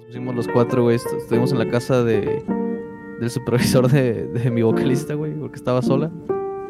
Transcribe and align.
Nos 0.00 0.06
pusimos 0.06 0.34
los 0.34 0.48
cuatro, 0.48 0.82
güey. 0.84 0.96
est- 0.96 1.06
Estuvimos 1.16 1.52
en 1.52 1.58
la 1.58 1.68
casa 1.68 2.02
de, 2.04 2.42
del 3.20 3.30
supervisor 3.30 3.88
de, 3.90 4.26
de 4.26 4.50
mi 4.50 4.62
vocalista, 4.62 5.14
güey, 5.14 5.32
porque 5.34 5.56
estaba 5.56 5.82
sola. 5.82 6.10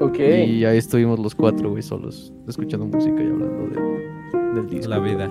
Ok. 0.00 0.18
Y 0.18 0.64
ahí 0.64 0.78
estuvimos 0.78 1.18
los 1.18 1.34
cuatro, 1.34 1.70
güey, 1.70 1.82
solos, 1.82 2.32
escuchando 2.48 2.86
música 2.86 3.22
y 3.22 3.26
hablando 3.26 3.68
de- 3.68 4.54
del 4.60 4.66
disco. 4.68 4.88
La 4.90 4.98
vida. 4.98 5.28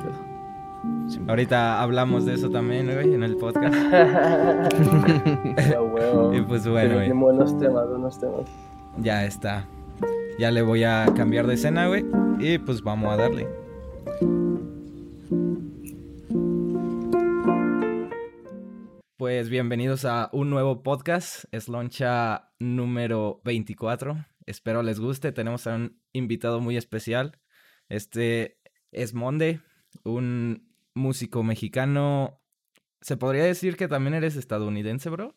Sí, 1.08 1.20
Ahorita 1.28 1.82
hablamos 1.82 2.26
de 2.26 2.36
eso 2.36 2.50
también, 2.50 2.86
güey, 2.92 3.14
en 3.14 3.24
el 3.24 3.36
podcast. 3.38 3.76
Ah, 3.92 5.82
huevo. 5.82 6.34
Y 6.36 6.42
pues 6.42 6.68
bueno, 6.68 6.96
güey, 6.96 7.12
buenos 7.12 7.58
temas, 7.58 7.88
buenos 7.90 8.20
temas. 8.20 8.42
ya 8.98 9.26
está. 9.26 9.66
Ya 10.38 10.52
le 10.52 10.62
voy 10.62 10.84
a 10.84 11.06
cambiar 11.16 11.48
de 11.48 11.56
escena, 11.56 11.88
güey. 11.88 12.06
Y 12.40 12.58
pues 12.60 12.82
vamos 12.82 13.12
a 13.12 13.18
darle. 13.18 13.48
Pues 19.20 19.50
bienvenidos 19.50 20.06
a 20.06 20.30
un 20.32 20.50
nuevo 20.50 20.82
podcast, 20.82 21.44
es 21.52 21.68
loncha 21.68 22.54
número 22.58 23.42
24. 23.44 24.16
Espero 24.46 24.82
les 24.82 25.02
guste. 25.02 25.34
Tenemos 25.34 25.68
a 25.68 25.76
un 25.76 26.02
invitado 26.14 26.62
muy 26.62 26.78
especial. 26.78 27.38
Este 27.90 28.62
es 28.94 29.14
Monde, 29.14 29.60
un 30.06 30.72
músico 30.94 31.44
mexicano. 31.44 32.40
¿Se 33.02 33.18
podría 33.18 33.44
decir 33.44 33.76
que 33.76 33.90
también 33.90 34.14
eres 34.14 34.38
estadounidense, 34.38 35.10
bro? 35.10 35.36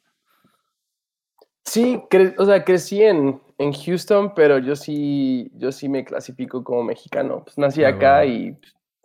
Sí, 1.64 2.00
o 2.38 2.46
sea, 2.46 2.64
crecí 2.64 3.02
en, 3.02 3.42
en 3.58 3.72
Houston, 3.72 4.32
pero 4.36 4.58
yo 4.58 4.76
sí, 4.76 5.50
yo 5.54 5.72
sí 5.72 5.88
me 5.88 6.04
clasifico 6.04 6.62
como 6.62 6.84
mexicano. 6.84 7.42
Pues 7.42 7.58
nací 7.58 7.82
Ah, 7.82 7.88
acá 7.88 8.26
y, 8.26 8.56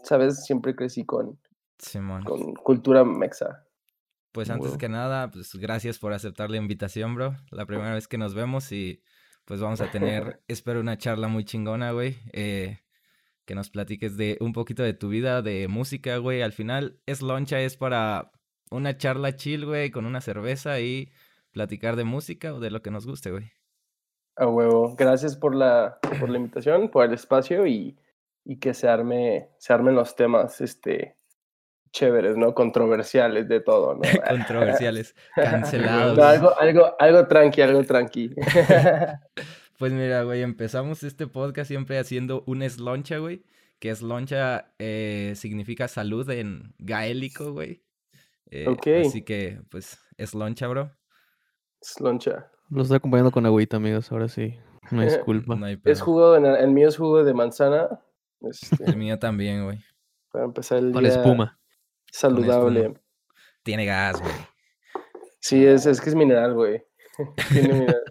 ¿sabes? 0.03 0.45
Siempre 0.45 0.75
crecí 0.75 1.03
con, 1.03 1.39
Simón. 1.79 2.23
con 2.25 2.53
cultura 2.53 3.03
mexa. 3.03 3.63
Pues 4.37 4.51
antes 4.51 4.77
que 4.77 4.87
nada, 4.87 5.31
pues 5.31 5.55
gracias 5.55 5.97
por 5.97 6.13
aceptar 6.13 6.51
la 6.51 6.57
invitación, 6.57 7.15
bro. 7.15 7.35
La 7.49 7.65
primera 7.65 7.95
vez 7.95 8.07
que 8.07 8.19
nos 8.19 8.35
vemos 8.35 8.71
y 8.71 9.01
pues 9.45 9.59
vamos 9.59 9.81
a 9.81 9.89
tener, 9.89 10.43
espero, 10.47 10.79
una 10.79 10.95
charla 10.95 11.27
muy 11.27 11.43
chingona, 11.43 11.89
güey. 11.89 12.19
eh, 12.33 12.81
que 13.45 13.55
nos 13.55 13.71
platiques 13.71 14.15
de 14.15 14.37
un 14.39 14.53
poquito 14.53 14.83
de 14.83 14.93
tu 14.93 15.09
vida, 15.09 15.41
de 15.41 15.67
música, 15.67 16.17
güey. 16.17 16.43
Al 16.43 16.53
final, 16.53 16.99
es 17.07 17.23
loncha, 17.23 17.59
es 17.61 17.77
para 17.77 18.31
una 18.69 18.95
charla 18.95 19.35
chill, 19.35 19.65
güey, 19.65 19.89
con 19.89 20.05
una 20.05 20.21
cerveza 20.21 20.79
y 20.81 21.09
platicar 21.49 21.95
de 21.95 22.03
música 22.03 22.53
o 22.53 22.59
de 22.59 22.69
lo 22.69 22.83
que 22.83 22.91
nos 22.91 23.07
guste, 23.07 23.31
güey. 23.31 23.49
A 24.35 24.45
huevo. 24.45 24.93
Gracias 24.95 25.35
por 25.35 25.55
la, 25.55 25.97
por 26.19 26.29
la 26.29 26.37
invitación, 26.37 26.89
por 26.89 27.05
el 27.05 27.13
espacio 27.13 27.65
y, 27.65 27.97
y 28.45 28.59
que 28.59 28.75
se 28.75 28.87
arme, 28.87 29.49
se 29.57 29.73
armen 29.73 29.95
los 29.95 30.15
temas, 30.15 30.61
este, 30.61 31.16
chéveres, 31.91 32.37
¿no? 32.37 32.53
Controversiales 32.53 33.47
de 33.47 33.59
todo, 33.59 33.95
¿no? 33.95 34.01
Controversiales, 34.29 35.15
cancelados. 35.35 36.17
No, 36.17 36.23
algo, 36.23 36.59
algo, 36.59 36.95
algo 36.99 37.27
tranqui, 37.27 37.61
algo 37.61 37.83
tranqui. 37.83 38.33
Pues 39.79 39.93
mira, 39.93 40.23
güey, 40.23 40.41
empezamos 40.41 41.03
este 41.03 41.27
podcast 41.27 41.67
siempre 41.67 41.99
haciendo 41.99 42.43
un 42.47 42.63
esloncha, 42.63 43.19
güey. 43.19 43.43
Que 43.77 43.91
esloncha 43.91 44.73
eh, 44.79 45.33
significa 45.35 45.87
salud 45.87 46.27
en 46.31 46.73
gaélico, 46.79 47.53
güey. 47.53 47.83
Eh, 48.49 48.65
Ok. 48.67 48.87
Así 49.05 49.21
que, 49.23 49.61
pues, 49.69 49.99
esloncha, 50.17 50.67
bro. 50.67 50.89
Sloncha. 51.79 52.49
Lo 52.71 52.81
estoy 52.81 52.97
acompañando 52.97 53.29
con 53.29 53.45
agüita, 53.45 53.77
amigos, 53.77 54.11
ahora 54.11 54.27
sí. 54.27 54.57
Una 54.91 55.03
disculpa. 55.05 55.55
No 55.55 55.67
hay 55.67 55.79
Es 55.85 56.01
jugo, 56.01 56.31
de, 56.39 56.59
el 56.59 56.71
mío 56.71 56.87
es 56.87 56.97
jugo 56.97 57.23
de 57.23 57.35
manzana. 57.35 57.87
este, 58.49 58.83
El 58.83 58.97
mío 58.97 59.19
también, 59.19 59.63
güey. 59.65 59.79
para 60.31 60.45
empezar 60.45 60.79
el 60.79 60.91
Con 60.91 61.03
día 61.03 61.13
espuma. 61.13 61.59
Saludable. 62.11 62.93
Tiene 63.63 63.85
gas, 63.85 64.21
güey. 64.21 64.33
Sí, 65.39 65.65
es, 65.65 65.85
es 65.85 66.01
que 66.01 66.09
es 66.09 66.15
mineral, 66.15 66.53
güey. 66.53 66.83
Tiene 67.51 67.73
mineral. 67.73 68.03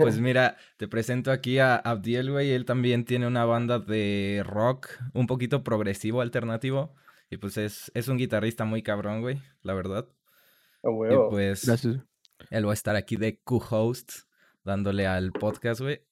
Pues 0.00 0.20
mira, 0.20 0.56
te 0.76 0.86
presento 0.88 1.30
aquí 1.30 1.58
a 1.58 1.76
Abdiel, 1.76 2.30
güey. 2.30 2.52
Él 2.52 2.64
también 2.64 3.04
tiene 3.04 3.26
una 3.26 3.44
banda 3.44 3.78
de 3.78 4.42
rock 4.46 4.88
un 5.14 5.26
poquito 5.26 5.64
progresivo, 5.64 6.20
alternativo. 6.20 6.94
Y 7.30 7.38
pues 7.38 7.56
es, 7.56 7.90
es 7.94 8.08
un 8.08 8.18
guitarrista 8.18 8.64
muy 8.64 8.82
cabrón, 8.82 9.20
güey, 9.20 9.40
la 9.62 9.74
verdad. 9.74 10.08
A 10.84 10.88
Y 10.90 10.92
huevo. 10.92 11.30
pues 11.30 11.66
Gracias. 11.66 11.96
él 12.50 12.66
va 12.66 12.70
a 12.70 12.74
estar 12.74 12.94
aquí 12.94 13.16
de 13.16 13.40
co-host, 13.42 14.12
dándole 14.62 15.06
al 15.06 15.32
podcast, 15.32 15.80
güey. 15.80 16.02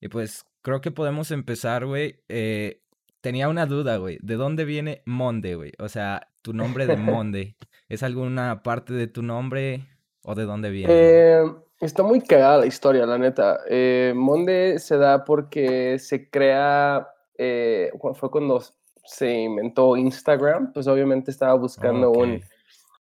Y 0.00 0.08
pues 0.08 0.46
creo 0.62 0.80
que 0.80 0.90
podemos 0.90 1.30
empezar, 1.30 1.84
güey. 1.84 2.22
Eh, 2.28 2.80
tenía 3.24 3.48
una 3.48 3.64
duda, 3.64 3.96
güey. 3.96 4.18
¿De 4.20 4.34
dónde 4.34 4.66
viene 4.66 5.00
Monde, 5.06 5.54
güey? 5.54 5.72
O 5.78 5.88
sea, 5.88 6.28
tu 6.42 6.52
nombre 6.52 6.86
de 6.86 6.96
Monde. 6.98 7.56
¿Es 7.88 8.02
alguna 8.02 8.62
parte 8.62 8.92
de 8.92 9.06
tu 9.06 9.22
nombre 9.22 9.86
o 10.24 10.34
de 10.34 10.44
dónde 10.44 10.68
viene? 10.68 10.92
Eh, 10.94 11.42
está 11.80 12.02
muy 12.02 12.20
cagada 12.20 12.58
la 12.58 12.66
historia, 12.66 13.06
la 13.06 13.16
neta. 13.16 13.60
Eh, 13.70 14.12
Monde 14.14 14.78
se 14.78 14.98
da 14.98 15.24
porque 15.24 15.98
se 15.98 16.28
crea, 16.28 17.08
eh, 17.38 17.90
fue 18.12 18.30
cuando 18.30 18.62
se 19.06 19.32
inventó 19.32 19.96
Instagram, 19.96 20.74
pues 20.74 20.86
obviamente 20.86 21.30
estaba 21.30 21.54
buscando 21.54 22.10
un. 22.10 22.42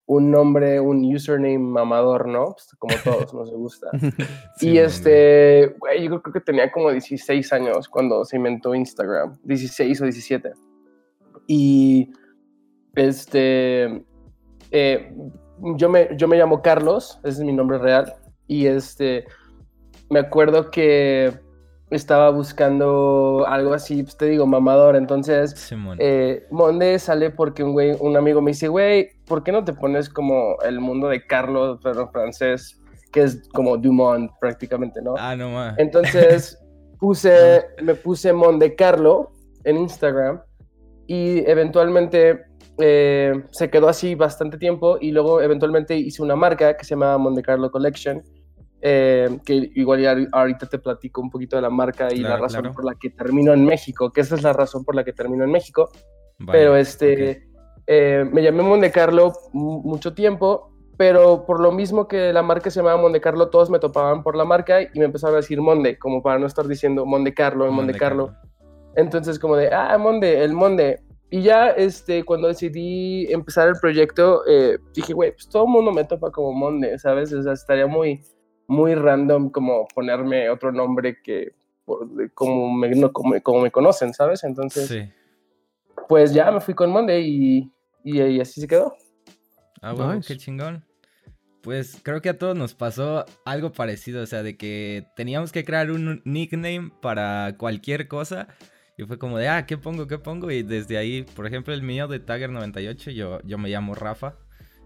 Un 0.06 0.31
nombre, 0.31 0.78
un 0.78 1.05
username 1.05 1.59
mamador, 1.59 2.28
¿no? 2.28 2.53
Pues 2.53 2.75
como 2.78 2.94
todos 3.03 3.34
nos 3.34 3.50
gusta. 3.50 3.89
Simón, 3.99 4.15
y 4.61 4.78
este, 4.78 5.75
güey, 5.78 6.05
yo 6.09 6.22
creo 6.22 6.33
que 6.33 6.41
tenía 6.41 6.71
como 6.71 6.91
16 6.91 7.53
años 7.53 7.89
cuando 7.89 8.25
se 8.25 8.37
inventó 8.37 8.75
Instagram, 8.75 9.39
16 9.43 10.00
o 10.00 10.05
17. 10.05 10.53
Y 11.49 12.12
este, 12.94 14.05
eh, 14.71 15.12
yo, 15.77 15.89
me, 15.89 16.09
yo 16.17 16.28
me 16.28 16.37
llamo 16.37 16.62
Carlos, 16.62 17.19
ese 17.25 17.41
es 17.41 17.44
mi 17.44 17.53
nombre 17.53 17.78
real. 17.78 18.15
Y 18.47 18.67
este, 18.67 19.25
me 20.09 20.21
acuerdo 20.21 20.71
que 20.71 21.33
estaba 21.91 22.31
buscando 22.31 23.44
algo 23.47 23.75
así, 23.75 24.03
pues 24.03 24.17
te 24.17 24.27
digo, 24.27 24.47
mamador. 24.47 24.94
Entonces, 24.94 25.73
eh, 25.99 26.47
Monde 26.50 26.99
sale 27.00 27.31
porque 27.31 27.65
un 27.65 27.73
güey, 27.73 27.97
un 27.99 28.17
amigo 28.17 28.41
me 28.41 28.53
dice, 28.53 28.69
güey, 28.69 29.16
¿por 29.26 29.42
qué 29.42 29.53
no 29.53 29.64
te 29.64 29.72
pones 29.72 30.09
como 30.09 30.56
el 30.62 30.81
mundo 30.81 31.09
de 31.09 31.26
Carlos, 31.26 31.81
pero 31.82 32.03
en 32.03 32.10
francés, 32.10 32.81
que 33.12 33.22
es 33.22 33.48
como 33.53 33.76
Dumont 33.76 34.31
prácticamente, 34.41 35.03
¿no? 35.03 35.14
Ah, 35.19 35.37
no 35.37 35.50
más. 35.50 35.75
Entonces 35.78 36.59
puse, 36.98 37.64
me 37.82 37.94
puse 37.94 38.32
Monde 38.32 38.75
Carlo 38.75 39.32
en 39.64 39.78
Instagram 39.78 40.41
y 41.06 41.48
eventualmente 41.48 42.44
eh, 42.78 43.44
se 43.50 43.70
quedó 43.70 43.88
así 43.88 44.14
bastante 44.14 44.59
tiempo 44.59 44.98
y 45.00 45.10
luego 45.10 45.41
eventualmente 45.41 45.97
hice 45.97 46.22
una 46.22 46.37
marca 46.37 46.76
que 46.76 46.84
se 46.84 46.91
llama 46.91 47.19
Monde 47.19 47.43
Carlo 47.43 47.70
Collection. 47.70 48.22
eh, 48.82 49.38
que 49.44 49.70
igual 49.75 50.00
ya 50.00 50.14
ahorita 50.32 50.66
te 50.66 50.78
platico 50.78 51.20
un 51.20 51.31
poquito 51.31 51.56
de 51.56 51.62
la 51.62 51.70
marca 51.70 52.12
y 52.12 52.19
la 52.19 52.37
razón 52.37 52.60
claro. 52.60 52.75
por 52.75 52.84
la 52.84 52.94
que 52.94 53.10
termino 53.10 53.53
en 53.53 53.64
México, 53.64 54.12
que 54.12 54.20
esa 54.20 54.37
es 54.37 54.43
la 54.43 54.53
razón 54.53 54.84
por 54.84 54.94
la 54.94 55.03
que 55.03 55.12
termino 55.12 55.43
en 55.44 55.50
México. 55.50 55.91
Pero 56.53 56.76
este. 56.76 57.48
Eh, 57.86 58.24
me 58.30 58.42
llamé 58.42 58.62
Monte 58.62 58.91
Carlo 58.91 59.32
mu- 59.52 59.82
mucho 59.82 60.14
tiempo, 60.14 60.70
pero 60.97 61.44
por 61.47 61.60
lo 61.60 61.72
mismo 61.72 62.08
que 62.08 62.32
la 62.32 62.42
marca 62.42 62.70
se 62.70 62.80
llamaba 62.80 63.00
Monte 63.00 63.20
Carlo, 63.20 63.48
todos 63.48 63.69
me 63.70 63.78
topaban 63.78 64.22
por 64.22 64.34
la 64.36 64.44
marca 64.44 64.82
y 64.82 64.88
me 64.98 65.04
empezaron 65.04 65.34
a 65.34 65.38
decir 65.38 65.60
Monde, 65.60 65.98
como 65.98 66.22
para 66.22 66.38
no 66.38 66.46
estar 66.46 66.66
diciendo 66.66 67.04
Monte 67.04 67.34
Carlo, 67.34 67.70
Monte 67.70 67.94
Carlo. 67.98 68.32
Entonces 68.94 69.38
como 69.38 69.56
de, 69.56 69.72
ah, 69.72 69.96
Monde, 69.98 70.42
el 70.42 70.52
Monde. 70.54 71.00
Y 71.28 71.42
ya 71.42 71.70
este, 71.70 72.25
cuando 72.25 72.48
decidí 72.48 73.30
empezar 73.32 73.69
el 73.69 73.75
proyecto, 73.80 74.42
eh, 74.48 74.78
dije, 74.94 75.12
güey, 75.12 75.32
pues 75.32 75.48
todo 75.48 75.64
el 75.64 75.70
mundo 75.70 75.92
me 75.92 76.04
topa 76.04 76.30
como 76.30 76.52
Monde, 76.52 76.98
¿sabes? 76.98 77.32
O 77.32 77.42
sea, 77.42 77.52
estaría 77.52 77.86
muy, 77.86 78.22
muy 78.69 78.94
random 78.94 79.50
como 79.50 79.86
ponerme 79.94 80.48
otro 80.48 80.72
nombre 80.72 81.20
que 81.22 81.52
por- 81.84 82.08
como 82.32 82.72
me, 82.72 82.88
no, 82.91 83.12
como, 83.12 83.34
como 83.42 83.60
me 83.60 83.70
conocen, 83.70 84.14
¿sabes? 84.14 84.44
Entonces 84.44 84.86
Sí. 84.88 85.12
pues 86.08 86.32
ya 86.32 86.50
me 86.50 86.60
fui 86.60 86.75
con 86.75 86.91
Monde 86.91 87.20
y, 87.20 87.70
y, 88.06 88.22
y 88.22 88.41
así 88.41 88.61
se 88.61 88.67
quedó. 88.69 88.94
Ah, 89.83 89.93
huevo, 89.93 90.15
Nice. 90.15 90.29
qué 90.32 90.38
chingón. 90.38 90.85
Pues 91.62 91.99
creo 92.03 92.20
que 92.23 92.29
a 92.29 92.38
todos 92.38 92.56
nos 92.56 92.75
pasó 92.75 93.25
algo 93.44 93.73
parecido, 93.73 94.23
o 94.23 94.26
sea, 94.26 94.43
de 94.44 94.56
que 94.56 95.06
teníamos 95.17 95.50
que 95.50 95.64
crear 95.64 95.91
un 95.91 96.23
nickname 96.25 96.93
para 97.03 97.56
cualquier 97.58 98.06
cosa. 98.08 98.47
Y 98.97 99.05
fue 99.05 99.19
como 99.19 99.37
de, 99.37 99.49
ah, 99.49 99.67
¿qué 99.67 99.76
pongo? 99.76 100.06
¿Qué 100.06 100.19
pongo? 100.19 100.50
Y 100.50 100.62
desde 100.62 100.97
ahí, 100.97 101.25
por 101.35 101.47
ejemplo, 101.47 101.75
el 101.75 101.82
mío 101.82 102.06
de 102.08 102.25
Tagger98, 102.25 103.11
yo, 103.12 103.41
yo 103.43 103.58
me 103.58 103.69
llamo 103.69 103.94
Rafa. 103.94 104.37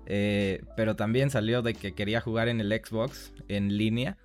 eh, 0.07 0.63
pero 0.77 0.97
también 0.97 1.31
salió 1.31 1.63
de 1.63 1.75
que 1.75 1.95
quería 1.95 2.21
jugar 2.21 2.49
en 2.49 2.61
el 2.61 2.73
Xbox 2.73 3.33
en 3.49 3.77
línea. 3.77 4.17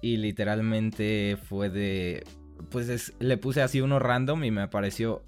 Y 0.00 0.16
literalmente 0.18 1.36
fue 1.48 1.68
de. 1.70 2.24
Pues 2.70 2.88
es- 2.88 3.12
le 3.18 3.36
puse 3.36 3.60
así 3.60 3.80
uno 3.80 3.98
random 3.98 4.44
y 4.44 4.50
me 4.52 4.62
apareció 4.62 5.24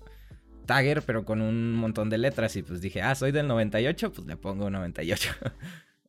Tagger, 0.61 1.03
pero 1.03 1.25
con 1.25 1.41
un 1.41 1.75
montón 1.75 2.11
de 2.11 2.19
letras. 2.19 2.57
Y 2.57 2.63
pues 2.63 2.81
dije, 2.81 3.03
ah, 3.03 3.15
soy 3.15 3.33
del 3.33 3.49
98, 3.49 4.13
pues 4.13 4.27
le 4.27 4.37
pongo 4.37 4.71
98. 4.71 5.33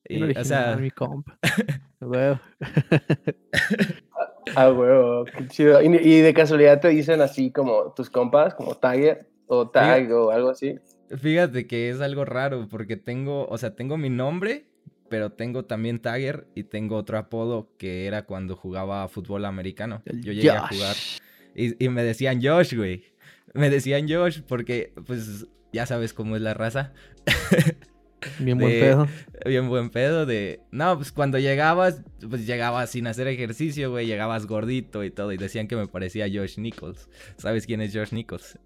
El 0.05 0.31
y, 0.31 0.37
o 0.37 0.43
sea, 0.43 0.73
original, 0.73 0.81
mi 0.81 0.91
compa. 0.91 1.37
Huevo. 1.99 2.39
Ah, 4.55 4.71
huevo, 4.71 5.25
qué 5.25 5.47
chido. 5.47 5.81
¿Y, 5.81 5.95
y 5.95 6.19
de 6.19 6.33
casualidad 6.33 6.81
te 6.81 6.89
dicen 6.89 7.21
así 7.21 7.51
como 7.51 7.93
tus 7.93 8.09
compas, 8.09 8.55
como 8.55 8.75
Tagger 8.75 9.29
o 9.47 9.69
Tag 9.69 10.11
o 10.11 10.31
algo 10.31 10.49
así? 10.49 10.79
Fíjate 11.15 11.67
que 11.67 11.89
es 11.89 12.01
algo 12.01 12.25
raro 12.25 12.67
porque 12.69 12.97
tengo, 12.97 13.45
o 13.47 13.57
sea, 13.57 13.75
tengo 13.75 13.97
mi 13.97 14.09
nombre, 14.09 14.65
pero 15.09 15.31
tengo 15.31 15.65
también 15.65 15.99
Tagger 15.99 16.47
y 16.55 16.63
tengo 16.63 16.95
otro 16.95 17.17
apodo 17.17 17.69
que 17.77 18.07
era 18.07 18.23
cuando 18.23 18.55
jugaba 18.55 19.07
fútbol 19.07 19.45
americano. 19.45 20.01
Yo 20.05 20.33
llegué 20.33 20.49
a 20.49 20.67
jugar 20.67 20.95
y, 21.55 21.83
y 21.83 21.89
me 21.89 22.03
decían 22.03 22.41
Josh, 22.41 22.75
güey. 22.75 23.10
Me 23.53 23.69
decían 23.69 24.07
Josh 24.09 24.41
porque, 24.47 24.93
pues, 25.05 25.47
ya 25.73 25.85
sabes 25.85 26.13
cómo 26.13 26.35
es 26.35 26.41
la 26.41 26.53
raza. 26.53 26.93
Bien 28.39 28.57
buen 28.57 28.71
de- 28.71 28.79
pedo. 28.79 29.07
Bien 29.45 29.67
buen 29.67 29.89
pedo 29.89 30.25
de... 30.27 30.61
No, 30.71 30.95
pues 30.95 31.11
cuando 31.11 31.39
llegabas, 31.39 32.01
pues 32.29 32.45
llegabas 32.45 32.91
sin 32.91 33.07
hacer 33.07 33.27
ejercicio, 33.27 33.89
güey. 33.89 34.05
Llegabas 34.05 34.45
gordito 34.45 35.03
y 35.03 35.09
todo. 35.09 35.31
Y 35.31 35.37
decían 35.37 35.67
que 35.67 35.75
me 35.75 35.87
parecía 35.87 36.27
Josh 36.31 36.59
Nichols. 36.59 37.09
¿Sabes 37.37 37.65
quién 37.65 37.81
es 37.81 37.95
Josh 37.95 38.11
Nichols? 38.13 38.59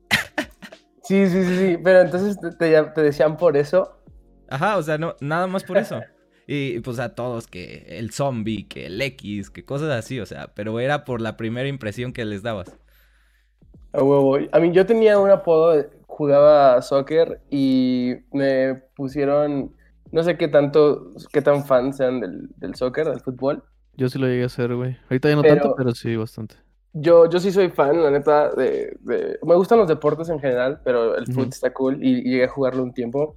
Sí, 1.04 1.28
sí, 1.30 1.44
sí, 1.46 1.58
sí. 1.58 1.78
Pero 1.84 2.02
entonces 2.02 2.38
te, 2.40 2.52
te- 2.52 2.84
te 2.84 3.02
decían 3.02 3.38
por 3.38 3.56
eso. 3.56 4.02
Ajá, 4.50 4.76
o 4.78 4.84
sea, 4.84 4.98
no, 4.98 5.16
nada 5.22 5.48
más 5.48 5.64
por 5.64 5.78
eso. 5.78 6.02
Y 6.48 6.80
pues 6.82 7.00
a 7.00 7.16
todos 7.16 7.48
que 7.48 7.86
el 7.98 8.12
zombie, 8.12 8.68
que 8.68 8.86
el 8.86 9.02
X, 9.02 9.50
que 9.50 9.66
cosas 9.66 9.90
así, 9.90 10.20
o 10.20 10.28
sea, 10.28 10.54
pero 10.54 10.80
era 10.80 11.04
por 11.04 11.20
la 11.20 11.38
primera 11.38 11.68
impresión 11.68 12.14
que 12.14 12.24
les 12.24 12.44
dabas. 12.44 12.72
A 13.98 14.04
huevo. 14.04 14.38
A 14.52 14.60
mí 14.60 14.72
yo 14.72 14.86
tenía 14.86 15.18
un 15.20 15.30
apodo, 15.30 15.84
jugaba 16.08 16.82
soccer 16.82 17.42
y 17.50 18.14
me 18.32 18.76
pusieron, 18.96 19.72
no 20.12 20.24
sé 20.24 20.38
qué 20.38 20.48
tanto, 20.48 21.12
qué 21.32 21.42
tan 21.42 21.66
fans 21.66 21.98
sean 21.98 22.20
del, 22.20 22.50
del 22.58 22.76
soccer, 22.76 23.08
del 23.10 23.20
fútbol. 23.22 23.64
Yo 23.98 24.10
sí 24.10 24.20
lo 24.20 24.28
llegué 24.28 24.44
a 24.44 24.48
hacer, 24.48 24.76
güey. 24.76 24.98
Ahorita 25.10 25.30
ya 25.30 25.36
no 25.36 25.42
Pero- 25.42 25.56
tanto, 25.62 25.76
pero 25.76 25.92
sí 25.96 26.16
bastante. 26.16 26.56
Yo, 26.98 27.30
yo 27.30 27.40
sí 27.42 27.52
soy 27.52 27.68
fan, 27.70 28.02
la 28.02 28.10
neta, 28.10 28.50
de, 28.56 28.98
de- 29.02 29.38
Me 29.44 29.56
gustan 29.56 29.80
los 29.80 29.88
deportes 29.90 30.30
en 30.30 30.40
general, 30.40 30.80
pero 30.86 31.16
el 31.18 31.24
Ujú. 31.24 31.34
fútbol 31.34 31.50
está 31.50 31.74
cool 31.74 32.02
y, 32.02 32.20
y 32.20 32.24
llegué 32.24 32.46
a 32.46 32.50
jugarlo 32.50 32.84
un 32.84 32.94
tiempo. 32.94 33.36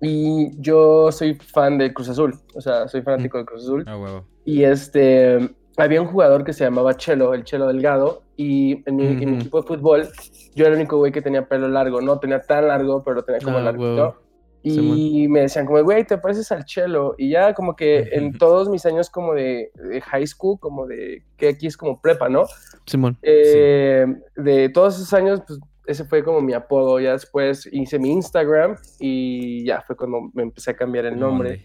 Y 0.00 0.50
yo 0.60 1.10
soy 1.12 1.34
fan 1.34 1.78
del 1.78 1.92
Cruz 1.94 2.08
Azul, 2.10 2.34
o 2.54 2.60
sea, 2.60 2.86
soy 2.88 3.02
fanático 3.02 3.36
del 3.38 3.46
Cruz 3.46 3.64
Azul. 3.64 3.84
A 3.88 3.96
huevo. 3.98 4.24
Y 4.44 4.62
este, 4.64 5.54
había 5.76 6.00
un 6.02 6.08
jugador 6.08 6.44
que 6.44 6.52
se 6.52 6.64
llamaba 6.64 6.94
Chelo, 6.96 7.34
el 7.34 7.44
Chelo 7.44 7.66
Delgado, 7.66 8.22
y 8.36 8.82
en 8.88 8.96
mi, 8.96 9.06
en 9.06 9.30
mi 9.30 9.36
equipo 9.36 9.60
de 9.62 9.66
fútbol 9.68 10.08
yo 10.54 10.64
era 10.64 10.74
el 10.74 10.80
único 10.80 10.98
güey 10.98 11.12
que 11.12 11.22
tenía 11.22 11.46
pelo 11.48 11.68
largo, 11.68 12.00
no 12.00 12.18
tenía 12.18 12.40
tan 12.40 12.68
largo, 12.68 13.02
pero 13.04 13.22
tenía 13.24 13.40
como 13.40 13.58
Ah, 13.58 13.62
larguito. 13.62 13.94
huevo. 13.94 14.16
Y 14.62 15.28
me 15.28 15.42
decían 15.42 15.64
como, 15.64 15.80
güey, 15.84 16.04
te 16.04 16.18
pareces 16.18 16.50
al 16.50 16.64
Chelo. 16.64 17.14
Y 17.18 17.30
ya 17.30 17.54
como 17.54 17.76
que 17.76 18.08
en 18.10 18.36
todos 18.36 18.68
mis 18.68 18.84
años 18.84 19.08
como 19.10 19.32
de, 19.34 19.70
de 19.74 20.00
high 20.00 20.26
school, 20.26 20.58
como 20.58 20.88
de, 20.88 21.22
que 21.36 21.50
aquí 21.50 21.68
es 21.68 21.76
como 21.76 22.00
prepa, 22.00 22.28
¿no? 22.28 22.46
Simón. 22.84 23.16
Eh, 23.22 24.06
De 24.34 24.68
todos 24.70 24.96
esos 24.96 25.12
años, 25.14 25.40
pues 25.46 25.60
ese 25.86 26.04
fue 26.04 26.24
como 26.24 26.40
mi 26.40 26.52
apodo. 26.52 26.98
Ya 26.98 27.12
después 27.12 27.68
hice 27.70 28.00
mi 28.00 28.10
Instagram 28.10 28.74
y 28.98 29.64
ya 29.64 29.82
fue 29.82 29.94
cuando 29.94 30.30
me 30.34 30.42
empecé 30.42 30.72
a 30.72 30.76
cambiar 30.76 31.04
el 31.06 31.16
nombre. 31.16 31.60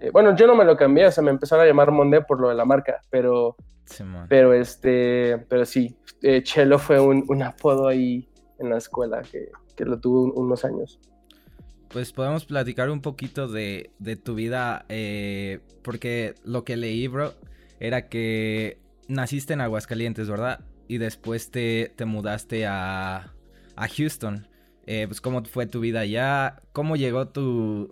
Eh, 0.00 0.10
bueno, 0.12 0.34
yo 0.36 0.46
no 0.46 0.54
me 0.56 0.64
lo 0.64 0.76
cambié, 0.76 1.06
o 1.06 1.12
sea, 1.12 1.22
me 1.24 1.30
empezaron 1.30 1.64
a 1.64 1.68
llamar 1.68 1.90
Monde 1.92 2.22
por 2.22 2.40
lo 2.40 2.48
de 2.48 2.54
la 2.54 2.64
marca, 2.64 3.00
pero, 3.10 3.56
Simón. 3.84 4.28
pero 4.28 4.54
este, 4.54 5.38
pero 5.48 5.64
sí, 5.66 5.96
eh, 6.22 6.42
Chelo 6.42 6.78
fue 6.78 7.00
un, 7.00 7.24
un 7.28 7.42
apodo 7.42 7.88
ahí 7.88 8.28
en 8.58 8.70
la 8.70 8.78
escuela 8.78 9.22
que, 9.22 9.50
que 9.76 9.84
lo 9.84 10.00
tuve 10.00 10.20
un- 10.20 10.32
unos 10.36 10.64
años. 10.64 11.00
Pues 11.88 12.12
podemos 12.12 12.44
platicar 12.44 12.88
un 12.90 13.00
poquito 13.02 13.48
de, 13.48 13.90
de 13.98 14.16
tu 14.16 14.34
vida, 14.34 14.84
eh, 14.88 15.60
porque 15.82 16.34
lo 16.44 16.64
que 16.64 16.76
leí, 16.76 17.08
bro, 17.08 17.34
era 17.80 18.08
que 18.08 18.78
naciste 19.08 19.54
en 19.54 19.60
Aguascalientes, 19.60 20.28
¿verdad? 20.30 20.60
Y 20.86 20.98
después 20.98 21.50
te, 21.50 21.92
te 21.96 22.04
mudaste 22.04 22.66
a, 22.66 23.34
a 23.76 23.88
Houston. 23.88 24.46
Eh, 24.86 25.06
pues 25.08 25.20
cómo 25.20 25.44
fue 25.44 25.66
tu 25.66 25.80
vida 25.80 26.00
allá, 26.00 26.62
cómo 26.72 26.96
llegó 26.96 27.28
tu, 27.28 27.90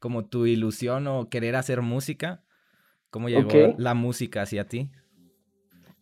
como 0.00 0.24
tu 0.24 0.46
ilusión 0.46 1.06
o 1.06 1.28
querer 1.28 1.54
hacer 1.54 1.82
música, 1.82 2.42
cómo 3.10 3.28
llegó 3.28 3.48
Ok. 3.48 3.74
la 3.76 3.94
música 3.94 4.42
hacia 4.42 4.66
ti. 4.66 4.90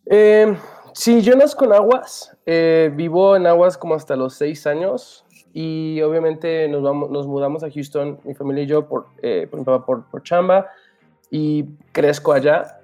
Eh, 0.05 0.57
sí, 0.93 1.21
yo 1.21 1.35
nazco 1.35 1.65
en 1.65 1.73
Aguas, 1.73 2.35
eh, 2.45 2.91
vivo 2.95 3.35
en 3.35 3.45
Aguas 3.45 3.77
como 3.77 3.93
hasta 3.93 4.15
los 4.15 4.33
seis 4.33 4.65
años 4.65 5.25
y 5.53 6.01
obviamente 6.01 6.67
nos, 6.67 6.81
vamos, 6.81 7.11
nos 7.11 7.27
mudamos 7.27 7.63
a 7.63 7.69
Houston, 7.69 8.19
mi 8.23 8.33
familia 8.33 8.63
y 8.63 8.67
yo, 8.67 8.87
por, 8.87 9.07
eh, 9.21 9.47
por 9.49 9.59
mi 9.59 9.65
papá 9.65 9.85
por, 9.85 10.09
por 10.09 10.23
chamba 10.23 10.67
y 11.29 11.65
crezco 11.91 12.33
allá. 12.33 12.75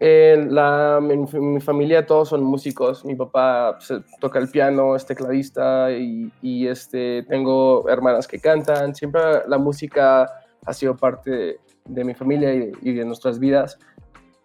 La, 0.00 0.98
mi, 1.00 1.16
mi 1.16 1.60
familia 1.62 2.04
todos 2.04 2.28
son 2.28 2.42
músicos, 2.42 3.06
mi 3.06 3.14
papá 3.14 3.78
pues, 3.78 4.02
toca 4.20 4.38
el 4.38 4.50
piano, 4.50 4.94
es 4.94 5.06
tecladista 5.06 5.90
y, 5.92 6.30
y, 6.42 6.66
este, 6.66 7.22
tengo 7.22 7.88
hermanas 7.88 8.28
que 8.28 8.38
cantan, 8.38 8.94
siempre 8.94 9.22
la 9.46 9.56
música 9.56 10.43
ha 10.64 10.72
sido 10.72 10.96
parte 10.96 11.30
de, 11.30 11.60
de 11.86 12.04
mi 12.04 12.14
familia 12.14 12.52
y 12.54 12.58
de, 12.58 12.72
y 12.82 12.92
de 12.94 13.04
nuestras 13.04 13.38
vidas. 13.38 13.78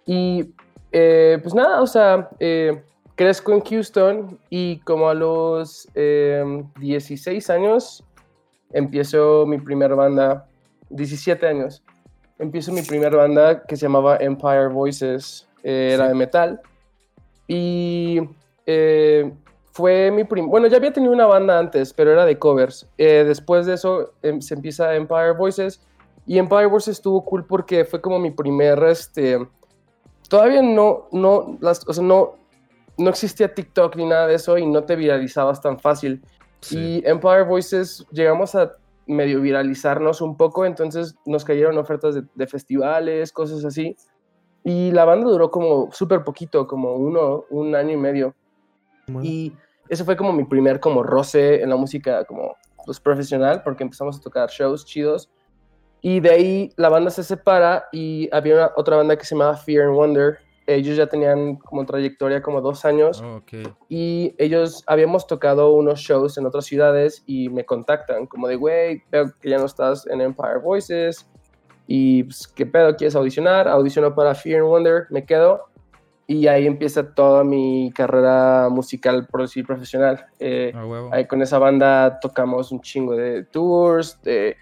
Y 0.05 0.53
eh, 0.91 1.37
pues 1.41 1.53
nada, 1.53 1.81
o 1.81 1.87
sea, 1.87 2.29
eh, 2.39 2.81
crezco 3.15 3.53
en 3.53 3.61
Houston 3.61 4.39
y 4.49 4.79
como 4.79 5.09
a 5.09 5.13
los 5.13 5.87
eh, 5.95 6.43
16 6.79 7.49
años 7.49 8.03
empiezo 8.71 9.45
mi 9.45 9.57
primera 9.59 9.95
banda, 9.95 10.47
17 10.89 11.45
años, 11.47 11.83
empiezo 12.37 12.71
mi 12.71 12.81
primera 12.81 13.17
banda 13.17 13.63
que 13.65 13.75
se 13.75 13.83
llamaba 13.83 14.17
Empire 14.17 14.67
Voices, 14.67 15.47
eh, 15.63 15.91
era 15.93 16.05
Sí. 16.05 16.09
de 16.09 16.15
metal. 16.15 16.61
Y 17.47 18.21
eh, 18.65 19.31
fue 19.71 20.11
mi 20.11 20.23
prim... 20.23 20.47
Bueno, 20.49 20.67
ya 20.67 20.77
había 20.77 20.93
tenido 20.93 21.11
una 21.11 21.25
banda 21.25 21.57
antes, 21.57 21.93
pero 21.93 22.11
era 22.11 22.25
de 22.25 22.37
covers. 22.37 22.87
Eh, 22.97 23.23
después 23.27 23.65
de 23.65 23.73
eso 23.73 24.13
em, 24.21 24.39
se 24.41 24.53
empieza 24.53 24.95
Empire 24.95 25.31
Voices 25.31 25.81
y 26.29 26.37
Empire 26.37 26.67
Voices 26.67 26.97
estuvo 26.97 27.25
cool 27.25 27.43
porque 27.43 27.85
fue 27.85 27.99
como 27.99 28.19
mi 28.19 28.29
primer, 28.29 28.83
este, 28.83 29.39
todavía 30.29 30.61
no, 30.61 31.07
no, 31.11 31.57
las, 31.59 31.83
o 31.87 31.91
sea, 31.91 32.03
no, 32.03 32.35
no 32.99 33.09
existía 33.09 33.51
TikTok 33.51 33.95
ni 33.95 34.05
nada 34.05 34.27
de 34.27 34.35
eso 34.35 34.55
y 34.55 34.67
no 34.67 34.83
te 34.83 34.95
viralizabas 34.95 35.59
tan 35.59 35.79
fácil. 35.79 36.21
Y 36.69 37.01
Empire 37.03 37.41
Voices 37.45 38.05
llegamos 38.11 38.53
a 38.53 38.73
medio 39.07 39.41
viralizarnos 39.41 40.21
un 40.21 40.37
poco, 40.37 40.67
entonces 40.67 41.15
nos 41.25 41.43
cayeron 41.43 41.79
ofertas 41.79 42.13
de, 42.13 42.23
de 42.35 42.45
festivales, 42.45 43.31
cosas 43.31 43.65
así. 43.65 43.97
Y 44.63 44.91
la 44.91 45.05
banda 45.05 45.31
duró 45.31 45.49
como 45.49 45.91
súper 45.91 46.23
poquito, 46.23 46.67
como 46.67 46.93
uno, 46.93 47.45
un 47.49 47.73
año 47.73 47.93
y 47.93 47.97
medio. 47.97 48.35
Y 49.23 49.51
eso 49.87 50.05
fue 50.05 50.15
como 50.15 50.31
mi 50.31 50.43
primer 50.43 50.79
como 50.79 51.01
roce 51.01 51.63
en 51.63 51.71
la 51.71 51.75
música 51.75 52.23
como 52.25 52.55
pues, 52.85 52.99
profesional, 52.99 53.63
porque 53.63 53.83
empezamos 53.83 54.19
a 54.19 54.21
tocar 54.21 54.47
shows 54.51 54.85
chidos. 54.85 55.27
Y 56.01 56.19
de 56.21 56.29
ahí 56.29 56.73
la 56.77 56.89
banda 56.89 57.09
se 57.11 57.23
separa 57.23 57.85
y 57.91 58.29
había 58.31 58.55
una- 58.55 58.71
otra 58.75 58.95
banda 58.97 59.17
que 59.17 59.25
se 59.25 59.35
llamaba 59.35 59.57
Fear 59.57 59.85
and 59.87 59.95
Wonder. 59.95 60.37
Ellos 60.65 60.95
ya 60.95 61.07
tenían 61.07 61.55
como 61.55 61.83
trayectoria 61.85 62.41
como 62.43 62.61
dos 62.61 62.85
años 62.85 63.21
Oh, 63.25 63.37
ok. 63.37 63.73
y 63.89 64.35
ellos 64.37 64.83
habíamos 64.85 65.25
tocado 65.25 65.73
unos 65.73 65.99
shows 65.99 66.37
en 66.37 66.45
otras 66.45 66.65
ciudades 66.65 67.23
y 67.25 67.49
me 67.49 67.65
contactan 67.65 68.27
como 68.27 68.47
de, 68.47 68.55
güey, 68.55 69.01
veo 69.11 69.33
que 69.41 69.49
ya 69.49 69.57
no 69.57 69.65
estás 69.65 70.05
en 70.05 70.21
Empire 70.21 70.59
Voices 70.63 71.27
y 71.87 72.23
pues, 72.23 72.47
¿qué 72.47 72.67
pedo? 72.67 72.95
¿Quieres 72.95 73.15
audicionar? 73.15 73.67
Audiciono 73.67 74.13
para 74.13 74.35
Fear 74.35 74.59
and 74.61 74.69
Wonder, 74.69 75.07
me 75.09 75.25
quedo 75.25 75.65
y 76.27 76.45
ahí 76.45 76.67
empieza 76.67 77.15
toda 77.15 77.43
mi 77.43 77.91
carrera 77.95 78.67
musical, 78.69 79.25
por 79.25 79.41
decir, 79.41 79.65
profesional. 79.65 80.27
Eh, 80.37 80.71
huevo. 80.75 81.09
Ahí 81.11 81.25
con 81.25 81.41
esa 81.41 81.57
banda 81.57 82.19
tocamos 82.19 82.71
un 82.71 82.79
chingo 82.81 83.15
de 83.15 83.43
tours, 83.45 84.21
de- 84.21 84.55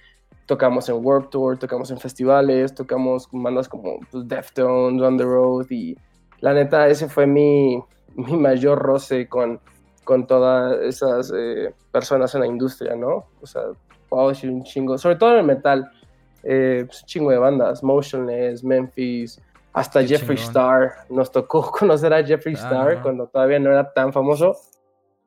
tocamos 0.48 0.90
en 0.90 1.06
Warped 1.06 1.30
Tour, 1.30 1.60
tocamos 1.60 1.92
en 1.92 2.00
festivales, 2.00 2.74
tocamos 2.74 3.28
con 3.28 3.44
bandas 3.44 3.70
como 3.70 4.00
pues, 4.10 4.28
Deftones, 4.28 5.02
On 5.02 5.18
The 5.18 5.24
Road 5.24 5.68
y 5.70 5.96
la 6.40 6.54
neta 6.54 6.88
ese 6.88 7.08
fue 7.08 7.28
mi, 7.28 7.80
mi 8.16 8.36
mayor 8.36 8.80
roce 8.80 9.28
con, 9.28 9.60
con 10.04 10.26
todas 10.26 10.82
esas 10.82 11.32
eh, 11.36 11.74
personas 11.92 12.34
en 12.34 12.42
la 12.42 12.48
industria, 12.48 12.96
¿no? 12.96 13.26
O 13.42 13.46
sea, 13.46 13.64
puedo 14.10 14.30
decir 14.30 14.50
un 14.50 14.64
chingo, 14.64 14.98
sobre 14.98 15.18
todo 15.18 15.34
en 15.34 15.40
el 15.40 15.46
metal, 15.46 15.92
eh, 16.44 16.84
pues, 16.88 17.02
un 17.02 17.08
chingo 17.08 17.32
de 17.32 17.38
bandas, 17.38 17.84
Motionless, 17.84 18.64
Memphis, 18.64 19.42
hasta 19.74 20.00
Qué 20.00 20.08
Jeffree 20.08 20.38
chingón. 20.38 20.50
Star. 20.50 20.92
Nos 21.10 21.32
tocó 21.32 21.70
conocer 21.78 22.14
a 22.14 22.24
Jeffree 22.26 22.56
Ah, 22.56 22.64
Star 22.64 22.96
no. 22.96 23.04
cuando 23.04 23.28
todavía 23.28 23.60
no 23.60 23.70
era 23.70 23.92
tan 23.94 24.14
famoso, 24.14 24.56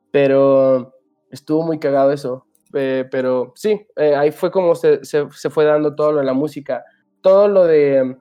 pero 0.09 0.93
estuvo 1.29 1.61
muy 1.63 1.79
cagado 1.79 2.11
eso. 2.11 2.45
Eh, 2.73 3.05
pero 3.11 3.53
sí, 3.55 3.85
eh, 3.95 4.15
ahí 4.15 4.31
fue 4.31 4.51
como 4.51 4.75
se, 4.75 5.03
se, 5.05 5.27
se 5.31 5.49
fue 5.49 5.65
dando 5.65 5.93
todo 5.95 6.11
lo 6.13 6.19
de 6.19 6.25
la 6.25 6.33
música. 6.33 6.83
Todo 7.21 7.47
lo 7.47 7.65
de 7.65 8.15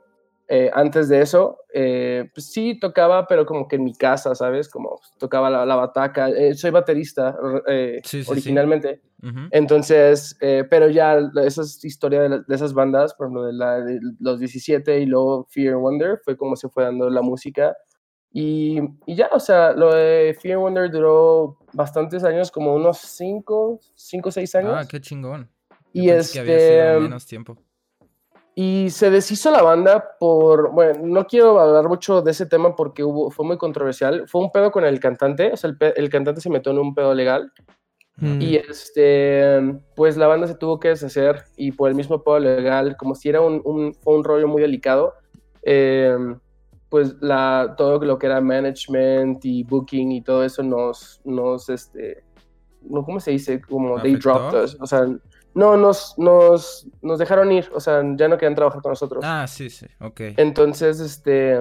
eh, 0.53 0.69
antes 0.75 1.09
de 1.09 1.21
eso, 1.23 1.59
eh, 1.73 2.29
pues 2.35 2.51
sí 2.53 2.79
tocaba, 2.81 3.27
pero 3.29 3.47
como 3.47 3.69
que 3.69 3.77
en 3.77 3.85
mi 3.85 3.95
casa, 3.95 4.35
¿sabes? 4.35 4.69
Como 4.69 4.99
tocaba 5.19 5.49
la, 5.49 5.65
la 5.65 5.77
bataca. 5.77 6.29
Eh, 6.31 6.55
soy 6.55 6.71
baterista 6.73 7.37
eh, 7.69 8.01
Sí, 8.03 8.19
sí, 8.19 8.25
sí. 8.25 8.31
originalmente. 8.33 9.01
Ujú. 9.23 9.41
Entonces, 9.53 10.37
pero 10.41 10.89
ya 10.89 11.19
esa 11.45 11.63
es 11.63 11.85
historia 11.85 12.23
de, 12.23 12.29
la- 12.31 12.39
de 12.47 12.55
esas 12.55 12.75
bandas, 12.75 13.15
por 13.15 13.27
ejemplo, 13.27 13.45
de, 13.45 13.53
la, 13.53 13.81
de 13.81 14.01
los 14.19 14.41
17 14.41 14.99
y 15.01 15.07
luego 15.07 15.47
Fear 15.51 15.75
and 15.75 15.83
Wonder, 15.83 16.19
fue 16.25 16.37
como 16.37 16.57
se 16.57 16.69
fue 16.69 16.83
dando 16.85 17.09
la 17.11 17.23
música. 17.23 17.77
Y, 18.33 18.81
y 19.07 19.15
ya, 19.17 19.29
o 19.33 19.39
sea, 19.41 19.73
lo 19.73 19.95
de 19.95 20.37
Fear 20.41 20.55
and 20.57 20.63
Wonder 20.65 20.91
duró 20.91 21.59
bastantes 21.73 22.25
años, 22.25 22.51
como 22.51 22.75
unos 22.75 22.99
5, 22.99 23.81
5 23.95 24.29
o 24.29 24.33
6 24.33 24.55
años. 24.57 24.73
Ah, 24.77 24.87
qué 24.89 25.01
chingón. 25.01 25.49
Y 25.93 26.07
Yo 26.07 26.15
pensé 26.15 26.33
que 26.33 26.39
había 26.41 26.59
sido 26.59 26.83
este. 26.89 27.01
menos 27.01 27.27
tiempo. 27.27 27.57
Y 28.55 28.91
se 28.91 29.11
deshizo 29.11 29.51
la 29.51 29.63
banda 29.63 30.17
por, 30.19 30.73
bueno, 30.73 31.01
no 31.05 31.27
quiero 31.27 31.59
hablar 31.59 31.89
mucho 31.89 32.21
de 32.21 32.33
ese 32.33 32.47
tema 32.47 32.75
porque 32.77 33.03
hubo, 33.05 33.31
fue 33.31 33.47
muy 33.47 33.57
controversial. 33.57 34.29
Fue 34.29 34.41
un 34.41 34.53
pedo 34.53 34.71
con 34.71 34.85
el 34.85 35.01
cantante, 35.01 35.53
o 35.53 35.57
sea, 35.57 35.71
el, 35.71 35.77
el 35.97 36.11
cantante 36.11 36.41
se 36.41 36.51
metió 36.51 36.73
en 36.73 36.79
un 36.79 36.95
pedo 36.95 37.15
legal 37.15 37.53
Mm. 38.21 38.43
y 38.43 38.57
este, 38.57 39.81
pues 39.97 40.17
la 40.19 40.27
banda 40.27 40.47
se 40.47 40.55
tuvo 40.55 40.79
que 40.79 40.89
deshacer 40.89 41.45
y 41.57 41.73
por 41.73 41.89
el 41.89 41.95
mismo 41.95 42.23
pedo 42.23 42.39
legal, 42.39 42.97
como 42.99 43.15
si 43.15 43.31
era 43.31 43.41
un, 43.41 43.63
un, 43.65 43.97
un 44.05 44.25
rollo 44.25 44.47
muy 44.47 44.61
delicado, 44.61 45.15
eh, 45.63 46.15
pues 46.91 47.15
la, 47.21 47.75
todo 47.79 48.05
lo 48.05 48.19
que 48.19 48.27
era 48.27 48.41
management 48.41 49.45
y 49.45 49.63
booking 49.63 50.13
y 50.13 50.23
todo 50.23 50.45
eso 50.45 50.63
nos, 50.63 51.21
nos, 51.25 51.69
este, 51.71 52.25
no, 52.83 53.05
¿cómo 53.05 53.21
se 53.21 53.31
dice? 53.31 53.61
Como 53.61 54.01
they 54.03 54.17
dropped 54.17 54.61
us, 54.63 54.77
o 54.81 54.87
sea, 54.87 55.07
no, 55.55 55.77
nos, 55.77 56.19
nos, 56.19 56.89
nos 57.01 57.19
dejaron 57.19 57.51
ir, 57.53 57.71
o 57.73 57.81
sea, 57.81 58.03
ya 58.17 58.29
no 58.29 58.37
querían 58.37 58.55
trabajar 58.57 58.83
con 58.83 58.91
nosotros. 58.91 59.25
Ah, 59.27 59.47
sí, 59.47 59.71
sí, 59.71 59.87
ok. 60.01 60.21
Entonces, 60.37 61.01
este, 61.01 61.61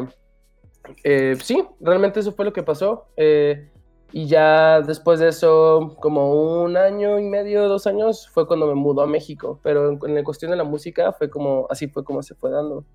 eh, 1.04 1.38
sí, 1.42 1.64
realmente 1.80 2.20
eso 2.20 2.32
fue 2.34 2.46
lo 2.46 2.54
que 2.54 2.64
pasó. 2.64 3.08
eh, 3.16 3.72
y 4.12 4.26
ya 4.26 4.82
después 4.82 5.20
de 5.20 5.28
eso, 5.28 5.96
como 6.00 6.64
un 6.64 6.76
año 6.78 7.20
y 7.20 7.24
medio, 7.26 7.68
dos 7.68 7.86
años, 7.86 8.28
fue 8.28 8.48
cuando 8.48 8.66
me 8.66 8.74
mudó 8.74 9.04
a 9.04 9.08
México. 9.08 9.60
Pero 9.62 9.92
en, 9.92 10.00
en 10.04 10.16
la 10.16 10.24
cuestión 10.24 10.50
de 10.50 10.58
la 10.58 10.64
música, 10.64 11.14
fue 11.14 11.30
como, 11.30 11.68
así 11.70 11.88
fue 11.88 12.04
como 12.04 12.24
se 12.24 12.34
fue 12.34 12.50
dando. 12.50 12.86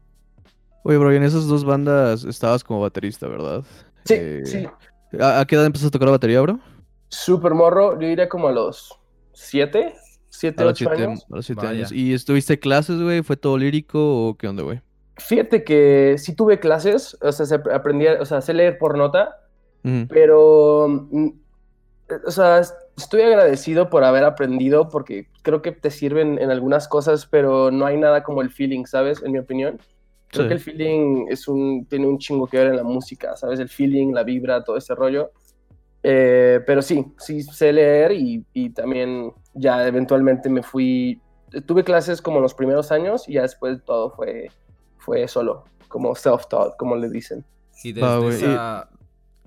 Oye, 0.84 0.98
bro, 0.98 1.12
y 1.12 1.16
en 1.16 1.22
esas 1.24 1.46
dos 1.48 1.64
bandas 1.64 2.24
estabas 2.24 2.62
como 2.64 2.80
baterista, 2.80 3.26
¿verdad? 3.28 3.64
Sí, 4.04 4.14
Eh, 4.16 4.42
sí, 4.44 4.68
¿A, 5.20 5.40
a 5.40 5.46
qué 5.46 5.56
edad 5.56 5.66
empezaste 5.66 5.88
a 5.88 5.90
tocar 5.92 6.08
la 6.08 6.12
batería, 6.12 6.40
bro? 6.42 6.60
súper 7.10 7.54
morro. 7.54 7.94
Yo 8.00 8.08
diría 8.08 8.28
como 8.28 8.48
a 8.48 8.52
los 8.52 9.00
siete, 9.32 9.94
siete, 10.30 10.62
A 10.62 10.66
ocho 10.66 10.90
siete, 10.90 11.04
años. 11.04 11.26
a 11.30 11.36
los 11.36 11.46
siete 11.46 11.66
Vaya. 11.66 11.70
años. 11.86 11.92
¿Y 11.92 12.12
estuviste 12.14 12.58
clases, 12.58 13.00
güey? 13.00 13.22
¿Fue 13.22 13.36
todo 13.36 13.58
lírico 13.58 14.28
o 14.28 14.36
qué 14.36 14.48
onda, 14.48 14.62
güey? 14.62 14.82
Fíjate 15.16 15.62
que 15.64 16.16
sí 16.18 16.34
tuve 16.34 16.58
clases, 16.58 17.16
o 17.22 17.30
sea, 17.32 17.46
se 17.46 17.54
aprendía, 17.72 18.20
o 18.20 18.24
sea, 18.26 18.40
sé 18.40 18.52
leer 18.52 18.78
por 18.78 18.98
nota, 18.98 19.36
pero, 20.08 20.88
mm, 20.88 21.30
o 22.26 22.30
sea, 22.32 22.60
es- 22.60 22.74
estoy 22.96 23.22
agradecido 23.22 23.90
por 23.90 24.04
haber 24.04 24.24
aprendido 24.24 24.88
porque 24.90 25.28
creo 25.42 25.62
que 25.62 25.72
te 25.72 25.90
sirven 25.90 26.38
en 26.40 26.50
algunas 26.50 26.88
cosas, 26.88 27.26
pero 27.26 27.70
no 27.70 27.86
hay 27.86 27.96
nada 27.98 28.22
como 28.24 28.42
el 28.42 28.50
feeling, 28.50 28.86
¿sabes? 28.86 29.22
En 29.22 29.32
mi 29.32 29.38
opinión. 29.38 29.80
Creo 30.34 30.44
Sí. 30.44 30.48
que 30.48 30.54
el 30.54 30.60
feeling 30.60 31.26
es 31.30 31.48
un, 31.48 31.86
tiene 31.86 32.06
un 32.06 32.18
chingo 32.18 32.46
que 32.46 32.58
ver 32.58 32.66
en 32.68 32.76
la 32.76 32.82
música, 32.82 33.36
¿sabes? 33.36 33.58
El 33.60 33.68
feeling, 33.68 34.12
la 34.12 34.22
vibra, 34.24 34.62
todo 34.64 34.76
ese 34.76 34.94
rollo. 34.94 35.30
Eh, 36.02 36.60
pero 36.66 36.82
sí, 36.82 37.04
sí 37.18 37.42
sé 37.42 37.72
leer 37.72 38.12
y, 38.12 38.44
y 38.52 38.70
también 38.70 39.32
ya 39.54 39.86
eventualmente 39.86 40.50
me 40.50 40.62
fui, 40.62 41.18
tuve 41.66 41.82
clases 41.82 42.20
como 42.20 42.40
los 42.40 42.52
primeros 42.52 42.92
años 42.92 43.26
y 43.28 43.34
ya 43.34 43.42
después 43.42 43.82
todo 43.84 44.10
fue, 44.10 44.50
fue 44.98 45.26
solo, 45.28 45.64
como 45.88 46.14
self-taught, 46.14 46.76
como 46.76 46.96
le 46.96 47.08
dicen. 47.08 47.44
Y 47.82 47.92
desde 47.92 48.24
y- 48.26 48.28
esa... 48.28 48.90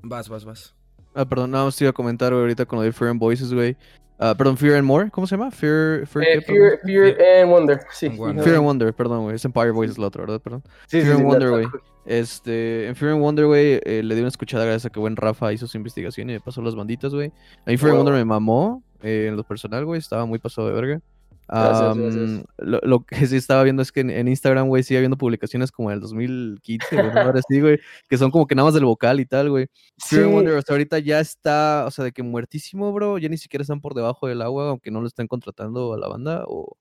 Vas, 0.02 0.30
vas, 0.30 0.46
vas. 0.46 0.76
Ah, 1.14 1.26
perdón, 1.26 1.52
nada 1.52 1.66
más 1.66 1.76
te 1.76 1.84
iba 1.84 1.90
a 1.90 1.94
comentar, 1.94 2.32
güey, 2.32 2.42
ahorita 2.42 2.66
con 2.66 2.78
lo 2.80 2.84
de 2.84 2.94
and 3.08 3.20
Voices, 3.20 3.54
güey. 3.54 3.76
Ah, 4.20 4.34
perdón, 4.36 4.58
Fear 4.58 4.78
and 4.78 4.86
More, 4.86 5.12
¿cómo 5.12 5.28
se 5.28 5.38
llama? 5.38 5.52
Fear, 5.52 6.08
Fear, 6.08 6.26
Eh. 6.26 6.42
Fear, 6.42 6.80
Fear 6.84 7.18
and 7.44 7.52
Wonder, 7.52 7.80
sí. 7.92 8.08
And 8.08 8.18
Wonder. 8.18 8.44
Fear 8.44 8.56
and 8.58 8.66
Wonder, 8.66 8.94
perdón, 8.94 9.24
güey. 9.24 9.36
Es 9.36 9.46
Empire 9.46 9.72
Voices 9.72 9.98
la 10.00 10.08
otra, 10.08 10.22
¿verdad? 10.24 10.42
Perdón. 10.42 10.64
Sí, 10.88 11.02
Fear 11.02 11.06
sí, 11.18 11.22
and 11.22 11.24
Wonder, 11.26 11.50
güey. 11.52 11.68
Este, 12.06 12.88
en 12.88 12.96
Fear 12.96 13.12
and 13.14 13.22
Wonder, 13.22 13.46
güey, 13.46 13.80
eh, 13.84 14.02
le 14.04 14.16
di 14.16 14.22
una 14.22 14.30
escuchada 14.30 14.64
gracias 14.66 14.86
a 14.86 14.90
que 14.90 15.00
buen 15.00 15.16
Rafa 15.16 15.54
hizo 15.54 15.68
su 15.68 15.78
investigación 15.78 16.30
y 16.30 16.34
me 16.34 16.40
pasó 16.40 16.62
las 16.62 16.74
banditas, 16.76 17.14
güey. 17.14 17.32
A 17.66 17.70
mí 17.70 17.78
Fear 17.78 17.92
and. 17.92 17.98
Wonder 18.00 18.16
me 18.16 18.26
mamó 18.26 18.82
eh, 19.04 19.28
en 19.30 19.36
lo 19.38 19.44
personal, 19.44 19.86
güey. 19.86 20.00
Estaba 20.00 20.26
muy 20.26 20.40
pasado 20.40 20.68
de 20.68 20.74
verga. 20.74 21.02
Gracias, 21.48 21.82
Am, 21.82 22.02
gracias. 22.02 22.46
Lo, 22.58 22.80
lo 22.84 23.04
que 23.06 23.26
sí 23.28 23.36
estaba 23.38 23.64
viendo 23.64 23.82
es 23.82 23.92
que 23.92 24.02
en, 24.02 24.10
en 24.10 24.28
Instagram, 24.28 24.68
güey, 24.68 24.84
sigue 24.84 24.98
habiendo 24.98 25.18
publicaciones 25.18 25.72
como 25.72 25.90
del 25.90 26.00
2015, 26.02 26.96
güey, 26.96 27.18
ahora 27.18 27.40
sí, 27.48 27.62
güey, 27.62 27.80
que 28.10 28.18
son 28.18 28.32
como 28.32 28.48
que 28.48 28.56
nada 28.56 28.66
más 28.66 28.74
del 28.74 28.86
vocal 28.86 29.20
y 29.20 29.26
tal, 29.26 29.50
güey. 29.50 29.68
Fear 29.98 30.24
and 30.24 30.30
Sí, 30.32 30.36
Wonder 30.36 30.58
hasta 30.58 30.74
ahorita 30.74 31.00
ya 31.00 31.20
está, 31.20 31.86
o 31.88 31.92
sea, 31.92 32.06
de 32.06 32.12
que 32.12 32.24
muertísimo, 32.24 32.92
bro. 32.94 33.18
Ya 33.18 33.30
ni 33.30 33.38
siquiera 33.38 33.62
están 33.62 33.80
por 33.82 33.94
debajo 33.94 34.28
del 34.28 34.42
agua, 34.42 34.70
aunque 34.70 34.92
no 34.92 35.02
lo 35.02 35.08
estén 35.08 35.28
contratando 35.28 35.94
a 35.94 35.98
la 35.98 36.08
banda. 36.08 36.44
O... 36.48 36.76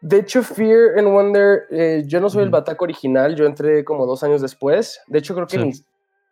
De 0.00 0.18
hecho, 0.18 0.42
Fear 0.42 0.98
and 0.98 1.08
Wonder, 1.08 1.64
eh, 1.70 2.02
yo 2.06 2.20
no 2.20 2.30
soy 2.30 2.42
el 2.44 2.50
bataco 2.50 2.84
original, 2.84 3.36
yo 3.36 3.44
entré 3.46 3.84
como 3.84 4.06
dos 4.06 4.22
años 4.22 4.40
después. 4.40 5.00
De 5.08 5.18
hecho, 5.18 5.34
creo 5.34 5.46
que 5.46 5.58
Sí. 5.58 5.62
ni, 5.62 5.72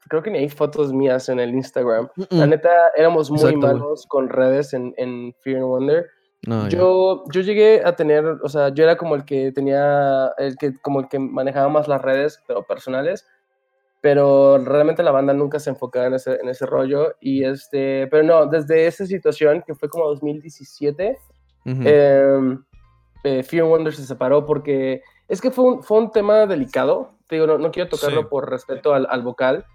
creo 0.09 0.23
que 0.23 0.31
ni 0.31 0.39
hay 0.39 0.49
fotos 0.49 0.93
mías 0.93 1.29
en 1.29 1.39
el 1.39 1.55
Instagram. 1.55 2.09
La 2.31 2.47
Mm, 2.47 2.51
neta, 2.51 2.71
éramos 2.97 3.31
muy 3.31 3.39
Exacto, 3.41 3.59
malos 3.59 4.07
con 4.09 4.29
redes 4.31 4.73
en, 4.73 4.95
en 4.97 5.35
Fear 5.43 5.59
and 5.59 5.67
Wonder. 5.67 6.07
No. 6.47 6.69
Yo, 6.69 7.25
yo 7.33 7.41
llegué 7.41 7.83
a 7.85 7.97
tener, 7.97 8.25
o 8.25 8.49
sea, 8.49 8.69
yo 8.71 8.85
era 8.85 8.97
como 8.97 9.15
el 9.17 9.25
que 9.25 9.51
tenía, 9.53 10.33
el 10.39 10.57
que, 10.57 10.75
como 10.81 11.01
el 11.01 11.09
que 11.09 11.19
manejaba 11.19 11.69
más 11.69 11.89
las 11.89 12.01
redes, 12.01 12.43
pero 12.47 12.63
personales. 12.63 13.27
Pero 14.01 14.59
realmente 14.59 15.03
la 15.03 15.11
banda 15.11 15.35
nunca 15.35 15.59
se 15.59 15.71
enfocaba 15.71 16.07
en 16.07 16.15
ese, 16.15 16.37
en 16.41 16.49
ese 16.49 16.65
rollo. 16.67 17.17
Y 17.21 17.43
este, 17.45 18.07
pero 18.07 18.23
no, 18.23 18.47
desde 18.47 18.87
esa 18.87 19.05
situación, 19.07 19.65
que 19.67 19.75
fue 19.75 19.89
como 19.89 20.07
2017, 20.07 21.19
Ujú. 21.67 21.83
eh, 21.85 22.59
eh, 23.25 23.43
Fear 23.43 23.65
and 23.65 23.73
Wonder 23.73 23.93
se 23.93 24.07
separó 24.07 24.47
porque 24.47 25.03
es 25.27 25.41
que 25.41 25.51
fue 25.51 25.65
un, 25.65 25.83
fue 25.83 25.99
un 25.99 26.13
tema 26.13 26.47
delicado. 26.47 27.11
Te 27.27 27.35
digo, 27.35 27.49
no, 27.49 27.59
no 27.59 27.73
quiero 27.73 27.89
tocarlo 27.91 28.23
Sí. 28.23 28.27
por 28.31 28.49
respeto 28.49 28.95
al, 28.95 29.07
al 29.11 29.23
vocal, 29.23 29.67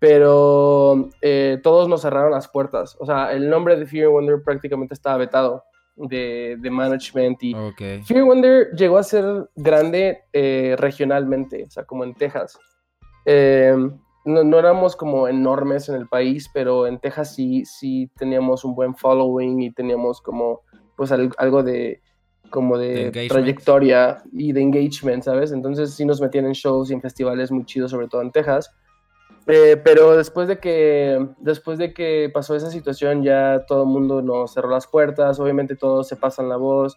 pero 0.00 1.08
eh, 1.22 1.60
todos 1.62 1.88
nos 1.88 2.02
cerraron 2.02 2.32
las 2.32 2.48
puertas. 2.48 2.96
O 2.98 3.06
sea, 3.06 3.32
el 3.32 3.48
nombre 3.48 3.76
de 3.76 3.86
Fear 3.86 4.06
and 4.06 4.14
Wonder 4.14 4.42
prácticamente 4.42 4.94
estaba 4.94 5.16
vetado 5.16 5.62
de, 5.96 6.56
de 6.58 6.70
management 6.70 7.42
y 7.42 7.54
Ok. 7.54 7.80
Fear 8.04 8.24
Wonder 8.24 8.70
llegó 8.76 8.98
a 8.98 9.02
ser 9.02 9.50
grande 9.56 10.20
eh, 10.32 10.74
regionalmente, 10.78 11.64
o 11.64 11.70
sea, 11.70 11.84
como 11.84 12.04
en 12.04 12.14
Texas. 12.14 12.58
Eh, 13.26 13.74
no, 14.24 14.44
no 14.44 14.58
éramos 14.58 14.96
como 14.96 15.28
enormes 15.28 15.88
en 15.88 15.96
el 15.96 16.08
país, 16.08 16.48
pero 16.52 16.86
en 16.86 16.98
Texas 16.98 17.34
sí, 17.34 17.64
sí 17.64 18.10
teníamos 18.16 18.64
un 18.64 18.74
buen 18.74 18.94
following 18.94 19.60
y 19.62 19.70
teníamos 19.72 20.20
como, 20.20 20.60
pues, 20.96 21.12
al- 21.12 21.32
algo 21.38 21.62
de, 21.62 22.00
como 22.50 22.76
De 22.78 23.10
de, 23.10 23.28
trayectoria 23.28 24.22
y 24.32 24.52
de 24.52 24.60
engagement, 24.62 25.22
¿sabes? 25.22 25.52
Entonces 25.52 25.94
sí 25.94 26.04
nos 26.04 26.20
metían 26.20 26.46
en 26.46 26.52
shows 26.52 26.90
y 26.90 26.94
en 26.94 27.00
festivales 27.00 27.50
muy 27.50 27.64
chidos, 27.64 27.90
sobre 27.90 28.08
todo 28.08 28.22
en 28.22 28.30
Texas. 28.32 28.70
Eh, 29.50 29.76
pero 29.76 30.16
después 30.16 30.48
de 30.48 30.58
que 30.58 31.28
después 31.38 31.78
de 31.78 31.92
que 31.92 32.30
pasó 32.32 32.54
esa 32.54 32.70
situación 32.70 33.22
ya 33.22 33.64
todo 33.66 33.82
el 33.82 33.88
mundo 33.88 34.22
nos 34.22 34.52
cerró 34.52 34.70
las 34.70 34.86
puertas 34.86 35.40
obviamente 35.40 35.76
todos 35.76 36.08
se 36.08 36.16
pasan 36.16 36.48
la 36.48 36.56
voz 36.56 36.96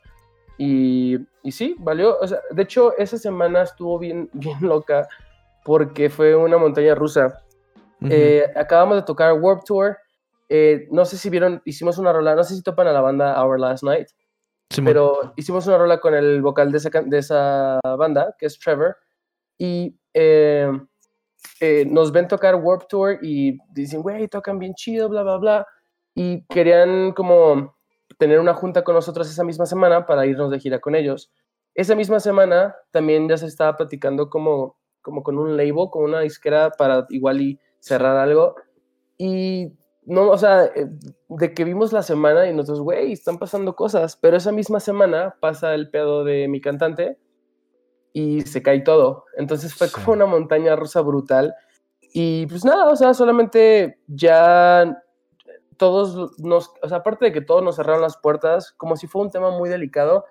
y, 0.58 1.18
y 1.42 1.52
sí 1.52 1.76
valió 1.80 2.18
o 2.20 2.28
sea, 2.28 2.40
de 2.52 2.64
hecho 2.64 2.96
esa 2.98 3.18
semana 3.18 3.64
estuvo 3.64 3.98
bien 3.98 4.30
bien 4.34 4.58
loca 4.62 5.08
porque 5.66 6.10
fue 6.10 6.36
una 6.36 6.58
montaña 6.58 6.96
rusa 6.96 7.40
Ujú. 8.02 8.12
Eh, 8.12 8.52
acabamos 8.56 8.98
de 8.98 9.04
tocar 9.04 9.34
Warp 9.34 9.64
Tour 9.64 9.98
eh, 10.50 10.88
no 10.92 11.06
sé 11.06 11.18
si 11.18 11.30
vieron 11.30 11.62
hicimos 11.66 11.98
una 11.98 12.12
rola 12.12 12.36
no 12.36 12.44
sé 12.44 12.56
si 12.56 12.62
topan 12.62 12.88
a 12.88 12.92
la 12.92 13.02
banda 13.02 13.42
Our 13.42 13.60
Last 13.60 13.84
Night 13.84 14.10
Simón. 14.70 14.86
pero 14.86 15.34
hicimos 15.36 15.68
una 15.68 15.78
rola 15.78 16.00
con 16.00 16.14
el 16.14 16.42
vocal 16.42 16.72
de 16.72 16.78
esa, 16.78 16.90
de 16.90 17.18
esa 17.18 17.80
banda, 17.98 18.36
que 18.40 18.48
es 18.48 18.60
Trevor, 18.60 18.98
y 19.58 19.96
eh, 20.14 20.72
eh, 21.60 21.86
nos 21.90 22.12
ven 22.12 22.28
tocar 22.28 22.56
Warp 22.56 22.88
Tour 22.88 23.20
y 23.22 23.58
dicen, 23.74 24.02
güey, 24.02 24.28
tocan 24.28 24.60
bien 24.60 24.74
chido, 24.74 25.10
bla, 25.10 25.24
bla, 25.24 25.38
bla, 25.38 25.68
y 26.16 26.46
querían 26.48 27.14
como 27.14 27.76
tener 28.18 28.40
una 28.40 28.54
junta 28.54 28.84
con 28.84 28.96
nosotros 28.96 29.30
esa 29.30 29.44
misma 29.44 29.66
semana 29.66 30.06
para 30.06 30.26
irnos 30.26 30.52
de 30.52 30.60
gira 30.60 30.80
con 30.80 30.96
ellos. 30.96 31.32
Esa 31.76 31.96
misma 31.96 32.20
semana 32.20 32.76
también 32.92 33.28
ya 33.28 33.38
se 33.38 33.48
estaba 33.48 33.76
platicando 33.76 34.30
como, 34.30 34.78
como 35.02 35.24
con 35.24 35.38
un 35.38 35.58
label, 35.58 35.90
con 35.92 36.04
una 36.04 36.20
disquera 36.22 36.72
para 36.72 37.06
igual 37.10 37.42
y 37.42 37.60
cerrar 37.80 38.18
algo, 38.18 38.56
y 39.18 39.74
no, 40.06 40.30
o 40.30 40.38
sea, 40.38 40.66
eh, 40.66 40.88
de 41.30 41.54
que 41.54 41.64
vimos 41.64 41.94
la 41.94 42.04
semana 42.04 42.48
y 42.48 42.54
nosotros, 42.54 42.82
güey, 42.82 43.14
están 43.14 43.38
pasando 43.38 43.76
cosas, 43.76 44.18
pero 44.18 44.38
esa 44.38 44.52
misma 44.52 44.80
semana 44.80 45.36
pasa 45.40 45.74
el 45.74 45.90
pedo 45.90 46.24
de 46.24 46.48
mi 46.48 46.60
cantante 46.60 47.18
y 48.14 48.42
se 48.42 48.62
cae 48.62 48.82
todo. 48.82 49.26
Entonces 49.38 49.74
fue 49.74 49.88
Sí. 49.88 49.94
como 49.96 50.14
una 50.14 50.26
montaña 50.26 50.76
rusa 50.76 51.02
brutal. 51.02 51.54
Y 52.14 52.46
pues 52.48 52.64
nada, 52.64 52.90
o 52.90 52.96
sea, 52.96 53.14
solamente 53.16 54.00
ya 54.08 54.96
todos 55.78 56.40
nos, 56.40 56.72
o 56.82 56.88
sea, 56.88 56.98
aparte 57.00 57.26
de 57.26 57.32
que 57.32 57.42
todos 57.42 57.64
nos 57.64 57.76
cerraron 57.76 58.02
las 58.02 58.18
puertas, 58.18 58.72
como 58.78 58.96
si 58.96 59.08
fue 59.08 59.24
un 59.24 59.32
tema 59.32 59.50
muy 59.50 59.68
delicado, 59.70 60.26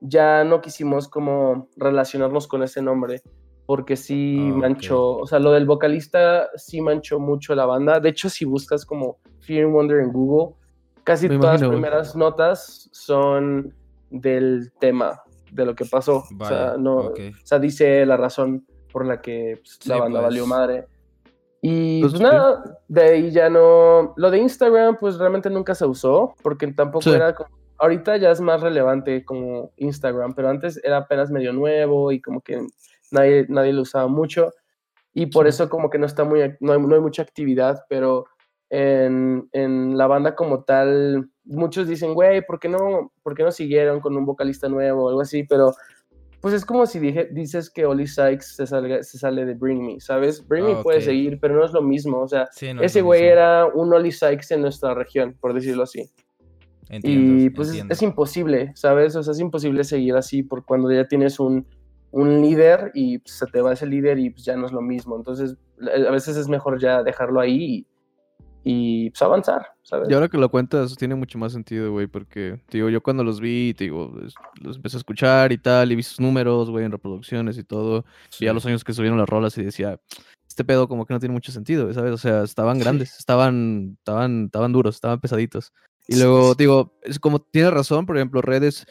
ya 0.00 0.44
no 0.44 0.60
quisimos 0.60 1.08
como 1.08 1.68
relacionarnos 1.76 2.46
con 2.48 2.62
ese 2.62 2.80
nombre, 2.82 3.22
porque 3.66 3.96
sí 3.96 4.50
Ok. 4.52 4.56
manchó, 4.58 5.16
o 5.18 5.26
sea, 5.26 5.38
lo 5.38 5.52
del 5.52 5.66
vocalista 5.66 6.48
sí 6.56 6.80
manchó 6.80 7.18
mucho 7.18 7.54
la 7.54 7.66
banda. 7.66 8.00
De 8.00 8.08
hecho, 8.08 8.30
si 8.30 8.44
buscas 8.46 8.86
como 8.86 9.18
Fear 9.40 9.64
and 9.66 9.74
Wonder 9.74 10.00
en 10.00 10.12
Google, 10.12 10.56
casi 11.04 11.28
Me 11.28 11.36
todas 11.38 11.60
las 11.60 11.62
imagino, 11.62 11.70
primeras 11.82 12.16
notas 12.16 12.88
son 12.92 13.74
del 14.10 14.72
tema, 14.80 15.22
de 15.56 15.66
lo 15.66 15.74
que 15.74 15.84
pasó. 15.84 16.18
o 16.18 16.24
Vaya, 16.32 16.70
sea, 16.70 16.76
no, 16.78 16.96
ok. 16.98 17.18
o 17.42 17.46
sea, 17.46 17.58
dice 17.58 18.06
la 18.06 18.16
razón 18.16 18.64
por 18.92 19.04
la 19.06 19.20
que 19.20 19.58
pues, 19.62 19.78
la 19.86 19.94
Sí, 19.96 20.00
banda 20.00 20.20
pues. 20.20 20.28
valió 20.30 20.46
madre. 20.46 20.86
Y 21.62 22.00
Pues, 22.00 22.12
pues, 22.12 22.20
sí. 22.20 22.24
nada, 22.24 22.80
de 22.86 23.02
ahí 23.02 23.30
ya 23.30 23.48
no. 23.50 24.12
Lo 24.16 24.30
de 24.30 24.38
Instagram, 24.38 24.96
pues 25.00 25.18
realmente 25.18 25.50
nunca 25.50 25.74
se 25.74 25.86
usó, 25.86 26.34
porque 26.42 26.66
tampoco 26.72 27.02
Sí. 27.02 27.10
era 27.10 27.34
como 27.34 27.50
ahorita 27.78 28.16
ya 28.16 28.30
es 28.30 28.40
más 28.40 28.60
relevante 28.62 29.24
como 29.24 29.70
Instagram, 29.76 30.32
pero 30.34 30.48
antes 30.48 30.80
era 30.82 30.98
apenas 30.98 31.30
medio 31.30 31.52
nuevo 31.52 32.10
y 32.12 32.20
como 32.22 32.40
que 32.40 32.66
nadie, 33.10 33.44
nadie 33.50 33.72
lo 33.74 33.82
usaba 33.82 34.06
mucho 34.08 34.50
y 35.12 35.26
por 35.26 35.46
eso 35.46 35.68
como 35.68 35.90
que 35.90 35.98
no 35.98 36.06
está 36.06 36.24
muy, 36.24 36.40
no 36.60 36.72
hay, 36.72 36.80
no 36.80 36.94
hay 36.94 37.00
mucha 37.02 37.20
actividad, 37.22 37.84
pero 37.90 38.24
en, 38.70 39.48
en, 39.52 39.96
la 39.96 40.06
banda 40.06 40.34
como 40.34 40.64
tal, 40.64 41.30
muchos 41.44 41.88
dicen, 41.88 42.14
güey, 42.14 42.44
¿por 42.44 42.58
qué 42.58 42.68
no, 42.68 43.12
por 43.22 43.34
qué 43.34 43.42
no 43.42 43.52
siguieron 43.52 44.00
con 44.00 44.16
un 44.16 44.26
vocalista 44.26 44.68
nuevo 44.68 45.04
o 45.04 45.08
algo 45.08 45.20
así? 45.20 45.44
Pero 45.44 45.74
pues 46.40 46.54
es 46.54 46.64
como 46.64 46.86
si 46.86 46.98
dije, 46.98 47.28
dices 47.32 47.70
que 47.70 47.86
Oli 47.86 48.06
Sykes 48.06 48.54
se, 48.54 48.66
salga, 48.66 49.02
se 49.02 49.18
sale 49.18 49.44
de 49.44 49.54
Bring 49.54 49.84
Me, 49.84 50.00
¿sabes? 50.00 50.46
Bring 50.46 50.64
Me 50.64 50.72
Ah, 50.74 50.82
puede 50.82 51.00
seguir, 51.00 51.38
pero 51.40 51.56
no 51.56 51.64
es 51.64 51.72
lo 51.72 51.82
mismo, 51.82 52.20
o 52.20 52.28
sea, 52.28 52.46
Sí, 52.52 52.72
no 52.72 52.82
es 52.82 52.92
ese 52.92 53.02
güey 53.02 53.24
era 53.24 53.66
un 53.66 53.92
Oli 53.92 54.12
Sykes 54.12 54.54
en 54.54 54.62
nuestra 54.62 54.94
región, 54.94 55.36
por 55.40 55.54
decirlo 55.54 55.82
así. 55.82 56.08
Entiendo, 56.88 57.42
y 57.42 57.50
pues 57.50 57.70
es-. 57.70 57.84
Es, 57.88 58.02
imposible, 58.02 58.72
¿sabes? 58.76 59.16
O 59.16 59.22
sea, 59.22 59.32
es 59.32 59.40
imposible 59.40 59.82
seguir 59.82 60.14
así 60.14 60.42
por 60.42 60.64
cuando 60.64 60.92
ya 60.92 61.08
tienes 61.08 61.40
un, 61.40 61.66
un 62.12 62.40
líder 62.40 62.92
y 62.94 63.18
pues, 63.18 63.38
se 63.38 63.46
te 63.46 63.60
va 63.60 63.72
ese 63.72 63.86
líder 63.86 64.18
y 64.18 64.30
pues 64.30 64.44
ya 64.44 64.56
no 64.56 64.66
es 64.66 64.72
lo 64.72 64.82
mismo. 64.82 65.16
Entonces, 65.16 65.56
a 65.80 66.10
veces 66.10 66.36
es 66.36 66.48
mejor 66.48 66.80
ya 66.80 67.02
dejarlo 67.02 67.40
ahí 67.40 67.56
y, 67.64 67.86
y, 68.68 69.10
pues 69.10 69.22
avanzar, 69.22 69.64
¿sabes? 69.82 70.10
Y 70.10 70.14
ahora 70.14 70.28
que 70.28 70.38
lo 70.38 70.48
cuentas, 70.50 70.96
tiene 70.96 71.14
mucho 71.14 71.38
más 71.38 71.52
sentido, 71.52 71.92
güey, 71.92 72.08
porque, 72.08 72.60
te 72.68 72.78
digo, 72.78 72.88
yo 72.90 73.00
cuando 73.00 73.22
los 73.22 73.38
vi, 73.40 73.74
te 73.74 73.84
digo, 73.84 74.12
es- 74.26 74.34
los 74.60 74.74
empecé 74.76 74.96
a 74.96 74.98
escuchar 74.98 75.52
y 75.52 75.58
tal, 75.58 75.92
y 75.92 75.94
vi 75.94 76.02
sus 76.02 76.18
números, 76.18 76.68
güey, 76.68 76.84
en 76.84 76.90
reproducciones 76.90 77.58
y 77.58 77.62
todo, 77.62 78.04
y 78.40 78.46
a 78.46 78.50
Sí. 78.50 78.54
los 78.54 78.66
años 78.66 78.82
que 78.82 78.92
subieron 78.92 79.18
las 79.18 79.28
rolas 79.28 79.56
y 79.56 79.62
decía, 79.62 80.00
este 80.48 80.64
pedo 80.64 80.88
como 80.88 81.06
que 81.06 81.14
no 81.14 81.20
tiene 81.20 81.32
mucho 81.32 81.52
sentido, 81.52 81.92
¿sabes? 81.94 82.12
O 82.12 82.18
sea, 82.18 82.42
estaban 82.42 82.76
Sí. 82.78 82.82
grandes, 82.82 83.16
estaban, 83.18 83.96
estaban, 83.98 84.46
estaban 84.46 84.72
duros, 84.72 84.96
estaban 84.96 85.20
pesaditos. 85.20 85.72
Y 86.08 86.14
Sí, 86.14 86.18
luego, 86.20 86.50
sí. 86.50 86.56
digo, 86.58 86.92
es 87.02 87.20
como, 87.20 87.38
tienes 87.38 87.72
razón, 87.72 88.04
por 88.04 88.16
ejemplo, 88.16 88.42
redes, 88.42 88.84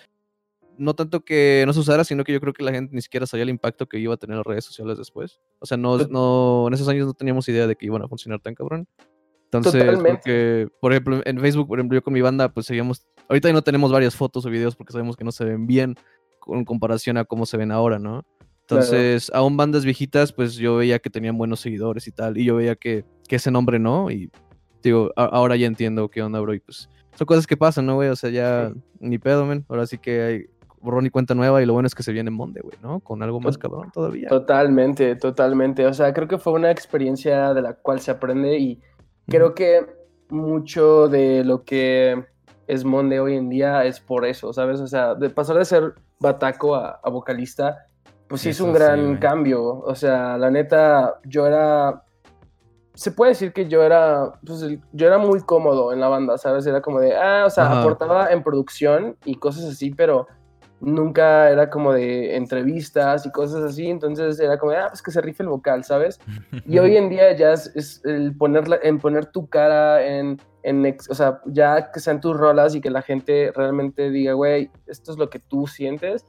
no 0.77 0.93
tanto 0.93 1.25
que 1.25 1.63
no 1.65 1.73
se 1.73 1.79
usara, 1.81 2.03
sino 2.05 2.23
que 2.23 2.31
yo 2.33 2.39
creo 2.39 2.53
que 2.53 2.63
la 2.63 2.71
gente 2.71 2.95
ni 2.95 3.01
siquiera 3.01 3.25
sabía 3.25 3.43
el 3.43 3.49
impacto 3.49 3.87
que 3.87 3.99
iba 3.99 4.13
a 4.13 4.17
tener 4.17 4.37
las 4.37 4.45
redes 4.45 4.63
sociales 4.65 4.97
después. 4.97 5.39
O 5.59 5.65
sea, 5.65 5.75
no, 5.77 5.97
Tot- 5.97 6.09
no, 6.09 6.65
en 6.67 6.73
esos 6.73 6.87
años 6.87 7.07
no 7.07 7.13
teníamos 7.13 7.47
idea 7.49 7.67
de 7.67 7.75
que 7.75 7.85
iban 7.85 8.01
a 8.03 8.07
funcionar 8.07 8.39
tan 8.41 8.55
cabrón. 8.55 8.87
Entonces, 9.45 9.99
porque, 10.03 10.67
por 10.81 10.91
ejemplo, 10.91 11.21
en 11.23 11.39
Facebook, 11.39 11.67
por 11.67 11.79
ejemplo, 11.79 11.97
yo 11.97 12.03
con 12.03 12.13
mi 12.13 12.21
banda, 12.21 12.49
pues 12.49 12.65
seguíamos, 12.65 13.05
ahorita 13.29 13.51
no 13.53 13.61
tenemos 13.61 13.91
varias 13.91 14.15
fotos 14.15 14.45
o 14.45 14.49
videos 14.49 14.75
porque 14.75 14.91
sabemos 14.91 15.15
que 15.15 15.23
no 15.23 15.31
se 15.31 15.45
ven 15.45 15.65
bien 15.67 15.95
con 16.39 16.65
comparación 16.65 17.17
a 17.17 17.25
cómo 17.25 17.45
se 17.45 17.57
ven 17.57 17.71
ahora, 17.71 17.97
¿no? 17.99 18.23
Entonces, 18.61 19.31
aún 19.33 19.57
bandas 19.57 19.85
viejitas, 19.85 20.33
pues 20.33 20.55
yo 20.55 20.77
veía 20.77 20.99
que 20.99 21.09
tenían 21.09 21.37
buenos 21.37 21.59
seguidores 21.59 22.07
y 22.07 22.11
tal, 22.11 22.37
y 22.37 22.45
yo 22.45 22.55
veía 22.55 22.75
que, 22.75 23.05
que 23.27 23.35
ese 23.35 23.51
nombre 23.51 23.77
no, 23.79 24.09
y 24.09 24.31
digo, 24.81 25.11
ahora 25.15 25.55
ya 25.55 25.67
entiendo 25.67 26.09
qué 26.09 26.23
onda, 26.23 26.39
bro, 26.39 26.53
y 26.53 26.59
pues 26.59 26.89
son 27.15 27.25
cosas 27.25 27.47
que 27.47 27.55
pasan, 27.57 27.85
¿no, 27.85 27.95
güey? 27.95 28.09
O 28.09 28.15
sea, 28.15 28.29
ya 28.31 28.71
Sí. 28.73 28.81
ni 28.99 29.17
pedo, 29.19 29.45
men. 29.45 29.65
Ahora 29.69 29.85
sí 29.85 29.97
que 29.99 30.21
hay 30.21 30.45
borrón 30.81 31.05
y 31.05 31.09
cuenta 31.09 31.33
nueva, 31.33 31.61
y 31.61 31.65
lo 31.65 31.73
bueno 31.73 31.87
es 31.87 31.95
que 31.95 32.03
se 32.03 32.11
viene 32.11 32.29
Monde, 32.31 32.61
güey, 32.61 32.77
¿no? 32.81 32.99
Con 32.99 33.23
algo 33.23 33.39
más 33.39 33.57
cabrón 33.57 33.89
todavía. 33.93 34.27
Totalmente, 34.29 35.15
totalmente. 35.15 35.85
O 35.85 35.93
sea, 35.93 36.13
creo 36.13 36.27
que 36.27 36.37
fue 36.37 36.53
una 36.53 36.71
experiencia 36.71 37.53
de 37.53 37.61
la 37.61 37.73
cual 37.73 37.99
se 38.01 38.11
aprende 38.11 38.59
y 38.59 38.79
creo 39.27 39.53
que 39.55 39.85
mucho 40.29 41.07
de 41.07 41.43
lo 41.43 41.63
que 41.63 42.25
es 42.67 42.83
Monde 42.83 43.19
hoy 43.19 43.35
en 43.35 43.49
día 43.49 43.85
es 43.85 43.99
por 43.99 44.25
eso, 44.25 44.51
¿sabes? 44.53 44.79
O 44.79 44.87
sea, 44.87 45.15
de 45.15 45.29
pasar 45.29 45.57
de 45.57 45.65
ser 45.65 45.93
bataco 46.19 46.75
a, 46.75 46.99
a 47.03 47.09
vocalista, 47.09 47.85
pues 48.27 48.41
sí 48.41 48.49
es 48.49 48.59
un 48.59 48.73
gran 48.73 49.17
cambio. 49.17 49.63
O 49.63 49.95
sea, 49.95 50.37
la 50.37 50.49
neta, 50.49 51.19
yo 51.25 51.45
era... 51.45 52.03
Se 52.95 53.11
puede 53.11 53.31
decir 53.31 53.51
que 53.51 53.67
yo 53.67 53.83
era, 53.83 54.31
pues, 54.45 54.65
yo 54.93 55.07
era 55.07 55.17
muy 55.17 55.41
cómodo 55.41 55.91
en 55.91 55.99
la 55.99 56.07
banda, 56.07 56.37
¿sabes? 56.37 56.65
Era 56.65 56.81
como 56.81 57.01
de, 57.01 57.13
ah, 57.15 57.43
o 57.45 57.49
sea, 57.49 57.65
Ajá. 57.65 57.81
aportaba 57.81 58.31
en 58.31 58.41
producción 58.41 59.17
y 59.25 59.35
cosas 59.35 59.65
así, 59.65 59.91
pero 59.91 60.27
nunca 60.81 61.49
era 61.49 61.69
como 61.69 61.93
de 61.93 62.35
entrevistas 62.35 63.25
y 63.25 63.31
cosas 63.31 63.63
así, 63.63 63.89
entonces 63.89 64.39
era 64.39 64.57
como 64.57 64.71
ah, 64.73 64.87
pues 64.89 65.01
que 65.01 65.11
se 65.11 65.21
rife 65.21 65.43
el 65.43 65.49
vocal, 65.49 65.83
¿sabes? 65.83 66.19
Y 66.65 66.77
hoy 66.79 66.97
en 66.97 67.09
día 67.09 67.31
ya 67.33 67.53
es, 67.53 67.71
es 67.75 68.01
el 68.05 68.35
ponerla, 68.35 68.79
en 68.83 68.99
poner 68.99 69.25
tu 69.27 69.47
cara 69.47 70.05
en, 70.05 70.39
en 70.63 70.95
o 71.09 71.15
sea, 71.15 71.41
ya 71.45 71.91
que 71.91 71.99
sean 71.99 72.19
tus 72.21 72.37
rolas 72.37 72.75
y 72.75 72.81
que 72.81 72.89
la 72.89 73.01
gente 73.01 73.51
realmente 73.55 74.09
diga, 74.09 74.33
güey, 74.33 74.69
esto 74.85 75.11
es 75.11 75.17
lo 75.17 75.29
que 75.29 75.39
tú 75.39 75.65
sientes, 75.67 76.25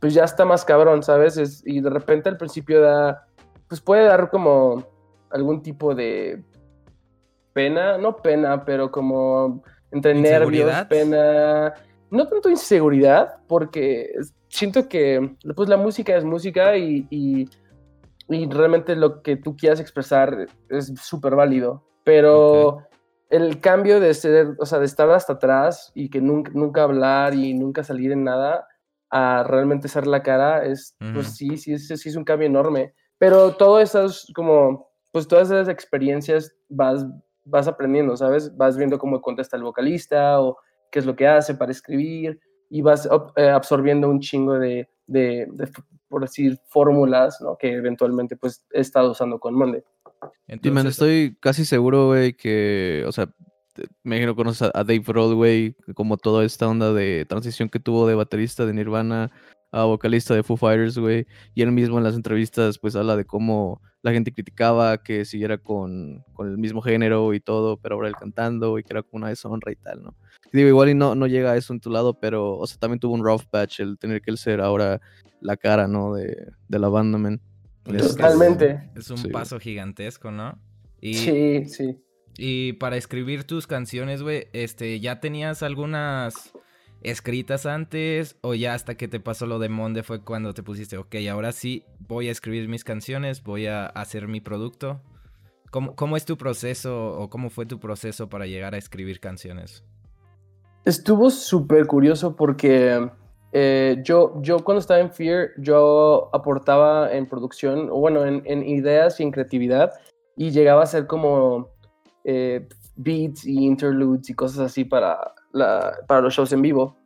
pues 0.00 0.14
ya 0.14 0.24
está 0.24 0.44
más 0.44 0.64
cabrón, 0.64 1.02
¿sabes? 1.02 1.36
Es- 1.36 1.62
y 1.66 1.80
de 1.80 1.90
repente 1.90 2.28
al 2.28 2.36
principio 2.36 2.80
da, 2.80 3.26
pues 3.68 3.80
puede 3.80 4.04
dar 4.04 4.30
como 4.30 4.84
algún 5.30 5.62
tipo 5.62 5.94
de 5.94 6.42
pena, 7.52 7.98
no 7.98 8.16
pena, 8.16 8.64
pero 8.64 8.90
como 8.90 9.62
entre 9.90 10.14
nervios, 10.14 10.70
pena, 10.88 11.74
no 12.10 12.26
tanto 12.26 12.48
inseguridad, 12.48 13.36
porque 13.46 14.12
siento 14.48 14.88
que 14.88 15.36
pues 15.54 15.68
la 15.68 15.76
música 15.76 16.16
es 16.16 16.24
música 16.24 16.76
y, 16.76 17.06
y, 17.10 17.48
y 18.28 18.50
realmente 18.50 18.96
lo 18.96 19.22
que 19.22 19.36
tú 19.36 19.56
quieras 19.56 19.80
expresar 19.80 20.46
es 20.68 20.92
súper 21.00 21.34
válido, 21.34 21.84
pero 22.04 22.78
el 23.30 23.60
cambio 23.60 24.00
de 24.00 24.14
ser, 24.14 24.54
o 24.58 24.66
sea, 24.66 24.78
de 24.78 24.86
estar 24.86 25.10
hasta 25.10 25.34
atrás 25.34 25.92
y 25.94 26.08
que 26.08 26.20
nunca, 26.20 26.50
nunca 26.54 26.82
hablar 26.82 27.34
y 27.34 27.54
nunca 27.54 27.84
salir 27.84 28.12
en 28.12 28.24
nada 28.24 28.66
a 29.10 29.42
realmente 29.44 29.88
ser 29.88 30.06
la 30.06 30.22
cara 30.22 30.64
es, 30.64 30.96
pues 31.14 31.34
sí, 31.34 31.56
sí, 31.56 31.78
sí, 31.78 31.96
sí 31.96 32.08
es 32.08 32.16
un 32.16 32.24
cambio 32.24 32.46
enorme, 32.46 32.94
pero 33.18 33.54
todo 33.54 33.80
eso 33.80 34.04
es 34.04 34.30
como, 34.34 34.90
pues 35.12 35.26
todas 35.26 35.50
esas 35.50 35.68
experiencias 35.68 36.54
vas, 36.68 37.06
vas 37.44 37.68
aprendiendo, 37.68 38.16
¿sabes? 38.16 38.54
Vas 38.56 38.76
viendo 38.76 38.98
cómo 38.98 39.20
contesta 39.20 39.56
el 39.56 39.62
vocalista 39.62 40.40
o 40.40 40.58
qué 40.90 40.98
es 40.98 41.06
lo 41.06 41.16
que 41.16 41.26
hace 41.26 41.54
para 41.54 41.72
escribir 41.72 42.40
y 42.70 42.82
vas 42.82 43.08
eh, 43.36 43.48
absorbiendo 43.48 44.08
un 44.08 44.20
chingo 44.20 44.58
de, 44.58 44.88
de, 45.06 45.48
por 46.08 46.22
decir, 46.22 46.58
fórmulas, 46.68 47.40
¿no? 47.40 47.56
Que 47.56 47.72
eventualmente 47.72 48.36
pues 48.36 48.64
he 48.72 48.80
estado 48.80 49.12
usando 49.12 49.38
con 49.38 49.54
man, 49.54 49.82
Entonces, 50.46 50.86
estoy 50.86 51.36
casi 51.40 51.64
seguro, 51.64 52.08
güey, 52.08 52.34
que, 52.34 53.04
o 53.06 53.12
sea, 53.12 53.26
me 54.02 54.16
imagino 54.16 54.32
que 54.32 54.36
conoces 54.36 54.62
a, 54.62 54.78
a 54.78 54.84
Dave 54.84 55.02
Grohl, 55.06 55.34
güey, 55.34 55.76
como 55.94 56.16
toda 56.16 56.44
esta 56.44 56.68
onda 56.68 56.92
de 56.92 57.24
transición 57.28 57.68
que 57.68 57.80
tuvo 57.80 58.06
de 58.06 58.14
baterista 58.14 58.66
de 58.66 58.74
Nirvana 58.74 59.30
a 59.70 59.84
vocalista 59.84 60.34
de 60.34 60.42
Foo 60.42 60.56
Fighters, 60.56 60.96
güey, 60.98 61.26
y 61.54 61.62
él 61.62 61.72
mismo 61.72 61.98
en 61.98 62.04
las 62.04 62.14
entrevistas, 62.14 62.78
pues, 62.78 62.96
habla 62.96 63.16
de 63.16 63.24
cómo 63.24 63.82
la 64.02 64.12
gente 64.12 64.32
criticaba 64.32 65.02
que 65.02 65.24
siguiera 65.24 65.58
con, 65.58 66.24
con 66.32 66.48
el 66.48 66.56
mismo 66.58 66.80
género 66.80 67.34
y 67.34 67.40
todo, 67.40 67.76
pero 67.76 67.96
ahora 67.96 68.08
él 68.08 68.14
cantando 68.16 68.78
y 68.78 68.82
que 68.82 68.92
era 68.92 69.02
como 69.02 69.18
una 69.18 69.28
deshonra 69.28 69.72
y 69.72 69.76
tal, 69.76 70.02
¿no? 70.02 70.14
Y 70.52 70.56
digo, 70.56 70.68
igual 70.68 70.88
y 70.88 70.94
no, 70.94 71.14
no 71.14 71.26
llega 71.26 71.52
a 71.52 71.56
eso 71.56 71.72
en 71.74 71.80
tu 71.80 71.90
lado, 71.90 72.14
pero, 72.18 72.56
o 72.56 72.66
sea, 72.66 72.78
también 72.78 73.00
tuvo 73.00 73.14
un 73.14 73.24
rough 73.24 73.42
patch 73.50 73.80
el 73.80 73.98
tener 73.98 74.22
que 74.22 74.30
él 74.30 74.38
ser 74.38 74.60
ahora 74.60 75.00
la 75.40 75.56
cara, 75.56 75.86
¿no? 75.88 76.14
De, 76.14 76.46
de 76.68 76.78
la 76.78 76.88
banda, 76.88 77.18
man. 77.18 77.40
pues, 77.82 78.02
es 78.02 78.16
Totalmente. 78.16 78.90
Es 78.96 79.10
un 79.10 79.18
Sí, 79.18 79.28
paso 79.28 79.58
gigantesco, 79.60 80.30
¿no? 80.30 80.58
Y, 81.00 81.14
Sí, 81.14 81.64
sí. 81.66 81.98
y 82.38 82.72
para 82.74 82.96
escribir 82.96 83.44
tus 83.44 83.66
canciones, 83.66 84.22
güey, 84.22 84.46
este, 84.52 84.98
¿ya 85.00 85.20
tenías 85.20 85.62
algunas 85.62 86.52
escritas 87.02 87.66
antes? 87.66 88.36
¿O 88.40 88.54
ya 88.54 88.74
hasta 88.74 88.96
que 88.96 89.08
te 89.08 89.20
pasó 89.20 89.46
lo 89.46 89.58
de 89.58 89.68
Monde 89.68 90.02
fue 90.02 90.22
cuando 90.22 90.54
te 90.54 90.62
pusiste, 90.62 90.98
ok, 90.98 91.16
ahora 91.30 91.52
sí 91.52 91.84
voy 92.00 92.28
a 92.28 92.32
escribir 92.32 92.68
mis 92.68 92.84
canciones, 92.84 93.42
voy 93.42 93.66
a 93.66 93.86
hacer 93.86 94.28
mi 94.28 94.40
producto? 94.40 95.00
¿Cómo, 95.70 95.94
cómo 95.94 96.16
es 96.16 96.24
tu 96.24 96.36
proceso 96.36 97.12
o 97.12 97.28
cómo 97.28 97.50
fue 97.50 97.66
tu 97.66 97.78
proceso 97.78 98.28
para 98.28 98.46
llegar 98.46 98.74
a 98.74 98.78
escribir 98.78 99.20
canciones? 99.20 99.84
Estuvo 100.84 101.28
súper 101.30 101.86
curioso 101.86 102.34
porque 102.34 103.10
eh, 103.52 103.96
yo, 104.04 104.40
yo 104.42 104.58
cuando 104.60 104.80
estaba 104.80 105.00
en 105.00 105.10
Fear, 105.10 105.50
yo 105.58 106.30
aportaba 106.32 107.12
en 107.12 107.26
producción, 107.26 107.88
bueno, 107.88 108.24
en, 108.24 108.62
ideas 108.66 109.20
y 109.20 109.22
en 109.22 109.30
creatividad, 109.30 109.92
y 110.36 110.50
llegaba 110.50 110.82
a 110.82 110.84
hacer 110.84 111.06
como 111.06 111.68
eh, 112.24 112.66
beats 112.96 113.46
y 113.46 113.64
interludes 113.64 114.28
y 114.30 114.34
cosas 114.34 114.60
así 114.60 114.84
para, 114.84 115.34
la, 115.52 115.96
para 116.06 116.20
los 116.20 116.34
shows 116.34 116.52
en 116.52 116.62
vivo. 116.62 116.96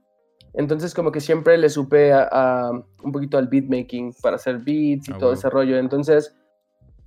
Entonces 0.54 0.92
como 0.94 1.10
que 1.12 1.20
siempre 1.20 1.56
le 1.56 1.68
supe 1.70 2.12
a, 2.12 2.28
a 2.30 2.70
un 2.70 3.12
poquito 3.12 3.38
al 3.38 3.48
beatmaking 3.48 4.12
para 4.22 4.36
hacer 4.36 4.58
beats 4.58 5.08
y 5.08 5.12
Ah, 5.12 5.18
todo 5.18 5.30
huevo. 5.30 5.32
ese 5.38 5.48
rollo. 5.50 5.78
Entonces 5.78 6.36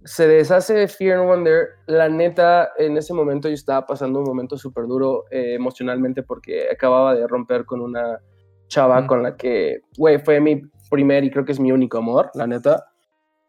se 0.04 0.28
deshace 0.28 0.88
Fear 0.88 1.20
and 1.20 1.28
Wonder. 1.28 1.68
La 1.88 2.10
neta, 2.10 2.72
en 2.78 2.98
ese 2.98 3.14
momento 3.14 3.48
yo 3.48 3.54
estaba 3.54 3.86
pasando 3.86 4.20
un 4.20 4.26
momento 4.26 4.58
súper 4.58 4.86
duro 4.88 5.26
eh, 5.32 5.54
emocionalmente 5.56 6.24
porque 6.24 6.68
acababa 6.72 7.14
de 7.16 7.28
romper 7.28 7.66
con 7.66 7.82
una 7.82 8.20
chava 8.68 9.02
Mm. 9.02 9.08
con 9.08 9.24
la 9.24 9.36
que, 9.38 9.82
güey, 9.98 10.18
fue 10.20 10.40
mi 10.42 10.62
primer 10.90 11.24
y 11.24 11.30
creo 11.32 11.46
que 11.46 11.52
es 11.52 11.60
mi 11.60 11.72
único 11.72 11.98
amor, 12.00 12.32
la 12.34 12.48
neta. 12.48 12.86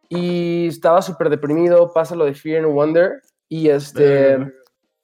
Y 0.09 0.69
estaba 0.69 1.01
súper 1.03 1.31
deprimido, 1.31 1.91
pasa 1.93 2.15
lo 2.15 2.27
de 2.27 2.35
Fear 2.35 2.65
and 2.65 2.75
Wonder 2.75 3.21
y 3.49 3.69
este... 3.71 4.39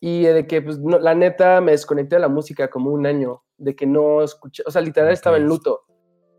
Y 0.04 0.24
de 0.24 0.48
que, 0.48 0.60
pues, 0.60 0.80
no- 0.80 0.98
la 0.98 1.14
neta, 1.14 1.60
me 1.60 1.70
desconecté 1.70 2.16
de 2.16 2.20
la 2.22 2.28
música 2.28 2.68
como 2.68 2.90
un 2.90 3.06
año, 3.06 3.44
de 3.56 3.76
que 3.76 3.86
no 3.86 4.20
escuché, 4.22 4.64
o 4.66 4.70
sea, 4.72 4.82
literal 4.82 5.12
estaba 5.12 5.36
en 5.36 5.46
luto. 5.46 5.84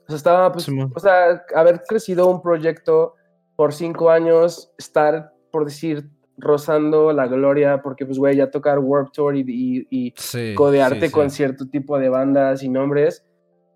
O 0.05 0.07
sea, 0.07 0.17
estaba, 0.17 0.51
pues, 0.51 0.67
o 0.93 0.99
sea, 0.99 1.41
haber 1.55 1.81
crecido 1.87 2.27
un 2.27 2.41
proyecto 2.41 3.13
por 3.55 3.71
cinco 3.73 4.09
años, 4.09 4.73
estar, 4.77 5.31
por 5.49 5.63
decir, 5.63 6.09
rozando 6.37 7.13
la 7.13 7.27
gloria, 7.27 7.81
porque 7.81 8.05
pues, 8.05 8.17
güey, 8.19 8.35
ya 8.35 8.51
tocar 8.51 8.79
Warp 8.79 9.13
Tour 9.13 9.35
y, 9.37 9.45
y, 9.47 9.87
y 9.89 10.13
Sí, 10.17 10.53
codearte 10.55 11.05
sí. 11.07 11.11
con 11.13 11.29
cierto 11.29 11.69
tipo 11.69 11.97
de 11.99 12.09
bandas 12.09 12.63
y 12.63 12.69
nombres, 12.69 13.23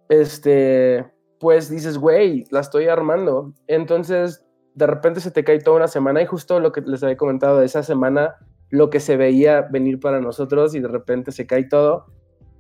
este, 0.10 1.06
pues 1.40 1.70
dices, 1.70 1.98
güey, 1.98 2.44
la 2.52 2.60
estoy 2.60 2.88
armando. 2.88 3.54
Entonces, 3.68 4.44
de 4.74 4.88
repente 4.88 5.20
se 5.22 5.32
te 5.32 5.44
cae 5.44 5.60
toda 5.60 5.78
una 5.78 5.88
semana 5.88 6.22
y 6.22 6.26
justo 6.26 6.60
lo 6.60 6.72
que 6.72 6.82
les 6.82 7.04
había 7.04 7.16
comentado 7.18 7.60
de 7.60 7.66
esa 7.66 7.84
semana, 7.84 8.36
lo 8.70 8.90
que 8.90 9.00
se 9.00 9.18
veía 9.18 9.62
venir 9.62 10.00
para 10.00 10.20
nosotros 10.20 10.76
y 10.76 10.80
de 10.80 10.88
repente 10.88 11.32
se 11.32 11.48
cae 11.48 11.66
todo, 11.66 12.06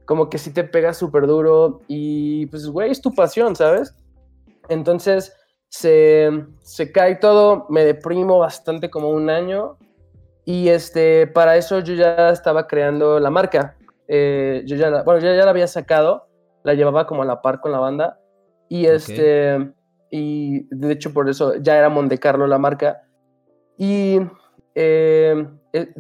como 0.06 0.30
que 0.30 0.38
sí 0.38 0.54
te 0.54 0.63
pega 0.63 0.93
súper 0.93 1.28
duro 1.28 1.82
y 1.88 2.46
pues, 2.48 2.67
güey, 2.67 2.91
es 2.91 3.02
tu 3.02 3.13
pasión, 3.13 3.56
¿sabes? 3.56 3.93
Entonces, 4.70 5.34
se, 5.70 6.30
se 6.62 6.91
cae 6.91 7.15
todo, 7.15 7.65
me 7.70 7.84
deprimo 7.84 8.39
bastante 8.39 8.89
como 8.89 9.10
un 9.10 9.30
año 9.30 9.78
y 10.46 10.70
este, 10.70 11.28
para 11.28 11.58
eso 11.58 11.80
yo 11.80 11.93
ya 11.93 12.30
estaba 12.30 12.67
creando 12.67 13.20
la 13.20 13.30
marca. 13.30 13.76
Eh, 14.08 14.63
yo 14.65 14.78
ya 14.78 14.89
la, 14.89 15.04
bueno, 15.04 15.20
yo 15.20 15.34
ya 15.34 15.43
la 15.43 15.52
había 15.52 15.67
sacado, 15.67 16.28
la 16.63 16.74
llevaba 16.74 17.06
como 17.06 17.24
a 17.24 17.26
la 17.26 17.41
par 17.41 17.60
con 17.60 17.74
la 17.74 17.80
banda 17.80 18.20
y 18.70 18.86
este, 18.86 19.74
y 20.10 20.63
de 20.74 20.93
hecho 20.93 21.13
por 21.13 21.30
eso 21.30 21.56
ya 21.56 21.78
era 21.78 21.89
Monte 21.89 22.17
Carlo 22.17 22.48
la 22.48 22.58
marca 22.58 23.02
y 23.78 24.20
eh, 24.76 25.46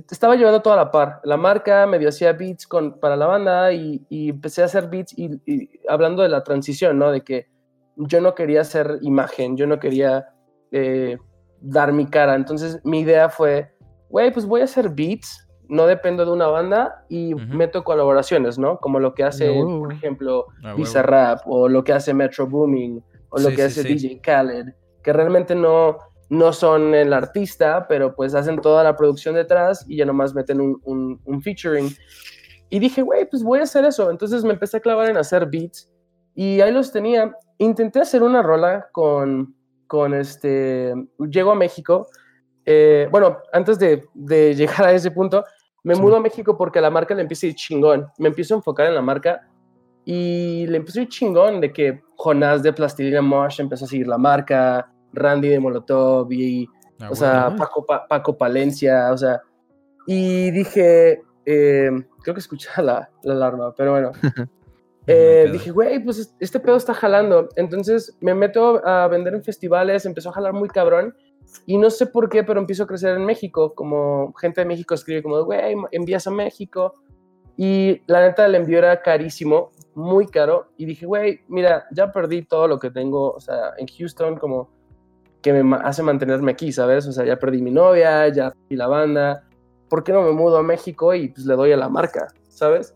estaba 0.09 0.35
llevando 0.35 0.61
toda 0.61 0.75
la 0.75 0.91
par, 0.91 1.19
la 1.23 1.37
marca, 1.37 1.85
medio 1.85 2.09
hacía 2.09 2.33
beats 2.33 2.67
con, 2.67 2.99
para 2.99 3.15
la 3.15 3.25
banda 3.25 3.71
y, 3.71 4.05
y 4.09 4.29
empecé 4.29 4.61
a 4.61 4.65
hacer 4.65 4.89
beats 4.89 5.13
y, 5.17 5.39
y 5.45 5.69
hablando 5.87 6.23
de 6.23 6.29
la 6.29 6.43
transición, 6.43 6.97
¿no? 6.99 7.11
De 7.11 7.21
que 7.21 7.47
yo 7.97 8.21
no 8.21 8.35
quería 8.35 8.61
hacer 8.61 8.99
imagen, 9.01 9.57
yo 9.57 9.67
no 9.67 9.79
quería 9.79 10.29
eh, 10.71 11.17
dar 11.61 11.91
mi 11.93 12.05
cara, 12.05 12.35
entonces 12.35 12.79
mi 12.83 12.99
idea 12.99 13.29
fue, 13.29 13.73
güey, 14.09 14.31
pues 14.31 14.45
voy 14.45 14.61
a 14.61 14.65
hacer 14.65 14.89
beats, 14.89 15.47
no 15.69 15.85
dependo 15.85 16.25
de 16.25 16.31
una 16.31 16.47
banda 16.47 17.03
y 17.09 17.35
meto 17.35 17.83
colaboraciones, 17.83 18.57
¿no? 18.57 18.77
Como 18.79 18.99
lo 18.99 19.13
que 19.13 19.23
hace, 19.23 19.51
por 19.51 19.91
ejemplo, 19.91 20.45
A 20.63 20.67
huevo. 20.67 20.77
Bizarrap 20.77 21.39
o 21.45 21.67
lo 21.67 21.83
que 21.83 21.91
hace 21.91 22.13
Metro 22.13 22.47
Booming 22.47 23.03
o 23.29 23.39
lo 23.39 23.49
Sí, 23.49 23.55
que 23.55 23.69
sí, 23.69 23.81
hace 23.81 23.81
sí. 23.83 24.07
DJ 24.07 24.21
Khaled, 24.21 24.67
que 25.03 25.11
realmente 25.11 25.55
no, 25.55 25.97
no 26.29 26.51
son 26.53 26.93
el 26.93 27.13
artista, 27.13 27.87
pero 27.87 28.13
pues 28.15 28.35
hacen 28.35 28.59
toda 28.59 28.83
la 28.83 28.95
producción 28.95 29.35
detrás 29.35 29.85
y 29.87 29.97
ya 29.97 30.05
nomás 30.05 30.33
meten 30.35 30.59
un, 30.61 30.81
un, 30.83 31.21
un 31.23 31.41
featuring. 31.41 31.89
Y 32.69 32.79
dije, 32.79 33.01
güey, 33.01 33.29
pues 33.29 33.43
voy 33.43 33.59
a 33.59 33.63
hacer 33.63 33.85
eso. 33.85 34.11
Entonces 34.11 34.43
me 34.43 34.51
empecé 34.53 34.77
a 34.77 34.79
clavar 34.81 35.09
en 35.09 35.17
hacer 35.17 35.45
beats 35.49 35.89
y 36.35 36.59
ahí 36.61 36.71
los 36.71 36.91
tenía. 36.91 37.33
Intenté 37.59 38.01
hacer 38.01 38.23
una 38.23 38.43
rola 38.43 38.87
con, 38.91 39.55
con 39.87 40.13
este, 40.13 40.93
llego 41.29 41.51
a 41.51 41.55
México. 41.55 42.07
Eh, 42.65 43.07
bueno, 43.09 43.37
antes 43.53 43.79
de, 43.79 44.03
de 44.13 44.53
llegar 44.55 44.83
a 44.85 44.91
ese 44.91 45.11
punto, 45.11 45.43
me 45.83 45.95
Sí. 45.95 46.01
mudo 46.01 46.17
a 46.17 46.19
México 46.19 46.57
porque 46.57 46.81
la 46.81 46.89
marca 46.89 47.15
le 47.15 47.21
empieza 47.21 47.47
a 47.47 47.49
ir 47.49 47.55
chingón. 47.55 48.05
Me 48.17 48.27
empiezo 48.27 48.53
a 48.53 48.57
enfocar 48.57 48.87
en 48.87 48.95
la 48.95 49.01
marca 49.01 49.47
y 50.03 50.67
le 50.67 50.75
empezó 50.77 50.99
a 50.99 51.03
ir 51.03 51.07
chingón 51.09 51.61
de 51.61 51.71
que 51.71 52.01
Jonás 52.17 52.63
de 52.63 52.73
Plastilina 52.73 53.21
Mosh 53.21 53.61
empezó 53.61 53.85
a 53.85 53.87
seguir 53.87 54.07
la 54.07 54.17
marca, 54.17 54.91
Randy 55.17 55.49
de 55.49 55.59
Molotov 55.59 56.31
y, 56.31 56.67
A 56.99 57.09
o 57.11 57.15
sea. 57.15 57.55
Paco, 57.57 57.85
Pa- 57.85 58.07
Paco 58.07 58.37
Palencia, 58.37 59.11
o 59.11 59.17
sea, 59.17 59.41
y 60.05 60.51
dije, 60.51 61.21
eh, 61.45 61.89
creo 62.23 62.33
que 62.33 62.39
escuchaba 62.39 62.81
la, 62.83 63.09
la 63.23 63.33
alarma, 63.33 63.73
pero 63.75 63.91
bueno, 63.91 64.11
eh, 65.07 65.49
dije, 65.51 65.71
güey, 65.71 66.03
pues 66.03 66.19
es- 66.19 66.35
este 66.39 66.59
pedo 66.59 66.75
está 66.75 66.93
jalando. 66.93 67.49
Entonces 67.55 68.17
me 68.21 68.33
meto 68.33 68.85
a 68.85 69.07
vender 69.07 69.33
en 69.33 69.43
festivales, 69.43 70.05
empezó 70.05 70.29
a 70.29 70.33
jalar 70.33 70.53
muy 70.53 70.69
cabrón. 70.69 71.15
Y 71.65 71.77
no 71.77 71.89
sé 71.89 72.07
por 72.07 72.27
qué, 72.27 72.43
pero 72.43 72.59
empiezo 72.59 72.83
a 72.83 72.87
crecer 72.87 73.15
en 73.15 73.23
México. 73.25 73.73
Como 73.73 74.33
gente 74.33 74.59
de 74.61 74.65
México 74.67 74.93
escribe 74.93 75.23
como, 75.23 75.43
güey, 75.45 75.75
envías 75.91 76.27
a 76.27 76.31
México. 76.31 76.93
Y 77.55 78.01
la 78.05 78.21
neta, 78.21 78.45
el 78.45 78.55
envío 78.55 78.79
era 78.79 79.01
carísimo, 79.01 79.71
muy 79.95 80.27
caro. 80.27 80.67
Y 80.77 80.85
dije, 80.85 81.05
güey, 81.05 81.39
mira, 81.47 81.85
ya 81.91 82.11
perdí 82.11 82.43
todo 82.43 82.67
lo 82.67 82.77
que 82.79 82.91
tengo, 82.91 83.31
o 83.31 83.39
sea, 83.39 83.71
en 83.77 83.87
Houston, 83.87 84.37
como 84.37 84.69
que 85.47 85.63
me 85.63 85.77
hace 85.77 86.03
mantenerme 86.03 86.51
aquí, 86.51 86.71
¿sabes? 86.71 87.07
O 87.07 87.11
sea, 87.13 87.23
ya 87.23 87.37
perdí 87.37 87.61
mi 87.61 87.71
novia, 87.71 88.27
ya 88.27 88.51
perdí 88.51 88.75
la 88.75 88.87
banda. 88.87 89.43
¿Por 89.89 90.03
qué 90.03 90.11
no 90.11 90.21
me 90.21 90.31
mudo 90.31 90.57
a 90.57 90.63
México 90.63 91.13
y 91.13 91.29
pues 91.29 91.45
le 91.45 91.55
doy 91.55 91.71
a 91.71 91.77
la 91.77 91.87
marca, 91.87 92.27
¿sabes? 92.49 92.93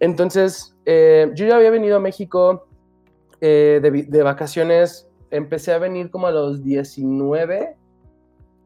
Entonces, 0.00 0.74
eh, 0.86 1.30
yo 1.34 1.46
ya 1.46 1.56
había 1.56 1.70
venido 1.70 1.96
a 1.96 2.00
México 2.00 2.66
eh, 3.42 3.78
de, 3.82 3.90
de 4.04 4.22
vacaciones. 4.22 5.06
Empecé 5.30 5.72
a 5.72 5.78
venir 5.78 6.10
como 6.10 6.26
a 6.26 6.30
los 6.30 6.62
19. 6.62 7.76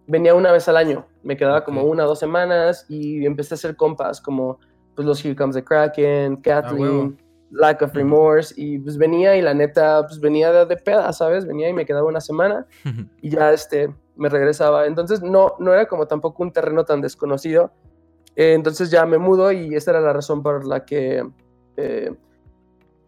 Venía 0.06 0.34
una 0.34 0.52
vez 0.52 0.68
al 0.68 0.76
año. 0.76 1.06
Me 1.24 1.36
quedaba 1.36 1.64
como 1.64 1.82
una 1.82 2.04
o 2.04 2.08
dos 2.08 2.20
semanas 2.20 2.86
y 2.88 3.26
empecé 3.26 3.54
a 3.54 3.56
hacer 3.56 3.74
compas 3.74 4.20
como 4.20 4.60
pues, 4.94 5.04
los 5.04 5.24
Here 5.24 5.34
Comes 5.34 5.56
the 5.56 5.64
Kraken, 5.64 6.34
huevo. 6.34 6.42
Kathleen, 6.42 7.18
Lack 7.50 7.82
of. 7.82 7.94
Remorse. 7.94 8.54
Y 8.56 8.78
pues 8.78 8.96
venía 8.98 9.36
y 9.36 9.42
la 9.42 9.54
neta, 9.54 10.04
pues 10.06 10.20
venía 10.20 10.52
de, 10.52 10.66
de 10.66 10.76
peda, 10.76 11.12
¿sabes? 11.12 11.46
Venía 11.46 11.68
y 11.68 11.72
me 11.72 11.86
quedaba 11.86 12.06
una 12.06 12.20
semana 12.20 12.66
y 13.20 13.30
ya 13.30 13.52
este, 13.52 13.94
me 14.16 14.28
regresaba. 14.28 14.86
Entonces 14.86 15.22
no, 15.22 15.54
no 15.58 15.72
era 15.72 15.86
como 15.86 16.06
tampoco 16.06 16.42
un 16.42 16.52
terreno 16.52 16.84
tan 16.84 17.00
desconocido. 17.00 17.72
Eh, 18.34 18.52
entonces 18.52 18.90
ya 18.90 19.06
me 19.06 19.18
mudo 19.18 19.50
y 19.52 19.74
esa 19.74 19.92
era 19.92 20.00
la 20.00 20.12
razón 20.12 20.42
por 20.42 20.66
la 20.66 20.84
que, 20.84 21.26
eh, 21.76 22.14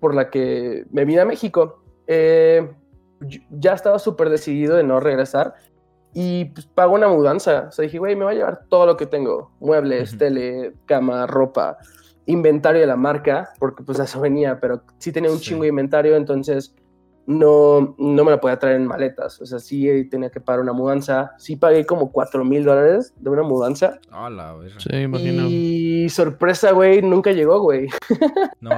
por 0.01 0.14
la 0.14 0.31
que 0.31 0.87
me 0.90 1.05
vine 1.05 1.20
a 1.20 1.24
México. 1.27 1.83
Eh, 2.07 2.70
ya 3.51 3.74
estaba 3.74 3.98
súper 3.98 4.31
decidido 4.31 4.77
de 4.77 4.85
no 4.85 5.01
regresar 5.01 5.55
y 6.14 6.46
pues 6.46 6.66
pago 6.66 6.94
una 6.94 7.09
mudanza. 7.09 7.66
O 7.68 7.72
sea, 7.72 7.83
dije, 7.83 7.98
güey, 7.98 8.16
me 8.16 8.24
voy 8.24 8.35
a 8.35 8.37
llevar 8.38 8.64
todo 8.68 8.87
lo 8.87 8.96
que 8.96 9.07
tengo. 9.07 9.51
Muebles, 9.61 10.11
Ujú. 10.11 10.18
tele, 10.18 10.74
cama, 10.87 11.27
ropa, 11.27 11.77
inventario 12.29 12.81
de 12.83 12.87
la 12.87 12.97
marca, 12.97 13.51
porque 13.59 13.83
pues 13.83 13.99
eso 13.99 14.21
venía, 14.21 14.59
pero 14.61 14.83
sí 14.99 15.11
tenía 15.12 15.31
un 15.31 15.38
Sí. 15.38 15.47
chingo 15.47 15.62
de 15.62 15.69
inventario, 15.71 16.14
entonces 16.17 16.75
no, 17.27 17.95
no 17.99 18.25
me 18.25 18.31
la 18.31 18.41
podía 18.41 18.59
traer 18.59 18.77
en 18.77 18.87
maletas. 18.87 19.38
O 19.43 19.45
sea, 19.45 19.59
sí 19.59 20.09
tenía 20.11 20.31
que 20.31 20.41
pagar 20.41 20.61
una 20.62 20.73
mudanza. 20.73 21.33
Sí 21.37 21.57
pagué 21.57 21.85
como 21.85 22.11
4 22.11 22.43
mil 22.43 22.64
dólares 22.64 23.12
de 23.19 23.29
una 23.29 23.43
mudanza. 23.43 23.99
A 24.11 24.31
la 24.31 24.55
verga. 24.55 24.81
Sí, 24.81 24.97
imagino. 24.97 25.45
Y 25.47 26.09
sorpresa, 26.09 26.73
güey, 26.73 27.03
nunca 27.03 27.31
llegó, 27.33 27.61
güey. 27.61 27.88
No, 28.62 28.71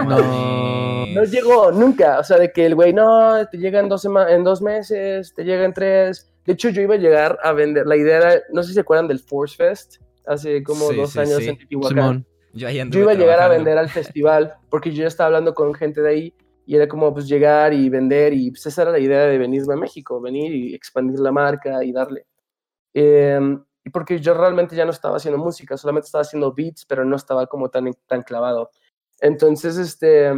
No. 1.14 1.24
llegó 1.24 1.70
nunca. 1.70 2.18
O 2.18 2.24
sea, 2.24 2.38
de 2.38 2.50
que 2.52 2.66
el 2.66 2.74
güey, 2.74 2.92
no, 2.92 3.34
te 3.48 3.56
llega 3.58 3.78
en 3.78 3.88
dos, 3.88 4.04
en 4.04 4.42
dos 4.42 4.60
meses, 4.62 5.32
te 5.34 5.44
llega 5.44 5.64
en 5.64 5.72
tres. 5.72 6.32
De 6.44 6.54
hecho, 6.54 6.70
yo 6.70 6.82
iba 6.82 6.94
a 6.94 6.98
llegar 6.98 7.38
a 7.44 7.52
vender. 7.52 7.86
La 7.86 7.96
idea 7.96 8.16
era, 8.18 8.34
no 8.52 8.62
sé 8.62 8.68
si 8.70 8.74
se 8.74 8.80
acuerdan 8.80 9.06
del 9.06 9.20
Force 9.20 9.54
Fest, 9.56 9.96
hace 10.26 10.62
como 10.64 10.88
Sí, 10.90 10.96
dos 10.96 11.10
sí, 11.12 11.18
años 11.20 11.36
sí. 11.38 11.48
en 11.50 11.56
Teotihuacán. 11.58 12.26
Yo, 12.52 12.68
ahí 12.68 12.80
Yo 12.90 13.00
iba 13.00 13.12
a 13.12 13.14
llegar 13.14 13.40
a 13.40 13.48
vender 13.48 13.78
al 13.78 13.88
festival, 13.88 14.54
porque 14.68 14.90
yo 14.92 15.02
ya 15.02 15.08
estaba 15.08 15.28
hablando 15.28 15.54
con 15.54 15.72
gente 15.74 16.00
de 16.02 16.08
ahí 16.08 16.34
y 16.66 16.76
era 16.76 16.88
como 16.88 17.12
pues 17.12 17.28
llegar 17.28 17.72
y 17.72 17.88
vender 17.88 18.32
y 18.32 18.50
pues 18.50 18.66
esa 18.66 18.82
era 18.82 18.92
la 18.92 18.98
idea 18.98 19.26
de 19.26 19.38
venirme 19.38 19.74
a 19.74 19.76
México, 19.76 20.20
venir 20.20 20.52
y 20.54 20.74
expandir 20.74 21.20
la 21.20 21.32
marca 21.32 21.82
y 21.84 21.92
darle. 21.92 22.26
Y 22.92 23.90
porque 23.90 24.20
yo 24.20 24.34
realmente 24.34 24.76
ya 24.76 24.84
no 24.84 24.90
estaba 24.90 25.16
haciendo 25.16 25.38
música, 25.38 25.76
solamente 25.76 26.06
estaba 26.06 26.22
haciendo 26.22 26.52
beats, 26.52 26.84
pero 26.84 27.04
no 27.04 27.16
estaba 27.16 27.46
como 27.46 27.70
tan, 27.70 27.90
tan 28.06 28.22
clavado. 28.22 28.70
Entonces, 29.20 29.78
este, 29.78 30.32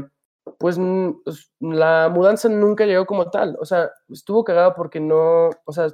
pues 0.59 0.79
pues, 1.25 1.53
la 1.61 2.09
mudanza 2.13 2.49
nunca 2.49 2.87
llegó 2.87 3.07
como 3.07 3.31
tal, 3.31 3.57
o 3.61 3.65
sea, 3.65 3.91
estuvo 4.09 4.45
cagado 4.45 4.75
porque 4.75 5.01
no, 5.01 5.51
o 5.65 5.73
sea, 5.73 5.89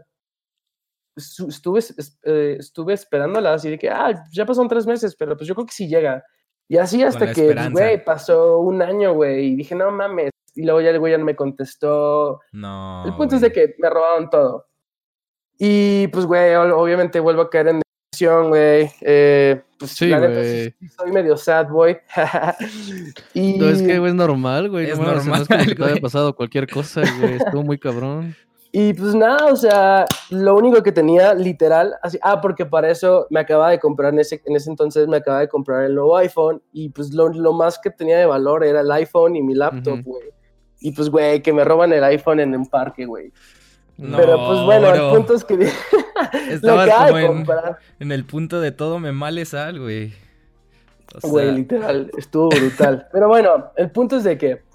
estuve, 1.19 1.79
es- 1.81 2.19
eh, 2.25 2.57
estuve 2.59 2.95
esperándola 2.95 3.55
así 3.55 3.69
de 3.71 3.79
que, 3.79 3.91
ah, 3.91 4.25
ya 4.33 4.47
pasaron 4.47 4.69
tres 4.69 4.87
meses, 4.87 5.15
pero 5.19 5.37
pues 5.37 5.47
yo 5.47 5.55
creo 5.55 5.67
que 5.67 5.73
sí 5.75 5.89
llega. 5.89 6.25
Y 6.69 6.77
así 6.77 7.03
hasta 7.03 7.33
que, 7.33 7.53
pues, 7.53 7.71
güey, 7.73 8.05
pasó 8.05 8.59
un 8.59 8.83
año, 8.83 9.15
güey, 9.15 9.47
y 9.53 9.57
dije, 9.57 9.75
no 9.75 9.91
mames. 9.91 10.31
Y 10.55 10.63
luego 10.65 10.81
ya 10.81 10.91
el 10.91 10.99
güey 10.99 11.13
ya 11.13 11.19
no 11.19 11.25
me 11.25 11.37
contestó. 11.37 12.41
No. 12.53 13.05
el 13.07 13.15
punto 13.15 13.37
es 13.37 13.41
de 13.41 13.49
güey. 13.51 13.67
que 13.69 13.75
me 13.79 13.89
robaron 13.89 14.29
todo. 14.29 14.67
Y 15.59 16.09
pues, 16.09 16.27
güey, 16.27 16.55
obviamente 16.55 17.21
vuelvo 17.21 17.43
a 17.43 17.51
caer 17.51 17.69
en 17.69 17.81
depresión, 18.13 18.49
güey. 18.49 18.91
Eh, 19.01 19.61
pues 19.79 19.93
Sí, 19.93 20.09
la 20.09 20.21
neta 20.21 20.35
güey. 20.41 20.71
sí, 20.81 20.89
soy 20.89 21.13
medio 21.13 21.37
sad, 21.37 21.69
boy. 21.69 21.97
y 23.35 23.59
No, 23.59 23.69
es 23.69 23.83
que, 23.83 23.99
güey, 23.99 24.11
es 24.11 24.17
normal, 24.17 24.69
güey. 24.71 24.91
Es 24.91 24.99
no 24.99 25.05
mames, 25.05 25.27
no 25.27 25.35
es 25.35 25.39
como 25.49 25.57
normal, 25.57 25.67
que 25.69 25.75
te 25.75 25.83
haya 25.83 25.91
güey. 25.93 26.01
pasado 26.03 26.35
cualquier 26.35 26.69
cosa, 26.69 27.03
güey. 27.21 27.35
Estuvo 27.35 27.63
muy 27.63 27.79
cabrón. 27.79 28.35
Y 28.81 28.95
pues 28.95 29.13
nada, 29.13 29.47
o 29.47 29.57
sea, 29.57 30.07
lo 30.31 30.55
único 30.55 30.85
que 30.85 30.93
tenía 30.93 31.35
literal, 31.35 31.97
así, 32.01 32.17
ah, 32.23 32.41
porque 32.41 32.65
para 32.65 32.89
eso 32.89 33.27
me 33.29 33.41
acaba 33.41 33.71
de 33.71 33.81
comprar, 33.81 34.13
en 34.13 34.21
ese, 34.21 34.41
en 34.45 34.55
ese 34.55 34.71
entonces 34.71 35.09
me 35.09 35.17
acaba 35.17 35.41
de 35.41 35.49
comprar 35.49 35.83
el 35.83 35.97
nuevo 35.97 36.17
iPhone 36.17 36.63
y 36.73 36.89
pues 36.91 37.13
lo, 37.13 37.29
lo 37.29 37.53
más 37.53 37.81
que 37.81 37.91
tenía 37.91 38.19
de 38.19 38.27
valor 38.27 38.65
era 38.65 38.83
el 38.83 38.93
iPhone 38.93 39.35
y 39.35 39.43
mi 39.43 39.57
laptop, 39.57 40.01
güey. 40.05 40.29
Y 40.79 40.93
pues, 40.93 41.11
güey, 41.11 41.43
que 41.43 41.53
me 41.53 41.65
roban 41.65 41.93
el 41.93 42.05
iPhone 42.05 42.39
en 42.39 42.55
un 42.55 42.67
parque, 42.67 43.05
güey. 43.05 43.33
No, 43.97 44.17
Pero 44.17 44.37
pues 44.47 44.61
bueno, 44.61 44.93
bro. 44.93 45.09
el 45.09 45.17
punto 45.17 45.35
es 45.35 45.45
que 45.45 45.57
lo 45.57 45.65
Estabas 46.49 46.89
acaba 46.89 47.09
como 47.27 47.45
de 47.45 47.77
en, 47.99 48.13
el 48.13 48.25
punto 48.27 48.61
de 48.61 48.71
todo 48.71 49.01
me 49.01 49.11
male 49.11 49.45
sal, 49.45 49.81
güey. 49.81 50.13
O 51.17 51.21
sea, 51.21 51.31
Güey, 51.31 51.53
literal, 51.53 52.13
estuvo 52.17 52.49
brutal. 52.51 53.09
Pero 53.11 53.27
bueno, 53.27 53.73
el 53.75 53.91
punto 53.91 54.19
es 54.19 54.23
de 54.23 54.39
que, 54.39 54.68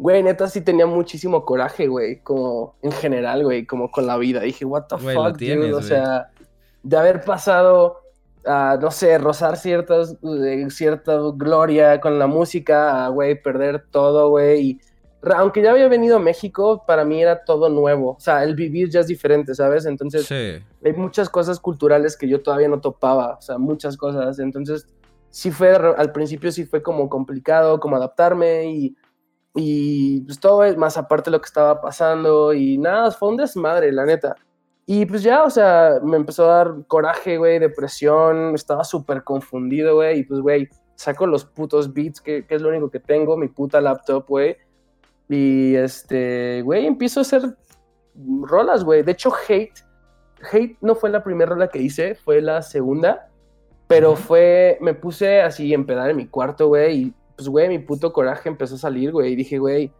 güey, 0.00 0.22
neta 0.22 0.48
sí 0.48 0.62
tenía 0.62 0.86
muchísimo 0.86 1.44
coraje, 1.44 1.86
güey, 1.86 2.20
como 2.20 2.74
en 2.80 2.90
general, 2.90 3.44
güey, 3.44 3.66
como 3.66 3.90
con 3.90 4.06
la 4.06 4.16
vida. 4.16 4.40
Dije, 4.40 4.64
what 4.64 4.84
the 4.88 4.96
Güey, 4.96 5.14
fuck, 5.14 5.36
tienes, 5.36 5.70
dude, 5.70 5.74
o 5.74 5.82
sea, 5.82 6.30
de 6.82 6.96
haber 6.96 7.20
pasado 7.20 7.98
a, 8.46 8.78
no 8.80 8.90
sé, 8.90 9.18
rozar 9.18 9.58
ciertas, 9.58 10.16
eh, 10.22 10.66
cierta 10.70 11.18
gloria 11.34 12.00
con 12.00 12.18
la 12.18 12.26
música, 12.26 13.04
a, 13.04 13.08
güey, 13.10 13.40
perder 13.42 13.84
todo, 13.90 14.30
güey. 14.30 14.60
Y 14.62 14.80
aunque 15.36 15.60
ya 15.60 15.72
había 15.72 15.88
venido 15.88 16.16
a 16.16 16.18
México, 16.20 16.82
para 16.86 17.04
mí 17.04 17.20
era 17.20 17.44
todo 17.44 17.68
nuevo. 17.68 18.12
O 18.12 18.20
sea, 18.20 18.42
el 18.42 18.54
vivir 18.54 18.88
ya 18.88 19.00
es 19.00 19.06
diferente, 19.06 19.54
¿sabes? 19.54 19.84
Entonces, 19.84 20.24
Sí. 20.24 20.64
hay 20.82 20.92
muchas 20.94 21.28
cosas 21.28 21.60
culturales 21.60 22.16
que 22.16 22.26
yo 22.26 22.40
todavía 22.40 22.68
no 22.68 22.80
topaba, 22.80 23.36
o 23.38 23.42
sea, 23.42 23.58
muchas 23.58 23.98
cosas. 23.98 24.38
Entonces, 24.38 24.86
sí 25.28 25.50
fue, 25.50 25.72
al 25.72 26.10
principio 26.12 26.50
sí 26.50 26.64
fue 26.64 26.82
como 26.82 27.10
complicado, 27.10 27.78
como 27.80 27.96
adaptarme 27.96 28.70
y, 28.72 28.96
y 29.54 30.20
pues 30.22 30.38
todo 30.38 30.64
es 30.64 30.76
más 30.76 30.96
aparte 30.96 31.30
de 31.30 31.36
lo 31.36 31.40
que 31.40 31.46
estaba 31.46 31.80
pasando 31.80 32.52
y 32.52 32.78
nada, 32.78 33.10
fue 33.10 33.30
un 33.30 33.36
desmadre, 33.36 33.92
la 33.92 34.04
neta. 34.04 34.36
Y 34.86 35.06
pues 35.06 35.22
ya, 35.22 35.44
o 35.44 35.50
sea, 35.50 36.00
me 36.02 36.16
empezó 36.16 36.50
a 36.50 36.56
dar 36.56 36.74
coraje, 36.86 37.38
güey, 37.38 37.58
depresión, 37.58 38.54
estaba 38.54 38.82
súper 38.84 39.22
confundido, 39.22 39.96
güey, 39.96 40.20
y 40.20 40.24
pues, 40.24 40.40
güey, 40.40 40.68
saco 40.96 41.26
los 41.26 41.44
putos 41.44 41.92
beats, 41.94 42.20
que, 42.20 42.44
que 42.44 42.56
es 42.56 42.62
lo 42.62 42.70
único 42.70 42.90
que 42.90 43.00
tengo, 43.00 43.36
mi 43.36 43.48
puta 43.48 43.80
laptop, 43.80 44.26
güey. 44.26 44.56
Y 45.28 45.76
este, 45.76 46.60
güey, 46.62 46.86
empiezo 46.86 47.20
a 47.20 47.22
hacer 47.22 47.56
rolas, 48.14 48.82
güey. 48.84 49.02
De 49.02 49.12
hecho, 49.12 49.32
Hate, 49.48 49.84
Hate 50.52 50.76
no 50.80 50.94
fue 50.94 51.10
la 51.10 51.22
primera 51.22 51.50
rola 51.50 51.68
que 51.68 51.78
hice, 51.80 52.16
fue 52.16 52.40
la 52.40 52.62
segunda. 52.62 53.28
Pero 53.86 54.14
fue, 54.14 54.78
me 54.80 54.94
puse 54.94 55.40
así 55.40 55.72
en 55.74 55.84
pedal 55.84 56.10
en 56.10 56.16
mi 56.16 56.26
cuarto, 56.26 56.68
güey. 56.68 56.96
Y 56.96 57.14
pues, 57.40 57.48
güey, 57.48 57.68
mi 57.68 57.78
puto 57.78 58.12
coraje 58.12 58.50
empezó 58.50 58.74
a 58.74 58.78
salir, 58.78 59.12
güey. 59.12 59.32
Y 59.32 59.36
dije, 59.36 59.58
güey, 59.58 59.90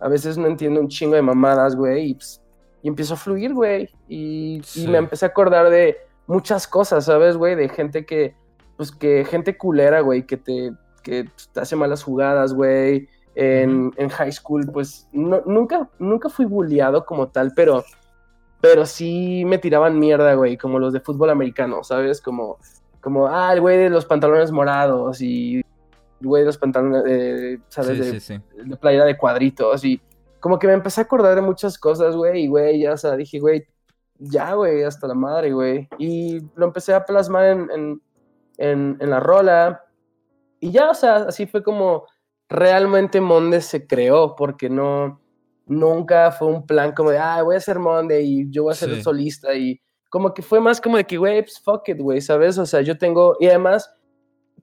a 0.00 0.08
veces 0.08 0.38
no 0.38 0.46
entiendo 0.46 0.80
un 0.80 0.88
chingo 0.88 1.14
de 1.14 1.20
mamadas, 1.20 1.76
güey. 1.76 2.12
Y, 2.12 2.14
pues, 2.14 2.42
y 2.82 2.88
empezó 2.88 3.12
a 3.12 3.16
fluir, 3.18 3.52
güey. 3.52 3.90
Y, 4.08 4.62
me 4.88 4.96
empecé 4.96 5.26
a 5.26 5.28
acordar 5.28 5.68
de 5.68 5.98
muchas 6.26 6.66
cosas, 6.66 7.04
¿sabes, 7.04 7.36
güey? 7.36 7.54
De 7.54 7.68
gente 7.68 8.06
que, 8.06 8.34
pues 8.78 8.90
que 8.92 9.26
gente 9.26 9.58
culera, 9.58 10.00
güey, 10.00 10.22
que 10.26 10.38
te, 10.38 10.72
que 11.02 11.28
te 11.52 11.60
hace 11.60 11.76
malas 11.76 12.02
jugadas, 12.02 12.54
güey. 12.54 13.10
En, 13.34 13.92
en 13.98 14.08
high 14.08 14.32
school, 14.32 14.64
pues 14.72 15.06
no- 15.12 15.42
nunca, 15.44 15.90
nunca 15.98 16.30
fui 16.30 16.46
bulleado 16.46 17.04
como 17.04 17.28
tal, 17.28 17.52
pero, 17.54 17.84
pero 18.62 18.86
sí 18.86 19.42
me 19.44 19.58
tiraban 19.58 19.98
mierda, 19.98 20.32
güey, 20.32 20.56
como 20.56 20.78
los 20.78 20.94
de 20.94 21.00
fútbol 21.00 21.28
americano, 21.28 21.84
¿sabes? 21.84 22.22
Como, 22.22 22.56
como 23.02 23.26
ah, 23.26 23.52
el 23.52 23.60
güey 23.60 23.76
de 23.76 23.90
los 23.90 24.06
pantalones 24.06 24.50
morados 24.50 25.20
y 25.20 25.62
güey 26.20 26.44
los 26.44 26.58
pantalones, 26.58 27.02
eh, 27.06 27.58
¿sabes? 27.68 27.98
Sí, 27.98 28.04
de, 28.04 28.20
sí, 28.20 28.20
sí. 28.20 28.40
de 28.64 28.76
playera 28.76 29.04
de 29.04 29.16
cuadritos 29.16 29.84
y 29.84 30.00
como 30.40 30.58
que 30.58 30.66
me 30.66 30.74
empecé 30.74 31.00
a 31.00 31.04
acordar 31.04 31.34
de 31.34 31.42
muchas 31.42 31.78
cosas, 31.78 32.14
güey, 32.16 32.44
y 32.44 32.48
güey, 32.48 32.80
ya, 32.80 32.92
o 32.92 32.96
sea, 32.96 33.16
dije, 33.16 33.38
güey, 33.40 33.66
ya, 34.18 34.54
güey, 34.54 34.82
hasta 34.84 35.06
la 35.08 35.14
madre, 35.14 35.52
güey. 35.52 35.88
Y 35.98 36.40
lo 36.54 36.66
empecé 36.66 36.94
a 36.94 37.04
plasmar 37.04 37.46
en, 37.46 37.70
en, 37.70 38.02
en, 38.58 38.96
en 39.00 39.10
la 39.10 39.20
rola 39.20 39.82
y 40.60 40.70
ya, 40.70 40.90
o 40.90 40.94
sea, 40.94 41.16
así 41.16 41.46
fue 41.46 41.62
como 41.62 42.06
realmente 42.48 43.20
Monde 43.20 43.60
se 43.60 43.86
creó, 43.86 44.36
porque 44.36 44.70
no, 44.70 45.20
nunca 45.66 46.30
fue 46.30 46.48
un 46.48 46.64
plan 46.66 46.92
como 46.92 47.10
de, 47.10 47.18
ah, 47.18 47.42
voy 47.42 47.56
a 47.56 47.60
ser 47.60 47.78
Monde 47.78 48.22
y 48.22 48.48
yo 48.50 48.64
voy 48.64 48.72
a 48.72 48.76
ser 48.76 48.94
Sí. 48.94 49.02
solista 49.02 49.52
y 49.54 49.80
como 50.10 50.32
que 50.32 50.42
fue 50.42 50.60
más 50.60 50.80
como 50.80 50.96
de 50.96 51.04
que, 51.04 51.18
güey, 51.18 51.42
pues 51.42 51.60
fuck 51.60 51.88
it, 51.88 51.98
güey, 52.00 52.20
¿sabes? 52.20 52.56
O 52.58 52.64
sea, 52.64 52.80
yo 52.80 52.96
tengo, 52.96 53.36
y 53.40 53.46
además 53.48 53.92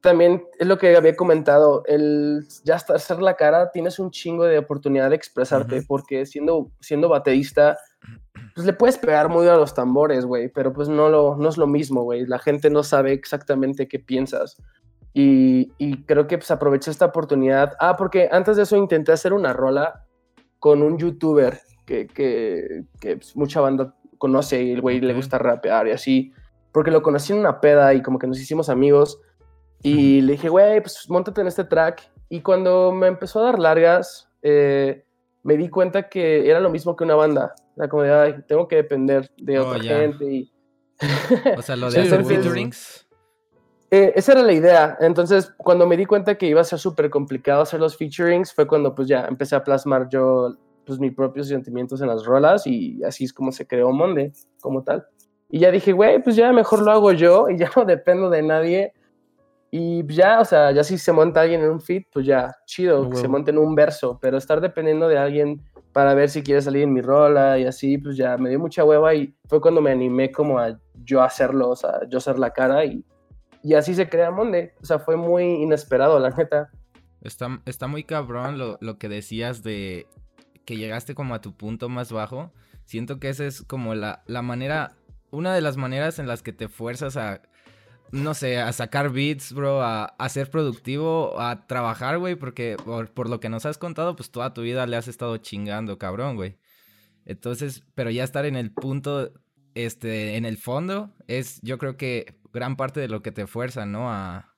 también 0.03 0.43
es 0.59 0.67
lo 0.67 0.77
que 0.77 0.95
había 0.97 1.15
comentado, 1.15 1.83
el 1.85 2.45
ya 2.65 2.75
estar 2.75 2.97
hacer 2.97 3.21
la 3.21 3.35
cara, 3.35 3.71
tienes 3.71 3.99
un 3.99 4.11
chingo 4.11 4.43
de 4.43 4.57
oportunidad 4.57 5.09
de 5.09 5.15
expresarte, 5.15 5.81
porque 5.87 6.25
siendo, 6.25 6.71
siendo 6.81 7.07
baterista, 7.07 7.77
pues 8.53 8.67
le 8.67 8.73
puedes 8.73 8.97
pegar 8.97 9.29
muy 9.29 9.47
a 9.47 9.55
los 9.55 9.73
tambores, 9.73 10.25
güey, 10.25 10.49
pero 10.49 10.73
pues 10.73 10.89
no, 10.89 11.07
lo, 11.07 11.37
no 11.37 11.47
es 11.47 11.57
lo 11.57 11.67
mismo, 11.67 12.03
güey, 12.03 12.25
la 12.25 12.37
gente 12.37 12.69
no 12.69 12.83
sabe 12.83 13.13
exactamente 13.13 13.87
qué 13.87 13.97
piensas. 13.97 14.57
Y, 15.13 15.71
y 15.77 16.03
creo 16.03 16.27
que 16.27 16.37
pues 16.37 16.51
aproveché 16.51 16.91
esta 16.91 17.05
oportunidad. 17.05 17.73
Ah, 17.79 17.95
porque 17.95 18.27
antes 18.29 18.57
de 18.57 18.63
eso 18.63 18.75
intenté 18.75 19.13
hacer 19.13 19.31
una 19.31 19.53
rola 19.53 20.05
con 20.59 20.81
un 20.81 20.97
youtuber 20.97 21.61
que, 21.85 22.07
que, 22.07 22.83
que 22.99 23.17
pues, 23.17 23.37
mucha 23.37 23.61
banda 23.61 23.95
conoce 24.17 24.61
y 24.61 24.71
el 24.71 24.81
güey 24.81 24.99
le 24.99 25.13
gusta 25.13 25.37
rapear 25.37 25.87
y 25.87 25.91
así. 25.91 26.33
Porque 26.73 26.91
lo 26.91 27.03
conocí 27.03 27.31
en 27.31 27.39
una 27.39 27.61
peda 27.61 27.93
y 27.93 28.01
como 28.01 28.19
que 28.19 28.27
nos 28.27 28.39
hicimos 28.39 28.67
amigos. 28.67 29.21
Y 29.83 30.21
le 30.21 30.33
dije, 30.33 30.49
güey, 30.49 30.81
pues 30.81 31.09
montate 31.09 31.41
en 31.41 31.47
este 31.47 31.63
track. 31.65 32.09
Y 32.29 32.41
cuando 32.41 32.91
me 32.91 33.07
empezó 33.07 33.41
a 33.41 33.43
dar 33.43 33.59
largas, 33.59 34.29
eh, 34.41 35.03
me 35.43 35.57
di 35.57 35.69
cuenta 35.69 36.09
que 36.09 36.49
era 36.49 36.59
lo 36.59 36.69
mismo 36.69 36.95
que 36.95 37.03
una 37.03 37.15
banda. 37.15 37.53
De, 37.75 38.11
ay, 38.11 38.35
tengo 38.47 38.67
que 38.67 38.77
depender 38.77 39.29
de 39.37 39.59
Oh, 39.59 39.67
otra 39.67 39.83
ya. 39.83 39.97
gente. 39.99 40.25
Y... 40.25 40.53
O 41.57 41.61
sea, 41.61 41.75
lo 41.75 41.89
de 41.91 42.01
hacer 42.01 42.23
featurings. 42.25 43.07
Eh, 43.91 44.13
esa 44.15 44.31
era 44.31 44.41
la 44.41 44.53
idea. 44.53 44.97
Entonces, 45.01 45.53
cuando 45.57 45.85
me 45.85 45.97
di 45.97 46.05
cuenta 46.05 46.35
que 46.35 46.47
iba 46.47 46.61
a 46.61 46.63
ser 46.63 46.79
súper 46.79 47.09
complicado 47.11 47.61
hacer 47.61 47.79
los 47.79 47.95
featurings, 47.95 48.51
fue 48.53 48.65
cuando 48.65 48.95
pues 48.95 49.07
ya 49.07 49.25
empecé 49.25 49.55
a 49.55 49.63
plasmar 49.63 50.09
yo 50.09 50.55
pues 50.85 50.99
mis 50.99 51.13
propios 51.13 51.47
sentimientos 51.47 52.01
en 52.01 52.07
las 52.07 52.25
rolas 52.25 52.67
y 52.67 53.01
así 53.03 53.23
es 53.25 53.31
como 53.31 53.51
se 53.51 53.67
creó 53.67 53.91
Monde 53.91 54.33
como 54.61 54.83
tal. 54.83 55.05
Y 55.49 55.59
ya 55.59 55.69
dije, 55.71 55.91
güey, 55.91 56.21
pues 56.23 56.35
ya 56.35 56.51
mejor 56.51 56.81
lo 56.81 56.91
hago 56.91 57.11
yo 57.11 57.49
y 57.49 57.57
ya 57.57 57.69
no 57.75 57.85
dependo 57.85 58.29
de 58.29 58.41
nadie. 58.41 58.93
Y 59.75 60.05
ya, 60.05 60.39
o 60.39 60.45
sea, 60.45 60.71
ya 60.71 60.83
si 60.83 60.99
se 60.99 61.11
monta 61.11 61.41
alguien 61.41 61.61
en 61.61 61.71
un 61.71 61.81
feed, 61.81 62.03
pues 62.13 62.27
ya, 62.27 62.55
chido, 62.67 63.09
que 63.09 63.15
se 63.17 63.27
monte 63.27 63.49
en 63.49 63.57
un 63.57 63.73
verso, 63.73 64.19
pero 64.21 64.37
estar 64.37 64.61
dependiendo 64.61 65.07
de 65.07 65.17
alguien 65.17 65.63
para 65.91 66.13
ver 66.13 66.29
si 66.29 66.43
quiere 66.43 66.61
salir 66.61 66.83
en 66.83 66.93
mi 66.93 67.01
rola 67.01 67.57
y 67.57 67.65
así, 67.65 67.97
pues 67.97 68.15
ya 68.15 68.37
me 68.37 68.49
dio 68.49 68.59
mucha 68.59 68.83
hueva 68.83 69.15
y 69.15 69.35
fue 69.49 69.59
cuando 69.61 69.81
me 69.81 69.89
animé 69.89 70.31
como 70.31 70.59
a 70.59 70.79
yo 71.03 71.23
hacerlo, 71.23 71.71
o 71.71 71.75
sea, 71.75 72.01
yo 72.07 72.19
ser 72.19 72.37
la 72.37 72.51
cara 72.51 72.85
y, 72.85 73.03
y 73.63 73.73
así 73.73 73.95
se 73.95 74.07
crea 74.07 74.29
Monde. 74.29 74.75
O 74.79 74.85
sea, 74.85 74.99
fue 74.99 75.15
muy 75.17 75.43
inesperado, 75.43 76.19
la 76.19 76.29
neta. 76.29 76.69
Está, 77.21 77.59
está 77.65 77.87
muy 77.87 78.03
cabrón 78.03 78.59
lo, 78.59 78.77
lo 78.79 78.99
que 78.99 79.09
decías 79.09 79.63
de 79.63 80.05
que 80.65 80.77
llegaste 80.77 81.15
como 81.15 81.33
a 81.33 81.41
tu 81.41 81.57
punto 81.57 81.89
más 81.89 82.11
bajo. 82.11 82.53
Siento 82.85 83.19
que 83.19 83.29
esa 83.29 83.45
es 83.45 83.63
como 83.63 83.95
la, 83.95 84.21
la 84.27 84.43
manera, 84.43 84.93
una 85.31 85.51
de 85.55 85.61
las 85.61 85.77
maneras 85.77 86.19
en 86.19 86.27
las 86.27 86.43
que 86.43 86.53
te 86.53 86.67
fuerzas 86.67 87.17
a, 87.17 87.41
no 88.13 88.35
sé, 88.35 88.59
a 88.59 88.71
sacar 88.73 89.11
beats, 89.11 89.53
bro, 89.53 89.81
a, 89.81 90.05
a 90.05 90.29
ser 90.29 90.51
productivo, 90.51 91.39
a 91.41 91.65
trabajar, 91.65 92.19
güey, 92.19 92.35
porque 92.35 92.77
por, 92.85 93.09
por 93.09 93.27
lo 93.27 93.39
que 93.39 93.49
nos 93.49 93.65
has 93.65 93.79
contado, 93.79 94.15
pues 94.15 94.29
toda 94.29 94.53
tu 94.53 94.61
vida 94.61 94.85
le 94.85 94.97
has 94.97 95.07
estado 95.07 95.35
chingando, 95.37 95.97
cabrón, 95.97 96.35
güey. 96.35 96.59
Entonces, 97.25 97.83
pero 97.95 98.11
ya 98.11 98.23
estar 98.23 98.45
en 98.45 98.55
el 98.55 98.71
punto, 98.71 99.31
este, 99.73 100.37
en 100.37 100.45
el 100.45 100.57
fondo, 100.57 101.11
es 101.25 101.59
yo 101.63 101.79
creo 101.79 101.97
que 101.97 102.37
gran 102.53 102.75
parte 102.75 102.99
de 102.99 103.07
lo 103.07 103.23
que 103.23 103.31
te 103.31 103.47
fuerza, 103.47 103.87
¿no? 103.87 104.11
A, 104.11 104.53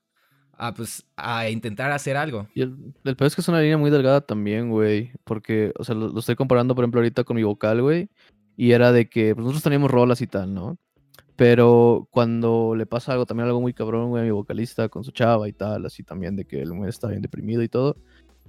a 0.58 0.74
pues, 0.74 1.06
a 1.16 1.50
intentar 1.50 1.92
hacer 1.92 2.18
algo. 2.18 2.50
Y 2.56 2.62
el, 2.62 2.76
peor 3.04 3.28
es 3.28 3.36
que 3.36 3.42
es 3.42 3.48
una 3.48 3.62
línea 3.62 3.78
muy 3.78 3.90
delgada 3.90 4.20
también, 4.20 4.70
güey. 4.70 5.14
Porque, 5.24 5.72
o 5.80 5.86
sea, 5.86 5.96
lo, 5.96 6.10
lo 6.10 6.20
estoy 6.20 6.36
comparando, 6.36 6.76
por 6.76 6.84
ejemplo, 6.84 7.00
ahorita 7.00 7.24
con 7.24 7.38
mi 7.38 7.44
vocal, 7.44 7.82
güey. 7.82 8.10
Y 8.58 8.72
era 8.72 8.92
de 8.92 9.08
que 9.08 9.34
pues, 9.34 9.44
nosotros 9.44 9.64
teníamos 9.64 9.92
rolas 9.92 10.20
y 10.20 10.28
tal, 10.28 10.54
¿no? 10.54 10.78
Pero 11.36 12.08
cuando 12.12 12.76
le 12.76 12.86
pasa 12.86 13.12
algo, 13.12 13.26
también 13.26 13.48
algo 13.48 13.60
muy 13.62 13.74
cabrón, 13.74 14.10
güey, 14.10 14.22
a 14.22 14.26
mi 14.26 14.32
vocalista 14.32 14.88
con 14.88 15.04
su 15.04 15.12
chava 15.12 15.48
y 15.50 15.54
tal, 15.54 15.86
así 15.86 16.04
también 16.04 16.36
de 16.36 16.46
que 16.46 16.62
el 16.62 16.72
güey 16.74 16.90
está 16.90 17.08
bien 17.10 17.22
deprimido 17.22 17.62
y 17.62 17.68
todo. 17.68 17.98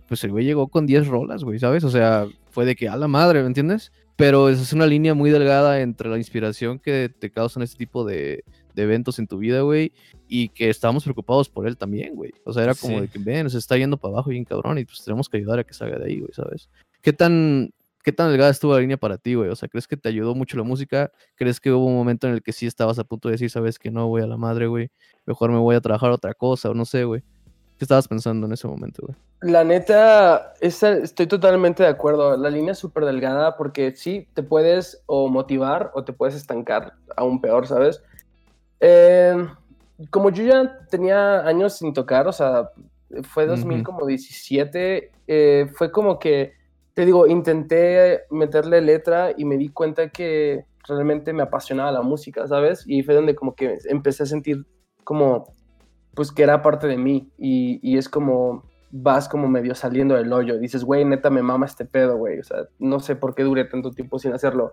Pues 0.08 0.22
el 0.22 0.30
güey 0.30 0.44
llegó 0.44 0.68
con 0.68 0.86
10 0.86 1.08
rolas, 1.08 1.42
güey, 1.42 1.58
¿sabes? 1.58 1.82
O 1.82 1.90
sea, 1.90 2.26
fue 2.50 2.64
de 2.64 2.76
que 2.76 2.88
a 2.88 2.96
la 2.96 3.08
madre, 3.08 3.40
¿me 3.40 3.48
entiendes? 3.48 3.90
Pero 4.14 4.48
es 4.48 4.72
una 4.72 4.86
línea 4.86 5.14
muy 5.14 5.30
delgada 5.30 5.80
entre 5.80 6.08
la 6.08 6.16
inspiración 6.16 6.78
que 6.78 7.08
te 7.18 7.30
causan 7.30 7.64
este 7.64 7.76
tipo 7.76 8.04
de, 8.04 8.44
de 8.74 8.82
eventos 8.82 9.18
en 9.18 9.26
tu 9.26 9.38
vida, 9.38 9.62
güey, 9.62 9.92
y 10.28 10.48
que 10.50 10.70
estábamos 10.70 11.02
preocupados 11.02 11.48
por 11.48 11.66
él 11.66 11.76
también, 11.76 12.14
güey. 12.14 12.30
O 12.44 12.52
sea, 12.52 12.62
era 12.62 12.74
como 12.76 12.94
Sí. 12.96 13.00
de 13.02 13.08
que, 13.08 13.18
ven, 13.18 13.50
se 13.50 13.58
está 13.58 13.76
yendo 13.76 13.96
para 13.96 14.14
abajo 14.14 14.30
bien 14.30 14.44
cabrón 14.44 14.78
y 14.78 14.84
pues 14.84 15.02
tenemos 15.04 15.28
que 15.28 15.38
ayudar 15.38 15.58
a 15.58 15.64
que 15.64 15.74
salga 15.74 15.98
de 15.98 16.06
ahí, 16.06 16.20
güey, 16.20 16.32
¿sabes? 16.32 16.70
¿Qué 17.02 17.12
tan, 17.12 17.70
¿Qué 18.06 18.12
tan 18.12 18.28
delgada 18.28 18.52
estuvo 18.52 18.72
la 18.72 18.78
línea 18.78 18.96
para 18.96 19.18
ti, 19.18 19.34
güey? 19.34 19.50
O 19.50 19.56
sea, 19.56 19.68
¿crees 19.68 19.88
que 19.88 19.96
te 19.96 20.08
ayudó 20.08 20.36
mucho 20.36 20.56
la 20.56 20.62
música? 20.62 21.10
¿Crees 21.34 21.58
que 21.58 21.72
hubo 21.72 21.86
un 21.86 21.96
momento 21.96 22.28
en 22.28 22.34
el 22.34 22.40
que 22.44 22.52
sí 22.52 22.64
estabas 22.64 23.00
a 23.00 23.02
punto 23.02 23.26
de 23.26 23.32
decir, 23.32 23.50
sabes 23.50 23.80
que 23.80 23.90
no, 23.90 24.06
voy 24.06 24.22
a 24.22 24.28
la 24.28 24.36
madre, 24.36 24.68
güey? 24.68 24.92
Mejor 25.26 25.50
me 25.50 25.58
voy 25.58 25.74
a 25.74 25.80
trabajar 25.80 26.12
otra 26.12 26.32
cosa, 26.32 26.70
o 26.70 26.74
no 26.74 26.84
sé, 26.84 27.02
güey. 27.02 27.22
¿Qué 27.76 27.84
estabas 27.84 28.06
pensando 28.06 28.46
en 28.46 28.52
ese 28.52 28.68
momento, 28.68 29.02
güey? 29.04 29.18
La 29.40 29.64
neta, 29.64 30.52
esa- 30.60 30.98
estoy 30.98 31.26
totalmente 31.26 31.82
de 31.82 31.88
acuerdo. 31.88 32.36
La 32.36 32.48
línea 32.48 32.70
es 32.72 32.78
súper 32.78 33.06
delgada 33.06 33.56
porque 33.56 33.96
sí, 33.96 34.28
te 34.34 34.44
puedes 34.44 35.02
o 35.06 35.26
motivar 35.28 35.90
o 35.92 36.04
te 36.04 36.12
puedes 36.12 36.36
estancar 36.36 36.92
aún 37.16 37.40
peor, 37.40 37.66
¿sabes? 37.66 38.00
Eh, 38.78 39.34
como 40.10 40.30
yo 40.30 40.44
ya 40.44 40.78
tenía 40.88 41.40
años 41.40 41.76
sin 41.76 41.92
tocar, 41.92 42.28
o 42.28 42.32
sea, 42.32 42.70
fue 43.24 43.46
2017, 43.46 45.10
eh, 45.26 45.66
fue 45.74 45.90
como 45.90 46.20
que, 46.20 46.54
te 46.96 47.04
digo, 47.04 47.26
intenté 47.26 48.22
meterle 48.30 48.80
letra 48.80 49.34
y 49.36 49.44
me 49.44 49.58
di 49.58 49.68
cuenta 49.68 50.08
que 50.08 50.64
realmente 50.88 51.34
me 51.34 51.42
apasionaba 51.42 51.92
la 51.92 52.00
música, 52.00 52.46
¿sabes? 52.46 52.84
Y 52.86 53.02
fue 53.02 53.14
donde 53.14 53.34
como 53.34 53.54
que 53.54 53.76
empecé 53.90 54.22
a 54.22 54.26
sentir 54.26 54.64
como, 55.04 55.52
pues 56.14 56.32
que 56.32 56.42
era 56.42 56.62
parte 56.62 56.86
de 56.86 56.96
mí 56.96 57.30
y, 57.36 57.80
y 57.82 57.98
es 57.98 58.08
como 58.08 58.64
vas 58.90 59.28
como 59.28 59.46
medio 59.46 59.74
saliendo 59.74 60.14
del 60.14 60.32
hoyo. 60.32 60.58
Dices, 60.58 60.84
güey, 60.84 61.04
neta 61.04 61.28
me 61.28 61.42
mama 61.42 61.66
este 61.66 61.84
pedo, 61.84 62.16
güey. 62.16 62.38
O 62.38 62.44
sea, 62.44 62.64
no 62.78 62.98
sé 62.98 63.14
por 63.14 63.34
qué 63.34 63.42
duré 63.42 63.66
tanto 63.66 63.90
tiempo 63.90 64.18
sin 64.18 64.32
hacerlo. 64.32 64.72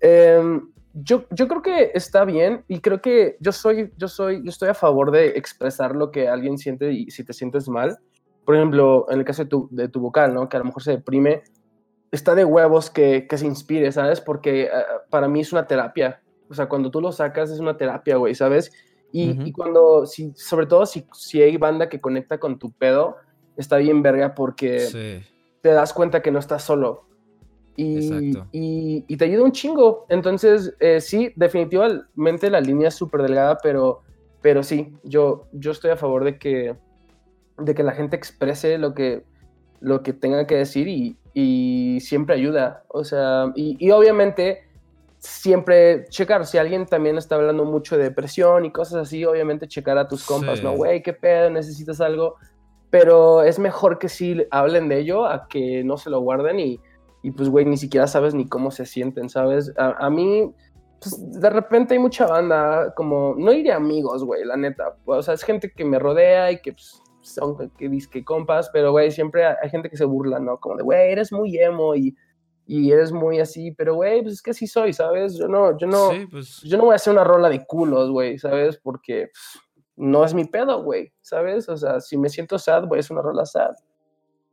Em, 0.00 0.70
yo, 0.94 1.24
yo 1.32 1.48
creo 1.48 1.62
que 1.62 1.90
está 1.92 2.24
bien 2.24 2.62
y 2.68 2.78
creo 2.78 3.02
que 3.02 3.36
yo 3.40 3.50
soy, 3.50 3.92
yo 3.96 4.06
soy, 4.06 4.44
yo 4.44 4.50
estoy 4.50 4.68
a 4.68 4.74
favor 4.74 5.10
de 5.10 5.30
expresar 5.30 5.96
lo 5.96 6.12
que 6.12 6.28
alguien 6.28 6.56
siente 6.56 6.92
y 6.92 7.10
si 7.10 7.24
te 7.24 7.32
sientes 7.32 7.68
mal. 7.68 7.98
Por 8.48 8.56
ejemplo, 8.56 9.04
en 9.10 9.18
el 9.18 9.26
caso 9.26 9.42
de 9.44 9.50
tu, 9.50 9.68
de 9.70 9.88
tu 9.90 10.00
vocal, 10.00 10.32
¿no? 10.32 10.48
Que 10.48 10.56
a 10.56 10.60
lo 10.60 10.64
mejor 10.64 10.82
se 10.82 10.92
deprime, 10.92 11.42
está 12.10 12.34
de 12.34 12.46
huevos 12.46 12.88
que, 12.88 13.26
que 13.28 13.36
se 13.36 13.44
inspire, 13.44 13.92
¿sabes? 13.92 14.22
Porque 14.22 14.62
eh, 14.62 14.70
para 15.10 15.28
mí 15.28 15.40
es 15.40 15.52
una 15.52 15.66
terapia. 15.66 16.22
O 16.48 16.54
sea, 16.54 16.66
cuando 16.66 16.90
tú 16.90 17.02
lo 17.02 17.12
sacas 17.12 17.50
es 17.50 17.60
una 17.60 17.76
terapia, 17.76 18.16
güey, 18.16 18.34
¿sabes? 18.34 18.72
Y, 19.12 19.32
Ujú. 19.32 19.42
y 19.42 19.52
cuando, 19.52 20.06
si, 20.06 20.32
sobre 20.34 20.64
todo 20.64 20.86
si, 20.86 21.06
si 21.12 21.42
hay 21.42 21.58
banda 21.58 21.90
que 21.90 22.00
conecta 22.00 22.38
con 22.38 22.58
tu 22.58 22.72
pedo, 22.72 23.16
está 23.54 23.76
bien 23.76 24.02
verga 24.02 24.34
porque 24.34 24.78
Sí. 24.78 25.20
te 25.60 25.68
das 25.68 25.92
cuenta 25.92 26.22
que 26.22 26.30
no 26.30 26.38
estás 26.38 26.62
solo. 26.62 27.04
Y, 27.76 28.30
y, 28.50 29.04
y 29.06 29.16
te 29.18 29.26
ayuda 29.26 29.44
un 29.44 29.52
chingo. 29.52 30.06
Entonces, 30.08 30.74
eh, 30.80 31.02
sí, 31.02 31.34
definitivamente 31.36 32.48
la 32.48 32.62
línea 32.62 32.88
es 32.88 32.94
súper 32.94 33.20
delgada, 33.20 33.58
pero, 33.62 34.00
pero 34.40 34.62
sí, 34.62 34.96
yo, 35.02 35.48
yo 35.52 35.72
estoy 35.72 35.90
a 35.90 35.98
favor 35.98 36.24
de 36.24 36.38
que, 36.38 36.74
de 37.58 37.74
que 37.74 37.82
la 37.82 37.92
gente 37.92 38.16
exprese 38.16 38.78
lo 38.78 38.94
que, 38.94 39.24
lo 39.80 40.02
que 40.02 40.12
tenga 40.12 40.46
que 40.46 40.56
decir 40.56 40.88
y, 40.88 41.16
y 41.34 42.00
siempre 42.00 42.34
ayuda. 42.34 42.84
O 42.88 43.04
sea, 43.04 43.52
y, 43.54 43.76
y 43.78 43.90
obviamente 43.90 44.62
siempre 45.18 46.06
checar, 46.08 46.46
si 46.46 46.58
alguien 46.58 46.86
también 46.86 47.18
está 47.18 47.34
hablando 47.34 47.64
mucho 47.64 47.96
de 47.96 48.04
depresión 48.04 48.64
y 48.64 48.70
cosas 48.70 49.02
así, 49.02 49.24
obviamente 49.24 49.66
checar 49.66 49.98
a 49.98 50.06
tus 50.08 50.24
compas, 50.24 50.58
Sí. 50.58 50.64
¿no? 50.64 50.72
Güey, 50.76 51.02
qué 51.02 51.12
pedo, 51.12 51.50
necesitas 51.50 52.00
algo. 52.00 52.36
Pero 52.90 53.42
es 53.42 53.58
mejor 53.58 53.98
que 53.98 54.08
sí 54.08 54.46
hablen 54.50 54.88
de 54.88 55.00
ello 55.00 55.26
a 55.26 55.46
que 55.48 55.84
no 55.84 55.98
se 55.98 56.08
lo 56.08 56.20
guarden 56.20 56.58
y, 56.58 56.80
y 57.22 57.32
pues, 57.32 57.48
güey, 57.48 57.66
ni 57.66 57.76
siquiera 57.76 58.06
sabes 58.06 58.34
ni 58.34 58.48
cómo 58.48 58.70
se 58.70 58.86
sienten, 58.86 59.28
¿sabes? 59.28 59.74
A, 59.76 60.06
a 60.06 60.08
mí, 60.08 60.54
pues, 61.00 61.40
de 61.40 61.50
repente 61.50 61.94
hay 61.94 62.00
mucha 62.00 62.26
banda, 62.26 62.94
como, 62.94 63.34
no 63.36 63.52
iré 63.52 63.72
amigos, 63.72 64.24
güey, 64.24 64.44
la 64.44 64.56
neta. 64.56 64.96
O 65.04 65.20
sea, 65.20 65.34
es 65.34 65.42
gente 65.42 65.70
que 65.70 65.84
me 65.84 65.98
rodea 65.98 66.50
y 66.50 66.62
que, 66.62 66.72
pues, 66.72 67.02
son 67.34 67.70
que 67.70 67.88
disque 67.88 68.24
compas, 68.24 68.70
pero, 68.72 68.90
güey, 68.92 69.10
siempre 69.10 69.44
hay 69.46 69.70
gente 69.70 69.88
que 69.90 69.96
se 69.96 70.04
burla, 70.04 70.38
¿no? 70.38 70.58
Como 70.58 70.76
de, 70.76 70.82
güey, 70.82 71.12
eres 71.12 71.32
muy 71.32 71.56
emo 71.58 71.94
y, 71.94 72.16
y 72.66 72.90
eres 72.92 73.12
muy 73.12 73.40
así, 73.40 73.72
pero, 73.72 73.94
güey, 73.94 74.22
pues 74.22 74.34
es 74.34 74.42
que 74.42 74.50
así 74.50 74.66
soy, 74.66 74.92
¿sabes? 74.92 75.36
Yo 75.36 75.48
no, 75.48 75.76
yo 75.78 75.86
no, 75.86 76.10
Sí, 76.12 76.26
pues. 76.30 76.60
yo 76.62 76.76
no 76.76 76.84
voy 76.84 76.92
a 76.92 76.96
hacer 76.96 77.12
una 77.12 77.24
rola 77.24 77.48
de 77.48 77.64
culos, 77.64 78.10
güey, 78.10 78.38
¿sabes? 78.38 78.76
Porque 78.78 79.30
pues, 79.32 79.62
no 79.96 80.24
es 80.24 80.34
mi 80.34 80.44
pedo, 80.44 80.82
güey, 80.82 81.12
¿sabes? 81.22 81.68
O 81.68 81.76
sea, 81.76 82.00
si 82.00 82.16
me 82.18 82.28
siento 82.28 82.58
sad, 82.58 82.84
voy 82.86 82.98
a 82.98 83.00
hacer 83.00 83.14
una 83.16 83.22
rola 83.22 83.44
sad. 83.46 83.70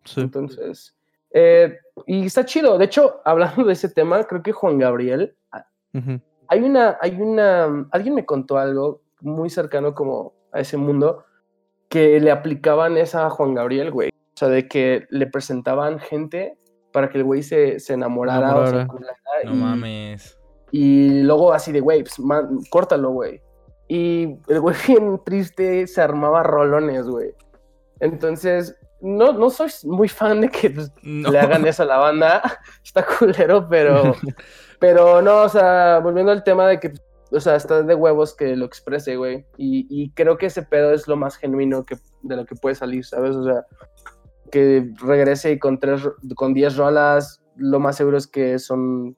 Sí. 0.05 0.21
Entonces, 0.21 0.95
eh, 1.31 1.77
y 2.05 2.25
está 2.25 2.45
chido. 2.45 2.77
De 2.77 2.85
hecho, 2.85 3.21
hablando 3.25 3.63
de 3.63 3.73
ese 3.73 3.89
tema, 3.89 4.23
creo 4.23 4.41
que 4.43 4.51
Juan 4.51 4.77
Gabriel, 4.79 5.35
a- 5.51 5.67
Ujú. 5.93 6.19
hay 6.47 6.59
una, 6.61 6.97
hay 7.01 7.19
una, 7.19 7.87
alguien 7.91 8.15
me 8.15 8.25
contó 8.25 8.57
algo 8.57 9.01
muy 9.21 9.49
cercano 9.49 9.93
como 9.95 10.33
a 10.51 10.59
ese 10.61 10.77
mundo, 10.77 11.25
que 11.89 12.19
le 12.19 12.31
aplicaban 12.31 12.97
esa 12.97 13.25
a 13.25 13.29
Juan 13.29 13.53
Gabriel, 13.53 13.91
güey. 13.91 14.09
O 14.09 14.37
sea, 14.37 14.49
de 14.49 14.67
que 14.67 15.05
le 15.09 15.27
presentaban 15.27 15.99
gente 15.99 16.57
para 16.91 17.09
que 17.09 17.17
el 17.19 17.23
güey 17.23 17.43
se, 17.43 17.79
se 17.79 17.93
enamorara 17.93 18.55
o 18.55 18.67
se 18.67 18.85
No 18.85 19.53
y- 19.53 19.55
mames. 19.55 20.37
y 20.71 21.21
luego 21.23 21.53
así 21.53 21.71
de, 21.71 21.79
güey, 21.81 22.01
pues, 22.01 22.19
man, 22.19 22.59
córtalo, 22.69 23.11
güey. 23.11 23.41
Y 23.87 24.37
el 24.47 24.59
güey 24.61 24.75
bien 24.87 25.21
triste 25.25 25.87
se 25.87 26.01
armaba 26.01 26.43
rolones, 26.43 27.05
güey. 27.07 27.31
Entonces, 27.99 28.75
no, 29.01 29.33
no 29.33 29.49
soy 29.49 29.69
muy 29.83 30.07
fan 30.07 30.41
de 30.41 30.49
que 30.49 30.69
pues, 30.71 30.91
No. 31.03 31.31
le 31.31 31.39
hagan 31.39 31.65
eso 31.65 31.83
a 31.83 31.85
la 31.85 31.97
banda. 31.97 32.41
Está 32.83 33.05
culero, 33.05 33.67
pero, 33.69 34.15
pero 34.79 35.21
no, 35.21 35.43
o 35.43 35.49
sea, 35.49 35.99
volviendo 35.99 36.31
al 36.31 36.43
tema 36.43 36.67
de 36.67 36.79
que, 36.79 36.93
o 37.35 37.39
sea, 37.39 37.55
está 37.55 37.83
de 37.83 37.95
huevos 37.95 38.33
que 38.35 38.55
lo 38.55 38.65
exprese, 38.65 39.15
güey. 39.17 39.45
Y, 39.57 39.85
y 39.89 40.09
creo 40.11 40.37
que 40.37 40.47
ese 40.47 40.63
pedo 40.63 40.93
es 40.93 41.07
lo 41.07 41.15
más 41.17 41.35
genuino 41.37 41.85
que, 41.85 41.97
de 42.23 42.35
lo 42.35 42.45
que 42.45 42.55
puede 42.55 42.75
salir, 42.75 43.05
¿sabes? 43.05 43.35
O 43.35 43.43
sea, 43.43 43.65
que 44.51 44.91
regrese 45.01 45.51
y 45.51 45.59
con, 45.59 45.79
tres, 45.79 46.01
con 46.35 46.53
10 46.53 46.77
rolas, 46.77 47.41
lo 47.55 47.79
más 47.79 47.97
seguro 47.97 48.17
es 48.17 48.27
que 48.27 48.57
son, 48.59 49.15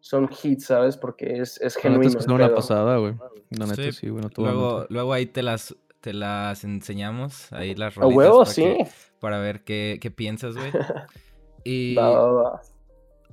son 0.00 0.28
hits, 0.42 0.66
¿sabes? 0.66 0.96
Porque 0.96 1.38
es, 1.40 1.60
es 1.60 1.76
genuino. 1.76 2.18
es 2.18 2.26
que 2.26 2.32
una 2.32 2.54
pasada, 2.54 2.96
güey. 2.98 3.14
La 3.50 3.66
neta 3.66 3.82
Sí, 3.82 3.92
sí, 3.92 4.08
güey. 4.08 4.22
no 4.22 4.30
te 4.30 4.40
voy 4.40 4.50
a 4.50 4.52
Luego, 4.52 4.86
luego 4.88 5.12
ahí 5.12 5.26
te 5.26 5.42
las, 5.42 5.76
te 6.00 6.12
las 6.12 6.64
enseñamos. 6.64 7.52
Ahí 7.52 7.74
las 7.74 7.96
A 7.98 8.00
rolitas 8.02 8.16
huevo, 8.16 8.38
para 8.40 8.50
sí. 8.50 8.62
que- 8.62 8.88
para 9.20 9.38
ver 9.38 9.64
qué, 9.64 9.98
qué 10.00 10.10
piensas, 10.10 10.56
güey. 10.56 10.70
Y, 11.66 11.94
Va, 11.94 12.10
va, 12.10 12.32
va. 12.32 12.60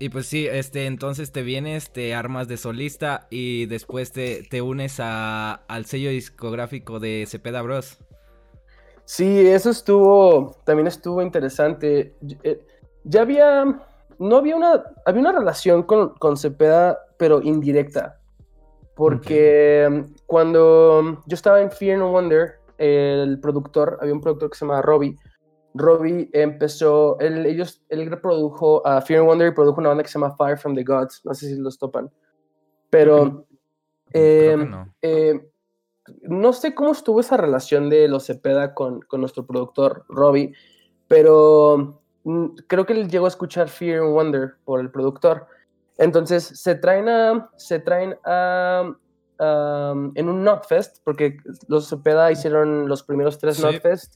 Y 0.02 0.10
pues 0.10 0.26
sí, 0.26 0.48
este, 0.48 0.88
entonces 0.88 1.32
te 1.32 1.44
vienes, 1.44 1.92
te 1.92 2.16
armas 2.16 2.48
de 2.48 2.58
solista 2.58 3.28
y 3.30 3.68
después 3.68 4.12
te, 4.12 4.44
te 4.50 4.62
unes 4.64 5.00
a, 5.00 5.54
al 5.68 5.86
sello 5.86 6.10
discográfico 6.10 7.00
de 7.00 7.26
Cepeda 7.28 7.62
Bros. 7.62 8.00
Sí, 9.06 9.48
eso 9.48 9.70
estuvo, 9.70 10.56
también 10.64 10.88
estuvo 10.88 11.22
interesante. 11.22 12.16
Eh, 12.44 12.66
Ya 13.04 13.22
había, 13.22 13.66
no 14.20 14.38
había 14.38 14.56
una, 14.56 14.84
había 15.06 15.22
una 15.22 15.32
relación 15.34 15.84
con, 15.84 16.16
con 16.16 16.38
Cepeda, 16.38 17.00
pero 17.18 17.42
indirecta. 17.42 18.20
Porque 18.96 19.88
mm, 19.90 20.16
cuando 20.26 21.24
yo 21.26 21.36
estaba 21.36 21.62
en 21.62 21.72
Fear 21.72 22.02
and 22.02 22.12
Wonder, 22.12 22.60
el 22.78 23.40
productor, 23.40 23.98
había 24.02 24.14
un 24.14 24.22
productor 24.22 24.50
que 24.52 24.58
se 24.58 24.66
llama 24.66 24.82
Robbie. 24.82 25.18
Robbie 25.74 26.30
empezó, 26.34 27.20
él, 27.20 27.46
ellos, 27.46 27.82
él 27.90 28.10
reprodujo 28.10 28.86
a 28.86 29.02
Fear 29.02 29.22
and 29.22 29.30
Wonder 29.30 29.48
y 29.48 29.56
produjo 29.56 29.80
una 29.80 29.90
banda 29.90 30.04
que 30.04 30.10
se 30.10 30.20
llama 30.20 30.36
Fire 30.36 30.58
from 30.58 30.76
the 30.76 30.84
Gods. 30.84 31.22
No 31.24 31.34
sé 31.34 31.48
si 31.48 31.56
los 31.56 31.78
topan. 31.78 32.12
Pero 32.90 33.26
no. 33.26 34.94
eh, 35.02 35.52
no 36.24 36.54
sé 36.54 36.74
cómo 36.76 36.92
estuvo 36.92 37.20
esa 37.20 37.38
relación 37.38 37.90
de 37.90 38.08
los 38.08 38.26
Cepeda 38.26 38.74
con, 38.74 39.02
con 39.02 39.22
nuestro 39.22 39.46
productor 39.46 40.06
Robbie, 40.10 40.54
pero 41.08 42.02
mm, 42.24 42.46
creo 42.68 42.86
que 42.86 42.94
él 42.94 43.10
llegó 43.10 43.26
a 43.26 43.30
escuchar 43.30 43.70
Fear 43.70 44.02
and 44.02 44.14
Wonder 44.14 44.56
por 44.66 44.80
el 44.80 44.92
productor. 44.92 45.48
Entonces 45.98 46.44
se 46.44 46.76
traen 46.76 47.08
a, 47.10 47.50
se 47.58 47.80
traen 47.80 48.18
a, 48.26 48.92
um, 49.40 50.12
en 50.16 50.30
un 50.30 50.44
Notfest, 50.44 50.98
porque 51.04 51.38
los 51.68 51.90
Cepeda 51.90 52.32
hicieron 52.32 52.88
los 52.88 53.04
primeros 53.04 53.38
tres 53.38 53.58
Sí. 53.58 53.64
Notfest. 53.64 54.16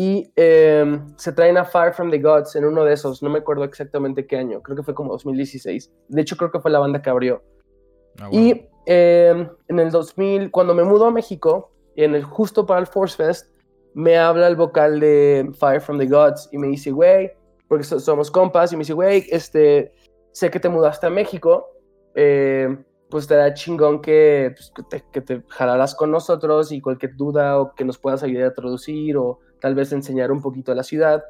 Y 0.00 0.30
em, 0.36 1.12
se 1.16 1.32
traen 1.32 1.56
a 1.56 1.64
Fire 1.64 1.92
from 1.92 2.10
the 2.10 2.20
Gods 2.20 2.54
en 2.54 2.64
uno 2.64 2.84
de 2.84 2.92
esos, 2.92 3.20
no 3.20 3.30
me 3.30 3.40
acuerdo 3.40 3.64
exactamente 3.64 4.26
qué 4.28 4.36
año, 4.36 4.62
creo 4.62 4.76
que 4.76 4.84
fue 4.84 4.94
como 4.94 5.10
2016. 5.12 5.90
De 6.08 6.20
hecho, 6.22 6.36
creo 6.36 6.52
que 6.52 6.60
fue 6.60 6.70
la 6.70 6.78
banda 6.78 7.02
que 7.02 7.10
abrió. 7.10 7.42
Ah, 8.20 8.28
Y 8.30 8.52
huevo. 8.52 8.68
eh, 8.86 9.48
en 9.66 9.78
el 9.80 9.90
2000, 9.90 10.52
cuando 10.52 10.72
me 10.74 10.84
mudo 10.84 11.06
a 11.06 11.10
México, 11.10 11.72
en 11.96 12.14
el, 12.14 12.22
justo 12.22 12.64
para 12.64 12.78
el 12.80 12.86
Force 12.86 13.16
Fest, 13.16 13.50
me 13.94 14.16
habla 14.16 14.46
el 14.46 14.54
vocal 14.54 15.00
de 15.00 15.50
Fire 15.58 15.80
from 15.80 15.98
the 15.98 16.06
Gods 16.06 16.48
y 16.52 16.58
me 16.58 16.68
dice, 16.68 16.92
güey, 16.92 17.32
porque 17.66 17.82
so- 17.84 17.98
somos 17.98 18.30
compas, 18.30 18.72
y 18.72 18.76
me 18.76 18.80
dice, 18.82 18.92
güey, 18.92 19.24
este, 19.30 19.92
sé 20.32 20.48
que 20.50 20.60
te 20.60 20.68
mudaste 20.68 21.06
a 21.08 21.10
México, 21.10 21.66
eh, 22.14 22.68
pues 23.10 23.26
te 23.26 23.34
da 23.34 23.52
chingón 23.52 24.00
que, 24.00 24.52
pues, 24.54 24.70
que, 24.76 24.82
te, 24.84 25.04
que 25.12 25.20
te 25.22 25.42
jalaras 25.48 25.94
con 25.96 26.10
nosotros 26.12 26.70
y 26.70 26.80
cualquier 26.80 27.16
duda 27.16 27.58
o 27.60 27.74
que 27.74 27.84
nos 27.84 27.98
puedas 27.98 28.22
ayudar 28.22 28.48
a 28.50 28.54
traducir 28.54 29.16
o 29.16 29.40
tal 29.60 29.74
vez 29.74 29.92
enseñar 29.92 30.30
un 30.32 30.40
poquito 30.42 30.72
a 30.72 30.74
la 30.74 30.82
ciudad, 30.82 31.24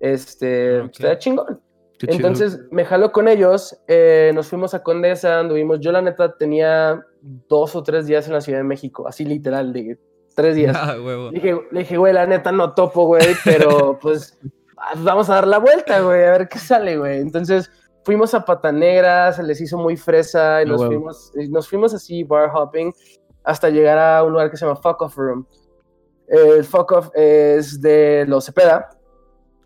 este, 0.00 0.80
pues, 0.80 0.92
te 0.98 1.06
da 1.06 1.12
Ok. 1.14 1.18
chingón. 1.18 1.60
Qué 1.98 2.06
chido. 2.06 2.28
Entonces 2.28 2.60
me 2.70 2.84
jaló 2.84 3.10
con 3.10 3.26
ellos, 3.26 3.76
eh, 3.88 4.30
nos 4.34 4.46
fuimos 4.46 4.72
a 4.72 4.82
Condesa, 4.84 5.40
anduvimos, 5.40 5.80
yo 5.80 5.90
la 5.90 6.00
neta 6.00 6.36
tenía 6.36 7.04
dos 7.48 7.74
o 7.74 7.82
tres 7.82 8.06
días 8.06 8.26
en 8.28 8.34
la 8.34 8.40
Ciudad 8.40 8.60
de 8.60 8.64
México, 8.64 9.08
así 9.08 9.24
literal, 9.24 9.72
de 9.72 9.98
tres 10.36 10.54
días. 10.54 10.76
Ah, 10.80 10.94
huevo. 11.02 11.30
Le 11.32 11.40
dije, 11.40 11.60
le 11.72 11.78
dije, 11.80 11.96
güey, 11.96 12.12
la 12.12 12.26
neta 12.26 12.52
no 12.52 12.72
topo, 12.74 13.06
güey, 13.06 13.26
pero 13.44 13.98
pues 14.00 14.38
vamos 14.98 15.28
a 15.28 15.34
dar 15.34 15.48
la 15.48 15.58
vuelta, 15.58 16.00
güey, 16.00 16.24
a 16.24 16.30
ver 16.30 16.48
qué 16.48 16.60
sale, 16.60 16.96
güey. 16.96 17.18
Entonces 17.20 17.68
fuimos 18.04 18.32
a 18.32 18.44
Pata 18.44 18.70
Negra, 18.70 19.32
se 19.32 19.42
les 19.42 19.60
hizo 19.60 19.76
muy 19.76 19.96
fresa 19.96 20.62
y 20.62 20.66
Ah, 20.66 20.68
nos, 20.68 20.80
huevo. 20.82 20.92
fuimos, 20.92 21.32
y 21.34 21.48
nos 21.48 21.68
fuimos 21.68 21.94
así 21.94 22.22
bar 22.22 22.48
hopping 22.54 22.92
hasta 23.42 23.70
llegar 23.70 23.98
a 23.98 24.22
un 24.22 24.32
lugar 24.34 24.52
que 24.52 24.56
se 24.56 24.64
llama 24.64 24.76
Fuck 24.80 25.02
Off 25.02 25.16
Room. 25.16 25.44
El 26.28 26.64
Fuck 26.64 26.92
Off 26.92 27.10
es 27.14 27.80
de 27.80 28.24
los 28.28 28.44
Cepeda, 28.46 28.90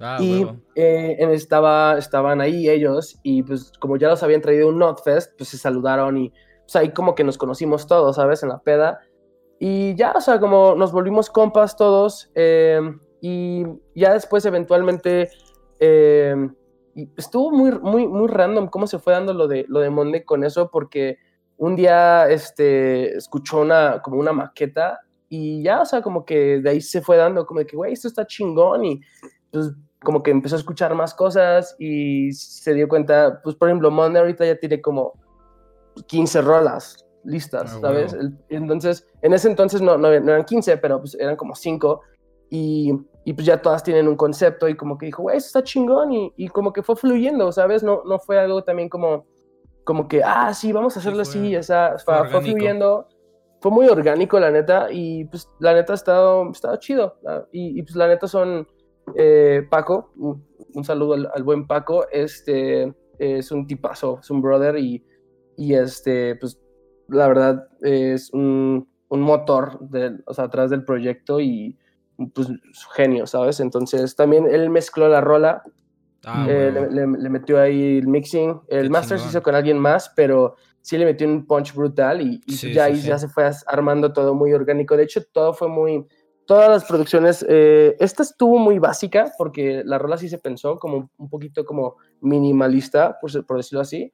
Ah, 0.05 0.19
y 0.21 0.45
eh, 0.75 1.17
estaba, 1.31 1.97
estaban 1.97 2.41
ahí 2.41 2.69
ellos 2.69 3.21
y 3.23 3.45
pues 3.45 3.71
como 3.79 3.97
ya 3.97 4.09
los 4.09 4.21
habían 4.25 4.41
traído 4.41 4.69
un 4.69 4.81
Notfest, 4.81 5.37
pues 5.39 5.51
se 5.51 5.59
saludaron 5.59 6.17
y 6.17 6.33
pues 6.63 6.75
ahí 6.75 6.91
como 6.91 7.15
que 7.15 7.23
nos 7.23 7.39
conocimos 7.39 7.87
todos, 7.87 8.17
¿sabes? 8.17 8.43
En 8.43 8.49
la 8.49 8.59
peda. 8.59 8.99
Y 9.61 9.95
ya, 9.95 10.13
o 10.17 10.21
sea, 10.21 10.41
como 10.41 10.75
nos 10.75 10.91
volvimos 10.91 11.31
compas 11.31 11.77
todos 11.77 12.33
eh, 12.35 12.81
y 13.21 13.65
ya 13.95 14.13
después 14.13 14.45
eventualmente 14.45 15.31
eh, 15.79 16.35
estuvo 17.17 17.53
muy, 17.53 17.71
muy, 17.79 18.09
muy 18.09 18.27
random 18.27 18.67
cómo 18.67 18.89
se 18.89 18.99
fue 18.99 19.13
dando 19.13 19.33
lo 19.33 19.47
de, 19.47 19.67
lo 19.69 19.79
de 19.79 19.91
Monde 19.91 20.25
con 20.25 20.43
eso 20.43 20.69
porque 20.69 21.19
un 21.59 21.77
día 21.77 22.29
este, 22.29 23.17
escuchó 23.17 23.61
una, 23.61 24.03
como 24.03 24.19
una 24.19 24.33
maqueta 24.33 24.99
y 25.35 25.63
ya, 25.63 25.81
o 25.81 25.85
sea, 25.87 26.03
como 26.03 26.27
que 26.27 26.61
de 26.61 26.69
ahí 26.69 26.81
se 26.83 27.01
fue 27.01 27.17
dando, 27.17 27.47
como 27.47 27.61
de 27.61 27.67
que, 27.67 27.75
güey, 27.77 27.95
esto 27.95 28.07
está 28.07 28.27
chingón 28.27 28.85
y 28.85 29.01
pues 29.51 29.71
como 30.05 30.23
que 30.23 30.31
empezó 30.31 30.57
a 30.57 30.59
escuchar 30.59 30.95
más 30.95 31.15
cosas 31.15 31.75
y 31.79 32.33
se 32.33 32.75
dio 32.75 32.87
cuenta, 32.87 33.41
pues 33.43 33.57
por 33.57 33.69
ejemplo, 33.69 33.91
Monde 33.91 34.19
ahorita 34.19 34.45
ya 34.45 34.57
tiene 34.59 34.83
como 34.83 35.15
15 36.07 36.43
rolas 36.43 36.97
listas, 37.25 37.75
Ah, 37.77 37.79
¿sabes? 37.81 38.13
El- 38.13 38.37
entonces, 38.51 39.07
en 39.23 39.33
ese 39.33 39.49
entonces 39.49 39.81
no, 39.81 39.97
no, 39.97 40.09
no 40.21 40.33
eran 40.33 40.45
15, 40.45 40.77
pero 40.77 40.99
pues 41.01 41.15
eran 41.15 41.37
como 41.37 41.55
5 41.55 42.03
y, 42.51 42.93
y 43.25 43.33
pues 43.33 43.47
ya 43.47 43.63
todas 43.63 43.83
tienen 43.83 44.09
un 44.09 44.17
concepto 44.17 44.69
y 44.69 44.77
como 44.77 44.99
que 44.99 45.07
dijo, 45.07 45.23
güey, 45.23 45.37
eso 45.39 45.47
está 45.47 45.63
chingón 45.63 46.13
y, 46.13 46.33
y 46.37 46.49
como 46.49 46.73
que 46.73 46.83
fue 46.83 46.97
fluyendo, 46.97 47.53
¿sabes? 47.53 47.83
No, 47.83 48.03
no 48.05 48.19
fue 48.19 48.39
algo 48.39 48.65
también 48.65 48.89
como, 48.91 49.25
como 49.85 50.09
que, 50.09 50.23
ah, 50.23 50.53
sí, 50.53 50.73
vamos 50.73 50.95
a 50.97 51.01
Sí, 51.01 51.09
hacerlo 51.09 51.25
fue- 51.25 51.31
así, 51.31 51.57
o 51.57 51.63
sea, 51.63 51.97
fue 52.05 52.29
fue, 52.29 52.41
fluyendo, 52.43 53.07
fue 53.63 53.71
muy 53.71 53.87
orgánico, 53.87 54.39
la 54.41 54.51
neta, 54.51 54.89
y 54.91 55.25
pues 55.27 55.49
la 55.61 55.73
neta 55.73 55.93
ha 55.93 55.97
estado, 55.97 56.51
estado 56.51 56.77
chido. 56.77 57.15
Y, 57.53 57.79
y, 57.79 57.83
pues 57.83 57.95
la 57.95 58.09
neta 58.09 58.27
son 58.27 58.67
eh, 59.17 59.67
Paco, 59.71 60.13
un, 60.17 60.45
un 60.75 60.85
saludo 60.85 61.15
al, 61.15 61.31
al 61.33 61.43
buen 61.45 61.67
Paco, 61.67 62.07
este 62.11 62.93
es 63.19 63.53
un 63.53 63.67
tipazo, 63.67 64.19
es 64.21 64.31
un 64.31 64.43
brother 64.43 64.77
y, 64.79 65.05
y 65.57 65.75
este, 65.75 66.35
pues 66.37 66.59
la 67.09 67.29
verdad 67.29 67.69
es 67.83 68.33
un, 68.33 68.89
un 69.09 69.21
motor 69.21 69.79
del, 69.89 70.23
o 70.27 70.35
sea, 70.35 70.45
atrás 70.47 70.71
del 70.71 70.85
proyecto 70.85 71.39
y 71.41 71.79
pues 72.35 72.49
genio, 72.97 73.27
¿sabes? 73.27 73.61
Entonces 73.61 74.17
también 74.17 74.47
él 74.51 74.71
mezcló 74.71 75.09
la 75.09 75.21
rola, 75.21 75.63
Ah, 76.25 76.47
eh, 76.49 76.71
huevo. 76.73 76.91
le, 76.93 77.07
le- 77.07 77.19
le 77.19 77.29
metió 77.31 77.61
ahí 77.61 77.99
el 77.99 78.07
mixing, 78.09 78.61
el 78.69 78.85
Qué 78.85 78.91
master 78.91 79.19
se 79.19 79.25
chingón. 79.25 79.31
hizo 79.31 79.43
con 79.43 79.55
alguien 79.55 79.79
más, 79.79 80.13
pero 80.17 80.55
sí 80.83 80.99
le 80.99 81.05
metió 81.05 81.27
un 81.27 81.47
punch 81.47 81.75
brutal 81.75 82.21
y, 82.21 82.41
y 82.45 82.53
Sí, 82.53 82.73
ya 82.73 82.87
sí, 82.87 82.93
ahí 82.93 83.01
sí. 83.01 83.09
ya 83.09 83.19
se 83.19 83.29
fue 83.29 83.49
armando 83.67 84.13
todo 84.13 84.35
muy 84.35 84.53
orgánico. 84.53 84.97
De 84.97 85.05
hecho, 85.05 85.23
todo 85.33 85.55
fue 85.55 85.69
muy, 85.69 86.07
todas 86.47 86.69
las 86.69 86.85
producciones, 86.85 87.45
eh, 87.49 87.97
esta 88.01 88.23
estuvo 88.23 88.59
muy 88.59 88.79
básica 88.79 89.33
porque 89.39 89.83
la 89.85 89.99
rola 89.99 90.19
sí 90.19 90.29
se 90.29 90.39
pensó 90.39 90.79
como 90.79 91.11
un 91.17 91.31
poquito 91.31 91.65
como 91.65 91.97
minimalista, 92.21 93.19
por, 93.21 93.57
decirlo 93.57 93.81
así, 93.81 94.13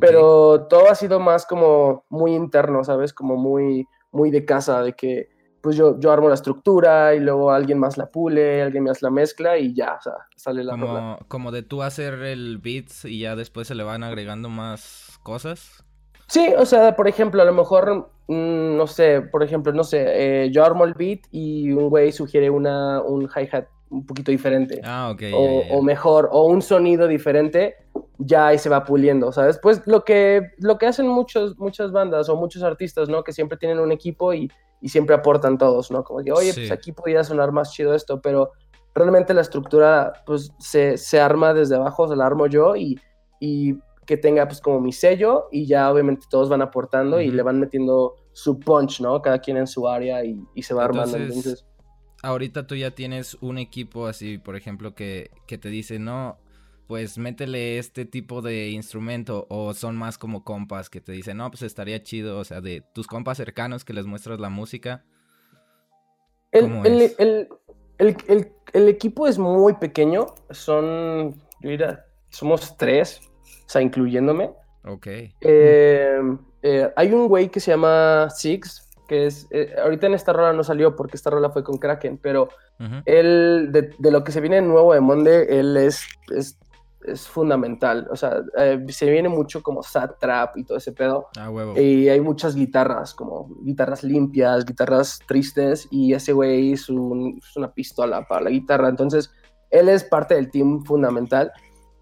pero 0.00 0.66
todo 0.68 0.88
ha 0.88 0.94
sido 0.94 1.18
más 1.18 1.46
como 1.46 2.04
muy 2.08 2.34
interno, 2.34 2.84
¿sabes? 2.84 3.12
Como 3.12 3.36
muy, 3.36 3.86
muy 4.12 4.30
de 4.30 4.44
casa, 4.44 4.82
de 4.82 4.92
que 4.92 5.28
pues 5.60 5.76
yo, 5.76 5.98
yo 5.98 6.10
armo 6.10 6.28
la 6.28 6.36
estructura 6.36 7.14
y 7.14 7.20
luego 7.20 7.50
alguien 7.50 7.78
más 7.78 7.98
la 7.98 8.06
pule, 8.06 8.62
alguien 8.62 8.84
más 8.84 9.02
la 9.02 9.10
mezcla 9.10 9.58
y 9.58 9.74
ya, 9.74 9.94
o 9.94 10.00
sea, 10.00 10.12
sale 10.36 10.64
la 10.64 10.74
rola. 10.74 10.86
Como, 10.86 11.18
como 11.28 11.52
de 11.52 11.62
tú 11.62 11.82
hacer 11.82 12.14
el 12.14 12.58
beat 12.58 12.86
y 13.04 13.20
ya 13.20 13.36
después 13.36 13.68
se 13.68 13.74
le 13.74 13.82
van 13.82 14.02
agregando 14.02 14.48
más 14.48 15.09
cosas. 15.22 15.84
Sí, 16.26 16.52
o 16.56 16.64
sea, 16.64 16.94
por 16.96 17.08
ejemplo, 17.08 17.42
a 17.42 17.44
lo 17.44 17.52
mejor, 17.52 18.10
mm, 18.28 18.76
no 18.76 18.86
sé, 18.86 19.20
por 19.20 19.42
ejemplo, 19.42 19.72
no 19.72 19.82
sé, 19.84 20.04
eh, 20.44 20.50
yo 20.52 20.64
armo 20.64 20.84
el 20.84 20.94
beat 20.94 21.20
y 21.32 21.72
un 21.72 21.88
güey 21.88 22.12
sugiere 22.12 22.50
una, 22.50 23.02
un 23.02 23.24
hi-hat 23.28 23.66
un 23.90 24.06
poquito 24.06 24.30
diferente. 24.30 24.80
Ah, 24.84 25.10
ok. 25.12 25.22
o, 25.34 25.62
ya, 25.62 25.68
ya. 25.68 25.74
o 25.74 25.82
mejor, 25.82 26.28
o 26.30 26.44
un 26.46 26.62
sonido 26.62 27.08
diferente, 27.08 27.74
ya 28.18 28.46
ahí 28.48 28.58
se 28.58 28.68
va 28.68 28.84
puliendo, 28.84 29.32
¿sabes? 29.32 29.58
Pues 29.60 29.82
lo 29.86 30.04
que, 30.04 30.42
lo 30.58 30.78
que 30.78 30.86
hacen 30.86 31.08
muchos, 31.08 31.58
muchas 31.58 31.90
bandas 31.90 32.28
o 32.28 32.36
muchos 32.36 32.62
artistas, 32.62 33.08
¿no? 33.08 33.24
Que 33.24 33.32
siempre 33.32 33.58
tienen 33.58 33.80
un 33.80 33.90
equipo 33.90 34.32
y, 34.32 34.48
y 34.80 34.88
siempre 34.90 35.16
aportan 35.16 35.58
todos, 35.58 35.90
¿no? 35.90 36.04
Como 36.04 36.22
que, 36.22 36.30
oye, 36.30 36.52
Sí. 36.52 36.60
pues 36.60 36.70
aquí 36.70 36.92
podría 36.92 37.24
sonar 37.24 37.50
más 37.50 37.72
chido 37.72 37.92
esto, 37.94 38.20
pero 38.20 38.52
realmente 38.94 39.34
la 39.34 39.40
estructura, 39.40 40.12
pues, 40.24 40.52
se, 40.60 40.96
se 40.96 41.18
arma 41.20 41.52
desde 41.54 41.74
abajo, 41.74 42.06
se 42.06 42.14
la 42.14 42.26
armo 42.26 42.46
yo 42.46 42.76
y, 42.76 43.00
y 43.40 43.74
que 44.10 44.16
tenga, 44.16 44.44
pues, 44.48 44.60
como 44.60 44.80
mi 44.80 44.90
sello 44.90 45.46
y 45.52 45.66
ya 45.66 45.88
obviamente 45.88 46.26
todos 46.28 46.48
van 46.48 46.62
aportando 46.62 47.20
y 47.20 47.30
le 47.30 47.44
van 47.44 47.60
metiendo 47.60 48.16
su 48.32 48.58
punch, 48.58 49.00
¿no? 49.00 49.22
Cada 49.22 49.38
quien 49.38 49.56
en 49.56 49.68
su 49.68 49.88
área 49.88 50.24
y, 50.24 50.44
y 50.52 50.64
se 50.64 50.74
va 50.74 50.86
armando, 50.86 51.16
Entonces. 51.16 51.64
Ahorita 52.20 52.66
tú 52.66 52.74
ya 52.74 52.90
tienes 52.90 53.36
un 53.40 53.56
equipo 53.58 54.08
así, 54.08 54.38
por 54.38 54.56
ejemplo, 54.56 54.96
que, 54.96 55.30
que 55.46 55.58
te 55.58 55.68
dice, 55.68 56.00
no, 56.00 56.38
pues 56.88 57.18
métele 57.18 57.78
este 57.78 58.04
tipo 58.04 58.42
de 58.42 58.70
instrumento. 58.70 59.46
O 59.48 59.74
son 59.74 59.94
más 59.94 60.18
como 60.18 60.42
compas 60.42 60.90
que 60.90 61.00
te 61.00 61.12
dicen, 61.12 61.36
no, 61.36 61.48
pues 61.48 61.62
estaría 61.62 62.02
chido. 62.02 62.36
O 62.40 62.44
sea, 62.44 62.60
de 62.60 62.82
tus 62.92 63.06
compas 63.06 63.36
cercanos 63.36 63.84
que 63.84 63.92
les 63.92 64.06
muestras 64.06 64.40
la 64.40 64.48
música. 64.48 65.04
El, 66.50 66.64
¿Cómo 66.64 66.84
el- 66.84 67.02
es? 67.02 67.14
el- 67.20 67.48
el- 67.98 68.52
el- 68.72 68.88
equipo 68.88 69.28
es 69.28 69.38
muy 69.38 69.74
pequeño, 69.74 70.34
son, 70.50 71.36
yo 71.60 71.70
diría, 71.70 72.06
somos 72.28 72.76
tres, 72.76 73.29
sea, 73.70 73.80
incluyéndome. 73.82 74.50
Ok. 74.84 75.06
Eh, 75.40 76.18
eh, 76.62 76.92
hay 76.96 77.12
un 77.12 77.28
güey 77.28 77.48
que 77.48 77.60
se 77.60 77.70
llama 77.70 78.28
Six, 78.30 78.88
que 79.08 79.26
es, 79.26 79.46
eh, 79.50 79.74
ahorita 79.82 80.06
en 80.06 80.14
esta 80.14 80.32
rola 80.32 80.52
no 80.52 80.62
salió 80.62 80.94
porque 80.96 81.16
esta 81.16 81.30
rola 81.30 81.50
fue 81.50 81.64
con 81.64 81.78
Kraken, 81.78 82.18
pero 82.18 82.48
Ujú. 82.78 82.96
él, 83.06 83.68
de, 83.72 83.90
de 83.98 84.10
lo 84.10 84.22
que 84.24 84.32
se 84.32 84.40
viene 84.40 84.60
nuevo 84.62 84.94
de 84.94 85.00
Monde, 85.00 85.58
él 85.58 85.76
es, 85.76 86.04
es, 86.34 86.56
es 87.04 87.26
fundamental, 87.26 88.06
o 88.10 88.16
sea, 88.16 88.42
eh, 88.58 88.84
se 88.88 89.10
viene 89.10 89.28
mucho 89.28 89.62
como 89.62 89.82
sad 89.82 90.10
trap 90.20 90.56
y 90.58 90.64
todo 90.64 90.78
ese 90.78 90.92
pedo. 90.92 91.28
Ah, 91.38 91.50
huevo. 91.50 91.78
Y 91.80 92.08
hay 92.08 92.20
muchas 92.20 92.54
guitarras, 92.54 93.14
como 93.14 93.48
guitarras 93.62 94.04
limpias, 94.04 94.64
guitarras 94.64 95.18
tristes, 95.26 95.88
y 95.90 96.12
ese 96.14 96.32
güey 96.32 96.72
es, 96.74 96.88
un- 96.88 97.38
es 97.42 97.56
una 97.56 97.72
pistola 97.72 98.26
para 98.28 98.42
la 98.42 98.50
guitarra. 98.50 98.88
Entonces, 98.90 99.30
él 99.70 99.88
es 99.88 100.04
parte 100.04 100.34
del 100.34 100.50
team 100.50 100.84
fundamental. 100.84 101.50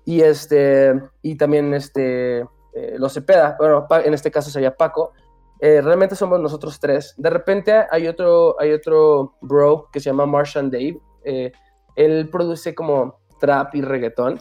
Y, 0.09 0.23
este, 0.23 0.95
y 1.21 1.37
también 1.37 1.75
este, 1.75 2.39
eh, 2.41 2.97
lo 2.97 3.11
Cepeda, 3.11 3.57
bueno, 3.59 3.87
en 4.05 4.15
este 4.15 4.31
caso 4.31 4.49
sería 4.51 4.75
Paco. 4.75 5.13
Eh, 5.61 5.83
realmente 5.83 6.15
somos 6.17 6.41
nosotros 6.41 6.81
tres. 6.81 7.15
De 7.19 7.29
repente 7.29 7.73
hay 7.91 8.07
otro, 8.09 8.57
hay 8.59 8.73
otro 8.73 9.35
bro 9.43 9.89
que 9.93 10.01
se 10.01 10.07
llama 10.09 10.25
Martian 10.25 10.71
Dave. 10.71 10.99
eh, 11.25 11.53
él 11.95 12.31
produce 12.31 12.75
como 12.75 13.19
trap 13.39 13.75
y 13.75 13.83
reggaetón. 13.83 14.41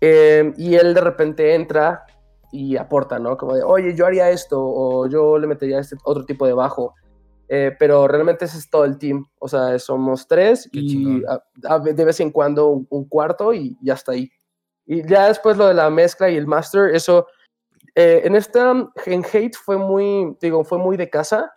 Eh, 0.00 0.52
y 0.56 0.74
él 0.74 0.94
de 0.94 1.00
repente 1.00 1.54
entra 1.54 2.04
y 2.50 2.76
aporta, 2.76 3.18
¿no? 3.20 3.36
Como 3.36 3.54
de, 3.54 3.62
oye, 3.62 3.94
yo 3.94 4.04
haría 4.06 4.30
esto, 4.30 4.58
o 4.60 5.06
yo 5.06 5.38
le 5.38 5.46
metería 5.46 5.78
este 5.80 5.96
otro 6.02 6.24
tipo 6.24 6.44
de 6.46 6.54
bajo. 6.54 6.94
Eh, 7.48 7.76
pero 7.78 8.08
realmente 8.08 8.46
ese 8.46 8.58
es 8.58 8.68
todo 8.68 8.84
el 8.84 8.98
team. 8.98 9.24
O 9.38 9.46
sea, 9.48 9.78
somos 9.78 10.26
tres 10.26 10.68
Qué 10.72 10.80
y 10.80 11.22
a- 11.28 11.74
a- 11.74 11.78
de 11.78 12.04
vez 12.04 12.18
en 12.20 12.30
cuando 12.32 12.68
un, 12.68 12.86
un 12.90 13.04
cuarto 13.08 13.52
y 13.54 13.76
ya 13.82 13.94
está 13.94 14.12
ahí. 14.12 14.28
Y 14.90 15.06
ya 15.06 15.28
después 15.28 15.56
lo 15.58 15.68
de 15.68 15.74
la 15.74 15.90
mezcla 15.90 16.30
y 16.30 16.36
el 16.36 16.46
master, 16.46 16.94
eso, 16.94 17.26
eh, 17.94 18.22
en 18.24 18.34
esta, 18.34 18.72
en 19.04 19.22
Hate 19.24 19.54
fue 19.54 19.76
muy, 19.76 20.34
digo, 20.40 20.64
fue 20.64 20.78
muy 20.78 20.96
de 20.96 21.10
casa, 21.10 21.52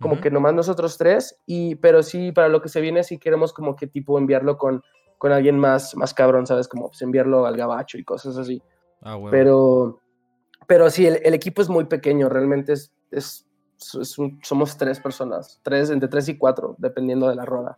como 0.00 0.14
Ujú. 0.14 0.22
que 0.22 0.30
nomás 0.30 0.54
nosotros 0.54 0.96
tres, 0.96 1.38
y, 1.46 1.74
pero 1.76 2.02
sí, 2.02 2.32
para 2.32 2.48
lo 2.48 2.62
que 2.62 2.70
se 2.70 2.80
viene, 2.80 3.04
sí 3.04 3.18
queremos 3.18 3.52
como 3.52 3.76
que 3.76 3.86
tipo 3.86 4.18
enviarlo 4.18 4.56
con, 4.56 4.82
con 5.18 5.30
alguien 5.30 5.58
más, 5.58 5.94
más 5.94 6.14
cabrón, 6.14 6.46
¿sabes? 6.46 6.66
Como 6.66 6.88
pues, 6.88 7.02
enviarlo 7.02 7.44
al 7.44 7.56
gabacho 7.56 7.98
y 7.98 8.04
cosas 8.04 8.38
así. 8.38 8.62
Ah. 9.02 9.18
Pero, 9.30 10.00
pero 10.66 10.88
sí, 10.88 11.06
el, 11.06 11.20
el 11.22 11.34
equipo 11.34 11.60
es 11.60 11.68
muy 11.68 11.84
pequeño, 11.84 12.30
realmente 12.30 12.72
es, 12.72 12.94
es, 13.10 13.46
es 14.00 14.18
un- 14.18 14.40
somos 14.42 14.76
tres 14.78 14.98
personas, 15.00 15.60
tres, 15.62 15.90
entre 15.90 16.08
tres 16.08 16.28
y 16.30 16.38
cuatro, 16.38 16.76
dependiendo 16.78 17.28
de 17.28 17.34
la 17.36 17.44
rola. 17.44 17.76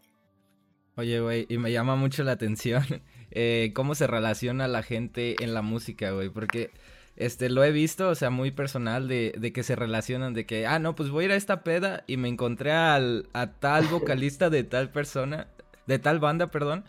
Oye, 0.98 1.20
güey, 1.20 1.44
y 1.50 1.58
me 1.58 1.70
llama 1.72 1.94
mucho 1.94 2.24
la 2.24 2.32
atención 2.32 2.82
eh, 3.30 3.72
cómo 3.74 3.94
se 3.94 4.06
relaciona 4.06 4.66
la 4.66 4.82
gente 4.82 5.36
en 5.44 5.52
la 5.52 5.60
música, 5.60 6.10
güey, 6.12 6.30
porque 6.30 6.70
este 7.16 7.50
lo 7.50 7.62
he 7.64 7.70
visto, 7.70 8.08
o 8.08 8.14
sea, 8.14 8.30
muy 8.30 8.50
personal 8.50 9.06
de, 9.06 9.34
de 9.36 9.52
que 9.52 9.62
se 9.62 9.76
relacionan, 9.76 10.32
de 10.32 10.46
que, 10.46 10.66
ah, 10.66 10.78
no, 10.78 10.94
pues 10.94 11.10
voy 11.10 11.24
a 11.24 11.26
ir 11.26 11.32
a 11.32 11.36
esta 11.36 11.62
peda 11.62 12.02
y 12.06 12.16
me 12.16 12.28
encontré 12.28 12.72
al, 12.72 13.28
a 13.34 13.52
tal 13.52 13.86
vocalista 13.88 14.48
de 14.48 14.64
tal 14.64 14.90
persona, 14.90 15.48
de 15.86 15.98
tal 15.98 16.18
banda, 16.18 16.50
perdón, 16.50 16.84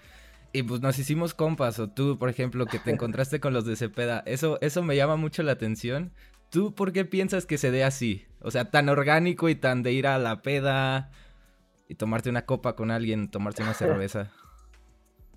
y 0.54 0.64
pues 0.64 0.80
nos 0.80 0.98
hicimos 1.00 1.34
compas, 1.34 1.78
o 1.80 1.90
tú, 1.90 2.18
por 2.18 2.30
ejemplo, 2.30 2.66
que 2.66 2.80
te 2.80 2.92
encontraste 2.94 3.42
con 3.42 3.54
los 3.54 3.66
de 3.66 3.76
Cepeda, 3.76 4.24
eso, 4.26 4.58
eso 4.62 4.84
me 4.84 4.96
llama 4.96 5.18
mucho 5.18 5.44
la 5.44 5.52
atención. 5.52 6.14
¿Tú 6.50 6.74
por 6.74 6.94
qué 6.94 7.04
piensas 7.04 7.46
que 7.46 7.58
se 7.58 7.72
dé 7.72 7.84
así? 7.84 8.24
O 8.40 8.52
sea, 8.52 8.72
tan 8.72 8.88
orgánico 8.88 9.50
y 9.50 9.56
tan 9.56 9.84
de 9.84 9.92
ir 9.92 10.08
a 10.08 10.18
la 10.18 10.42
peda 10.42 11.12
y 11.88 11.96
tomarte 11.96 12.30
una 12.30 12.46
copa 12.46 12.76
con 12.76 12.92
alguien, 12.92 13.30
tomarte 13.30 13.64
una 13.64 13.74
cerveza. 13.74 14.32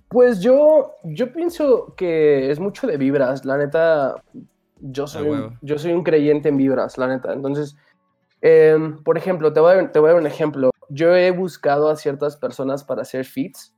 Pues 0.08 0.40
yo, 0.40 0.96
yo 1.04 1.32
pienso 1.32 1.94
que 1.96 2.50
es 2.50 2.58
mucho 2.58 2.88
de 2.88 2.96
vibras, 2.96 3.44
la 3.44 3.56
neta, 3.56 4.16
yo 4.80 5.06
soy, 5.06 5.28
un, 5.28 5.56
yo 5.62 5.78
soy 5.78 5.92
un 5.92 6.02
creyente 6.02 6.48
en 6.48 6.56
vibras, 6.56 6.98
la 6.98 7.06
neta. 7.06 7.32
Entonces, 7.32 7.76
em, 8.40 9.00
por 9.04 9.16
ejemplo, 9.16 9.52
te 9.52 9.60
voy, 9.60 9.76
a, 9.76 9.92
te 9.92 10.00
voy 10.00 10.08
a 10.08 10.12
dar 10.14 10.20
un 10.20 10.26
ejemplo. 10.26 10.70
Yo 10.88 11.14
he 11.14 11.30
buscado 11.30 11.88
a 11.88 11.94
ciertas 11.94 12.36
personas 12.36 12.82
para 12.82 13.02
hacer 13.02 13.24
feats, 13.24 13.72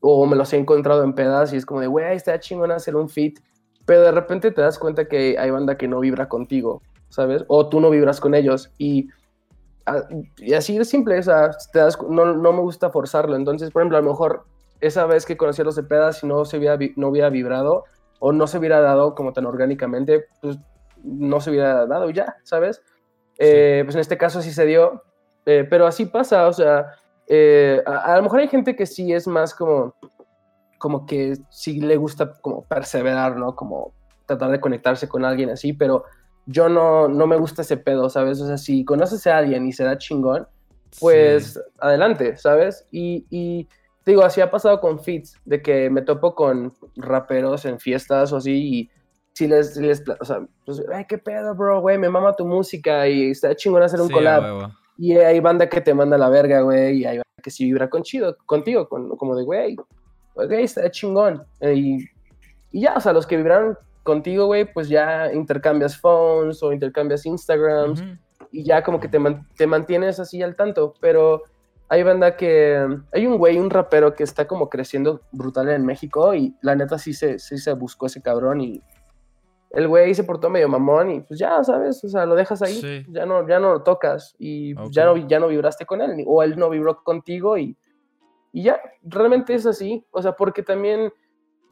o 0.00 0.26
me 0.26 0.36
los 0.36 0.52
he 0.52 0.58
encontrado 0.58 1.02
en 1.02 1.14
pedas 1.14 1.54
y 1.54 1.56
es 1.56 1.64
como 1.64 1.80
de, 1.80 1.86
güey, 1.86 2.14
está 2.14 2.38
chingón 2.38 2.70
hacer 2.70 2.94
un 2.94 3.08
feat, 3.08 3.36
pero 3.86 4.02
de 4.02 4.12
repente 4.12 4.50
te 4.50 4.60
das 4.60 4.78
cuenta 4.78 5.08
que 5.08 5.38
hay 5.38 5.50
banda 5.50 5.78
que 5.78 5.88
no 5.88 6.00
vibra 6.00 6.28
contigo, 6.28 6.82
¿sabes? 7.08 7.42
O 7.48 7.70
tú 7.70 7.80
no 7.80 7.88
vibras 7.88 8.20
con 8.20 8.34
ellos 8.34 8.70
y, 8.76 9.08
y 10.38 10.54
así 10.54 10.78
de 10.78 10.84
simple, 10.84 11.18
o 11.18 11.22
sea, 11.22 11.50
te 11.72 11.78
das 11.78 11.98
no, 12.08 12.34
no 12.34 12.52
me 12.52 12.60
gusta 12.60 12.90
forzarlo. 12.90 13.36
Entonces, 13.36 13.70
por 13.70 13.82
ejemplo, 13.82 13.98
a 13.98 14.00
lo 14.00 14.10
mejor 14.10 14.44
esa 14.80 15.06
vez 15.06 15.26
que 15.26 15.36
conocí 15.36 15.62
a 15.62 15.64
los 15.64 15.76
de 15.76 15.82
pedas 15.82 16.22
y 16.22 16.26
no 16.26 16.44
se 16.44 16.58
hubiera, 16.58 16.78
no 16.96 17.08
hubiera 17.08 17.30
vibrado 17.30 17.84
o 18.18 18.32
no 18.32 18.46
se 18.46 18.58
hubiera 18.58 18.80
dado 18.80 19.14
como 19.14 19.32
tan 19.32 19.46
orgánicamente, 19.46 20.26
pues 20.40 20.58
no 21.02 21.40
se 21.40 21.50
hubiera 21.50 21.86
dado 21.86 22.10
ya, 22.10 22.36
¿sabes? 22.42 22.82
Eh, 23.38 23.82
pues 23.84 23.94
en 23.94 24.00
este 24.00 24.16
caso 24.16 24.40
sí 24.40 24.52
se 24.52 24.64
dio, 24.64 25.02
eh, 25.44 25.66
pero 25.68 25.86
así 25.86 26.06
pasa, 26.06 26.46
o 26.46 26.52
sea, 26.52 26.86
eh, 27.26 27.82
a, 27.86 28.14
a 28.14 28.16
lo 28.16 28.22
mejor 28.22 28.40
hay 28.40 28.48
gente 28.48 28.76
que 28.76 28.86
sí 28.86 29.12
es 29.12 29.26
más 29.26 29.54
como, 29.54 29.94
como 30.78 31.06
que 31.06 31.36
sí 31.50 31.80
le 31.80 31.96
gusta 31.96 32.32
como 32.40 32.64
perseverar, 32.64 33.36
¿no? 33.36 33.54
Como 33.54 33.92
tratar 34.26 34.50
de 34.50 34.60
conectarse 34.60 35.08
con 35.08 35.24
alguien 35.24 35.50
así, 35.50 35.72
pero 35.72 36.04
yo 36.46 36.68
no, 36.68 37.08
no 37.08 37.26
me 37.26 37.36
gusta 37.36 37.62
ese 37.62 37.76
pedo, 37.76 38.10
¿sabes? 38.10 38.40
O 38.40 38.46
sea, 38.46 38.58
si 38.58 38.84
conoces 38.84 39.26
a 39.26 39.38
alguien 39.38 39.66
y 39.66 39.72
se 39.72 39.84
da 39.84 39.98
chingón, 39.98 40.46
pues 41.00 41.60
adelante, 41.78 42.36
¿sabes? 42.36 42.86
Y, 42.90 43.26
y 43.30 43.68
te 44.04 44.12
digo, 44.12 44.22
así 44.22 44.40
ha 44.40 44.50
pasado 44.50 44.80
con 44.80 45.00
fits, 45.00 45.40
de 45.44 45.62
que 45.62 45.90
me 45.90 46.02
topo 46.02 46.34
con 46.34 46.74
raperos 46.96 47.64
en 47.64 47.80
fiestas 47.80 48.32
o 48.32 48.36
así 48.36 48.52
y 48.52 48.90
si 49.32 49.48
les, 49.48 49.76
les 49.76 50.02
o 50.20 50.24
sea, 50.24 50.46
pues, 50.64 50.82
ay, 50.92 51.06
qué 51.08 51.18
pedo, 51.18 51.54
bro, 51.54 51.80
güey, 51.80 51.98
me 51.98 52.08
mama 52.08 52.36
tu 52.36 52.46
música 52.46 53.08
y 53.08 53.30
está 53.30 53.54
chingón 53.56 53.82
hacer 53.82 54.00
un 54.00 54.08
collab. 54.08 54.70
Y 54.96 55.16
hay 55.16 55.40
banda 55.40 55.68
que 55.68 55.80
te 55.80 55.92
manda 55.92 56.16
la 56.16 56.28
verga, 56.28 56.60
güey, 56.60 56.98
y 56.98 57.04
hay 57.04 57.16
banda 57.16 57.42
que 57.42 57.50
sí 57.50 57.64
vibra 57.64 57.90
con 57.90 58.02
chido, 58.04 58.36
contigo, 58.46 58.88
con, 58.88 59.08
como 59.16 59.34
de, 59.34 59.42
güey, 59.42 59.76
güey, 60.34 60.62
está 60.62 60.88
chingón. 60.88 61.44
Y, 61.60 62.04
y 62.70 62.82
ya, 62.82 62.94
o 62.96 63.00
sea, 63.00 63.12
los 63.12 63.26
que 63.26 63.36
vibraron 63.36 63.76
contigo, 64.04 64.46
güey, 64.46 64.72
pues 64.72 64.88
ya 64.88 65.32
intercambias 65.32 65.96
phones 65.96 66.62
o 66.62 66.72
intercambias 66.72 67.26
Instagrams 67.26 68.04
y 68.52 68.62
ya 68.62 68.84
como 68.84 69.00
que 69.00 69.08
te, 69.08 69.18
te 69.56 69.66
mantienes 69.66 70.20
así 70.20 70.40
al 70.42 70.54
tanto, 70.54 70.94
pero 71.00 71.42
hay 71.88 72.02
banda 72.02 72.36
que. 72.36 72.86
Hay 73.12 73.26
un 73.26 73.36
güey, 73.36 73.58
un 73.58 73.70
rapero 73.70 74.14
que 74.14 74.24
está 74.24 74.46
como 74.46 74.68
creciendo 74.68 75.20
brutal 75.32 75.68
en 75.68 75.84
México 75.84 76.34
y 76.34 76.54
la 76.62 76.74
neta 76.74 76.98
sí 76.98 77.12
se, 77.12 77.38
sí 77.38 77.58
se 77.58 77.72
buscó 77.72 78.06
ese 78.06 78.22
cabrón 78.22 78.60
y 78.60 78.82
el 79.70 79.88
güey 79.88 80.14
se 80.14 80.24
portó 80.24 80.48
medio 80.50 80.68
mamón 80.68 81.10
y 81.10 81.20
pues 81.20 81.38
ya, 81.38 81.62
¿sabes? 81.64 82.02
O 82.04 82.08
sea, 82.08 82.26
lo 82.26 82.36
dejas 82.36 82.62
ahí, 82.62 83.04
ya, 83.08 83.26
no, 83.26 83.46
ya 83.46 83.58
no 83.58 83.72
lo 83.72 83.82
tocas 83.82 84.34
y 84.38 84.74
ya, 84.90 85.04
no, 85.04 85.16
ya 85.16 85.40
no 85.40 85.48
vibraste 85.48 85.84
con 85.84 86.00
él 86.00 86.24
o 86.26 86.42
él 86.42 86.56
no 86.56 86.70
vibró 86.70 87.02
contigo 87.02 87.58
y, 87.58 87.76
y 88.52 88.62
ya, 88.62 88.80
realmente 89.02 89.54
es 89.54 89.66
así. 89.66 90.06
O 90.12 90.22
sea, 90.22 90.32
porque 90.32 90.62
también, 90.62 91.12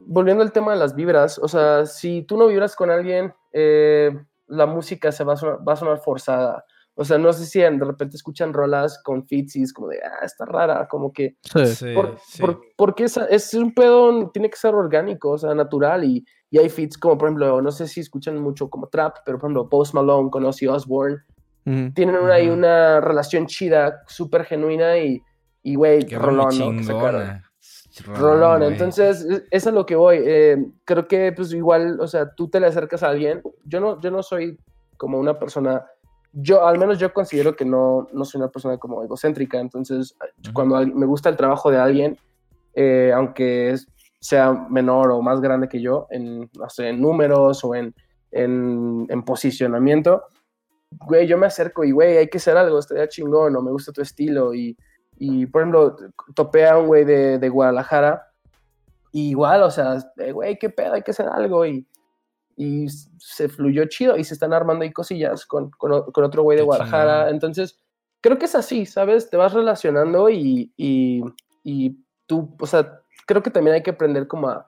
volviendo 0.05 0.43
al 0.43 0.51
tema 0.51 0.71
de 0.73 0.79
las 0.79 0.95
vibras, 0.95 1.39
o 1.39 1.47
sea, 1.47 1.85
si 1.85 2.23
tú 2.23 2.37
no 2.37 2.47
vibras 2.47 2.75
con 2.75 2.89
alguien, 2.89 3.33
eh, 3.51 4.11
la 4.47 4.65
música 4.65 5.11
se 5.11 5.23
va 5.23 5.33
a 5.33 5.37
sonar, 5.37 5.67
va 5.67 5.73
a 5.73 5.77
sonar 5.77 5.99
forzada. 5.99 6.65
O 6.95 7.03
sea, 7.03 7.17
no 7.17 7.33
sé 7.33 7.45
si 7.47 7.59
de 7.59 7.71
repente 7.71 8.15
escuchan 8.15 8.53
rolas 8.53 9.01
con 9.03 9.25
fits 9.25 9.73
como 9.73 9.87
de, 9.87 9.99
ah, 10.03 10.23
está 10.23 10.45
rara, 10.45 10.87
como 10.87 11.11
que... 11.11 11.37
Sí, 11.43 11.95
porque 12.77 13.05
es, 13.05 13.17
es, 13.17 13.53
un 13.55 13.73
pedo, 13.73 14.29
tiene 14.29 14.49
que 14.49 14.57
ser 14.57 14.75
orgánico, 14.75 15.31
o 15.31 15.37
sea, 15.39 15.55
natural. 15.55 16.03
Y, 16.03 16.23
y 16.51 16.59
hay 16.59 16.69
fits 16.69 16.97
como, 16.97 17.17
por 17.17 17.29
ejemplo, 17.29 17.61
no 17.63 17.71
sé 17.71 17.87
si 17.87 17.99
escuchan 17.99 18.39
mucho 18.39 18.69
como 18.69 18.87
trap, 18.89 19.17
pero 19.25 19.39
por 19.39 19.47
ejemplo, 19.47 19.69
Post 19.69 19.95
Malone 19.95 20.29
con 20.29 20.45
Ozzy 20.45 20.67
Osbourne. 20.67 21.17
Tienen 21.63 22.17
una, 22.17 22.33
ahí 22.33 22.49
una 22.49 22.99
relación 22.99 23.47
chida, 23.47 24.03
súper 24.07 24.43
genuina 24.43 24.97
y, 24.97 25.23
y 25.63 25.75
güey, 25.75 26.01
rolón, 26.09 26.85
¿no? 26.85 27.41
Rolón, 28.05 28.63
entonces 28.63 29.25
es 29.51 29.67
a 29.67 29.71
lo 29.71 29.85
que 29.85 29.95
voy. 29.95 30.17
Eh, 30.25 30.57
creo 30.85 31.07
que 31.07 31.31
pues 31.31 31.53
igual, 31.53 31.99
o 31.99 32.07
sea, 32.07 32.33
tú 32.33 32.49
te 32.49 32.59
le 32.59 32.67
acercas 32.67 33.03
a 33.03 33.09
alguien. 33.09 33.41
Yo 33.65 33.79
no, 33.79 33.99
yo 34.01 34.09
no 34.09 34.23
soy 34.23 34.57
como 34.97 35.19
una 35.19 35.37
persona 35.37 35.85
yo, 36.33 36.65
al 36.65 36.79
menos 36.79 36.97
yo 36.97 37.13
considero 37.13 37.55
que 37.55 37.63
no, 37.63 38.07
no 38.11 38.25
soy 38.25 38.41
una 38.41 38.49
persona 38.49 38.77
como 38.77 39.03
egocéntrica, 39.03 39.59
entonces 39.59 40.17
cuando 40.51 40.83
me 40.85 41.05
gusta 41.05 41.29
el 41.29 41.37
trabajo 41.37 41.69
de 41.69 41.77
alguien, 41.77 42.17
eh, 42.73 43.11
aunque 43.15 43.75
sea 44.19 44.51
menor 44.51 45.11
o 45.11 45.21
más 45.21 45.39
grande 45.41 45.69
que 45.69 45.79
yo, 45.79 46.07
en, 46.09 46.49
no 46.57 46.69
sé, 46.69 46.89
en 46.89 47.01
números 47.01 47.63
o 47.63 47.75
en, 47.75 47.93
en, 48.31 49.05
en, 49.09 49.23
posicionamiento, 49.23 50.23
güey, 50.89 51.27
yo 51.27 51.37
me 51.37 51.45
acerco 51.45 51.83
y, 51.83 51.91
güey, 51.91 52.17
hay 52.17 52.27
que 52.27 52.39
hacer 52.39 52.57
algo, 52.57 52.79
estaría 52.79 53.07
chingón, 53.07 53.55
o 53.55 53.61
me 53.61 53.71
gusta 53.71 53.91
tu 53.91 54.01
estilo, 54.01 54.55
y, 54.55 54.75
y 55.17 55.45
por 55.45 55.61
ejemplo, 55.61 55.95
topé 56.35 56.67
a 56.67 56.77
un 56.77 56.87
güey 56.87 57.05
de, 57.05 57.39
de 57.39 57.49
Guadalajara, 57.49 58.27
igual, 59.11 59.63
o 59.63 59.71
sea, 59.71 59.97
güey, 60.33 60.57
qué 60.57 60.69
pedo, 60.69 60.93
hay 60.93 61.01
que 61.01 61.11
hacer 61.11 61.27
algo, 61.27 61.65
y 61.65 61.87
y 62.55 62.87
se 63.17 63.49
fluyó 63.49 63.85
chido 63.85 64.17
y 64.17 64.23
se 64.23 64.33
están 64.33 64.53
armando 64.53 64.83
ahí 64.83 64.91
cosillas 64.91 65.45
con, 65.45 65.71
con, 65.71 65.91
otro 65.91 66.43
güey 66.43 66.57
de 66.57 66.63
Guadalajara. 66.63 67.29
Entonces, 67.29 67.79
creo 68.21 68.37
que 68.37 68.45
es 68.45 68.55
así, 68.55 68.85
¿sabes? 68.85 69.29
Te 69.29 69.37
vas 69.37 69.53
relacionando 69.53 70.29
y, 70.29 70.71
y, 70.77 71.23
y, 71.63 71.97
tú, 72.25 72.55
o 72.59 72.67
sea, 72.67 73.01
creo 73.25 73.41
que 73.41 73.49
también 73.49 73.75
hay 73.75 73.83
que 73.83 73.91
aprender 73.91 74.27
como 74.27 74.49
a, 74.49 74.65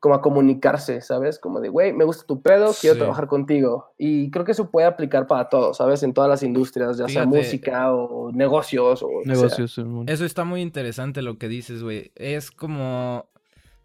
como 0.00 0.14
a 0.14 0.22
comunicarse, 0.22 1.00
¿sabes? 1.00 1.38
Como 1.38 1.60
de, 1.60 1.68
güey, 1.68 1.92
me 1.92 2.04
gusta 2.04 2.24
tu 2.26 2.42
pedo, 2.42 2.72
quiero 2.80 2.96
trabajar 2.96 3.26
contigo. 3.26 3.92
Y 3.98 4.30
creo 4.30 4.44
que 4.44 4.52
eso 4.52 4.70
puede 4.70 4.86
aplicar 4.86 5.26
para 5.26 5.48
todo, 5.48 5.74
¿sabes? 5.74 6.02
En 6.02 6.14
todas 6.14 6.30
las 6.30 6.42
industrias, 6.42 6.98
ya 6.98 7.08
sea 7.08 7.26
música 7.26 7.92
o 7.92 8.30
negocios 8.32 9.02
o... 9.02 9.08
Negocios. 9.24 9.80
Eso 10.06 10.24
está 10.24 10.44
muy 10.44 10.60
interesante 10.60 11.22
lo 11.22 11.38
que 11.38 11.48
dices, 11.48 11.82
güey. 11.82 12.12
Es 12.14 12.50
como 12.50 13.28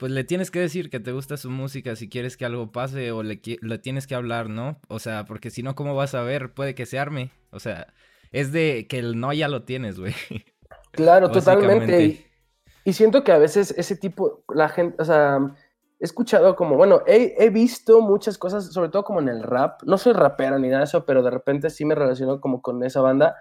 pues 0.01 0.11
le 0.11 0.23
tienes 0.23 0.49
que 0.49 0.59
decir 0.59 0.89
que 0.89 0.99
te 0.99 1.11
gusta 1.11 1.37
su 1.37 1.51
música 1.51 1.95
si 1.95 2.09
quieres 2.09 2.35
que 2.35 2.43
algo 2.43 2.71
pase 2.71 3.11
o 3.11 3.21
le, 3.21 3.39
le 3.61 3.77
tienes 3.77 4.07
que 4.07 4.15
hablar, 4.15 4.49
¿no? 4.49 4.79
O 4.87 4.97
sea, 4.97 5.25
porque 5.25 5.51
si 5.51 5.61
no, 5.61 5.75
¿cómo 5.75 5.93
vas 5.93 6.15
a 6.15 6.23
ver? 6.23 6.55
Puede 6.55 6.73
que 6.73 6.87
se 6.87 6.97
arme. 6.97 7.29
O 7.51 7.59
sea, 7.59 7.85
es 8.31 8.51
de 8.51 8.87
que 8.89 8.97
el 8.97 9.19
no 9.19 9.31
ya 9.31 9.47
lo 9.47 9.61
tienes, 9.61 9.99
güey. 9.99 10.15
Claro, 10.89 11.29
totalmente. 11.31 12.27
Y, 12.83 12.93
siento 12.93 13.23
que 13.23 13.31
a 13.31 13.37
veces 13.37 13.75
ese 13.77 13.95
tipo, 13.95 14.43
la 14.51 14.69
gente, 14.69 14.99
o 14.99 15.05
sea, 15.05 15.55
he 16.01 16.05
escuchado 16.05 16.55
como, 16.55 16.75
bueno, 16.75 17.03
he, 17.05 17.35
he, 17.37 17.51
visto 17.51 18.01
muchas 18.01 18.39
cosas, 18.39 18.73
sobre 18.73 18.89
todo 18.89 19.03
como 19.03 19.19
en 19.19 19.29
el 19.29 19.43
rap. 19.43 19.83
No 19.83 19.99
soy 19.99 20.13
rapero 20.13 20.57
ni 20.57 20.67
nada 20.67 20.79
de 20.79 20.85
eso, 20.85 21.05
pero 21.05 21.21
de 21.21 21.29
repente 21.29 21.69
sí 21.69 21.85
me 21.85 21.93
relaciono 21.93 22.41
como 22.41 22.59
con 22.59 22.83
esa 22.83 23.01
banda 23.01 23.35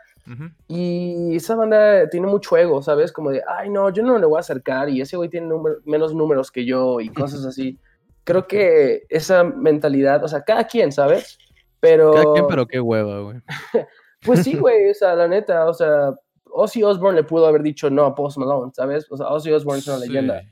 y 0.68 1.34
esa 1.34 1.56
banda 1.56 2.08
tiene 2.10 2.26
mucho 2.26 2.58
ego, 2.58 2.82
¿sabes? 2.82 3.12
Como 3.12 3.30
de, 3.30 3.42
ay, 3.48 3.70
no, 3.70 3.88
yo 3.88 4.02
no 4.02 4.18
le 4.18 4.26
voy 4.26 4.36
a 4.36 4.40
acercar 4.40 4.90
y 4.90 5.00
ese 5.00 5.16
güey 5.16 5.30
tiene 5.30 5.52
menos 5.86 6.14
números 6.14 6.52
que 6.52 6.66
yo 6.66 7.00
y 7.00 7.08
cosas 7.08 7.46
así. 7.46 7.78
Creo 8.24 8.46
que 8.46 9.04
esa 9.08 9.42
mentalidad, 9.42 10.22
o 10.22 10.28
sea, 10.28 10.42
cada 10.42 10.64
quien, 10.64 10.92
¿sabes? 10.92 11.38
Pero... 11.80 12.12
Cada 12.12 12.32
quien, 12.34 12.46
pero 12.46 12.66
qué 12.66 12.78
hueva, 12.78 13.20
güey. 13.20 13.38
pues 14.24 14.44
sí, 14.44 14.54
güey, 14.54 14.90
o 14.90 14.94
sea, 14.94 15.14
la 15.14 15.26
neta, 15.26 15.66
o 15.66 15.72
sea, 15.72 16.12
Ozzy 16.44 16.82
Osbourne 16.82 17.16
le 17.16 17.24
pudo 17.24 17.46
haber 17.46 17.62
dicho 17.62 17.88
no 17.88 18.04
a 18.04 18.14
Post 18.14 18.36
Malone, 18.36 18.70
¿sabes? 18.74 19.06
O 19.10 19.16
sea, 19.16 19.28
Ozzy 19.28 19.50
Osbourne 19.50 19.80
es 19.80 19.88
una 19.88 19.98
leyenda. 19.98 20.42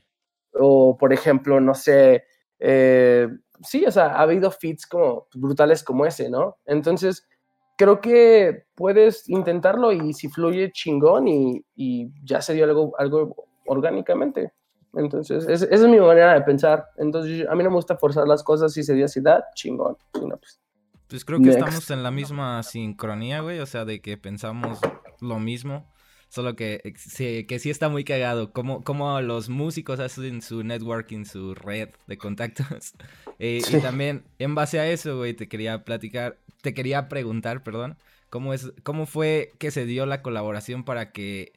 O, 0.55 0.97
por 0.97 1.13
ejemplo, 1.13 1.61
no 1.61 1.75
sé, 1.75 2.25
eh, 2.59 3.29
sí, 3.63 3.85
o 3.87 3.91
sea, 3.91 4.07
ha 4.07 4.23
habido 4.23 4.51
feats 4.51 4.87
como 4.87 5.27
brutales 5.35 5.83
como 5.83 6.07
ese, 6.07 6.31
¿no? 6.31 6.59
Entonces, 6.65 7.29
creo 7.77 8.01
que 8.01 8.65
puedes 8.75 9.29
intentarlo 9.29 9.93
y 9.93 10.13
si 10.13 10.29
fluye 10.29 10.73
chingón 10.73 11.29
y, 11.29 11.65
y 11.77 12.11
ya 12.25 12.43
se 12.43 12.55
dio 12.55 12.65
algo, 12.65 12.93
algo 12.99 13.49
orgánicamente. 13.67 14.53
Entonces, 14.95 15.47
esa 15.49 15.67
es 15.67 15.83
mi 15.83 16.01
manera 16.01 16.35
de 16.35 16.41
pensar. 16.43 16.87
Entonces, 16.97 17.47
a 17.49 17.55
mí 17.55 17.63
no 17.63 17.71
me 17.71 17.77
gusta 17.77 17.97
forzar 17.97 18.27
las 18.27 18.43
cosas. 18.43 18.73
Si 18.73 18.83
se 18.83 18.95
dio 18.95 19.05
así, 19.05 19.21
da, 19.21 19.45
chingón. 19.55 19.97
pues, 20.13 20.61
pues 21.07 21.25
creo 21.25 21.41
que 21.41 21.51
estamos 21.51 21.91
en 21.91 22.03
la 22.03 22.11
misma 22.11 22.63
sincronía, 22.63 23.41
güey. 23.41 23.61
O 23.61 23.67
sea, 23.67 23.85
de 23.85 24.01
que 24.01 24.17
pensamos 24.17 24.81
lo 25.21 25.39
mismo. 25.39 25.87
Solo 26.29 26.57
que, 26.57 26.83
eh, 26.85 27.47
que 27.47 27.59
sí 27.59 27.71
está 27.71 27.89
muy 27.89 28.05
cagado. 28.05 28.53
Como, 28.53 28.85
como 28.85 29.21
los 29.21 29.49
músicos 29.49 29.99
hacen 30.01 30.43
su 30.43 30.63
networking, 30.63 31.25
su 31.25 31.55
red 31.55 31.91
de 32.07 32.19
contactos. 32.19 32.95
Eh, 33.41 33.63
y 33.71 33.81
también, 33.81 34.25
en 34.41 34.57
base 34.57 34.81
a 34.81 34.91
eso, 34.91 35.17
güey, 35.17 35.33
te 35.33 35.47
quería 35.47 35.85
platicar, 35.85 36.41
te 36.61 36.75
quería 36.75 37.09
preguntar, 37.09 37.63
perdón, 37.63 37.97
¿cómo, 38.31 38.53
es, 38.53 38.73
cómo 38.83 39.07
fue 39.07 39.53
que 39.59 39.71
se 39.71 39.87
dio 39.87 40.07
la 40.07 40.23
colaboración 40.23 40.83
para 40.83 41.13
que 41.13 41.53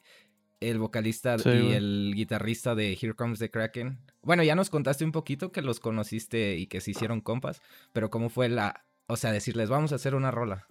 el 0.70 0.78
vocalista 0.78 1.36
y 1.44 1.72
el 1.72 2.12
guitarrista 2.14 2.74
de 2.74 2.92
Here 2.92 3.14
Comes 3.14 3.38
the 3.38 3.50
Kraken. 3.50 3.98
Bueno, 4.22 4.42
ya 4.42 4.54
nos 4.54 4.70
contaste 4.70 5.04
un 5.04 5.12
poquito 5.12 5.52
que 5.52 5.62
los 5.62 5.80
conociste 5.80 6.56
y 6.56 6.66
que 6.66 6.80
se 6.80 6.92
hicieron 6.92 7.20
compas, 7.20 7.60
pero 7.92 8.10
¿cómo 8.10 8.28
fue 8.28 8.48
la, 8.48 8.84
o 9.06 9.16
sea, 9.16 9.32
decirles, 9.32 9.68
vamos 9.68 9.92
a 9.92 9.96
hacer 9.96 10.14
una 10.14 10.30
rola? 10.30 10.66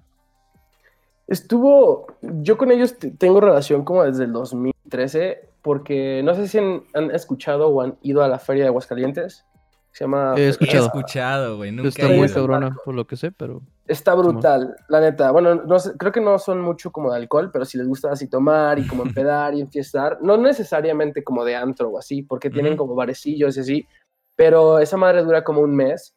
Estuvo, 1.31 2.07
yo 2.21 2.57
con 2.57 2.71
ellos 2.71 2.97
tengo 3.17 3.39
relación 3.39 3.85
como 3.85 4.03
desde 4.03 4.25
el 4.25 4.33
2013, 4.33 5.47
porque 5.61 6.21
no 6.25 6.35
sé 6.35 6.49
si 6.49 6.57
han, 6.57 6.83
escuchado 7.13 7.69
o 7.69 7.81
han 7.81 7.97
ido 8.01 8.21
a 8.21 8.27
la 8.27 8.37
feria 8.37 8.63
de 8.63 8.67
Aguascalientes. 8.67 9.45
Se 9.93 10.03
llama... 10.03 10.33
He 10.35 10.49
escuchado, 10.49 11.55
güey. 11.55 11.73
Está 11.87 12.09
muy 12.09 12.27
cabrona, 12.27 12.75
por 12.83 12.95
lo 12.95 13.07
que 13.07 13.15
sé, 13.15 13.31
pero... 13.31 13.61
Está 13.87 14.13
brutal, 14.13 14.75
la 14.89 14.99
neta. 14.99 15.31
Bueno, 15.31 15.55
no 15.55 15.77
creo 15.97 16.11
que 16.11 16.19
no 16.19 16.37
son 16.37 16.59
mucho 16.59 16.91
como 16.91 17.09
de 17.11 17.19
alcohol, 17.19 17.49
pero 17.49 17.63
si 17.63 17.77
les 17.77 17.87
gusta 17.87 18.11
así 18.11 18.27
tomar 18.27 18.77
y 18.77 18.85
como 18.85 19.03
empedar 19.05 19.55
y 19.55 19.61
enfiestar, 19.61 20.17
no 20.21 20.35
necesariamente 20.35 21.23
como 21.23 21.45
de 21.45 21.55
antro 21.55 21.91
o 21.91 21.97
así, 21.97 22.23
porque 22.23 22.49
tienen 22.49 22.75
como 22.75 22.93
barecillos 22.93 23.55
y 23.55 23.59
así, 23.61 23.87
pero 24.35 24.79
esa 24.79 24.97
madre 24.97 25.23
dura 25.23 25.45
como 25.45 25.61
un 25.61 25.73
mes 25.77 26.13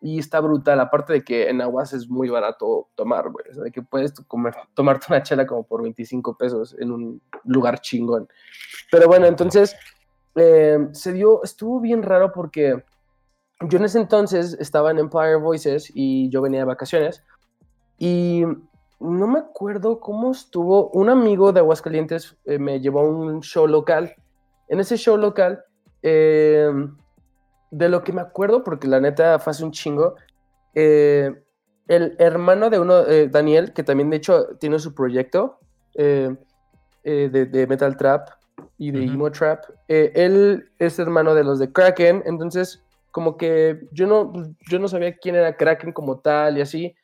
y 0.00 0.18
está 0.18 0.40
brutal, 0.40 0.80
aparte 0.80 1.12
de 1.12 1.24
que 1.24 1.48
en 1.48 1.60
Aguas 1.60 1.92
es 1.92 2.08
muy 2.08 2.30
barato 2.30 2.88
tomar, 2.94 3.30
güey. 3.30 3.44
O 3.50 3.54
sea, 3.54 3.64
de 3.64 3.70
que 3.70 3.82
puedes 3.82 4.12
comer, 4.26 4.54
tomarte 4.74 5.06
una 5.10 5.22
chela 5.22 5.46
como 5.46 5.64
por 5.64 5.82
25 5.82 6.36
pesos 6.36 6.74
en 6.78 6.90
un 6.90 7.22
lugar 7.44 7.80
chingón. 7.80 8.28
Pero 8.90 9.06
bueno, 9.08 9.26
entonces 9.26 9.76
eh, 10.36 10.78
se 10.92 11.12
dio, 11.12 11.42
estuvo 11.44 11.80
bien 11.80 12.02
raro 12.02 12.32
porque 12.32 12.82
yo 13.68 13.78
en 13.78 13.84
ese 13.84 13.98
entonces 13.98 14.56
estaba 14.58 14.90
en 14.90 14.98
Empire 14.98 15.36
Voices 15.36 15.92
y 15.94 16.30
yo 16.30 16.40
venía 16.40 16.60
de 16.60 16.66
vacaciones 16.66 17.22
y 17.98 18.44
no 19.00 19.26
me 19.26 19.38
acuerdo 19.38 20.00
cómo 20.00 20.30
estuvo. 20.30 20.88
Un 20.90 21.10
amigo 21.10 21.52
de 21.52 21.60
Aguascalientes 21.60 22.36
eh, 22.46 22.58
me 22.58 22.80
llevó 22.80 23.00
a 23.00 23.04
un 23.04 23.42
show 23.42 23.66
local. 23.66 24.14
En 24.68 24.80
ese 24.80 24.96
show 24.96 25.18
local, 25.18 25.62
eh, 26.02 26.70
de 27.70 27.88
lo 27.88 28.02
que 28.02 28.12
me 28.12 28.20
acuerdo, 28.20 28.62
porque 28.64 28.88
la 28.88 29.00
neta 29.00 29.38
fue 29.38 29.50
hace 29.52 29.64
un 29.64 29.70
chingo, 29.72 30.16
eh, 30.74 31.32
el 31.88 32.14
hermano 32.18 32.70
de 32.70 32.78
uno, 32.78 33.00
eh, 33.06 33.28
Daniel, 33.28 33.72
que 33.72 33.82
también 33.82 34.10
de 34.10 34.16
hecho 34.18 34.56
tiene 34.58 34.78
su 34.78 34.94
proyecto 34.94 35.58
eh, 35.94 36.34
de, 37.02 37.28
de 37.46 37.66
Metal 37.66 37.96
Trap 37.96 38.28
y 38.78 38.90
de 38.92 39.00
Ujú. 39.04 39.12
Emo 39.14 39.30
Trap, 39.32 39.64
él 39.88 40.70
es 40.78 40.98
hermano 40.98 41.34
de 41.34 41.44
los 41.44 41.58
de 41.58 41.72
Kraken, 41.72 42.22
entonces 42.26 42.82
como 43.10 43.36
que 43.36 43.80
yo 43.92 44.06
no, 44.06 44.32
yo 44.70 44.78
no 44.78 44.86
sabía 44.86 45.16
quién 45.16 45.34
era 45.34 45.56
Kraken 45.56 45.92
como 45.92 46.20
tal 46.20 46.58
y 46.58 46.60
así. 46.60 46.94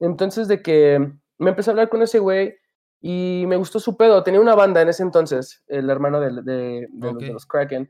Entonces 0.00 0.46
de 0.48 0.60
que 0.60 1.10
me 1.38 1.50
empecé 1.50 1.70
a 1.70 1.72
hablar 1.72 1.88
con 1.88 2.02
ese 2.02 2.18
güey 2.18 2.54
y 3.00 3.44
me 3.46 3.56
gustó 3.56 3.80
su 3.80 3.96
pedo. 3.96 4.22
Tenía 4.22 4.40
una 4.40 4.54
banda 4.54 4.82
en 4.82 4.88
ese 4.90 5.02
entonces, 5.02 5.62
el 5.68 5.88
hermano 5.88 6.20
de, 6.20 6.42
de- 6.42 6.86
de 6.90 7.12
los- 7.12 7.18
de 7.18 7.32
los 7.32 7.46
Kraken. 7.46 7.88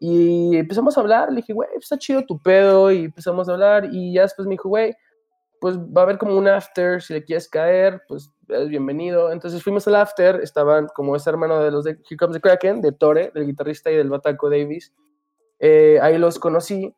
Y 0.00 0.56
empezamos 0.56 0.96
a 0.96 1.02
hablar, 1.02 1.28
le 1.28 1.36
dije, 1.36 1.52
güey, 1.52 1.68
está 1.78 1.98
chido 1.98 2.24
tu 2.24 2.40
pedo. 2.40 2.90
Y 2.90 3.04
empezamos 3.04 3.48
a 3.48 3.52
hablar 3.52 3.88
y 3.92 4.14
ya 4.14 4.22
después 4.22 4.48
me 4.48 4.54
dijo, 4.54 4.68
güey, 4.68 4.96
pues 5.60 5.78
va 5.78 6.00
a 6.00 6.04
haber 6.04 6.18
como 6.18 6.36
un 6.36 6.48
after, 6.48 7.02
si 7.02 7.12
le 7.12 7.22
quieres 7.22 7.48
caer, 7.48 8.02
pues 8.08 8.32
es 8.48 8.68
bienvenido. 8.68 9.30
Entonces 9.30 9.62
fuimos 9.62 9.86
al 9.86 9.96
after, 9.96 10.36
estaban 10.36 10.88
como 10.94 11.14
ese 11.14 11.28
hermano 11.28 11.60
de 11.60 11.70
los 11.70 11.84
de 11.84 11.90
Here 12.08 12.16
Comes 12.18 12.34
the 12.34 12.40
Kraken, 12.40 12.80
de 12.80 12.92
Tore, 12.92 13.30
del 13.34 13.46
guitarrista 13.46 13.90
y 13.90 13.96
del 13.96 14.08
Bataco 14.08 14.48
Davis. 14.48 14.94
Eh, 15.58 15.98
ahí 16.00 16.16
los 16.16 16.38
conocí 16.38 16.96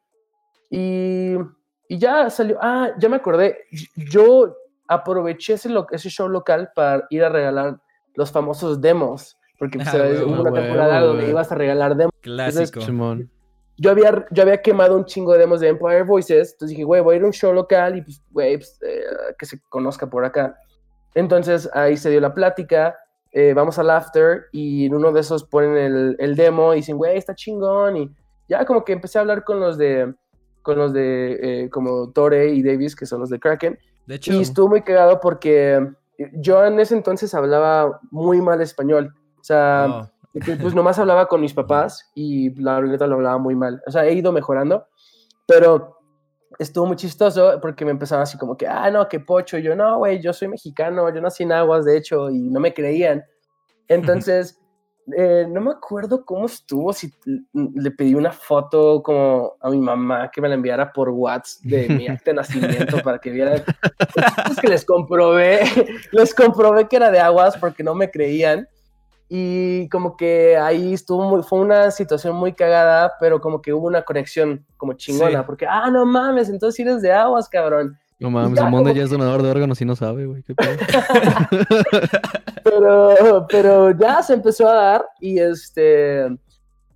y, 0.70 1.34
y 1.88 1.98
ya 1.98 2.30
salió, 2.30 2.56
ah, 2.62 2.90
ya 2.98 3.08
me 3.08 3.16
acordé, 3.16 3.58
yo 3.96 4.56
aproveché 4.86 5.54
ese, 5.54 5.68
ese 5.90 6.08
show 6.08 6.28
local 6.28 6.70
para 6.74 7.04
ir 7.10 7.24
a 7.24 7.28
regalar 7.28 7.80
los 8.14 8.30
famosos 8.30 8.80
demos, 8.80 9.36
porque 9.62 9.78
pues, 9.78 9.94
Ah, 9.94 9.96
era- 10.08 10.24
hubo 10.24 10.32
una 10.32 10.42
huevo, 10.42 10.56
temporada 10.56 11.00
donde 11.02 11.28
ibas 11.30 11.52
a 11.52 11.54
regalar 11.54 11.94
demos. 11.94 12.12
Clásico. 12.20 12.80
Simón. 12.80 13.30
Yo 13.76 13.92
había, 13.92 14.26
yo 14.32 14.42
había 14.42 14.60
quemado 14.60 14.96
un 14.96 15.04
chingo 15.04 15.32
de 15.34 15.38
demos 15.38 15.60
de 15.60 15.68
Empire 15.68 16.02
Voices, 16.02 16.50
entonces 16.54 16.70
dije, 16.70 16.82
güey, 16.82 17.00
voy 17.00 17.14
a 17.14 17.18
ir 17.18 17.22
a 17.22 17.26
un 17.26 17.32
show 17.32 17.52
local 17.52 17.96
y 17.96 18.02
pues, 18.02 18.20
güey, 18.32 18.56
pues, 18.56 18.76
eh, 18.84 19.04
que 19.38 19.46
se 19.46 19.60
conozca 19.68 20.10
por 20.10 20.24
acá. 20.24 20.56
Entonces 21.14 21.70
ahí 21.74 21.96
se 21.96 22.10
dio 22.10 22.20
la 22.20 22.34
plática, 22.34 22.96
eh, 23.30 23.52
vamos 23.54 23.78
al 23.78 23.90
after 23.90 24.46
y 24.50 24.86
en 24.86 24.94
uno 24.96 25.12
de 25.12 25.20
esos 25.20 25.44
ponen 25.44 25.76
el, 25.76 26.16
el 26.18 26.34
demo 26.34 26.72
y 26.72 26.78
dicen, 26.78 26.96
güey, 26.96 27.16
está 27.16 27.32
chingón. 27.36 27.96
Y 27.98 28.10
ya 28.48 28.64
como 28.64 28.84
que 28.84 28.94
empecé 28.94 29.18
a 29.18 29.20
hablar 29.20 29.44
con 29.44 29.60
los 29.60 29.78
de, 29.78 30.12
con 30.62 30.76
los 30.76 30.92
de, 30.92 31.38
eh, 31.64 31.70
como 31.70 32.10
Tore 32.10 32.48
y 32.48 32.64
Davis, 32.64 32.96
que 32.96 33.06
son 33.06 33.20
los 33.20 33.30
de 33.30 33.38
Kraken. 33.38 33.78
De 34.06 34.16
hecho, 34.16 34.32
Y 34.32 34.40
estuvo 34.40 34.66
muy 34.68 34.82
cagado 34.82 35.20
porque 35.20 35.86
yo 36.34 36.64
en 36.66 36.80
ese 36.80 36.94
entonces 36.96 37.32
hablaba 37.32 38.00
muy 38.10 38.40
mal 38.40 38.60
español. 38.60 39.14
O 39.42 39.44
sea, 39.44 40.08
de 40.32 40.40
que, 40.40 40.56
pues 40.56 40.72
nomás 40.72 40.98
hablaba 40.98 41.26
con 41.26 41.40
mis 41.40 41.52
papás 41.52 42.10
y 42.14 42.54
la 42.60 42.80
neta 42.80 43.08
lo 43.08 43.16
hablaba 43.16 43.38
muy 43.38 43.56
mal. 43.56 43.82
O 43.86 43.90
sea, 43.90 44.06
he 44.06 44.14
ido 44.14 44.30
mejorando, 44.30 44.86
pero 45.46 45.98
estuvo 46.60 46.86
muy 46.86 46.96
chistoso 46.96 47.58
porque 47.60 47.84
me 47.84 47.90
empezaban 47.90 48.22
así 48.22 48.38
como 48.38 48.56
que, 48.56 48.68
ah, 48.68 48.88
no, 48.90 49.08
qué 49.08 49.18
pocho. 49.18 49.58
Y 49.58 49.62
yo, 49.62 49.74
no, 49.74 49.98
güey, 49.98 50.20
yo 50.20 50.32
soy 50.32 50.46
mexicano, 50.46 51.12
yo 51.12 51.20
nací 51.20 51.42
en 51.42 51.52
Aguas, 51.52 51.84
de 51.84 51.96
hecho, 51.96 52.30
y 52.30 52.38
no 52.50 52.60
me 52.60 52.72
creían. 52.72 53.24
Entonces, 53.88 54.62
eh, 55.16 55.46
no 55.48 55.60
me 55.60 55.72
acuerdo 55.72 56.24
cómo 56.24 56.46
estuvo, 56.46 56.92
si 56.92 57.12
le 57.52 57.90
pedí 57.90 58.14
una 58.14 58.30
foto 58.30 59.02
como 59.02 59.56
a 59.60 59.68
mi 59.68 59.80
mamá 59.80 60.30
que 60.30 60.40
me 60.40 60.48
la 60.48 60.54
enviara 60.54 60.92
por 60.92 61.08
WhatsApp 61.10 61.64
de 61.64 61.88
mi 61.88 62.06
acta 62.08 62.30
de 62.30 62.36
nacimiento 62.36 63.02
para 63.02 63.18
que 63.18 63.30
vieran. 63.30 63.62
Es 64.48 64.60
que 64.60 64.68
les 64.68 64.84
comprobé, 64.84 65.60
les 66.12 66.32
comprobé 66.32 66.86
que 66.86 66.96
era 66.96 67.10
de 67.10 67.18
Aguas 67.18 67.56
porque 67.56 67.82
no 67.82 67.94
me 67.94 68.10
creían. 68.10 68.68
Y 69.34 69.88
como 69.88 70.14
que 70.14 70.58
ahí 70.58 70.92
estuvo 70.92 71.22
muy, 71.24 71.42
fue 71.42 71.60
una 71.60 71.90
situación 71.90 72.36
muy 72.36 72.52
cagada, 72.52 73.14
pero 73.18 73.40
como 73.40 73.62
que 73.62 73.72
hubo 73.72 73.86
una 73.86 74.02
conexión 74.02 74.66
como 74.76 74.92
chingona, 74.92 75.38
Sí. 75.38 75.44
porque, 75.46 75.66
ah, 75.66 75.88
no 75.90 76.04
mames, 76.04 76.50
entonces 76.50 76.78
eres 76.80 77.00
de 77.00 77.12
Aguas, 77.12 77.48
cabrón. 77.48 77.96
No 78.20 78.28
mames, 78.30 78.58
ya 78.58 78.64
como 78.64 78.86
ya 78.90 79.04
es 79.04 79.10
donador 79.10 79.42
de 79.42 79.50
órganos 79.50 79.80
y 79.80 79.86
no 79.86 79.96
sabe, 79.96 80.26
güey. 80.26 80.44
Pero, 82.62 83.46
pero 83.48 83.90
ya 83.98 84.22
se 84.22 84.34
empezó 84.34 84.68
a 84.68 84.74
dar 84.74 85.04
y 85.20 85.38
este 85.38 86.28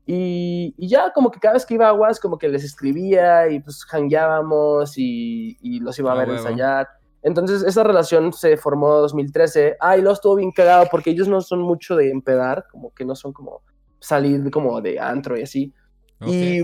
y, 0.06 0.74
y 0.76 0.88
ya 0.88 1.12
como 1.12 1.30
que 1.30 1.40
cada 1.40 1.54
vez 1.54 1.66
que 1.66 1.74
iba 1.74 1.86
a 1.86 1.88
Aguas 1.88 2.20
como 2.20 2.38
que 2.38 2.48
les 2.48 2.62
escribía 2.62 3.48
y 3.48 3.58
pues 3.60 3.84
hangueábamos 3.90 4.96
y, 4.96 5.56
y 5.60 5.80
los 5.80 5.98
iba 5.98 6.12
a 6.12 6.14
ver 6.14 6.28
ensayar. 6.28 6.88
Entonces 7.26 7.64
esa 7.64 7.82
relación 7.82 8.32
se 8.32 8.56
formó 8.56 8.94
en 8.94 9.02
2013. 9.02 9.76
Ah, 9.80 9.96
y 9.96 10.00
luego 10.00 10.14
estuvo 10.14 10.36
bien 10.36 10.52
cagado 10.52 10.86
porque 10.88 11.10
ellos 11.10 11.26
no 11.26 11.40
son 11.40 11.60
mucho 11.60 11.96
de 11.96 12.12
empedar, 12.12 12.66
como 12.70 12.94
que 12.94 13.04
no 13.04 13.16
son 13.16 13.32
como 13.32 13.62
salir 13.98 14.48
como 14.52 14.80
de 14.80 15.00
antro 15.00 15.36
y 15.36 15.42
así. 15.42 15.74
ok. 16.20 16.28
Y 16.28 16.62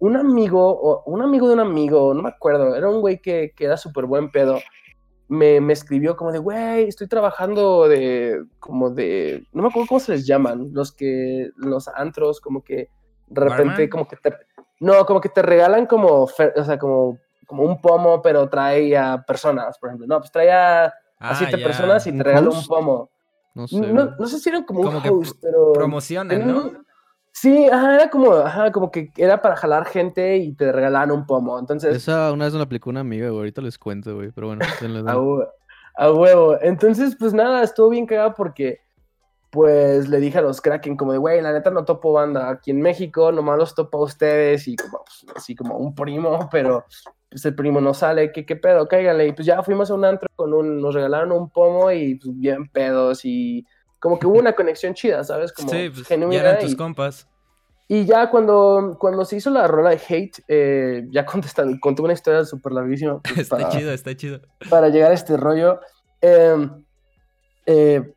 un 0.00 0.16
amigo, 0.16 0.68
o 0.68 1.02
un 1.06 1.22
amigo 1.22 1.48
de 1.48 1.54
un 1.54 1.60
amigo, 1.60 2.12
no 2.12 2.22
me 2.22 2.28
acuerdo, 2.28 2.76
era 2.76 2.90
un 2.90 3.00
güey 3.00 3.22
que, 3.22 3.52
que 3.56 3.64
era 3.64 3.78
súper 3.78 4.04
buen 4.04 4.30
pedo, 4.30 4.58
me, 5.28 5.62
me 5.62 5.72
escribió 5.72 6.14
como 6.14 6.30
de, 6.30 6.40
güey, 6.40 6.88
estoy 6.88 7.06
trabajando 7.06 7.88
de, 7.88 8.44
como 8.58 8.90
de, 8.90 9.46
no 9.52 9.62
me 9.62 9.68
acuerdo 9.68 9.86
cómo 9.88 10.00
se 10.00 10.12
les 10.12 10.26
llaman, 10.26 10.70
los 10.72 10.92
que, 10.92 11.52
los 11.56 11.88
antros, 11.88 12.40
como 12.40 12.62
que 12.62 12.90
de 13.28 13.40
repente, 13.40 13.64
¿Barman? 13.64 13.88
como 13.88 14.08
que 14.08 14.16
te, 14.16 14.34
no, 14.80 15.06
como 15.06 15.22
que 15.22 15.30
te 15.30 15.40
regalan 15.40 15.86
como, 15.86 16.24
o 16.24 16.28
sea, 16.28 16.78
como, 16.78 17.18
como 17.46 17.62
un 17.64 17.80
pomo, 17.80 18.22
pero 18.22 18.48
trae 18.48 18.96
a 18.96 19.22
personas, 19.22 19.78
por 19.78 19.88
ejemplo, 19.90 20.06
no, 20.06 20.18
pues 20.20 20.30
trae 20.32 20.50
a, 20.50 20.84
a 20.86 20.92
Ah, 21.18 21.34
siete 21.36 21.58
personas 21.58 22.06
y 22.06 22.10
¿Un 22.10 22.18
te 22.18 22.24
regala 22.24 22.48
un 22.50 22.66
pomo. 22.66 23.10
No 23.54 23.68
sé. 23.68 23.76
No, 23.80 24.26
sé 24.26 24.38
si 24.38 24.48
era 24.48 24.64
como 24.64 24.80
un 24.80 24.86
Como 24.86 24.98
host, 25.18 25.36
pero... 25.40 25.72
Promocionan, 25.72 26.46
¿no? 26.48 26.70
Sí, 27.34 27.66
ajá, 27.66 27.94
era 27.94 28.10
como, 28.10 28.32
ajá, 28.34 28.70
como 28.72 28.90
que 28.90 29.10
era 29.16 29.40
para 29.40 29.56
jalar 29.56 29.86
gente 29.86 30.36
y 30.36 30.52
te 30.54 30.70
regalaban 30.72 31.10
un 31.10 31.26
pomo. 31.26 31.58
Entonces, 31.58 31.96
Esa 31.96 32.30
una 32.32 32.44
vez 32.44 32.52
me 32.52 32.58
la 32.58 32.64
aplicó 32.64 32.90
una 32.90 33.00
amiga, 33.00 33.28
güey. 33.28 33.38
Ahorita 33.38 33.62
les 33.62 33.78
cuento, 33.78 34.14
güey. 34.16 34.30
Pero 34.32 34.48
bueno, 34.48 34.64
a, 34.64 34.82
denle. 34.82 35.00
hue- 35.02 35.48
a 35.96 36.12
huevo. 36.12 36.58
Entonces, 36.60 37.16
pues 37.18 37.32
nada, 37.32 37.62
estuvo 37.62 37.88
bien 37.88 38.06
cagado 38.06 38.34
porque, 38.34 38.80
pues 39.50 40.08
le 40.08 40.18
dije 40.20 40.38
a 40.38 40.42
los 40.42 40.60
Kraken, 40.60 40.96
como 40.96 41.12
de, 41.12 41.18
güey, 41.18 41.40
la 41.40 41.52
neta 41.52 41.70
no 41.70 41.84
topo 41.84 42.12
banda 42.12 42.50
aquí 42.50 42.70
en 42.70 42.80
México, 42.80 43.32
nomás 43.32 43.58
los 43.58 43.74
topo 43.74 43.98
a 43.98 44.04
ustedes 44.04 44.66
y 44.68 44.76
como, 44.76 45.02
pues, 45.04 45.36
así 45.36 45.54
como 45.54 45.76
un 45.78 45.94
primo, 45.94 46.48
pero 46.50 46.84
pues 47.32 47.44
el 47.46 47.54
primo 47.54 47.80
no 47.80 47.94
sale, 47.94 48.30
¿qué, 48.30 48.46
qué 48.46 48.54
pedo? 48.56 48.86
Cáiganle. 48.86 49.26
Y 49.28 49.32
pues 49.32 49.46
ya 49.46 49.62
fuimos 49.62 49.90
a 49.90 49.94
un 49.94 50.04
antro 50.04 50.28
con 50.36 50.52
un, 50.54 50.80
nos 50.80 50.94
regalaron 50.94 51.32
un 51.32 51.50
pomo 51.50 51.90
y 51.90 52.14
pues 52.16 52.38
bien 52.38 52.68
pedos 52.68 53.24
y 53.24 53.66
como 53.98 54.18
que 54.18 54.26
hubo 54.26 54.38
una 54.38 54.52
conexión 54.52 54.94
chida, 54.94 55.24
¿sabes? 55.24 55.52
Como 55.52 55.68
sí, 55.70 55.88
pues, 55.88 56.02
ya 56.02 56.04
genuina 56.04 56.40
eran 56.42 56.58
tus 56.60 56.72
y- 56.72 56.76
compas. 56.76 57.28
Y 57.88 58.04
ya 58.06 58.30
cuando, 58.30 58.96
cuando 58.98 59.24
se 59.24 59.36
hizo 59.36 59.50
la 59.50 59.66
rola 59.66 59.90
de 59.90 59.96
Hate, 60.08 60.42
eh, 60.48 61.06
ya 61.10 61.26
conté 61.80 62.02
una 62.02 62.12
historia 62.12 62.44
súper 62.44 62.72
larguísima 62.72 63.20
pues, 63.20 63.38
Está 63.38 63.56
para, 63.58 63.68
chido, 63.70 63.92
está 63.92 64.16
chido. 64.16 64.40
para 64.70 64.88
llegar 64.88 65.10
a 65.10 65.14
este 65.14 65.36
rollo. 65.36 65.80
Eh, 66.20 66.68
eh, 67.66 68.12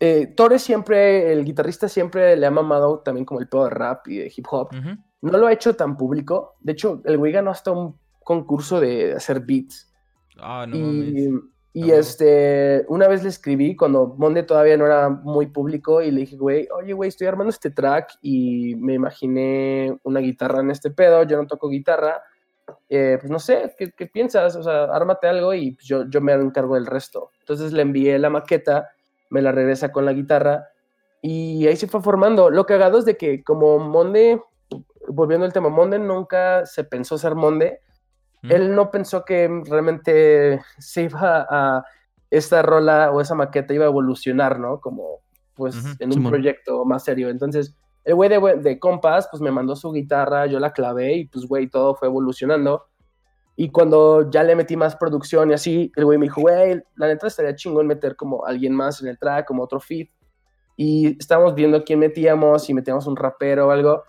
eh, 0.00 0.26
Torres 0.36 0.62
siempre, 0.62 1.32
el 1.32 1.44
guitarrista 1.44 1.88
siempre 1.88 2.36
le 2.36 2.46
ha 2.46 2.50
mamado 2.50 3.00
también 3.00 3.24
como 3.24 3.40
el 3.40 3.48
pedo 3.48 3.64
de 3.64 3.70
rap 3.70 4.06
y 4.08 4.18
de 4.18 4.32
hip 4.34 4.46
hop. 4.50 4.68
No 5.22 5.38
lo 5.38 5.46
ha 5.46 5.52
hecho 5.52 5.74
tan 5.74 5.96
público. 5.96 6.54
De 6.60 6.72
hecho, 6.72 7.00
el 7.04 7.18
güey 7.18 7.32
ganó 7.32 7.50
hasta 7.50 7.72
un 7.72 7.98
concurso 8.24 8.80
de 8.80 9.12
hacer 9.12 9.40
beats. 9.40 9.92
Ah, 10.38 10.66
no 10.68 10.76
y 10.76 10.80
mames. 10.80 11.42
y 11.72 11.82
huevo. 11.84 12.00
este, 12.00 12.84
una 12.88 13.08
vez 13.08 13.22
le 13.22 13.28
escribí 13.28 13.76
cuando 13.76 14.14
Monde 14.18 14.42
todavía 14.42 14.76
no 14.76 14.86
era 14.86 15.08
muy 15.08 15.46
público 15.46 16.02
y 16.02 16.10
le 16.10 16.22
dije, 16.22 16.36
güey, 16.36 16.68
oye, 16.76 16.92
güey, 16.92 17.08
estoy 17.08 17.26
armando 17.26 17.50
este 17.50 17.70
track 17.70 18.18
y 18.22 18.74
me 18.76 18.94
imaginé 18.94 19.98
una 20.02 20.20
guitarra 20.20 20.60
en 20.60 20.70
este 20.70 20.90
pedo, 20.90 21.22
yo 21.24 21.36
no 21.36 21.46
toco 21.46 21.68
guitarra, 21.68 22.22
eh, 22.88 23.18
pues 23.20 23.30
no 23.30 23.38
sé, 23.38 23.74
¿qué, 23.78 23.92
qué 23.92 24.06
piensas? 24.06 24.56
O 24.56 24.62
sea, 24.62 24.84
ármate 24.84 25.28
algo 25.28 25.54
y 25.54 25.72
pues, 25.72 25.86
yo, 25.86 26.08
yo 26.08 26.20
me 26.20 26.32
encargo 26.32 26.74
del 26.74 26.86
resto. 26.86 27.30
Entonces 27.40 27.72
le 27.72 27.82
envié 27.82 28.18
la 28.18 28.30
maqueta, 28.30 28.90
me 29.30 29.42
la 29.42 29.52
regresa 29.52 29.92
con 29.92 30.04
la 30.04 30.12
guitarra 30.12 30.68
y 31.26 31.66
ahí 31.66 31.76
se 31.76 31.86
fue 31.86 32.02
formando. 32.02 32.50
Lo 32.50 32.66
cagado 32.66 32.98
es 32.98 33.04
de 33.04 33.16
que 33.16 33.42
como 33.42 33.78
Monde, 33.78 34.40
volviendo 35.08 35.46
al 35.46 35.52
tema, 35.52 35.70
Monde 35.70 35.98
nunca 35.98 36.66
se 36.66 36.84
pensó 36.84 37.18
ser 37.18 37.34
Monde, 37.34 37.80
Él 38.48 38.74
no 38.74 38.90
pensó 38.90 39.24
que 39.24 39.48
realmente 39.66 40.60
se 40.78 41.02
iba 41.02 41.46
a 41.48 41.84
esta 42.30 42.62
rola 42.62 43.10
o 43.12 43.20
esa 43.20 43.34
maqueta 43.34 43.74
iba 43.74 43.84
a 43.84 43.88
evolucionar, 43.88 44.58
¿no? 44.58 44.80
Como 44.80 45.20
pues 45.54 45.76
en 46.00 46.08
un 46.08 46.14
Simón. 46.14 46.32
proyecto 46.32 46.84
más 46.84 47.04
serio. 47.04 47.28
Entonces, 47.28 47.76
el 48.04 48.14
güey 48.16 48.28
de, 48.28 48.56
de 48.56 48.78
compas, 48.78 49.28
pues 49.30 49.40
me 49.40 49.50
mandó 49.50 49.76
su 49.76 49.92
guitarra, 49.92 50.46
yo 50.46 50.58
la 50.58 50.72
clavé 50.72 51.14
y 51.14 51.26
pues, 51.26 51.46
güey, 51.46 51.68
todo 51.68 51.94
fue 51.94 52.08
evolucionando. 52.08 52.86
Y 53.56 53.70
cuando 53.70 54.28
ya 54.30 54.42
le 54.42 54.56
metí 54.56 54.76
más 54.76 54.96
producción 54.96 55.50
y 55.50 55.54
así, 55.54 55.92
el 55.94 56.04
güey 56.04 56.18
me 56.18 56.26
dijo, 56.26 56.40
güey, 56.40 56.82
la 56.96 57.06
neta 57.06 57.28
estaría 57.28 57.54
chingón 57.54 57.86
meter 57.86 58.16
como 58.16 58.44
alguien 58.44 58.74
más 58.74 59.00
en 59.00 59.08
el 59.08 59.18
track, 59.18 59.46
como 59.46 59.62
otro 59.62 59.78
feed. 59.78 60.08
Y 60.76 61.16
estábamos 61.18 61.54
viendo 61.54 61.84
quién 61.84 62.00
metíamos, 62.00 62.64
si 62.64 62.74
metíamos 62.74 63.06
un 63.06 63.14
rapero 63.14 63.68
o 63.68 63.70
algo. 63.70 64.02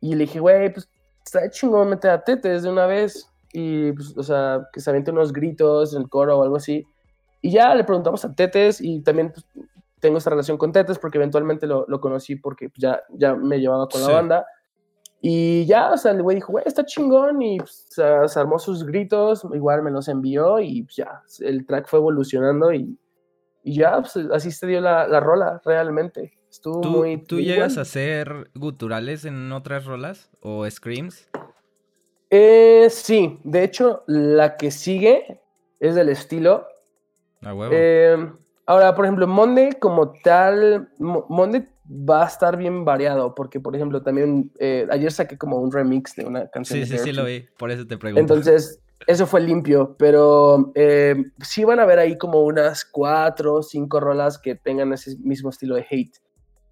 Y 0.00 0.14
le 0.14 0.24
dije, 0.24 0.38
güey, 0.38 0.72
pues 0.72 0.88
estaría 1.24 1.50
chingón 1.50 1.90
meter 1.90 2.12
a 2.12 2.22
Tetes 2.22 2.62
de 2.62 2.70
una 2.70 2.86
vez. 2.86 3.28
Y, 3.58 3.92
pues, 3.92 4.14
o 4.18 4.22
sea, 4.22 4.68
que 4.70 4.80
se 4.80 4.90
aviente 4.90 5.10
unos 5.12 5.32
gritos 5.32 5.94
en 5.94 6.02
el 6.02 6.08
coro 6.10 6.38
o 6.38 6.42
algo 6.42 6.56
así. 6.56 6.84
Y 7.40 7.50
ya 7.52 7.74
le 7.74 7.84
preguntamos 7.84 8.22
a 8.26 8.34
Tetes 8.34 8.82
y 8.82 9.00
también 9.00 9.32
pues, 9.32 9.46
tengo 9.98 10.18
esta 10.18 10.28
relación 10.28 10.58
con 10.58 10.72
Tetes 10.72 10.98
porque 10.98 11.16
eventualmente 11.16 11.66
lo, 11.66 11.86
lo 11.88 11.98
conocí 12.00 12.36
porque 12.36 12.68
pues, 12.68 12.80
ya, 12.82 13.00
ya 13.14 13.34
me 13.34 13.58
llevaba 13.58 13.88
con 13.88 14.02
la 14.02 14.08
Sí. 14.08 14.12
banda. 14.12 14.46
Y 15.22 15.64
ya, 15.64 15.92
o 15.92 15.96
sea, 15.96 16.12
el 16.12 16.22
güey 16.22 16.34
dijo, 16.34 16.52
güey, 16.52 16.64
está 16.66 16.84
chingón. 16.84 17.40
Y 17.40 17.56
pues, 17.58 17.86
se, 17.88 18.02
se 18.28 18.38
armó 18.38 18.58
sus 18.58 18.84
gritos, 18.84 19.46
igual 19.54 19.82
me 19.82 19.90
los 19.90 20.08
envió 20.08 20.60
y 20.60 20.82
pues, 20.82 20.96
ya, 20.96 21.22
el 21.40 21.64
track 21.64 21.88
fue 21.88 21.98
evolucionando 21.98 22.74
y, 22.74 22.98
y 23.64 23.74
ya, 23.76 24.00
pues, 24.02 24.16
así 24.34 24.50
se 24.50 24.66
dio 24.66 24.82
la, 24.82 25.08
la 25.08 25.20
rola, 25.20 25.62
realmente. 25.64 26.34
Estuvo 26.50 26.82
¿Tú, 26.82 26.90
muy. 26.90 27.24
tú 27.24 27.40
llegas 27.40 27.68
bueno. 27.76 27.78
a 27.78 27.82
hacer 27.82 28.50
guturales 28.54 29.24
en 29.24 29.50
otras 29.52 29.86
rolas? 29.86 30.30
¿O 30.40 30.68
screams? 30.70 31.28
Eh, 32.38 32.88
sí, 32.90 33.40
de 33.44 33.64
hecho, 33.64 34.02
la 34.06 34.58
que 34.58 34.70
sigue 34.70 35.40
es 35.80 35.94
del 35.94 36.10
estilo. 36.10 36.66
A 37.40 37.54
huevo. 37.54 37.72
Eh, 37.74 38.30
ahora, 38.66 38.94
por 38.94 39.06
ejemplo, 39.06 39.26
Monday 39.26 39.72
como 39.80 40.12
tal, 40.22 40.90
Mo- 40.98 41.24
Monday 41.30 41.66
va 41.88 42.24
a 42.24 42.26
estar 42.26 42.58
bien 42.58 42.84
variado, 42.84 43.34
porque, 43.34 43.58
por 43.58 43.74
ejemplo, 43.74 44.02
también 44.02 44.52
eh, 44.58 44.86
ayer 44.90 45.10
saqué 45.12 45.38
como 45.38 45.56
un 45.56 45.72
remix 45.72 46.14
de 46.14 46.26
una 46.26 46.46
canción. 46.48 46.84
sí, 46.84 46.90
de 46.90 46.98
sí, 46.98 47.04
sí 47.04 47.12
lo 47.14 47.24
vi. 47.24 47.46
Por 47.58 47.70
eso 47.70 47.86
te 47.86 47.96
pregunto. 47.96 48.20
Entonces, 48.34 48.80
eso 49.06 49.26
fue 49.26 49.40
limpio, 49.40 49.96
pero 49.98 50.72
eh, 50.74 51.16
sí 51.40 51.64
van 51.64 51.80
a 51.80 51.84
haber 51.84 52.00
ahí 52.00 52.18
como 52.18 52.42
unas 52.42 52.84
cuatro 52.84 53.54
o 53.54 53.62
cinco 53.62 53.98
rolas 53.98 54.36
que 54.38 54.56
tengan 54.56 54.92
ese 54.92 55.16
mismo 55.20 55.48
estilo 55.48 55.74
de 55.74 55.86
hate. 55.90 56.16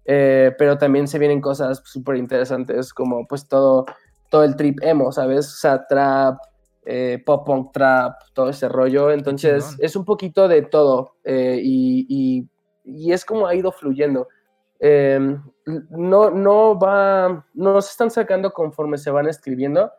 Eh, 0.07 0.51
pero 0.59 0.77
también 0.77 1.07
se 1.07 1.17
vienen 1.17 1.41
cosas 1.41 1.81
súper 1.85 2.17
interesantes 2.17 2.93
como 2.93 3.25
pues 3.25 3.47
todo, 3.47 3.87
todo 4.35 4.43
el 4.43 4.57
trip 4.57 4.79
emo, 4.83 5.13
¿sabes? 5.13 5.47
O 5.47 5.55
sea, 5.57 5.87
trap, 5.87 6.37
eh, 6.85 7.23
pop 7.25 7.45
punk 7.45 7.71
trap, 7.71 8.15
todo 8.33 8.49
ese 8.49 8.67
rollo. 8.67 9.09
Entonces, 9.11 9.63
es 9.79 9.95
un 9.95 10.03
poquito 10.03 10.49
de 10.49 10.61
todo 10.63 11.13
eh, 11.23 11.57
y, 11.63 12.05
y- 12.09 12.49
y 12.83 13.13
es 13.13 13.23
como 13.23 13.47
ha 13.47 13.55
ido 13.55 13.71
fluyendo. 13.71 14.27
Eh, 14.79 15.37
no, 15.89 16.29
no 16.31 16.77
va, 16.77 17.45
no 17.53 17.81
se 17.81 17.91
están 17.91 18.11
sacando 18.11 18.51
conforme 18.51 18.97
se 18.97 19.09
van 19.09 19.27
escribiendo, 19.29 19.89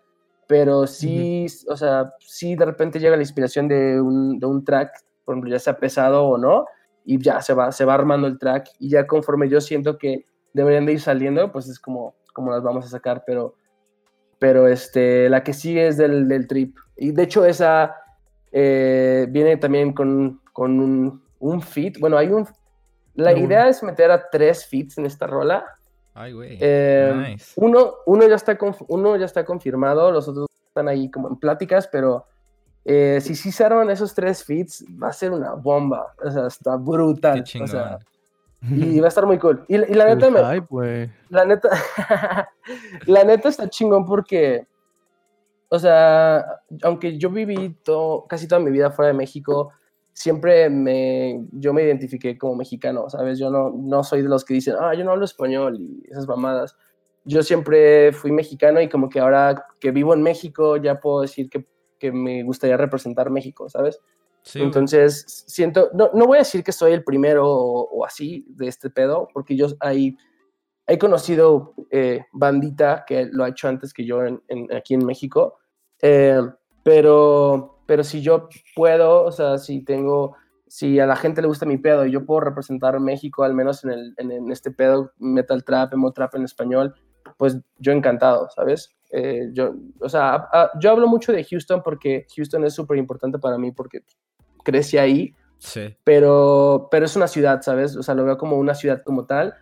pero 0.47 0.87
sí, 0.87 1.47
o 1.69 1.77
sea, 1.79 2.13
sí 2.21 2.55
de 2.57 2.67
repente 2.67 3.01
llega 3.01 3.17
la 3.17 3.23
inspiración 3.23 3.69
de 3.69 3.99
un, 3.99 4.39
de 4.39 4.47
un 4.47 4.63
track, 4.63 4.91
por 5.25 5.35
ejemplo, 5.35 5.51
ya 5.51 5.59
sea 5.59 5.79
pesado 5.79 6.25
o 6.27 6.37
no, 6.37 6.67
y 7.07 7.19
ya 7.23 7.41
se 7.41 7.55
va, 7.55 7.73
se 7.73 7.87
va 7.87 7.95
armando 7.95 8.27
el 8.29 8.39
track, 8.39 8.69
y 8.79 8.91
ya 8.91 9.07
conforme 9.07 9.49
yo 9.49 9.61
siento 9.63 9.97
que 9.97 10.27
deberían 10.53 10.85
de 10.85 10.93
ir 10.93 11.01
saliendo, 11.01 11.51
pues 11.51 11.69
es 11.69 11.81
como, 11.81 12.15
como 12.35 12.51
las 12.53 12.63
vamos 12.63 12.85
a 12.85 12.89
sacar, 12.89 13.25
pero, 13.27 13.55
pero 14.39 14.69
este, 14.69 15.29
la 15.29 15.43
que 15.43 15.53
sigue 15.53 15.87
es 15.89 15.97
del, 15.97 16.29
del 16.29 16.47
trip, 16.47 16.77
y 16.97 17.13
de 17.13 17.23
hecho 17.23 17.45
esa 17.45 17.97
eh, 18.53 19.27
viene 19.31 19.57
también 19.57 19.93
con, 19.93 20.41
con 20.53 20.79
un, 20.81 21.23
un 21.39 21.61
feat, 21.63 21.99
bueno, 21.99 22.17
hay 22.17 22.29
un... 22.29 22.47
La 23.15 23.33
No, 23.33 23.39
idea 23.39 23.69
es 23.69 23.83
meter 23.83 24.11
a 24.11 24.29
tres 24.31 24.67
feats 24.67 24.99
en 24.99 25.07
esta 25.07 25.27
rola, 25.27 25.65
Ay, 26.13 26.33
güey. 26.33 26.59
eh, 26.61 27.13
nice. 27.31 27.53
uno, 27.57 27.95
uno, 28.05 28.29
ya 28.29 28.35
está 28.35 28.59
uno 28.89 29.17
ya 29.17 29.25
está 29.25 29.45
confirmado, 29.45 30.11
los 30.13 30.29
otros 30.29 30.47
están 30.67 30.89
ahí 30.89 31.11
como 31.11 31.29
en 31.29 31.37
pláticas, 31.37 31.89
pero 31.89 32.27
eh, 32.85 33.19
si 33.23 33.35
sí 33.35 33.51
se 33.53 33.65
arman 33.65 33.89
esos 33.91 34.15
tres 34.15 34.45
feats, 34.45 34.85
va 35.03 35.09
a 35.09 35.13
ser 35.13 35.33
una 35.33 35.55
bomba. 35.55 36.15
O 36.23 36.31
sea, 36.31 36.47
está 36.47 36.77
brutal. 36.77 37.43
Qué 37.43 37.63
o 37.63 37.67
sea, 37.67 37.99
y 38.75 39.01
va 39.01 39.07
a 39.07 39.09
estar 39.09 39.27
muy 39.27 39.39
cool. 39.39 39.65
Y, 39.69 39.75
y 39.77 39.95
la 39.95 40.07
neta, 40.15 40.31
me- 40.31 40.41
hype, 40.55 40.67
la 41.29 41.45
neta, 41.45 41.69
la 43.07 43.25
neta 43.25 43.49
está 43.49 43.69
chingón 43.69 44.05
porque, 44.05 44.67
o 45.69 45.79
sea, 45.79 46.45
aunque 46.83 47.19
yo 47.19 47.31
viví 47.31 47.77
to- 47.85 48.25
casi 48.29 48.47
toda 48.49 48.61
mi 48.61 48.71
vida 48.71 48.91
fuera 48.91 49.09
de 49.13 49.19
México, 49.19 49.73
siempre 50.13 50.71
me, 50.71 51.45
yo 51.53 51.73
me 51.75 51.83
identifiqué 51.83 52.39
como 52.39 52.57
mexicano, 52.57 53.11
¿sabes? 53.11 53.39
Yo 53.39 53.51
no, 53.51 53.71
no 53.71 54.03
soy 54.03 54.23
de 54.23 54.29
los 54.29 54.45
que 54.45 54.55
dicen, 54.55 54.75
ah, 54.81 54.95
yo 54.95 55.05
no 55.05 55.11
hablo 55.13 55.25
español 55.25 55.77
y 55.81 56.03
esas 56.11 56.27
mamadas. 56.27 56.77
Yo 57.25 57.43
siempre 57.43 58.13
fui 58.13 58.31
mexicano 58.33 58.81
y 58.81 58.89
como 58.89 59.09
que 59.09 59.19
ahora 59.21 59.67
que 59.81 59.91
vivo 59.91 60.15
en 60.15 60.23
México 60.23 60.77
ya 60.77 61.01
puedo 61.01 61.23
decir 61.23 61.51
que, 61.51 61.67
que 61.99 62.13
me 62.13 62.43
gustaría 62.45 62.77
representar 62.77 63.31
México, 63.31 63.69
¿sabes? 63.69 64.01
Sí. 64.47 64.63
Entonces, 64.63 65.25
siento, 65.49 65.91
no, 65.93 66.11
no 66.15 66.25
voy 66.27 66.37
a 66.37 66.43
decir 66.43 66.63
que 66.63 66.71
soy 66.71 66.93
el 66.93 67.03
primero 67.03 67.45
o, 67.51 67.89
o 67.91 68.05
así 68.05 68.47
de 68.49 68.69
este 68.69 68.91
pedo, 68.91 69.27
porque 69.35 69.57
yo 69.57 69.67
ahí 69.81 70.17
he 70.87 70.99
conocido 70.99 71.75
eh, 71.91 72.27
bandita 72.33 73.05
que 73.09 73.25
lo 73.33 73.43
ha 73.43 73.49
hecho 73.49 73.67
antes 73.67 73.93
que 73.93 74.07
yo 74.07 74.23
en- 74.25 74.41
en- 74.47 74.73
aquí 74.73 74.95
en 74.95 75.05
México, 75.05 75.59
eh, 76.01 76.41
pero, 76.85 77.81
pero 77.87 78.05
si 78.05 78.23
yo 78.23 78.49
puedo, 78.77 79.25
o 79.25 79.33
sea, 79.33 79.59
si 79.59 79.83
tengo, 79.85 80.37
si 80.69 81.01
a 81.01 81.07
la 81.07 81.17
gente 81.17 81.43
le 81.43 81.49
gusta 81.49 81.67
mi 81.67 81.79
pedo 81.79 82.07
y 82.07 82.13
yo 82.13 82.25
puedo 82.25 82.41
representar 82.43 83.01
México, 83.01 83.43
al 83.43 83.53
menos 83.55 83.83
en, 83.85 83.91
el, 83.91 84.15
en, 84.17 84.31
en 84.31 84.53
este 84.53 84.71
pedo, 84.71 85.11
metal 85.19 85.65
trap, 85.65 85.93
emo 85.93 86.13
trap 86.13 86.37
en 86.37 86.45
español, 86.45 86.95
pues 87.37 87.59
yo 87.81 87.91
encantado, 87.91 88.49
¿sabes? 88.55 88.91
Eh, 89.11 89.49
yo, 89.53 89.75
o 90.01 90.09
sea, 90.09 90.35
a- 90.35 90.49
a- 90.53 90.71
yo 90.81 90.93
hablo 90.93 91.09
mucho 91.09 91.33
de 91.33 91.43
Houston 91.45 91.83
porque 91.83 92.27
Houston 92.37 92.65
es 92.65 92.75
súper 92.75 92.97
importante 92.99 93.39
para 93.41 93.59
mí 93.59 93.73
porque 93.73 94.03
crecí 94.67 94.99
ahí, 94.99 95.33
Sí. 95.59 95.97
pero, 96.05 96.89
pero 96.91 97.07
es 97.07 97.15
una 97.17 97.29
ciudad, 97.29 97.63
¿sabes? 97.63 97.97
O 97.97 98.03
sea, 98.03 98.15
lo 98.17 98.25
veo 98.25 98.37
como 98.37 98.57
una 98.57 98.75
ciudad 98.75 99.03
como 99.05 99.25
tal, 99.25 99.55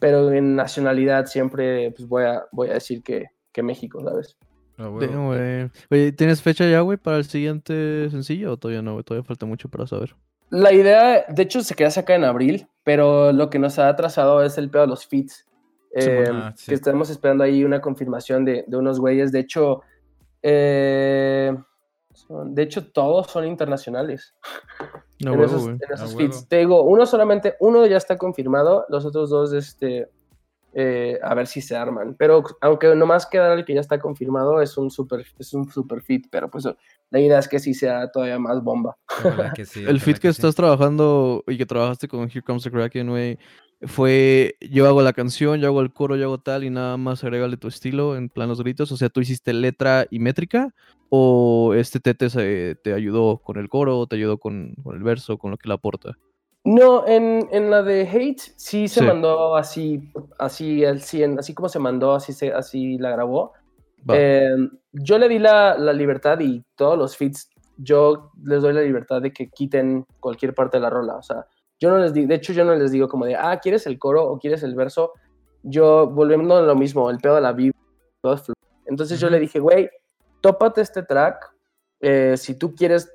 pero 0.00 0.30
en 0.32 0.56
nacionalidad 0.56 1.26
siempre 1.26 1.92
pues 1.92 2.08
voy 2.08 2.24
a, 2.24 2.44
voy 2.52 2.68
a 2.70 2.74
decir 2.74 3.02
que, 3.02 3.26
que 3.52 3.62
México, 3.62 4.02
¿sabes? 4.04 4.36
A 4.76 4.88
huevo. 4.88 5.00
Damn, 5.00 5.26
güey. 5.26 5.70
Oye, 5.90 6.12
¿tienes 6.12 6.42
fecha 6.42 6.68
ya, 6.68 6.80
güey, 6.80 6.98
para 6.98 7.16
el 7.18 7.24
siguiente 7.24 8.10
sencillo 8.10 8.52
o 8.52 8.56
todavía 8.56 8.82
no, 8.82 8.92
güey? 8.92 9.04
Todavía 9.04 9.26
falta 9.26 9.46
mucho 9.46 9.68
para 9.68 9.86
saber. 9.86 10.14
La 10.50 10.72
idea, 10.72 11.24
de 11.28 11.42
hecho, 11.42 11.62
se 11.62 11.74
quería 11.74 11.90
sacar 11.90 12.16
en 12.16 12.24
abril, 12.24 12.66
pero 12.84 13.32
lo 13.32 13.48
que 13.50 13.58
nos 13.58 13.78
ha 13.78 13.88
atrasado 13.88 14.42
es 14.42 14.56
el 14.58 14.70
pedo 14.70 14.82
de 14.82 14.88
los 14.88 15.06
feats. 15.06 15.46
Eh, 15.94 16.26
ah, 16.32 16.52
sí. 16.56 16.66
Que 16.68 16.74
estamos 16.74 17.10
esperando 17.10 17.42
ahí 17.44 17.64
una 17.64 17.80
confirmación 17.80 18.44
de, 18.44 18.64
de 18.66 18.76
unos 18.76 19.00
güeyes. 19.00 19.32
De 19.32 19.40
hecho, 19.40 19.80
eh, 20.42 21.56
de 22.28 22.62
hecho, 22.62 22.86
todos 22.90 23.28
son 23.28 23.46
internacionales. 23.46 24.34
No, 25.20 25.32
en 25.32 25.40
huevo, 25.40 25.44
esos, 25.44 25.62
güey. 25.64 25.74
en 25.74 25.94
esos 25.94 26.14
huevo. 26.14 26.34
Te 26.48 26.58
digo, 26.58 26.82
uno 26.82 27.06
solamente, 27.06 27.56
uno 27.60 27.84
ya 27.86 27.96
está 27.96 28.16
confirmado, 28.16 28.86
los 28.88 29.04
otros 29.04 29.30
dos, 29.30 29.52
este, 29.52 30.08
eh, 30.74 31.18
a 31.22 31.34
ver 31.34 31.46
si 31.46 31.60
se 31.60 31.76
arman. 31.76 32.14
Pero 32.18 32.44
aunque 32.60 32.94
nomás 32.94 33.26
queda 33.26 33.54
el 33.54 33.64
que 33.64 33.74
ya 33.74 33.80
está 33.80 33.98
confirmado, 33.98 34.60
es 34.60 34.76
un 34.76 34.90
super, 34.90 35.24
es 35.38 35.54
un 35.54 35.68
super 35.70 36.02
fit, 36.02 36.26
pero 36.30 36.50
pues 36.50 36.68
la 37.10 37.20
idea 37.20 37.38
es 37.38 37.48
que 37.48 37.58
sí 37.58 37.74
sea 37.74 38.10
todavía 38.10 38.38
más 38.38 38.62
bomba. 38.62 38.96
Que 39.54 39.64
sí. 39.64 39.84
El 39.86 40.00
fit 40.00 40.18
que 40.18 40.32
sí. 40.32 40.38
estás 40.38 40.54
trabajando 40.54 41.42
y 41.46 41.56
que 41.56 41.66
trabajaste 41.66 42.06
con 42.06 42.28
Here 42.28 42.42
Comes 42.42 42.62
the 42.62 42.70
Kraken, 42.70 43.08
güey, 43.08 43.38
fue 43.82 44.56
yo 44.70 44.86
hago 44.88 45.02
la 45.02 45.12
canción, 45.12 45.60
yo 45.60 45.68
hago 45.68 45.80
el 45.80 45.92
coro, 45.92 46.16
yo 46.16 46.24
hago 46.24 46.38
tal 46.38 46.64
y 46.64 46.70
nada 46.70 46.96
más 46.96 47.22
agrégale 47.22 47.56
tu 47.56 47.68
estilo 47.68 48.16
en 48.16 48.28
plan 48.28 48.48
los 48.48 48.60
gritos. 48.62 48.90
O 48.92 48.96
sea, 48.96 49.08
tú 49.08 49.20
hiciste 49.20 49.52
letra 49.52 50.06
y 50.10 50.18
métrica 50.18 50.74
o 51.10 51.74
este 51.74 52.00
Tete 52.00 52.28
se- 52.30 52.76
te 52.82 52.92
ayudó 52.92 53.38
con 53.38 53.56
el 53.58 53.68
coro, 53.68 54.06
te 54.06 54.16
ayudó 54.16 54.38
con, 54.38 54.74
con 54.82 54.96
el 54.96 55.02
verso, 55.02 55.38
con 55.38 55.50
lo 55.52 55.56
que 55.56 55.68
le 55.68 55.74
aporta. 55.74 56.12
No, 56.64 57.06
en, 57.06 57.48
en 57.52 57.70
la 57.70 57.82
de 57.82 58.02
Hate 58.06 58.40
sí 58.56 58.88
se 58.88 59.00
Sí. 59.00 59.06
mandó 59.06 59.56
así, 59.56 60.02
así 60.38 60.84
al 60.84 61.00
100, 61.00 61.38
así 61.38 61.54
como 61.54 61.68
se 61.68 61.78
mandó, 61.78 62.14
así, 62.14 62.32
se, 62.32 62.52
así 62.52 62.98
la 62.98 63.10
grabó. 63.10 63.52
Eh, 64.12 64.54
yo 64.92 65.18
le 65.18 65.28
di 65.28 65.38
la, 65.38 65.78
la 65.78 65.92
libertad 65.92 66.38
y 66.40 66.62
todos 66.76 66.98
los 66.98 67.16
feats, 67.16 67.48
yo 67.76 68.32
les 68.44 68.60
doy 68.62 68.72
la 68.72 68.82
libertad 68.82 69.22
de 69.22 69.32
que 69.32 69.48
quiten 69.50 70.04
cualquier 70.20 70.54
parte 70.54 70.76
de 70.78 70.82
la 70.82 70.90
rola. 70.90 71.16
O 71.16 71.22
sea, 71.22 71.46
yo 71.80 71.90
no 71.90 71.98
les 71.98 72.12
digo, 72.12 72.28
de 72.28 72.34
hecho, 72.34 72.52
yo 72.52 72.64
no 72.64 72.74
les 72.74 72.90
digo 72.90 73.08
como 73.08 73.26
de, 73.26 73.36
ah, 73.36 73.58
¿quieres 73.60 73.86
el 73.86 73.98
coro 73.98 74.24
o 74.24 74.38
quieres 74.38 74.62
el 74.62 74.74
verso? 74.74 75.12
Yo, 75.62 76.08
volviendo 76.08 76.56
a 76.56 76.62
lo 76.62 76.74
mismo, 76.74 77.10
el 77.10 77.18
pedo 77.18 77.36
de 77.36 77.40
la 77.40 77.54
fluido. 77.54 77.74
Entonces 78.86 79.20
yo 79.20 79.30
le 79.30 79.38
dije, 79.38 79.60
güey, 79.60 79.90
tópate 80.40 80.80
este 80.80 81.02
track. 81.02 81.54
eh, 82.00 82.36
si 82.36 82.56
tú 82.56 82.74
quieres 82.74 83.12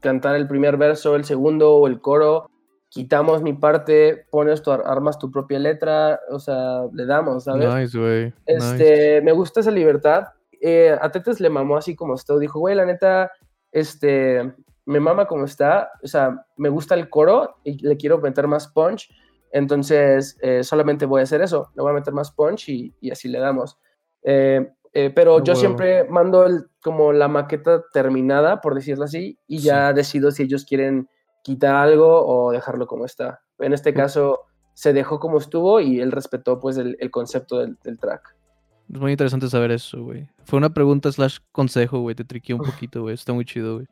cantar 0.00 0.36
el 0.36 0.46
primer 0.46 0.76
verso, 0.76 1.16
el 1.16 1.24
segundo 1.24 1.74
o 1.74 1.86
el 1.88 2.00
coro, 2.00 2.50
quitamos 2.90 3.42
mi 3.42 3.54
parte, 3.54 4.26
pones 4.30 4.62
tu, 4.62 4.70
armas 4.70 5.18
tu 5.18 5.30
propia 5.30 5.58
letra, 5.58 6.20
o 6.30 6.38
sea, 6.38 6.84
le 6.92 7.06
damos, 7.06 7.44
¿sabes? 7.44 7.74
Nice, 7.74 7.98
güey. 7.98 8.24
nice. 8.24 8.32
Este, 8.46 9.20
me 9.22 9.32
gusta 9.32 9.60
esa 9.60 9.72
libertad. 9.72 10.28
Eh, 10.60 10.96
a 11.00 11.10
Tetes 11.10 11.40
le 11.40 11.50
mamó 11.50 11.76
así 11.76 11.96
como 11.96 12.14
está. 12.14 12.38
Dijo, 12.38 12.60
güey, 12.60 12.76
la 12.76 12.86
neta, 12.86 13.32
este, 13.72 14.54
me 14.86 15.00
mama 15.00 15.26
como 15.26 15.44
está. 15.44 15.90
O 16.02 16.06
sea, 16.06 16.46
me 16.56 16.68
gusta 16.68 16.94
el 16.94 17.08
coro 17.08 17.56
y 17.64 17.84
le 17.86 17.96
quiero 17.96 18.18
meter 18.18 18.46
más 18.46 18.68
punch. 18.68 19.08
Entonces, 19.52 20.36
eh, 20.42 20.64
solamente 20.64 21.06
voy 21.06 21.20
a 21.20 21.24
hacer 21.24 21.40
eso. 21.40 21.70
Le 21.74 21.82
voy 21.82 21.90
a 21.92 21.94
meter 21.94 22.12
más 22.12 22.32
punch 22.32 22.68
y, 22.68 22.92
y 23.00 23.10
así 23.10 23.28
le 23.28 23.38
damos. 23.38 23.78
Eh, 24.22 24.68
eh, 24.92 25.10
pero 25.14 25.38
Ah, 25.38 25.42
yo 25.44 25.54
siempre 25.54 26.04
mando 26.04 26.44
el, 26.44 26.66
como 26.82 27.12
la 27.12 27.28
maqueta 27.28 27.82
terminada, 27.92 28.60
por 28.60 28.74
decirlo 28.74 29.04
así, 29.04 29.38
y 29.46 29.58
ya 29.58 29.92
decido 29.92 30.30
si 30.30 30.42
ellos 30.44 30.64
quieren 30.64 31.08
quitar 31.42 31.74
algo 31.76 32.24
o 32.26 32.52
dejarlo 32.52 32.86
como 32.86 33.04
está. 33.04 33.40
En 33.58 33.72
este 33.72 33.90
Ok. 33.90 33.96
caso, 33.96 34.40
se 34.74 34.92
dejó 34.92 35.20
como 35.20 35.38
estuvo 35.38 35.80
y 35.80 36.00
él 36.00 36.10
respetó 36.10 36.58
pues 36.58 36.76
el, 36.76 36.96
el 36.98 37.10
concepto 37.10 37.58
del, 37.58 37.76
del 37.84 37.98
track. 37.98 38.34
Es 38.92 39.00
muy 39.00 39.12
interesante 39.12 39.48
saber 39.48 39.70
eso, 39.70 40.02
güey. 40.02 40.28
Fue 40.44 40.56
una 40.58 40.74
pregunta 40.74 41.10
slash 41.10 41.38
consejo, 41.52 42.00
güey. 42.00 42.14
Te 42.14 42.24
triqué 42.24 42.54
un 42.54 42.60
poquito, 42.60 43.02
güey. 43.02 43.14
Está 43.14 43.32
muy 43.32 43.44
chido, 43.44 43.76
güey. 43.76 43.86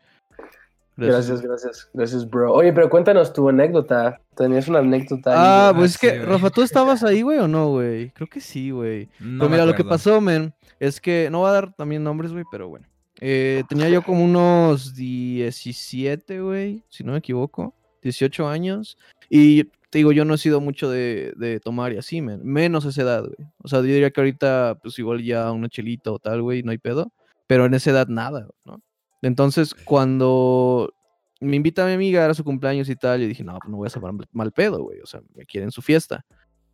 Gracias, 0.97 1.41
gracias, 1.41 1.89
gracias, 1.95 2.29
bro. 2.29 2.53
Oye, 2.53 2.73
pero 2.73 2.91
cuéntanos 2.91 3.33
tu 3.33 3.49
anécdota. 3.49 4.21
Tenías 4.37 4.69
una 4.69 4.81
anécdota. 4.81 5.33
Ah, 5.35 5.69
ahí, 5.69 5.75
pues 5.75 5.93
es 5.93 5.99
que. 5.99 6.19
Rafa, 6.19 6.51
¿tú 6.51 6.63
estabas 6.63 7.03
ahí, 7.03 7.23
güey, 7.23 7.39
o 7.39 7.49
no, 7.49 7.71
güey? 7.71 8.11
Creo 8.11 8.29
que 8.29 8.41
sí, 8.41 8.71
güey. 8.71 9.09
No 9.19 9.45
Pero 9.45 9.51
mira, 9.51 9.67
lo 9.67 9.75
que 9.75 9.85
pasó, 9.85 10.21
men, 10.21 10.55
es 10.79 11.01
que 11.01 11.29
no 11.31 11.41
voy 11.41 11.49
a 11.49 11.53
dar 11.53 11.73
también 11.75 12.05
nombres, 12.05 12.33
güey, 12.33 12.45
pero 12.51 12.69
bueno. 12.69 12.87
Eh, 13.21 13.63
tenía 13.69 13.89
yo 13.89 14.03
como 14.03 14.23
unos 14.25 14.95
17, 14.95 16.41
güey, 16.41 16.83
si 16.89 17.05
no 17.05 17.13
me 17.13 17.19
equivoco, 17.19 17.75
18 18.03 18.47
años. 18.47 18.99
Y 19.31 19.65
te 19.65 19.99
digo, 19.99 20.13
yo 20.13 20.27
no 20.27 20.35
he 20.35 20.39
sido 20.39 20.61
mucho 20.61 20.91
de, 20.91 21.33
de 21.37 21.59
tomar 21.59 21.93
y 21.95 21.99
así, 21.99 22.21
men, 22.21 22.41
menos 22.45 22.85
a 22.85 22.91
esa 22.91 23.03
edad, 23.03 23.25
güey. 23.25 23.49
O 23.63 23.69
sea, 23.69 23.79
yo 23.79 23.85
diría 23.85 24.11
que 24.11 24.21
ahorita, 24.21 24.79
pues 24.83 24.99
igual 24.99 25.23
ya 25.23 25.51
una 25.53 25.69
chelita 25.71 26.13
o 26.13 26.19
tal, 26.19 26.43
güey, 26.43 26.63
no 26.63 26.71
hay 26.71 26.79
pedo. 26.79 27.13
Pero 27.47 27.67
en 27.67 27.75
esa 27.75 27.91
edad 27.91 28.09
nada, 28.09 28.49
¿no? 28.65 28.81
Entonces, 29.23 29.75
cuando 29.75 30.93
me 31.41 31.57
invita 31.57 31.85
a 31.85 31.87
mi 31.87 31.95
amiga, 31.95 32.25
era 32.25 32.35
su 32.35 32.45
cumpleaños 32.45 32.89
y 32.89 32.97
tal, 32.97 33.21
yo 33.21 33.29
dije, 33.29 33.45
no, 33.45 33.59
pues 33.59 33.71
no 33.71 33.77
voy 33.77 33.87
a 33.87 33.91
saber 33.91 34.13
mal 34.33 34.53
pedo, 34.53 34.83
güey. 34.83 35.01
O 35.01 35.07
sea, 35.07 35.21
me 35.35 35.45
quieren 35.45 35.71
su 35.71 35.83
fiesta. 35.83 36.25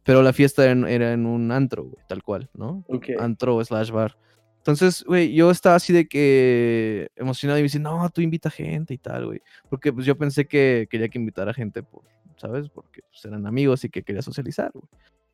Pero 0.03 0.23
la 0.23 0.33
fiesta 0.33 0.65
era 0.65 0.73
en, 0.73 0.87
era 0.87 1.13
en 1.13 1.27
un 1.27 1.53
antro, 1.53 1.85
güey, 1.85 2.03
tal 2.09 2.23
cual, 2.23 2.49
¿no? 2.55 2.85
Ok. 2.89 3.11
Antro 3.19 3.63
slash 3.63 3.91
bar. 3.91 4.17
Entonces, 4.57 5.05
güey, 5.05 5.33
yo 5.35 5.51
estaba 5.51 5.77
así 5.77 5.93
de 5.93 6.09
que 6.09 7.09
emocionado 7.17 7.59
y 7.59 7.63
me 7.63 7.65
dice, 7.65 7.79
no, 7.79 8.09
tú 8.11 8.21
invita 8.21 8.51
gente 8.51 8.95
y 8.95 8.99
tal, 8.99 9.27
güey. 9.27 9.43
Porque 9.69 9.93
pues 9.93 10.07
yo 10.07 10.17
pensé 10.17 10.47
que 10.47 10.89
quería 10.91 11.09
que 11.09 11.19
invitara 11.19 11.55
gente, 11.55 11.83
por, 11.83 12.03
¿sabes? 12.37 12.69
Porque 12.69 13.03
pues, 13.11 13.25
eran 13.25 13.47
amigos 13.47 13.85
y 13.85 13.91
que 13.91 14.03
quería 14.03 14.23
socializar, 14.23 14.71
güey. 14.73 14.87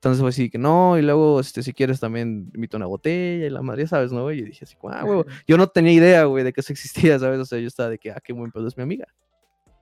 Entonces 0.04 0.20
fue 0.20 0.28
así 0.28 0.50
que 0.50 0.58
no, 0.58 0.98
y 0.98 1.02
luego, 1.02 1.40
este, 1.40 1.62
si 1.62 1.72
quieres 1.72 1.98
también 1.98 2.50
invito 2.54 2.76
una 2.76 2.84
botella 2.84 3.46
y 3.46 3.48
la 3.48 3.62
madre, 3.62 3.86
¿sabes, 3.86 4.12
no? 4.12 4.30
Y 4.30 4.42
dije 4.42 4.66
así, 4.66 4.76
ah, 4.90 5.02
güey, 5.02 5.24
yo 5.46 5.56
no 5.56 5.66
tenía 5.66 5.94
idea, 5.94 6.24
güey, 6.24 6.44
de 6.44 6.52
que 6.52 6.60
eso 6.60 6.74
existía, 6.74 7.18
¿sabes? 7.18 7.40
O 7.40 7.46
sea, 7.46 7.58
yo 7.58 7.66
estaba 7.66 7.88
de 7.88 7.96
que, 7.96 8.10
ah, 8.10 8.20
qué 8.22 8.34
buen 8.34 8.52
pedo 8.52 8.68
es 8.68 8.76
mi 8.76 8.82
amiga. 8.82 9.06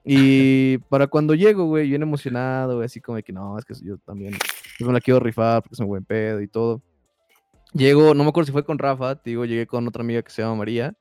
Y 0.05 0.77
para 0.87 1.07
cuando 1.07 1.35
llego, 1.35 1.65
güey, 1.65 1.89
bien 1.89 2.03
emocionado, 2.03 2.75
güey, 2.75 2.85
así 2.85 3.01
como 3.01 3.17
de 3.17 3.23
que 3.23 3.33
no, 3.33 3.59
es 3.59 3.65
que 3.65 3.73
yo 3.83 3.97
también 3.97 4.31
pues, 4.77 4.87
me 4.87 4.93
la 4.93 5.01
quiero 5.01 5.19
rifar 5.19 5.61
porque 5.61 5.73
es 5.73 5.79
un 5.81 5.87
buen 5.87 6.05
pedo 6.05 6.39
y 6.39 6.47
todo. 6.47 6.81
Llego, 7.73 8.13
no 8.13 8.23
me 8.23 8.29
acuerdo 8.29 8.45
si 8.45 8.53
fue 8.53 8.63
con 8.63 8.79
Rafa, 8.79 9.15
te 9.15 9.31
digo, 9.31 9.43
llegué 9.43 9.67
con 9.67 9.85
otra 9.89 10.03
amiga 10.03 10.21
que 10.21 10.31
se 10.31 10.41
llama 10.41 10.55
María. 10.55 10.95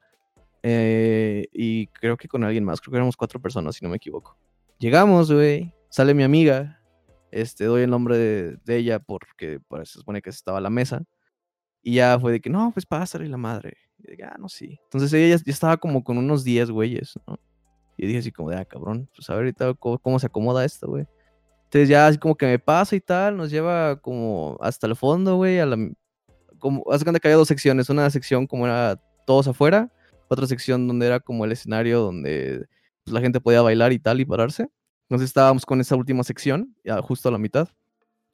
eh, 0.65 1.47
y 1.53 1.87
creo 1.87 2.17
que 2.17 2.27
con 2.27 2.43
alguien 2.43 2.65
más, 2.65 2.81
creo 2.81 2.91
que 2.91 2.97
éramos 2.97 3.17
cuatro 3.17 3.41
personas, 3.41 3.77
si 3.77 3.85
no 3.85 3.89
me 3.89 3.99
equivoco. 3.99 4.37
Llegamos, 4.81 5.31
güey, 5.31 5.73
sale 5.91 6.13
mi 6.13 6.25
amiga, 6.25 6.82
este, 7.33 7.65
doy 7.65 7.83
el 7.83 7.91
nombre 7.91 8.17
de, 8.17 8.57
de 8.65 8.77
ella 8.77 9.01
porque 9.01 9.59
pues, 9.67 9.91
se 9.91 9.99
supone 9.99 10.23
que 10.23 10.31
estaba 10.31 10.59
a 10.59 10.61
la 10.61 10.71
mesa. 10.71 11.03
Y 11.83 11.95
ya 11.95 12.19
fue 12.21 12.33
de 12.33 12.41
que, 12.41 12.51
no, 12.51 12.71
pues 12.73 12.87
pásale 12.87 13.29
la 13.29 13.37
madre. 13.37 13.77
Y 13.99 14.11
de 14.11 14.17
que, 14.17 14.25
ah, 14.25 14.37
no, 14.39 14.49
sí. 14.49 14.79
Entonces 14.85 15.13
ella 15.13 15.37
ya, 15.37 15.51
estaba 15.51 15.77
como 15.77 16.05
con 16.05 16.19
unos 16.19 16.45
10 16.45 16.71
güeyes. 16.71 17.15
Y 17.97 18.07
dije 18.07 18.21
así 18.21 18.31
como 18.31 18.51
de, 18.51 18.57
ah, 18.57 18.65
cabrón, 18.65 19.09
pues 19.15 19.29
a 19.31 19.35
ver 19.35 19.43
ahorita 19.43 19.75
cómo, 19.75 20.19
se 20.19 20.27
acomoda 20.27 20.65
esto, 20.65 20.89
güey. 20.89 21.07
Entonces 21.65 21.89
ya 21.89 22.07
así 22.07 22.19
como 22.19 22.37
que 22.37 22.47
me 22.47 22.59
pasa 22.59 22.95
y 22.95 23.01
tal, 23.01 23.37
nos 23.37 23.51
lleva 23.51 23.97
como 23.97 24.59
hasta 24.61 24.87
el 24.87 24.95
fondo, 24.95 25.37
güey, 25.37 25.59
a 25.59 25.67
la... 25.67 25.77
Como, 26.59 26.83
cuenta 26.85 27.19
que 27.19 27.29
había 27.29 27.37
dos 27.37 27.49
secciones, 27.49 27.89
una 27.89 28.09
sección 28.11 28.47
como 28.47 28.67
era 28.67 29.01
todos 29.27 29.49
afuera, 29.49 29.91
otra 30.29 30.47
sección 30.47 30.87
donde 30.87 31.07
era 31.07 31.19
como 31.19 31.45
el 31.45 31.53
escenario 31.53 32.01
donde 32.01 32.67
pues, 33.05 33.13
la 33.13 33.21
gente 33.21 33.41
podía 33.41 33.63
bailar 33.63 33.93
y 33.93 33.99
tal 33.99 34.21
y 34.21 34.25
pararse. 34.25 34.69
Entonces 35.03 35.29
estábamos 35.29 35.67
con 35.67 35.81
esa 35.81 35.97
última 35.97 36.25
sección, 36.25 36.75
ya 36.85 37.01
justo 37.03 37.29
a 37.29 37.33
la 37.33 37.39
mitad. 37.39 37.69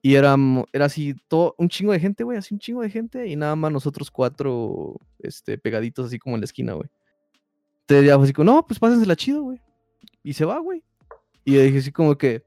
Y 0.01 0.15
era, 0.15 0.37
era 0.73 0.85
así, 0.85 1.15
todo, 1.27 1.55
un 1.59 1.69
chingo 1.69 1.93
de 1.93 2.01
gente, 2.01 2.23
güey, 2.23 2.39
así 2.39 2.55
un 2.55 2.61
chingo 2.61 2.83
de 2.83 2.91
gente. 2.91 3.27
Y 3.27 3.37
nada 3.37 3.57
más 3.57 3.73
nosotros 3.73 4.11
cuatro, 4.11 5.01
este, 5.19 5.59
pegaditos 5.59 6.07
así 6.07 6.19
como 6.19 6.37
en 6.37 6.41
la 6.43 6.45
esquina, 6.45 6.75
güey. 6.75 6.89
Entonces 7.81 8.07
ya 8.07 8.17
fue 8.17 8.25
así 8.25 8.33
como, 8.33 8.53
no, 8.53 8.67
pues 8.67 8.79
pásensela 8.79 9.17
chido, 9.17 9.43
güey. 9.43 9.61
Y 10.23 10.35
se 10.35 10.45
va, 10.45 10.59
güey. 10.59 10.85
Y 11.45 11.55
yo 11.55 11.63
dije 11.63 11.79
así 11.79 11.91
como 11.91 12.17
que, 12.17 12.45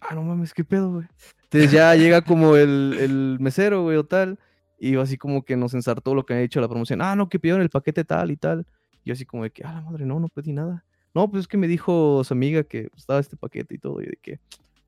ah, 0.00 0.14
no 0.14 0.22
mames, 0.22 0.52
qué 0.52 0.64
pedo, 0.64 0.90
güey. 0.92 1.06
Entonces 1.44 1.70
ya 1.70 1.94
llega 1.94 2.22
como 2.22 2.56
el, 2.56 2.96
el 2.98 3.38
mesero, 3.40 3.82
güey, 3.82 3.96
o 3.96 4.04
tal. 4.04 4.38
Y 4.78 4.96
así 4.96 5.18
como 5.18 5.44
que 5.44 5.56
nos 5.56 5.74
ensartó 5.74 6.14
lo 6.14 6.24
que 6.24 6.32
había 6.32 6.42
dicho 6.42 6.60
la 6.60 6.68
promoción. 6.68 7.02
Ah, 7.02 7.14
no, 7.14 7.28
que 7.28 7.38
pidieron 7.38 7.60
el 7.60 7.70
paquete 7.70 8.04
tal 8.04 8.30
y 8.30 8.36
tal. 8.36 8.66
Y 9.04 9.10
yo 9.10 9.12
así 9.12 9.26
como 9.26 9.42
de 9.42 9.50
que, 9.50 9.62
ah, 9.64 9.74
la 9.74 9.80
madre, 9.82 10.06
no, 10.06 10.18
no 10.18 10.28
pedí 10.28 10.52
nada. 10.52 10.84
No, 11.14 11.28
pues 11.30 11.42
es 11.42 11.48
que 11.48 11.56
me 11.56 11.68
dijo 11.68 12.22
su 12.24 12.34
amiga 12.34 12.62
que 12.62 12.88
estaba 12.96 13.20
este 13.20 13.36
paquete 13.36 13.74
y 13.74 13.78
todo. 13.78 14.00
Y 14.00 14.06
de 14.06 14.18
que, 14.20 14.38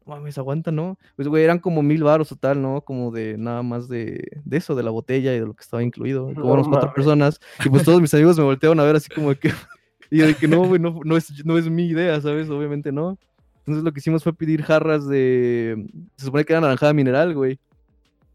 mames, 0.07 0.39
aguanta, 0.39 0.71
¿no? 0.71 0.99
Pues, 1.17 1.29
güey, 1.29 1.45
eran 1.45 1.59
como 1.59 1.83
mil 1.83 2.05
baros 2.05 2.31
o 2.33 2.37
tal, 2.37 2.63
¿no? 2.63 2.81
Como 2.83 3.11
de 3.11 3.37
nada 3.39 3.63
más 3.63 3.89
de, 3.89 4.41
de 4.45 4.57
eso, 4.57 4.75
de 4.75 4.83
la 4.83 4.91
botella 4.91 5.35
y 5.35 5.41
de 5.41 5.47
lo 5.47 5.55
que 5.55 5.63
estaba 5.63 5.83
incluido. 5.83 6.27
Como 6.35 6.41
No 6.41 6.53
unas 6.53 6.69
cuatro 6.69 6.93
personas. 6.95 7.41
Y 7.65 7.69
pues 7.69 7.85
todos 7.85 8.01
mis 8.01 8.13
amigos 8.15 8.39
me 8.39 8.45
voltearon 8.45 8.79
a 8.81 8.85
ver 8.85 8.97
así 8.97 9.09
como 9.09 9.31
de 9.31 9.37
que... 9.37 9.53
Y 10.11 10.19
de 10.19 10.35
que 10.35 10.47
no, 10.47 10.67
güey, 10.67 10.79
no, 10.79 11.01
no, 11.05 11.17
es, 11.17 11.43
no 11.47 11.57
es 11.57 11.71
mi 11.71 11.87
idea, 11.87 12.21
¿sabes? 12.21 12.51
Obviamente 12.51 12.93
no. 12.93 13.19
Entonces 13.61 13.83
lo 13.83 13.93
que 13.93 14.01
hicimos 14.01 14.23
fue 14.23 14.35
pedir 14.35 14.63
jarras 14.63 15.09
de... 15.09 15.87
Se 16.17 16.27
supone 16.27 16.45
que 16.45 16.53
era 16.53 16.61
naranjada 16.61 16.93
mineral, 16.93 17.33
güey. 17.33 17.59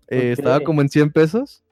Eh, 0.08 0.32
Estaba 0.32 0.60
como 0.62 0.82
en 0.82 0.90
100 0.90 1.12
pesos. 1.12 1.64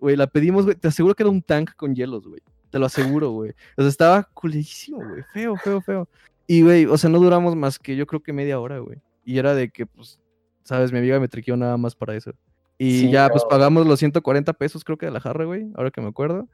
Güey, 0.00 0.16
la 0.16 0.26
pedimos, 0.26 0.64
güey. 0.64 0.74
Te 0.74 0.88
aseguro 0.88 1.14
que 1.14 1.22
era 1.22 1.30
un 1.30 1.40
tank 1.40 1.76
con 1.76 1.94
hielos, 1.94 2.26
güey. 2.26 2.40
Te 2.74 2.80
lo 2.80 2.86
aseguro, 2.86 3.30
güey. 3.30 3.52
O 3.76 3.82
sea, 3.82 3.88
estaba 3.88 4.24
culerísimo, 4.34 4.98
güey. 4.98 5.22
Feo, 5.32 5.54
feo, 5.54 5.80
feo. 5.80 6.08
Y, 6.48 6.62
güey, 6.62 6.86
o 6.86 6.98
sea, 6.98 7.08
no 7.08 7.20
duramos 7.20 7.54
más 7.54 7.78
que 7.78 7.94
yo 7.94 8.04
creo 8.04 8.20
que 8.20 8.32
media 8.32 8.58
hora, 8.58 8.80
güey. 8.80 8.98
Y 9.24 9.38
era 9.38 9.54
de 9.54 9.70
que, 9.70 9.86
pues, 9.86 10.18
sabes, 10.64 10.90
mi 10.90 10.98
amiga 10.98 11.20
me 11.20 11.28
triqueó 11.28 11.56
nada 11.56 11.76
más 11.76 11.94
para 11.94 12.16
eso. 12.16 12.32
Y 12.76 12.98
Sí, 12.98 13.10
ya, 13.12 13.28
pues, 13.28 13.44
pagamos 13.48 13.86
los 13.86 14.00
140 14.00 14.52
pesos, 14.54 14.82
creo 14.82 14.98
que 14.98 15.06
de 15.06 15.12
la 15.12 15.20
jarra, 15.20 15.44
güey. 15.44 15.70
Ahora 15.76 15.92
que 15.92 16.00
me 16.00 16.08
acuerdo. 16.08 16.48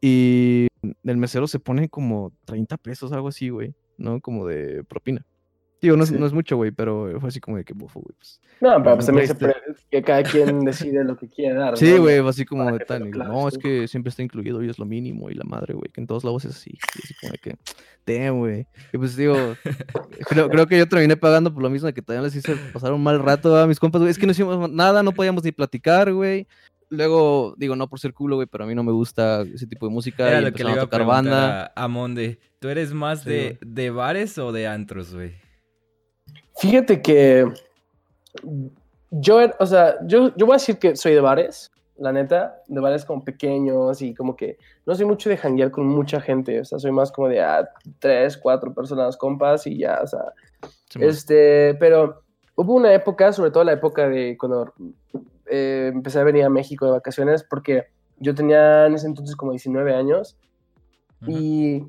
Y 0.00 0.66
el 1.04 1.16
mesero 1.18 1.46
se 1.46 1.60
pone 1.60 1.88
como 1.88 2.32
30 2.46 2.76
pesos, 2.76 3.12
algo 3.12 3.28
así, 3.28 3.50
güey. 3.50 3.72
¿No? 3.96 4.20
Como 4.20 4.48
de 4.48 4.82
propina. 4.82 5.24
Digo, 5.82 5.96
no, 5.96 6.04
Sí. 6.04 6.14
no 6.18 6.26
es 6.26 6.32
mucho, 6.32 6.56
güey, 6.56 6.70
pero 6.72 7.10
fue 7.20 7.28
así 7.28 7.40
como 7.40 7.56
de 7.56 7.64
que 7.64 7.72
bufo, 7.72 8.00
güey. 8.00 8.14
Pues. 8.16 8.40
No, 8.60 8.82
pero 8.82 8.96
pues 8.96 9.06
también 9.06 9.26
se 9.26 9.32
Este- 9.32 9.46
pre- 9.46 9.54
que 9.90 10.02
cada 10.02 10.22
quien 10.22 10.64
decide 10.64 11.02
lo 11.04 11.16
que 11.16 11.28
quiere 11.28 11.54
dar. 11.54 11.76
Sí, 11.78 11.92
¿no? 11.94 12.02
güey, 12.02 12.20
fue 12.20 12.28
así 12.30 12.44
como 12.44 12.64
para 12.64 12.76
de 12.78 12.84
tal. 12.84 13.10
claves 13.10 13.32
No, 13.32 13.48
es 13.48 13.56
que 13.58 13.88
siempre 13.88 14.10
está 14.10 14.22
incluido 14.22 14.62
y 14.62 14.68
es 14.68 14.78
lo 14.78 14.84
mínimo 14.84 15.30
y 15.30 15.34
la 15.34 15.44
madre, 15.44 15.72
güey, 15.74 15.90
que 15.90 16.00
en 16.02 16.06
todos 16.06 16.22
lados 16.24 16.44
es 16.44 16.56
así. 16.56 16.70
Y 16.72 16.98
así 17.04 17.14
como 17.20 17.32
de 17.32 17.38
que, 17.38 17.56
damn, 18.06 18.38
güey. 18.38 18.66
Y 18.92 18.98
pues 18.98 19.16
digo, 19.16 19.34
creo, 20.28 20.50
creo 20.50 20.66
que 20.66 20.76
yo 20.78 20.86
terminé 20.88 21.16
pagando 21.16 21.52
por 21.52 21.62
lo 21.62 21.70
mismo 21.70 21.86
de 21.86 21.94
que 21.94 22.02
también 22.02 22.24
les 22.24 22.36
hice 22.36 22.54
pasar 22.72 22.92
un 22.92 23.02
mal 23.02 23.18
rato 23.22 23.56
a 23.56 23.66
mis 23.66 23.80
compas, 23.80 24.00
güey. 24.00 24.10
Es 24.10 24.18
que 24.18 24.26
no 24.26 24.32
hicimos 24.32 24.70
nada, 24.70 25.02
no 25.02 25.12
podíamos 25.12 25.42
ni 25.44 25.52
platicar, 25.52 26.12
güey. 26.12 26.46
Luego, 26.92 27.54
digo, 27.56 27.76
no 27.76 27.88
por 27.88 28.00
ser 28.00 28.12
culo, 28.12 28.34
güey, 28.36 28.48
pero 28.50 28.64
a 28.64 28.66
mí 28.66 28.74
no 28.74 28.82
me 28.82 28.90
gusta 28.92 29.42
ese 29.42 29.66
tipo 29.68 29.86
de 29.86 29.92
música. 29.92 30.28
Era 30.28 30.40
y 30.40 30.44
lo 30.44 30.52
que 30.52 30.64
le 30.64 30.72
iba 30.72 30.80
a 30.80 30.84
tocar 30.84 31.06
banda. 31.06 31.72
a, 31.74 31.84
a 31.84 31.88
Monde. 31.88 32.40
¿Tú 32.58 32.68
eres 32.68 32.92
más 32.92 33.22
Sí, 33.22 33.30
de, 33.30 33.58
de 33.64 33.90
bares 33.90 34.36
o 34.38 34.50
de 34.52 34.66
antros, 34.66 35.14
güey? 35.14 35.32
Fíjate 36.60 37.00
que 37.00 37.50
yo, 39.10 39.38
o 39.58 39.66
sea, 39.66 39.96
yo, 40.04 40.36
yo 40.36 40.44
voy 40.44 40.52
a 40.52 40.58
decir 40.58 40.78
que 40.78 40.94
soy 40.94 41.14
de 41.14 41.22
bares, 41.22 41.70
la 41.96 42.12
neta, 42.12 42.60
de 42.68 42.80
bares 42.80 43.06
como 43.06 43.24
pequeños 43.24 44.02
y 44.02 44.14
como 44.14 44.36
que 44.36 44.58
no 44.84 44.94
soy 44.94 45.06
mucho 45.06 45.30
de 45.30 45.38
janguear 45.38 45.70
con 45.70 45.86
mucha 45.86 46.20
gente, 46.20 46.60
o 46.60 46.64
sea, 46.66 46.78
soy 46.78 46.92
más 46.92 47.10
como 47.12 47.28
de 47.28 47.40
ah, 47.40 47.66
tres, 47.98 48.36
cuatro 48.36 48.74
personas, 48.74 49.16
compas 49.16 49.66
y 49.66 49.78
ya, 49.78 50.00
o 50.02 50.06
sea, 50.06 50.34
este, 51.00 51.76
pero 51.80 52.20
hubo 52.56 52.74
una 52.74 52.92
época, 52.92 53.32
sobre 53.32 53.52
todo 53.52 53.64
la 53.64 53.72
época 53.72 54.06
de 54.10 54.36
cuando 54.36 54.74
eh, 55.46 55.90
empecé 55.94 56.20
a 56.20 56.24
venir 56.24 56.44
a 56.44 56.50
México 56.50 56.84
de 56.84 56.92
vacaciones, 56.92 57.42
porque 57.42 57.86
yo 58.18 58.34
tenía 58.34 58.84
en 58.84 58.96
ese 58.96 59.06
entonces 59.06 59.34
como 59.34 59.52
19 59.52 59.94
años 59.94 60.36
y, 61.26 61.86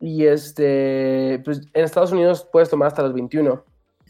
y 0.00 0.24
este, 0.24 1.42
pues 1.44 1.60
en 1.74 1.84
Estados 1.84 2.12
Unidos 2.12 2.48
puedes 2.50 2.70
tomar 2.70 2.88
hasta 2.88 3.02
los 3.02 3.12
21 3.12 3.62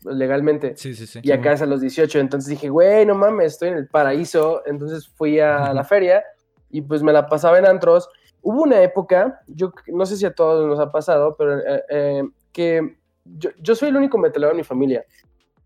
legalmente. 0.05 0.77
Sí, 0.77 0.95
sí, 0.95 1.07
sí. 1.07 1.21
Y 1.23 1.33
acá 1.33 1.53
es 1.53 1.63
a 1.63 1.67
los 1.67 1.81
18. 1.81 2.19
Entonces 2.19 2.51
dije, 2.51 2.69
güey, 2.69 3.07
no 3.07 3.15
mames, 3.15 3.55
estoy 3.55 3.69
en 3.69 3.77
el 3.77 3.89
paraíso. 3.89 4.63
Entonces 4.67 5.09
fui 5.09 5.41
a 5.41 5.73
la 5.73 5.85
feria 5.85 6.25
y 6.71 6.83
pues 6.83 7.03
me 7.03 7.13
la 7.13 7.27
pasaba 7.27 7.59
en 7.59 7.67
antros. 7.67 8.09
Hubo 8.43 8.63
una 8.63 8.83
época, 8.83 9.41
yo 9.47 9.73
no 9.89 10.05
sé 10.05 10.17
si 10.17 10.27
a 10.27 10.35
todos 10.35 10.67
nos 10.67 10.79
ha 10.79 10.93
pasado, 10.93 11.35
pero 11.39 11.59
eh, 11.59 11.83
eh, 11.89 12.23
que 12.53 12.97
yo, 13.25 13.51
yo 13.59 13.75
soy 13.75 13.89
el 13.89 13.97
único 13.97 14.19
metalero 14.19 14.51
en 14.51 14.59
mi 14.59 14.65
familia. 14.65 15.05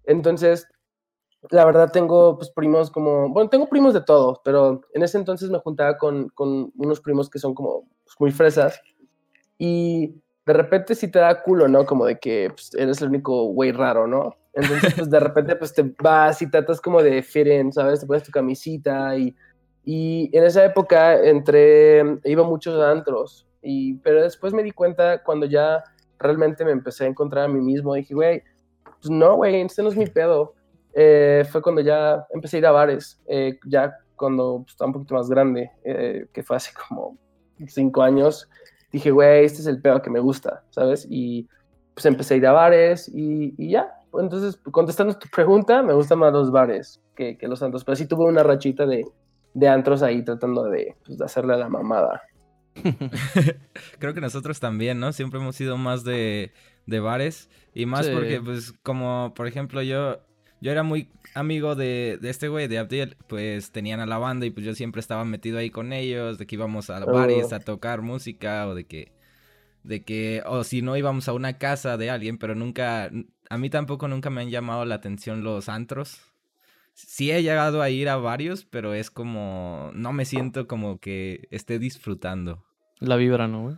Entonces, 0.04 0.68
la 1.50 1.64
verdad 1.64 1.90
tengo 1.92 2.36
pues 2.36 2.50
primos 2.50 2.90
como, 2.90 3.28
bueno, 3.28 3.48
tengo 3.48 3.68
primos 3.68 3.94
de 3.94 4.00
todos, 4.00 4.40
pero 4.44 4.82
en 4.92 5.02
ese 5.02 5.18
entonces 5.18 5.50
me 5.50 5.58
juntaba 5.58 5.96
con, 5.98 6.28
con 6.30 6.72
unos 6.76 7.00
primos 7.00 7.30
que 7.30 7.38
son 7.38 7.54
como 7.54 7.84
pues, 8.04 8.16
muy 8.18 8.30
fresas. 8.30 8.80
Y 9.58 10.14
de 10.48 10.54
repente 10.54 10.94
sí 10.94 11.08
te 11.08 11.18
da 11.18 11.42
culo, 11.42 11.68
¿no? 11.68 11.84
Como 11.84 12.06
de 12.06 12.18
que 12.18 12.48
pues, 12.48 12.74
eres 12.74 13.02
el 13.02 13.10
único 13.10 13.44
güey 13.52 13.70
raro, 13.70 14.06
¿no? 14.06 14.34
Entonces, 14.54 14.94
pues 14.94 15.10
de 15.10 15.20
repente 15.20 15.56
pues 15.56 15.74
te 15.74 15.82
vas 16.02 16.40
y 16.40 16.50
tratas 16.50 16.80
como 16.80 17.02
de 17.02 17.22
fit 17.22 17.46
¿sabes? 17.72 18.00
Te 18.00 18.06
pones 18.06 18.22
tu 18.22 18.30
camisita 18.30 19.14
y, 19.14 19.36
y 19.84 20.30
en 20.34 20.44
esa 20.44 20.64
época 20.64 21.22
entré, 21.22 22.02
iba 22.24 22.42
a 22.42 22.48
muchos 22.48 22.82
antros, 22.82 23.46
y, 23.60 23.96
pero 23.96 24.22
después 24.22 24.54
me 24.54 24.62
di 24.62 24.70
cuenta 24.70 25.22
cuando 25.22 25.44
ya 25.44 25.84
realmente 26.18 26.64
me 26.64 26.72
empecé 26.72 27.04
a 27.04 27.08
encontrar 27.08 27.44
a 27.44 27.48
mí 27.48 27.60
mismo, 27.60 27.94
dije, 27.94 28.14
güey, 28.14 28.42
pues 28.84 29.10
no, 29.10 29.36
güey, 29.36 29.60
este 29.60 29.82
no 29.82 29.90
es 29.90 29.96
mi 29.96 30.06
pedo. 30.06 30.54
Eh, 30.94 31.44
fue 31.52 31.60
cuando 31.60 31.82
ya 31.82 32.26
empecé 32.30 32.56
a 32.56 32.60
ir 32.60 32.66
a 32.66 32.72
bares, 32.72 33.20
eh, 33.26 33.58
ya 33.66 33.94
cuando 34.16 34.62
pues, 34.62 34.72
estaba 34.72 34.88
un 34.88 34.94
poquito 34.94 35.14
más 35.14 35.28
grande, 35.28 35.70
eh, 35.84 36.26
que 36.32 36.42
fue 36.42 36.56
hace 36.56 36.72
como 36.88 37.18
cinco 37.66 38.00
años. 38.00 38.48
Dije, 38.92 39.10
güey, 39.10 39.44
este 39.44 39.60
es 39.60 39.66
el 39.66 39.80
pedo 39.80 40.02
que 40.02 40.10
me 40.10 40.20
gusta, 40.20 40.64
¿sabes? 40.70 41.06
Y 41.10 41.48
pues 41.94 42.06
empecé 42.06 42.34
a 42.34 42.36
ir 42.36 42.46
a 42.46 42.52
bares 42.52 43.08
y, 43.08 43.54
y 43.58 43.70
ya. 43.70 43.92
Entonces, 44.18 44.58
contestando 44.70 45.14
tu 45.18 45.28
pregunta, 45.28 45.82
me 45.82 45.92
gustan 45.92 46.18
más 46.20 46.32
los 46.32 46.50
bares 46.50 47.00
que, 47.14 47.36
que 47.36 47.48
los 47.48 47.62
antros, 47.62 47.84
pero 47.84 47.96
sí 47.96 48.06
tuve 48.06 48.24
una 48.24 48.42
rachita 48.42 48.86
de, 48.86 49.04
de 49.54 49.68
antros 49.68 50.02
ahí 50.02 50.24
tratando 50.24 50.64
de, 50.64 50.94
pues, 51.04 51.18
de 51.18 51.24
hacerle 51.24 51.54
a 51.54 51.58
la 51.58 51.68
mamada. 51.68 52.22
Creo 53.98 54.14
que 54.14 54.20
nosotros 54.20 54.60
también, 54.60 55.00
¿no? 55.00 55.12
Siempre 55.12 55.40
hemos 55.40 55.56
sido 55.56 55.76
más 55.76 56.04
de, 56.04 56.52
de 56.86 57.00
bares 57.00 57.50
y 57.74 57.86
más 57.86 58.06
Sí. 58.06 58.12
porque, 58.12 58.40
pues, 58.40 58.72
como, 58.82 59.32
por 59.34 59.46
ejemplo, 59.46 59.82
yo, 59.82 60.18
yo 60.60 60.72
era 60.72 60.82
muy 60.82 61.08
amigo 61.34 61.74
de, 61.74 62.18
de 62.20 62.30
este 62.30 62.48
güey, 62.48 62.68
de 62.68 62.78
Abdiel, 62.78 63.16
pues 63.28 63.70
tenían 63.70 64.00
a 64.00 64.06
la 64.06 64.18
banda 64.18 64.46
y 64.46 64.50
pues 64.50 64.64
yo 64.66 64.74
siempre 64.74 65.00
estaba 65.00 65.24
metido 65.24 65.58
ahí 65.58 65.70
con 65.70 65.92
ellos, 65.92 66.38
de 66.38 66.46
que 66.46 66.56
íbamos 66.56 66.90
a 66.90 67.04
Oh. 67.04 67.12
bares 67.12 67.52
a 67.52 67.60
tocar 67.60 68.02
música 68.02 68.66
o 68.66 68.74
de 68.74 68.84
que, 68.84 69.12
de 69.84 70.02
que, 70.04 70.42
o 70.46 70.64
si 70.64 70.82
no 70.82 70.96
íbamos 70.96 71.28
a 71.28 71.32
una 71.32 71.58
casa 71.58 71.96
de 71.96 72.10
alguien, 72.10 72.38
pero 72.38 72.54
nunca, 72.54 73.10
a 73.50 73.58
mí 73.58 73.70
tampoco 73.70 74.08
nunca 74.08 74.30
me 74.30 74.40
han 74.40 74.50
llamado 74.50 74.84
la 74.84 74.96
atención 74.96 75.44
los 75.44 75.68
antros. 75.68 76.20
Sí 76.94 77.30
he 77.30 77.42
llegado 77.44 77.80
a 77.80 77.90
ir 77.90 78.08
a 78.08 78.16
varios, 78.16 78.64
pero 78.64 78.92
es 78.92 79.10
como, 79.10 79.92
no 79.94 80.12
me 80.12 80.24
siento 80.24 80.66
como 80.66 80.98
que 80.98 81.46
esté 81.52 81.78
disfrutando. 81.78 82.64
La 82.98 83.14
vibra, 83.14 83.46
¿no, 83.46 83.62
güey? 83.62 83.76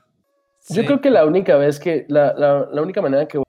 Yo 0.71 0.85
creo 0.87 1.01
que 1.03 1.11
la 1.11 1.27
única 1.27 1.57
vez 1.57 1.79
que, 1.79 2.07
la, 2.09 2.33
la, 2.35 2.69
la 2.73 2.83
única 2.83 3.03
manera 3.03 3.29
que 3.29 3.43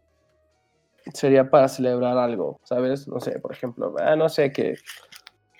sería 1.14 1.50
para 1.50 1.68
celebrar 1.68 2.18
algo, 2.18 2.60
¿sabes? 2.64 3.08
No 3.08 3.20
sé, 3.20 3.40
por 3.40 3.52
ejemplo, 3.52 3.96
ah, 4.00 4.16
no 4.16 4.30
sé, 4.30 4.52
que, 4.52 4.76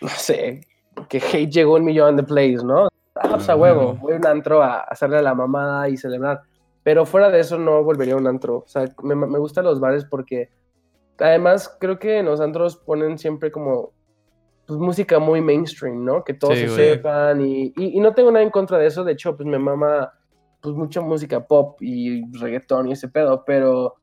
no 0.02 0.10
sé, 0.10 0.62
que 1.10 1.18
Hate 1.20 1.50
llegó 1.52 1.76
a 1.76 1.80
un 1.80 1.86
millón 1.86 2.18
de 2.18 2.24
plays, 2.24 2.64
¿no? 2.64 2.88
Ah, 3.16 3.30
pues 3.34 3.50
a 3.50 3.56
huevo, 3.56 3.96
voy 3.96 4.14
a 4.14 4.16
un 4.18 4.26
antro 4.28 4.62
a 4.64 4.80
hacerle 4.82 5.18
a 5.18 5.22
la 5.22 5.34
mamada 5.36 5.90
y 5.90 5.98
celebrar. 5.98 6.42
Pero 6.84 7.06
fuera 7.06 7.30
de 7.30 7.40
eso 7.40 7.58
no 7.60 7.84
volvería 7.84 8.16
a 8.16 8.18
un 8.18 8.26
antro. 8.28 8.58
O 8.60 8.68
sea, 8.68 8.86
me, 9.04 9.16
me 9.16 9.38
gustan 9.38 9.66
los 9.66 9.80
bares 9.80 10.06
porque 10.06 10.50
además 11.20 11.78
creo 11.80 12.00
que 12.00 12.18
en 12.20 12.26
los 12.26 12.42
antros 12.42 12.78
ponen 12.78 13.20
siempre 13.20 13.52
como 13.52 13.92
pues, 14.66 14.80
música 14.80 15.20
muy 15.20 15.42
mainstream, 15.42 16.04
¿no? 16.04 16.24
Que 16.24 16.34
todos 16.34 16.56
Sí, 16.56 16.62
se 16.62 16.74
güey. 16.74 16.90
sepan 16.94 17.42
y, 17.42 17.66
y, 17.78 17.98
y 17.98 18.00
no 18.00 18.14
tengo 18.16 18.32
nada 18.32 18.44
en 18.44 18.50
contra 18.50 18.80
de 18.80 18.88
eso. 18.88 19.04
De 19.04 19.12
hecho, 19.12 19.36
pues 19.36 19.48
me 19.48 19.60
mama 19.60 20.12
pues 20.62 20.76
mucha 20.76 21.02
música 21.02 21.46
pop 21.46 21.78
y 21.82 22.24
reggaetón 22.40 22.88
y 22.88 22.94
ese 22.94 23.10
pedo, 23.10 23.44
pero 23.46 23.96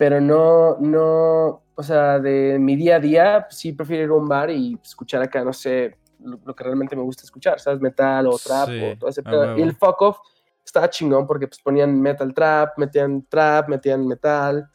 pero 0.00 0.18
no, 0.18 0.78
no, 0.78 1.62
o 1.74 1.82
sea, 1.82 2.18
de 2.18 2.58
mi 2.58 2.74
día 2.74 2.96
a 2.96 3.00
día, 3.00 3.44
pues, 3.46 3.58
sí 3.58 3.74
prefiero 3.74 4.04
ir 4.04 4.08
a 4.08 4.14
un 4.14 4.28
bar 4.30 4.48
y 4.48 4.78
escuchar 4.82 5.20
acá, 5.20 5.44
no 5.44 5.52
sé, 5.52 5.94
lo, 6.20 6.40
lo 6.42 6.56
que 6.56 6.64
realmente 6.64 6.96
me 6.96 7.02
gusta 7.02 7.24
escuchar, 7.24 7.60
¿sabes? 7.60 7.82
Metal 7.82 8.26
o 8.26 8.38
trap 8.38 8.70
Sí, 8.70 8.80
o 8.82 8.96
todo 8.96 9.10
ese 9.10 9.22
pedo. 9.22 9.58
Y 9.58 9.60
el 9.60 9.76
fuck 9.76 10.00
off 10.00 10.18
estaba 10.64 10.88
chingón 10.88 11.26
porque 11.26 11.48
pues 11.48 11.60
ponían 11.60 12.00
metal 12.00 12.32
trap, 12.32 12.78
metían 12.78 13.26
trap, 13.28 13.68
metían 13.68 14.06
metal 14.06 14.70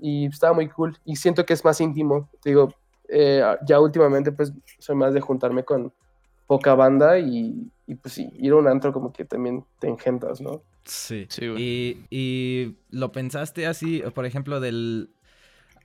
y 0.00 0.26
estaba 0.26 0.52
muy 0.52 0.68
cool. 0.68 0.98
Y 1.04 1.14
siento 1.14 1.46
que 1.46 1.52
es 1.52 1.64
más 1.64 1.80
íntimo, 1.80 2.28
te 2.42 2.50
digo, 2.50 2.74
eh, 3.08 3.44
ya 3.64 3.78
últimamente 3.78 4.32
pues 4.32 4.52
soy 4.80 4.96
más 4.96 5.14
de 5.14 5.20
juntarme 5.20 5.62
con 5.62 5.92
poca 6.48 6.74
banda 6.74 7.20
y, 7.20 7.70
y 7.86 7.94
pues 7.94 8.14
sí, 8.14 8.32
ir 8.34 8.50
a 8.50 8.56
un 8.56 8.66
antro 8.66 8.92
como 8.92 9.12
que 9.12 9.24
también 9.24 9.64
te 9.78 9.86
engentas, 9.86 10.40
¿no? 10.40 10.62
Sí. 10.86 11.26
Sí, 11.28 11.48
güey. 11.48 11.62
y, 11.62 12.06
y 12.10 12.76
lo 12.90 13.12
pensaste 13.12 13.66
así, 13.66 14.02
por 14.14 14.26
ejemplo, 14.26 14.60
del... 14.60 15.10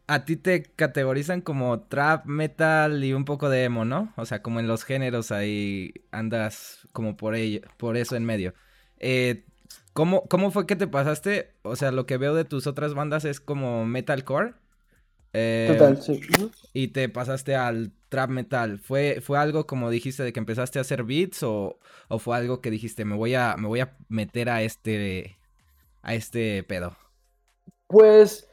A 0.08 0.26
ti 0.26 0.36
te 0.36 0.64
categorizan 0.64 1.42
como 1.42 1.82
trap, 1.84 2.26
metal 2.26 3.04
y 3.04 3.14
un 3.14 3.24
poco 3.24 3.50
de 3.50 3.64
emo, 3.64 3.86
¿no? 3.86 4.14
O 4.18 4.26
sea, 4.26 4.42
como 4.42 4.60
en 4.60 4.68
los 4.68 4.84
géneros 4.84 5.32
ahí 5.32 5.94
andas 6.12 6.88
como 6.92 7.16
por 7.16 7.36
ello, 7.36 7.62
por 7.78 7.96
eso 7.96 8.16
en 8.18 8.26
medio. 8.26 8.54
Eh, 9.00 9.46
¿cómo, 9.94 10.28
¿Cómo 10.28 10.52
fue 10.52 10.68
que 10.68 10.76
te 10.76 10.88
pasaste? 10.88 11.54
O 11.62 11.76
sea, 11.78 11.92
lo 11.92 12.06
que 12.06 12.18
veo 12.18 12.36
de 12.36 12.44
tus 12.46 12.68
otras 12.68 12.94
bandas 12.94 13.24
es 13.24 13.40
como 13.40 13.86
metalcore. 13.86 14.56
Eh, 15.34 15.68
Total, 15.72 16.02
sí. 16.02 16.20
Y 16.74 16.90
te 16.90 17.10
pasaste 17.10 17.56
al 17.56 17.92
trap 18.10 18.30
metal. 18.30 18.80
¿Fue, 18.80 19.22
fue 19.22 19.38
algo 19.38 19.66
como 19.66 19.90
dijiste 19.90 20.24
de 20.24 20.34
que 20.34 20.40
empezaste 20.40 20.80
a 20.80 20.82
hacer 20.82 21.04
beats 21.04 21.44
o, 21.44 21.80
o 22.10 22.20
fue 22.20 22.36
algo 22.36 22.62
que 22.62 22.72
dijiste 22.72 23.06
me 23.06 23.16
voy 23.16 23.36
a, 23.36 23.56
me 23.58 23.68
voy 23.68 23.80
a 23.80 23.96
meter 24.10 24.50
a 24.50 24.62
este 24.62 25.38
a 26.02 26.14
este 26.14 26.64
pedo? 26.64 26.96
Pues 27.88 28.48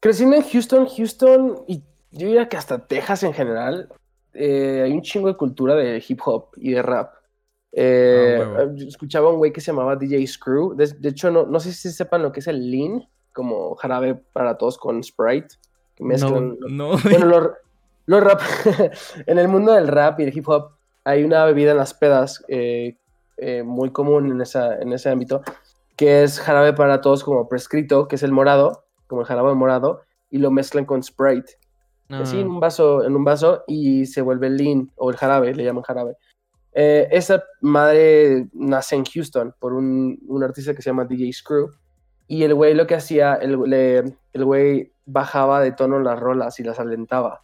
creciendo 0.00 0.36
en 0.36 0.42
Houston, 0.42 0.86
Houston 0.86 1.64
y 1.68 1.82
yo 2.12 2.26
diría 2.26 2.48
que 2.48 2.56
hasta 2.56 2.86
Texas 2.86 3.22
en 3.22 3.32
general, 3.32 3.88
eh, 4.34 4.82
hay 4.84 4.92
un 4.92 5.02
chingo 5.02 5.28
de 5.28 5.36
cultura 5.36 5.74
de 5.76 6.02
hip 6.06 6.20
hop 6.24 6.48
y 6.56 6.72
de 6.72 6.82
rap. 6.82 7.14
Eh, 7.72 8.42
Ah, 8.42 8.66
escuchaba 8.76 9.30
un 9.30 9.38
güey 9.38 9.52
que 9.52 9.60
se 9.60 9.70
llamaba 9.70 9.94
DJ 9.94 10.26
Screw. 10.26 10.74
De, 10.74 10.86
de 10.86 11.08
hecho, 11.08 11.30
no, 11.30 11.46
no 11.46 11.60
sé 11.60 11.72
si 11.72 11.90
sepan 11.90 12.22
lo 12.22 12.32
que 12.32 12.40
es 12.40 12.48
el 12.48 12.70
lean, 12.70 13.08
como 13.32 13.76
jarabe 13.76 14.16
para 14.16 14.58
todos 14.58 14.76
con 14.76 15.02
Sprite. 15.04 15.54
Mezclan, 16.00 16.56
No, 16.68 16.96
bueno, 17.04 17.26
los, 17.26 17.50
los 18.06 18.22
rap, 18.22 18.40
en 19.26 19.38
el 19.38 19.48
mundo 19.48 19.72
del 19.72 19.88
rap 19.88 20.20
y 20.20 20.24
del 20.24 20.36
hip 20.36 20.48
hop 20.48 20.72
hay 21.04 21.24
una 21.24 21.44
bebida 21.44 21.72
en 21.72 21.76
las 21.76 21.94
pedas 21.94 22.44
eh, 22.48 22.96
eh, 23.36 23.62
muy 23.62 23.90
común 23.90 24.30
en, 24.30 24.40
esa, 24.40 24.76
en 24.78 24.92
ese 24.92 25.10
ámbito, 25.10 25.42
que 25.96 26.22
es 26.22 26.40
jarabe 26.40 26.72
para 26.72 27.00
todos 27.00 27.24
como 27.24 27.48
prescrito, 27.48 28.06
que 28.08 28.16
es 28.16 28.22
el 28.22 28.32
morado, 28.32 28.84
como 29.06 29.22
el 29.22 29.26
jarabe 29.26 29.54
morado, 29.54 30.02
y 30.30 30.38
lo 30.38 30.50
mezclan 30.50 30.84
con 30.84 31.02
Sprite. 31.02 31.54
Así 32.10 32.40
en 32.40 32.48
Ah, 32.48 32.50
un 32.50 32.60
vaso, 32.60 33.04
en 33.04 33.14
un 33.14 33.22
vaso 33.22 33.62
y 33.68 34.04
se 34.06 34.20
vuelve 34.20 34.48
el 34.48 34.56
lean 34.56 34.90
o 34.96 35.10
el 35.10 35.16
jarabe, 35.16 35.54
le 35.54 35.62
llaman 35.62 35.84
jarabe. 35.84 36.16
Eh, 36.72 37.08
esa 37.12 37.44
madre 37.60 38.48
nace 38.52 38.96
en 38.96 39.04
Houston 39.04 39.54
por 39.60 39.72
un, 39.74 40.18
un 40.26 40.42
artista 40.42 40.74
que 40.74 40.82
se 40.82 40.90
llama 40.90 41.04
DJ 41.04 41.32
Screw. 41.32 41.70
Y 42.30 42.44
el 42.44 42.54
güey 42.54 42.74
lo 42.74 42.86
que 42.86 42.94
hacía, 42.94 43.34
el, 43.34 43.58
le- 43.66 44.04
el 44.32 44.44
güey 44.44 44.92
bajaba 45.04 45.60
de 45.60 45.72
tono 45.72 45.98
las 45.98 46.16
rolas 46.20 46.60
y 46.60 46.62
las 46.62 46.78
alentaba. 46.78 47.42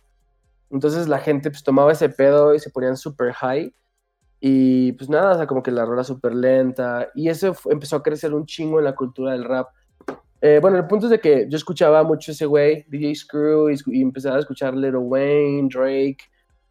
Entonces 0.71 1.09
la 1.09 1.19
gente 1.19 1.51
pues 1.51 1.65
tomaba 1.65 1.91
ese 1.91 2.09
pedo 2.09 2.55
y 2.55 2.61
se 2.61 2.71
ponían 2.71 2.97
super 2.97 3.33
high. 3.33 3.75
Y 4.39 4.93
pues 4.93 5.11
nada, 5.11 5.33
o 5.33 5.37
sea, 5.39 5.47
como 5.49 5.61
que 5.63 5.73
la 5.73 5.85
rola 5.85 6.05
súper 6.05 6.35
lenta. 6.35 7.09
Y 7.17 7.29
eso 7.29 7.53
empezó 7.69 7.97
a 7.97 8.03
crecer 8.03 8.33
un 8.33 8.47
chingo 8.47 8.79
en 8.79 8.85
la 8.85 8.95
cultura 8.95 9.33
del 9.33 9.43
rap. 9.45 9.69
Eh, 10.41 10.59
bueno, 10.63 10.77
el 10.77 10.87
punto 10.87 11.07
es 11.07 11.11
de 11.11 11.19
que 11.19 11.47
yo 11.49 11.57
escuchaba 11.57 12.05
mucho 12.05 12.31
ese 12.31 12.47
güey, 12.47 12.85
DJ 12.89 13.15
Screw, 13.17 13.71
y, 13.71 13.77
y 13.87 14.03
empezaba 14.03 14.37
a 14.37 14.41
escuchar 14.41 14.75
Little 14.75 14.99
Wayne, 14.99 15.69
Drake, 15.73 16.19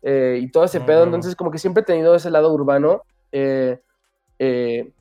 eh, 0.03 0.39
y 0.41 0.49
todo 0.51 0.63
ese 0.63 0.77
Oh, 0.77 0.85
pedo. 0.85 1.03
Entonces, 1.03 1.35
como 1.35 1.51
que 1.51 1.57
siempre 1.57 1.81
he 1.81 1.85
tenido 1.85 2.15
ese 2.15 2.29
lado 2.29 2.53
urbano. 2.53 3.01
eh, 3.33 3.81
eh, 4.39 4.93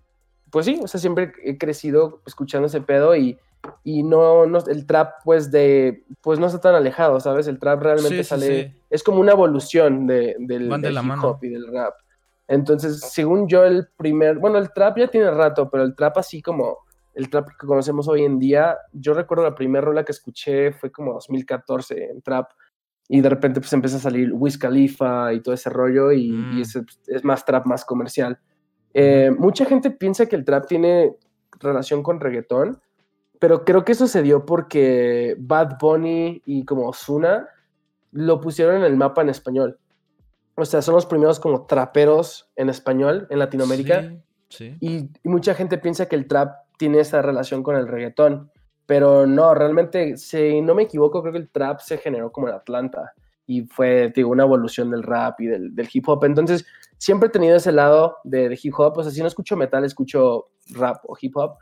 pues 0.55 0.67
sí, 0.67 0.79
o 0.81 0.87
sea, 0.87 1.01
siempre 1.01 1.33
he 1.43 1.59
crecido 1.59 2.23
escuchando 2.27 2.67
ese 2.69 2.81
pedo 2.81 3.17
y, 3.17 3.37
y 3.83 4.05
no, 4.05 4.47
no, 4.47 4.59
el 4.69 4.87
trap, 4.87 5.15
pues, 5.25 5.51
de, 5.51 6.05
pues 6.23 6.39
no 6.39 6.47
está 6.47 6.61
tan 6.61 6.77
alejado, 6.77 7.19
¿sabes? 7.19 7.49
El 7.49 7.59
trap 7.59 7.83
realmente 7.83 8.19
Sí, 8.19 8.23
sí, 8.23 8.29
sale, 8.29 8.69
sí. 8.71 8.81
es 8.89 9.03
como 9.03 9.19
una 9.21 9.33
evolución 9.33 10.07
de, 10.07 10.37
del, 10.39 10.69
de 10.69 10.79
del 10.79 10.95
hip 10.95 11.03
mano. 11.03 11.29
hop 11.29 11.39
y 11.43 11.49
del 11.49 11.67
rap. 11.73 11.95
Entonces, 12.47 13.01
según 13.01 13.49
yo, 13.49 13.65
el 13.65 13.89
primer, 13.97 14.39
bueno, 14.39 14.59
el 14.59 14.73
trap 14.73 14.99
ya 14.99 15.09
tiene 15.09 15.31
rato, 15.33 15.69
pero 15.71 15.83
el 15.83 15.97
trap 15.97 16.19
así 16.19 16.41
como 16.41 16.79
el 17.15 17.29
trap 17.31 17.49
que 17.59 17.67
conocemos 17.67 18.07
hoy 18.09 18.25
en 18.25 18.39
día, 18.39 18.77
yo 18.93 19.15
recuerdo 19.15 19.45
la 19.45 19.55
primera 19.55 19.85
rola 19.85 20.05
que 20.05 20.13
escuché 20.13 20.73
fue 20.73 20.91
como 20.93 21.15
2014 21.15 22.11
en 22.11 22.23
trap 22.23 22.51
y 23.09 23.21
de 23.21 23.29
repente 23.29 23.61
pues 23.61 23.73
empieza 23.73 23.97
a 23.97 24.01
salir 24.01 24.33
Wiz 24.33 24.59
Khalifa 24.59 25.33
y 25.33 25.41
todo 25.41 25.55
ese 25.55 25.71
rollo 25.71 26.11
y, 26.13 26.31
Mm. 26.33 26.59
y 26.59 26.63
es 26.63 27.25
más 27.25 27.45
trap, 27.45 27.67
más 27.67 27.85
comercial. 27.85 28.39
Eh, 28.95 29.31
mucha 29.37 29.65
gente 29.65 29.91
piensa 29.91 30.27
que 30.27 30.37
el 30.37 30.45
trap 30.45 30.67
tiene 30.67 31.17
relación 31.61 32.03
con 32.03 32.21
reggaetón, 32.21 32.81
pero 33.41 33.65
creo 33.65 33.85
que 33.85 33.93
eso 33.93 34.07
se 34.07 34.23
dio 34.23 34.47
porque 34.47 35.37
Bad 35.39 35.79
Bunny 35.81 36.43
y 36.47 36.65
como 36.65 36.89
Ozuna 36.89 37.49
lo 38.13 38.41
pusieron 38.41 38.77
en 38.77 38.85
el 38.85 38.97
mapa 38.97 39.23
en 39.23 39.29
español. 39.29 39.79
O 40.55 40.65
sea, 40.65 40.81
son 40.81 40.95
los 40.95 41.07
primeros 41.07 41.41
como 41.41 41.67
traperos 41.67 42.49
en 42.55 42.69
español 42.69 43.27
en 43.29 43.41
Latinoamérica. 43.41 44.03
Sí, 44.03 44.21
sí. 44.49 44.77
Y, 44.81 44.97
y 45.23 45.29
mucha 45.29 45.55
gente 45.55 45.79
piensa 45.79 46.07
que 46.07 46.15
el 46.15 46.29
trap 46.29 46.55
tiene 46.77 47.01
esa 47.01 47.23
relación 47.23 47.65
con 47.65 47.75
el 47.77 47.89
reggaetón, 47.89 48.53
pero 48.87 49.27
no, 49.27 49.55
realmente, 49.55 50.17
si 50.17 50.61
no 50.61 50.75
me 50.75 50.85
equivoco, 50.85 51.23
creo 51.23 51.33
que 51.33 51.39
el 51.41 51.49
trap 51.49 51.81
se 51.81 51.99
generó 51.99 52.31
como 52.31 52.49
en 52.49 52.55
Atlanta 52.55 53.15
y 53.47 53.63
fue, 53.63 54.13
digo, 54.15 54.31
una 54.31 54.45
evolución 54.45 54.91
del 54.91 55.03
rap 55.03 55.41
y 55.41 55.47
del, 55.47 55.75
del 55.75 55.89
hip 55.93 56.09
hop. 56.09 56.25
Entonces, 56.25 56.65
siempre 57.05 57.29
he 57.29 57.31
tenido 57.33 57.57
ese 57.57 57.71
lado 57.73 58.17
de, 58.25 58.49
de 58.49 58.59
hip 58.63 58.73
hop, 58.79 58.97
o 58.97 59.03
sea, 59.03 59.13
si 59.13 59.21
no 59.21 59.27
escucho 59.27 59.57
metal, 59.57 59.85
escucho 59.85 60.49
rap 60.71 60.99
o 61.07 61.15
hip 61.21 61.37
hop. 61.37 61.57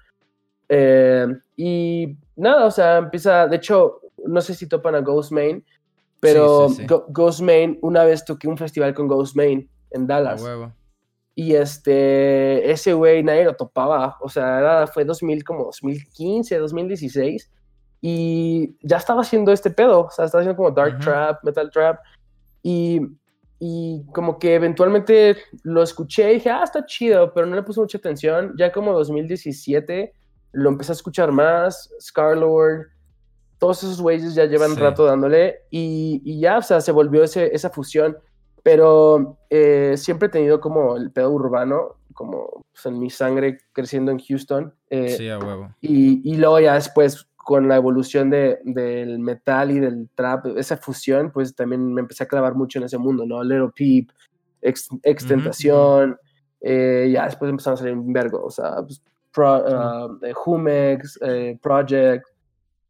Eh, 0.68 1.26
y 1.56 2.16
nada, 2.36 2.66
o 2.66 2.70
sea, 2.70 2.98
empieza, 2.98 3.46
de 3.48 3.56
hecho, 3.56 4.00
no 4.24 4.40
sé 4.40 4.54
si 4.54 4.68
topan 4.68 4.94
a 4.94 5.00
Ghostman, 5.00 5.64
pero 6.20 6.68
sí, 6.68 6.76
sí. 6.76 6.86
Go- 6.86 7.06
Ghostman, 7.08 7.78
una 7.82 8.04
vez 8.04 8.24
toqué 8.24 8.46
un 8.46 8.56
festival 8.56 8.94
con 8.94 9.08
Ghostman 9.08 9.68
en 9.90 10.02
A 10.02 10.06
Dallas. 10.06 10.42
huevo. 10.42 10.72
Y 11.34 11.54
este, 11.54 12.70
ese 12.70 12.92
güey 12.92 13.22
nadie 13.24 13.44
lo 13.44 13.56
topaba. 13.56 14.18
O 14.20 14.28
sea, 14.28 14.58
era- 14.60 14.86
fue 14.86 15.04
2000, 15.04 15.42
como 15.44 15.64
2015, 15.64 16.58
2016. 16.58 17.50
Y 18.00 18.76
ya 18.82 18.98
estaba 18.98 19.22
haciendo 19.22 19.50
este 19.52 19.70
pedo. 19.70 20.02
O 20.06 20.10
sea, 20.10 20.26
estaba 20.26 20.42
haciendo 20.42 20.56
como 20.56 20.70
dark 20.70 20.98
trap, 21.00 21.42
metal 21.42 21.70
trap. 21.70 21.98
Y, 22.62 23.00
y 23.64 24.02
como 24.12 24.40
que 24.40 24.56
eventualmente 24.56 25.36
lo 25.62 25.84
escuché 25.84 26.32
y 26.32 26.34
dije, 26.34 26.50
ah, 26.50 26.64
está 26.64 26.84
chido, 26.84 27.32
pero 27.32 27.46
no 27.46 27.54
le 27.54 27.62
puse 27.62 27.78
mucha 27.80 27.96
atención. 27.98 28.54
Ya 28.58 28.72
como 28.72 28.92
2017 28.92 30.12
lo 30.50 30.68
empecé 30.70 30.90
a 30.90 30.94
escuchar 30.94 31.30
más, 31.30 31.94
Scarlord, 32.00 32.86
todos 33.58 33.84
esos 33.84 34.00
güeyes 34.02 34.34
ya 34.34 34.46
llevan 34.46 34.74
Sí. 34.74 34.80
rato 34.80 35.04
dándole 35.04 35.60
y, 35.70 36.20
y 36.24 36.40
ya, 36.40 36.58
o 36.58 36.62
sea, 36.62 36.80
se 36.80 36.90
volvió 36.90 37.22
ese, 37.22 37.54
esa 37.54 37.70
fusión. 37.70 38.16
Pero 38.64 39.38
eh, 39.50 39.94
siempre 39.96 40.26
he 40.26 40.30
tenido 40.30 40.60
como 40.60 40.96
el 40.96 41.10
pedo 41.12 41.30
urbano, 41.30 41.96
como 42.14 42.64
pues, 42.72 42.86
en 42.86 42.98
mi 42.98 43.10
sangre 43.10 43.58
creciendo 43.72 44.10
en 44.12 44.18
Houston. 44.18 44.74
eh, 44.90 45.08
Sí, 45.10 45.28
a 45.28 45.38
huevo. 45.38 45.74
y, 45.80 46.20
y 46.28 46.36
luego 46.36 46.58
ya 46.60 46.74
después, 46.74 47.26
con 47.44 47.68
la 47.68 47.76
evolución 47.76 48.30
de, 48.30 48.58
del 48.64 49.18
metal 49.18 49.70
y 49.70 49.80
del 49.80 50.08
trap, 50.14 50.46
esa 50.56 50.76
fusión, 50.76 51.30
pues 51.32 51.54
también 51.54 51.92
me 51.92 52.00
empecé 52.00 52.24
a 52.24 52.28
clavar 52.28 52.54
mucho 52.54 52.78
en 52.78 52.84
ese 52.84 52.98
mundo, 52.98 53.26
¿no? 53.26 53.42
Little 53.42 53.70
Peep, 53.74 54.10
Ex, 54.60 54.88
Extentación, 55.02 56.16
eh, 56.60 57.10
ya 57.12 57.24
después 57.24 57.50
empezaron 57.50 57.74
a 57.74 57.78
salir 57.78 57.94
un 57.94 58.12
vergo, 58.12 58.44
o 58.44 58.50
sea, 58.50 58.76
pues, 58.82 59.02
Pro- 59.32 59.64
ah, 59.66 60.08
eh, 60.22 60.32
Humex, 60.46 61.18
eh, 61.22 61.58
Project, 61.60 62.26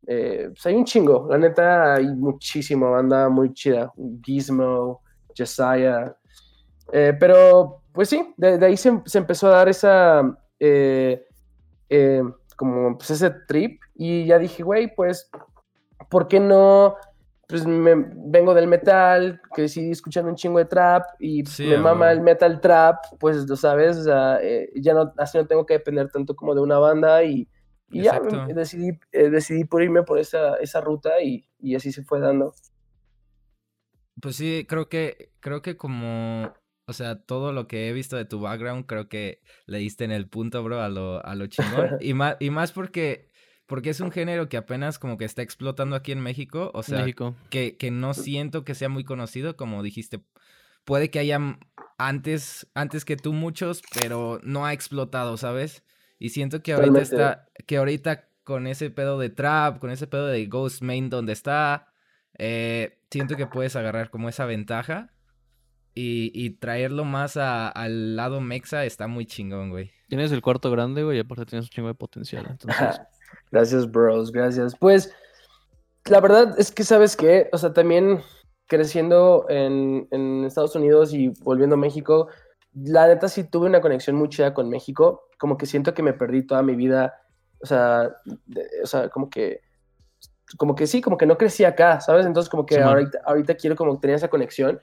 eh, 0.07 0.49
pues 0.49 0.67
hay 0.67 0.75
un 0.75 0.85
chingo, 0.85 1.29
la 1.31 1.39
neta 1.39 1.95
hay 1.95 2.07
muchísima 2.07 2.91
banda 2.91 3.29
muy 3.29 3.53
chida, 3.55 3.91
Gizmo, 4.23 5.01
Josiah, 5.37 6.15
pero 7.19 7.83
pues 7.93 8.09
sí, 8.09 8.35
de, 8.37 8.59
de 8.59 8.67
ahí 8.67 8.77
se, 8.77 9.01
se 9.07 9.19
empezó 9.19 9.47
a 9.47 9.57
dar 9.57 9.69
esa, 9.69 10.37
eh, 10.59 11.25
como 12.63 12.97
pues 12.97 13.11
ese 13.11 13.31
trip 13.49 13.81
y 13.95 14.25
ya 14.27 14.39
dije, 14.39 14.63
güey, 14.63 14.95
pues, 14.95 15.29
¿por 16.11 16.29
qué 16.29 16.39
no? 16.41 16.97
Pues 17.49 17.67
me, 17.67 17.95
vengo 17.97 18.55
del 18.55 18.69
metal, 18.69 19.41
crecí 19.53 19.91
escuchando 19.91 20.31
un 20.31 20.37
chingo 20.37 20.59
de 20.61 20.67
trap 20.67 21.05
y 21.19 21.43
Sí, 21.45 21.65
me 21.65 21.77
mama 21.79 22.13
el 22.13 22.21
metal 22.21 22.61
trap, 22.61 23.05
pues 23.19 23.49
lo 23.49 23.57
sabes, 23.57 23.97
o 23.99 24.05
sea, 24.05 24.39
eh, 24.43 24.71
ya 24.77 24.95
no, 24.95 25.13
así 25.19 25.39
no 25.39 25.47
tengo 25.47 25.67
que 25.67 25.75
depender 25.75 26.09
tanto 26.11 26.37
como 26.37 26.55
de 26.55 26.61
una 26.63 26.79
banda 26.79 27.25
y, 27.25 27.49
y 27.91 28.03
ya 28.05 28.21
me- 28.21 28.55
decidí, 28.55 28.99
eh, 29.11 29.29
decidí 29.31 29.65
por 29.65 29.83
irme 29.83 30.05
por 30.05 30.19
esa, 30.21 30.55
esa 30.57 30.81
ruta 30.81 31.21
y, 31.21 31.49
y 31.59 31.75
así 31.75 31.91
se 31.93 32.05
fue 32.05 32.21
dando. 32.21 32.55
Pues 34.21 34.37
sí, 34.37 34.65
creo 34.69 34.89
que, 34.89 35.33
creo 35.41 35.63
que 35.63 35.77
como, 35.77 36.53
o 36.87 36.93
sea, 36.93 37.16
todo 37.22 37.53
lo 37.53 37.68
que 37.68 37.89
he 37.89 37.93
visto 37.93 38.16
de 38.16 38.24
tu 38.24 38.41
background, 38.41 38.87
creo 38.87 39.09
que 39.09 39.41
le 39.66 39.78
diste 39.78 40.05
en 40.05 40.11
el 40.11 40.28
punto, 40.28 40.62
bro, 40.62 40.80
a 40.83 40.89
lo, 40.89 41.24
a 41.24 41.35
lo 41.35 41.47
chingón. 41.47 41.91
Y 42.01 42.14
más, 42.14 42.37
y 42.41 42.51
más 42.51 42.72
porque, 42.72 43.30
porque 43.66 43.91
es 43.91 44.01
un 44.01 44.11
género 44.11 44.49
que 44.49 44.57
apenas 44.57 44.99
como 44.99 45.16
que 45.16 45.24
está 45.24 45.43
explotando 45.43 45.95
aquí 45.95 46.12
en 46.12 46.20
México. 46.20 46.70
O 46.74 46.83
sea, 46.83 47.01
México. 47.01 47.37
que, 47.51 47.76
que 47.76 47.91
no 47.91 48.14
siento 48.14 48.64
que 48.64 48.74
sea 48.74 48.89
muy 48.89 49.05
conocido, 49.05 49.57
como 49.57 49.83
dijiste. 49.83 50.20
Puede 50.85 51.11
que 51.11 51.20
haya 51.20 51.39
antes, 51.99 52.66
antes 52.74 53.05
que 53.05 53.16
tú 53.16 53.33
muchos, 53.33 53.83
pero 54.01 54.41
no 54.43 54.66
ha 54.66 54.72
explotado, 54.72 55.37
¿sabes? 55.37 55.85
Y 56.18 56.30
siento 56.30 56.62
que 56.62 56.72
ahorita 56.72 57.01
está, 57.01 57.49
que 57.66 57.76
ahorita 57.76 58.28
con 58.43 58.66
ese 58.66 58.91
pedo 58.91 59.18
de 59.20 59.30
trap, 59.30 59.78
con 59.78 59.91
ese 59.91 60.09
pedo 60.09 60.26
de 60.26 60.47
Ghost 60.47 60.83
Main 60.83 61.11
donde 61.11 61.33
está, 61.33 61.93
eh, 62.39 62.99
siento 63.11 63.37
que 63.37 63.47
puedes 63.47 63.76
agarrar 63.76 64.11
como 64.11 64.28
esa 64.28 64.47
ventaja 64.47 65.12
y, 65.95 66.30
y 66.34 66.51
traerlo 66.51 67.05
más 67.05 67.36
a- 67.36 67.68
al 67.68 68.16
lado 68.16 68.40
mexa 68.40 68.84
está 68.84 69.07
muy 69.07 69.26
chingón, 69.26 69.70
güey. 69.70 69.90
Tienes 70.09 70.32
el 70.32 70.43
cuarto 70.43 70.70
grande, 70.70 71.03
güey, 71.05 71.18
y 71.18 71.20
aparte 71.20 71.47
tienes 71.47 71.66
un 71.66 71.70
chingo 71.70 71.88
de 71.88 71.95
potencial. 71.95 72.47
Entonces, 72.51 73.01
Gracias, 73.51 73.90
bros, 73.90 74.30
gracias. 74.32 74.74
Pues 74.78 75.12
la 76.07 76.20
verdad 76.20 76.55
es 76.59 76.70
que, 76.70 76.84
¿sabes 76.84 77.16
qué? 77.16 77.49
O 77.53 77.59
sea, 77.59 77.72
también 77.72 78.20
creciendo 78.66 79.47
en, 79.49 80.09
en 80.11 80.45
Estados 80.45 80.74
Unidos 80.76 81.12
y 81.12 81.28
volviendo 81.43 81.74
a 81.74 81.78
México, 81.78 82.28
la 82.74 83.07
neta 83.07 83.28
sí 83.28 83.45
tuve 83.45 83.66
una 83.66 83.80
conexión 83.82 84.16
muy 84.16 84.28
chida 84.30 84.55
con 84.55 84.68
México. 84.70 85.28
Como 85.38 85.57
que 85.59 85.66
siento 85.66 85.93
que 85.95 86.03
me 86.03 86.12
perdí 86.14 86.47
toda 86.47 86.62
mi 86.62 86.74
vida. 86.76 87.14
O 87.62 87.66
sea, 87.66 88.11
de- 88.47 88.66
o 88.82 88.86
sea 88.86 89.09
como 89.11 89.28
que 89.28 89.61
como 90.59 90.74
que 90.74 90.86
sí, 90.86 91.01
como 91.01 91.16
que 91.16 91.24
no 91.26 91.38
crecí 91.38 91.64
acá, 91.64 92.01
¿sabes? 92.01 92.26
Entonces 92.26 92.51
como 92.51 92.66
que 92.66 92.74
Simón. 92.74 92.88
ahorita, 92.90 93.18
ahorita 93.24 93.55
quiero 93.55 93.76
como 93.76 93.99
tener 93.99 94.16
esa 94.16 94.28
conexión. 94.28 94.80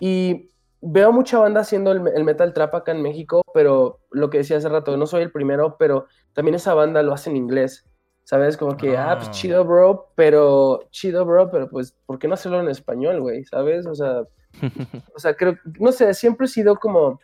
Y 0.00 0.50
veo 0.80 1.12
mucha 1.12 1.38
banda 1.38 1.60
haciendo 1.60 1.92
el, 1.92 2.02
el 2.14 2.24
metal 2.24 2.52
trap 2.52 2.74
acá 2.74 2.92
en 2.92 3.02
México, 3.02 3.42
pero 3.54 4.00
lo 4.10 4.30
que 4.30 4.38
decía 4.38 4.56
hace 4.56 4.68
rato, 4.68 4.96
no 4.96 5.06
soy 5.06 5.22
el 5.22 5.30
primero, 5.32 5.76
pero 5.78 6.06
también 6.32 6.54
esa 6.54 6.74
banda 6.74 7.02
lo 7.02 7.12
hace 7.12 7.30
en 7.30 7.36
inglés, 7.36 7.84
¿sabes? 8.24 8.56
Como 8.56 8.76
que, 8.76 8.96
ah, 8.96 9.14
pues 9.16 9.28
Ah. 9.28 9.32
chido, 9.32 9.64
bro, 9.64 10.12
pero, 10.14 10.88
chido, 10.90 11.24
bro, 11.26 11.50
pero 11.50 11.68
pues, 11.68 11.94
¿por 12.06 12.18
qué 12.18 12.28
no 12.28 12.34
hacerlo 12.34 12.60
en 12.60 12.68
español, 12.68 13.20
güey? 13.20 13.44
¿Sabes? 13.44 13.86
O 13.86 13.94
sea, 13.94 14.22
o 15.14 15.18
sea, 15.18 15.34
creo, 15.34 15.56
no 15.78 15.92
sé, 15.92 16.14
siempre 16.14 16.46
he 16.46 16.48
sido 16.48 16.76
como, 16.76 17.20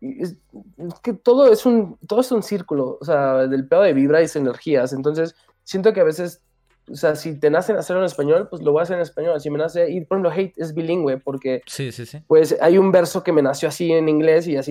es, 0.00 0.36
es 0.78 1.00
que 1.02 1.12
todo 1.14 1.50
es 1.50 1.64
un, 1.64 1.96
todo 2.06 2.20
es 2.20 2.30
un 2.32 2.42
círculo, 2.42 2.98
o 3.00 3.04
sea, 3.04 3.46
del 3.46 3.66
pedo 3.68 3.82
de 3.82 3.94
vibra 3.94 4.22
y 4.22 4.26
energías, 4.34 4.92
entonces 4.92 5.34
siento 5.64 5.92
que 5.92 6.00
a 6.00 6.04
veces, 6.04 6.42
o 6.90 6.94
sea, 6.94 7.14
si 7.16 7.38
te 7.38 7.50
nacen 7.50 7.76
hacerlo 7.76 8.02
en 8.02 8.06
español, 8.06 8.48
pues 8.50 8.62
lo 8.62 8.72
voy 8.72 8.80
a 8.80 8.82
hacer 8.82 8.96
en 8.96 9.02
español, 9.02 9.40
si 9.40 9.50
me 9.50 9.58
nace, 9.58 9.90
y 9.90 10.00
por 10.04 10.18
ejemplo, 10.18 10.30
Hate 10.30 10.54
es 10.56 10.74
bilingüe, 10.74 11.18
porque 11.18 11.62
Sí, 11.66 11.92
sí, 11.92 12.04
sí. 12.06 12.18
pues 12.26 12.56
hay 12.60 12.78
un 12.78 12.90
verso 12.92 13.22
que 13.22 13.32
me 13.32 13.42
nació 13.42 13.68
así 13.68 13.92
en 13.92 14.08
inglés 14.08 14.46
y 14.48 14.56
así, 14.56 14.70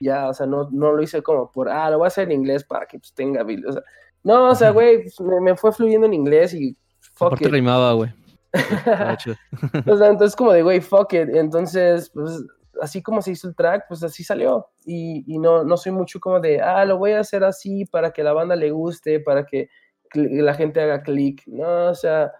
ya, 0.00 0.28
o 0.28 0.34
sea, 0.34 0.46
no, 0.46 0.68
no 0.72 0.92
lo 0.92 1.02
hice 1.02 1.22
como 1.22 1.50
por, 1.52 1.68
ah, 1.68 1.90
lo 1.90 1.98
voy 1.98 2.06
a 2.06 2.08
hacer 2.08 2.24
en 2.24 2.32
inglés 2.40 2.64
para 2.64 2.86
que 2.86 2.98
pues 2.98 3.12
tenga, 3.12 3.42
bil-", 3.42 3.66
o 3.66 3.72
sea, 3.72 3.82
no, 4.22 4.48
o 4.50 4.54
sea, 4.54 4.70
güey, 4.70 5.02
pues, 5.02 5.20
me, 5.20 5.40
me 5.40 5.56
fue 5.56 5.72
fluyendo 5.72 6.06
en 6.06 6.14
inglés 6.14 6.52
y 6.54 6.76
fuck 7.14 7.28
aparte 7.28 7.46
it. 7.46 7.52
rimaba, 7.52 7.92
güey. 7.92 8.10
O 9.86 9.96
sea, 9.96 10.08
entonces 10.08 10.34
como 10.36 10.52
de, 10.52 10.62
güey, 10.62 10.80
fuck 10.80 11.12
it. 11.12 11.28
Entonces, 11.34 12.10
pues, 12.12 12.42
así 12.82 13.02
como 13.02 13.22
se 13.22 13.32
hizo 13.32 13.48
el 13.48 13.54
track, 13.54 13.84
pues 13.88 14.02
así 14.02 14.24
salió. 14.24 14.68
Y, 14.84 15.24
y 15.32 15.38
no, 15.38 15.64
no 15.64 15.76
soy 15.76 15.92
mucho 15.92 16.18
como 16.20 16.40
de, 16.40 16.60
ah, 16.60 16.84
lo 16.84 16.98
voy 16.98 17.12
a 17.12 17.20
hacer 17.20 17.44
así 17.44 17.84
para 17.84 18.10
que 18.12 18.22
la 18.22 18.32
banda 18.32 18.56
le 18.56 18.70
guste, 18.70 19.20
para 19.20 19.46
que 19.46 19.68
la 20.14 20.54
gente 20.54 20.80
haga 20.80 21.02
clic. 21.02 21.42
No, 21.46 21.88
o 21.88 21.94
sea, 21.94 22.32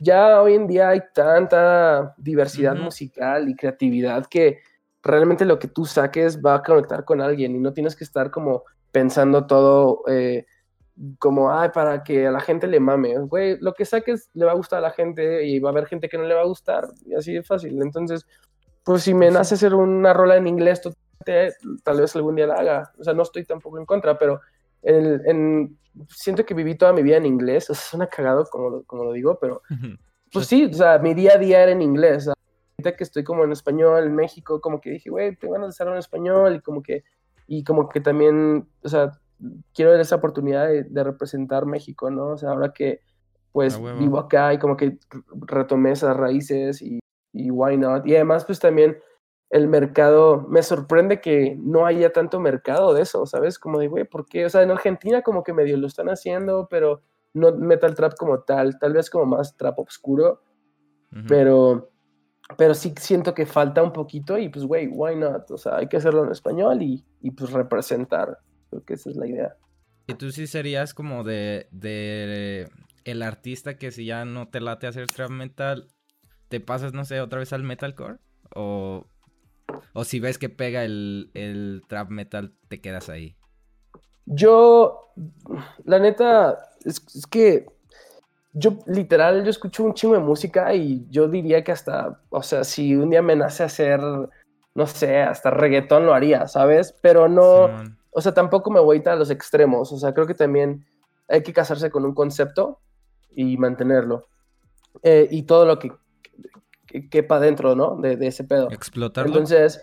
ya 0.00 0.42
hoy 0.42 0.54
en 0.54 0.66
día 0.66 0.90
hay 0.90 1.00
tanta 1.14 2.14
diversidad 2.18 2.74
musical 2.76 3.48
y 3.48 3.54
creatividad 3.54 4.26
que 4.26 4.58
realmente 5.02 5.44
lo 5.44 5.58
que 5.58 5.68
tú 5.68 5.84
saques 5.84 6.40
va 6.40 6.54
a 6.56 6.62
conectar 6.62 7.04
con 7.04 7.20
alguien 7.20 7.54
y 7.56 7.58
no 7.58 7.72
tienes 7.72 7.96
que 7.96 8.04
estar 8.04 8.30
como 8.30 8.64
pensando 8.90 9.46
todo 9.46 10.02
eh, 10.08 10.46
como, 11.18 11.50
ay, 11.52 11.70
para 11.72 12.02
que 12.04 12.26
a 12.26 12.30
la 12.30 12.40
gente 12.40 12.66
le 12.66 12.78
mame. 12.78 13.18
Güey, 13.18 13.58
lo 13.60 13.72
que 13.72 13.84
saques 13.84 14.28
le 14.34 14.44
va 14.44 14.52
a 14.52 14.56
gustar 14.56 14.78
a 14.78 14.82
la 14.82 14.90
gente 14.90 15.44
y 15.46 15.58
va 15.58 15.70
a 15.70 15.72
haber 15.72 15.86
gente 15.86 16.08
que 16.08 16.18
no 16.18 16.24
le 16.24 16.34
va 16.34 16.42
a 16.42 16.46
gustar. 16.46 16.84
Y 17.06 17.14
así 17.14 17.32
de 17.32 17.42
fácil. 17.42 17.80
Entonces, 17.82 18.26
pues 18.84 19.02
si 19.02 19.14
me 19.14 19.28
Sí. 19.28 19.34
nace 19.34 19.54
hacer 19.54 19.74
una 19.74 20.12
rola 20.12 20.36
en 20.36 20.46
inglés, 20.46 20.82
tal 21.82 22.00
vez 22.00 22.14
algún 22.16 22.36
día 22.36 22.46
la 22.46 22.54
haga. 22.54 22.92
O 22.98 23.04
sea, 23.04 23.14
no 23.14 23.22
estoy 23.22 23.44
tampoco 23.44 23.78
en 23.78 23.86
contra, 23.86 24.18
pero 24.18 24.40
el- 24.82 25.20
en- 25.26 25.78
siento 26.08 26.44
que 26.44 26.54
viví 26.54 26.74
toda 26.76 26.92
mi 26.92 27.02
vida 27.02 27.16
en 27.16 27.26
inglés. 27.26 27.68
O 27.70 27.74
sea, 27.74 27.84
suena 27.90 28.06
cagado 28.06 28.44
como 28.50 28.70
lo, 28.70 28.82
como 28.84 29.04
lo 29.04 29.12
digo, 29.12 29.38
pero 29.40 29.62
pues 30.32 30.46
sí, 30.46 30.64
o 30.64 30.72
sea, 30.72 30.98
mi 30.98 31.14
día 31.14 31.32
a 31.34 31.38
día 31.38 31.62
era 31.62 31.72
en 31.72 31.82
inglés. 31.82 32.16
O 32.16 32.20
sea, 32.20 32.34
ahorita 32.78 32.96
que 32.96 33.04
estoy 33.04 33.24
como 33.24 33.44
en 33.44 33.52
español, 33.52 34.04
en 34.04 34.14
México, 34.14 34.60
como 34.60 34.80
que 34.80 34.90
dije, 34.90 35.10
güey, 35.10 35.36
tengo 35.36 35.54
ganas 35.54 35.68
de 35.68 35.70
hacerlo 35.70 35.92
en 35.92 35.98
español 35.98 36.56
y 36.56 36.60
como 36.60 36.82
que, 36.82 37.04
y 37.46 37.62
como 37.64 37.88
que 37.88 38.00
también, 38.00 38.66
o 38.82 38.88
sea, 38.88 39.12
quiero 39.74 39.94
esa 39.94 40.16
oportunidad 40.16 40.68
de, 40.68 40.84
de 40.84 41.04
representar 41.04 41.66
México, 41.66 42.10
¿no? 42.10 42.28
O 42.28 42.38
sea, 42.38 42.50
ahora 42.50 42.72
que 42.72 43.00
pues 43.52 43.74
A 43.74 43.78
huevo. 43.78 43.98
vivo 43.98 44.18
acá 44.18 44.54
y 44.54 44.58
como 44.58 44.76
que 44.78 44.96
retomé 45.46 45.92
esas 45.92 46.16
raíces 46.16 46.80
y, 46.80 47.00
y 47.34 47.50
why 47.50 47.76
not. 47.76 48.06
Y 48.06 48.14
además, 48.14 48.46
pues 48.46 48.58
también 48.58 48.96
el 49.52 49.68
mercado, 49.68 50.46
me 50.48 50.62
sorprende 50.62 51.20
que 51.20 51.58
no 51.60 51.84
haya 51.84 52.10
tanto 52.10 52.40
mercado 52.40 52.94
de 52.94 53.02
eso, 53.02 53.26
¿sabes? 53.26 53.58
Como 53.58 53.78
de, 53.78 53.86
güey, 53.86 54.04
¿por 54.04 54.24
qué? 54.24 54.46
O 54.46 54.48
sea, 54.48 54.62
en 54.62 54.70
Argentina 54.70 55.20
como 55.20 55.44
que 55.44 55.52
medio 55.52 55.76
lo 55.76 55.86
están 55.86 56.08
haciendo, 56.08 56.68
pero 56.70 57.02
no 57.34 57.52
metal 57.52 57.94
trap 57.94 58.14
como 58.16 58.40
tal, 58.40 58.78
tal 58.78 58.94
vez 58.94 59.10
como 59.10 59.26
más 59.26 59.54
trap 59.58 59.78
oscuro, 59.78 60.42
pero, 61.28 61.92
pero 62.56 62.72
sí 62.72 62.94
siento 62.98 63.34
que 63.34 63.44
falta 63.44 63.82
un 63.82 63.92
poquito 63.92 64.38
y 64.38 64.48
pues, 64.48 64.64
güey, 64.64 64.88
why 64.88 65.16
not? 65.16 65.50
O 65.50 65.58
sea, 65.58 65.76
hay 65.76 65.86
que 65.86 65.98
hacerlo 65.98 66.24
en 66.24 66.32
español 66.32 66.80
y, 66.80 67.04
y 67.20 67.32
pues 67.32 67.52
representar. 67.52 68.38
Creo 68.70 68.82
que 68.86 68.94
esa 68.94 69.10
es 69.10 69.16
la 69.16 69.26
idea. 69.26 69.54
¿Y 70.06 70.14
tú 70.14 70.30
sí 70.30 70.46
serías 70.46 70.94
como 70.94 71.24
de, 71.24 71.68
de 71.70 72.70
el 73.04 73.20
artista 73.20 73.76
que 73.76 73.90
si 73.90 74.06
ya 74.06 74.24
no 74.24 74.48
te 74.48 74.62
late 74.62 74.86
hacer 74.86 75.08
trap 75.08 75.30
metal, 75.30 75.88
te 76.48 76.58
pasas, 76.60 76.94
no 76.94 77.04
sé, 77.04 77.20
otra 77.20 77.40
vez 77.40 77.52
al 77.52 77.64
metalcore? 77.64 78.16
O, 78.54 79.06
o 79.92 80.04
si 80.04 80.20
ves 80.20 80.38
que 80.38 80.48
pega 80.48 80.84
el, 80.84 81.30
el 81.34 81.82
trap 81.88 82.10
metal, 82.10 82.54
te 82.68 82.80
quedas 82.80 83.08
ahí. 83.08 83.36
Yo, 84.26 85.12
la 85.84 85.98
neta, 85.98 86.58
es, 86.84 87.02
es 87.14 87.26
que 87.26 87.66
yo 88.52 88.78
literal, 88.86 89.44
yo 89.44 89.50
escucho 89.50 89.84
un 89.84 89.94
chingo 89.94 90.14
de 90.14 90.20
música 90.20 90.74
y 90.74 91.06
yo 91.10 91.28
diría 91.28 91.64
que 91.64 91.72
hasta, 91.72 92.20
o 92.30 92.42
sea, 92.42 92.64
si 92.64 92.94
un 92.94 93.10
día 93.10 93.22
me 93.22 93.34
nace 93.34 93.64
hacer, 93.64 94.00
no 94.74 94.86
sé, 94.86 95.20
hasta 95.22 95.50
reggaetón 95.50 96.06
lo 96.06 96.14
haría, 96.14 96.46
¿sabes? 96.48 96.94
Pero 97.00 97.28
no, 97.28 97.68
Simón. 97.68 97.98
o 98.10 98.20
sea, 98.20 98.34
tampoco 98.34 98.70
me 98.70 98.80
voy 98.80 99.02
a 99.06 99.14
los 99.16 99.30
extremos, 99.30 99.90
o 99.92 99.98
sea, 99.98 100.12
creo 100.12 100.26
que 100.26 100.34
también 100.34 100.84
hay 101.28 101.42
que 101.42 101.52
casarse 101.52 101.90
con 101.90 102.04
un 102.04 102.14
concepto 102.14 102.80
y 103.30 103.56
mantenerlo. 103.56 104.28
Eh, 105.02 105.26
y 105.30 105.44
todo 105.44 105.64
lo 105.64 105.78
que, 105.78 105.90
que 106.92 107.08
quepa 107.08 107.40
dentro, 107.40 107.74
¿no? 107.74 107.96
De, 107.96 108.16
de 108.16 108.26
ese 108.26 108.44
pedo. 108.44 108.70
Explotarlo. 108.70 109.30
Entonces, 109.30 109.82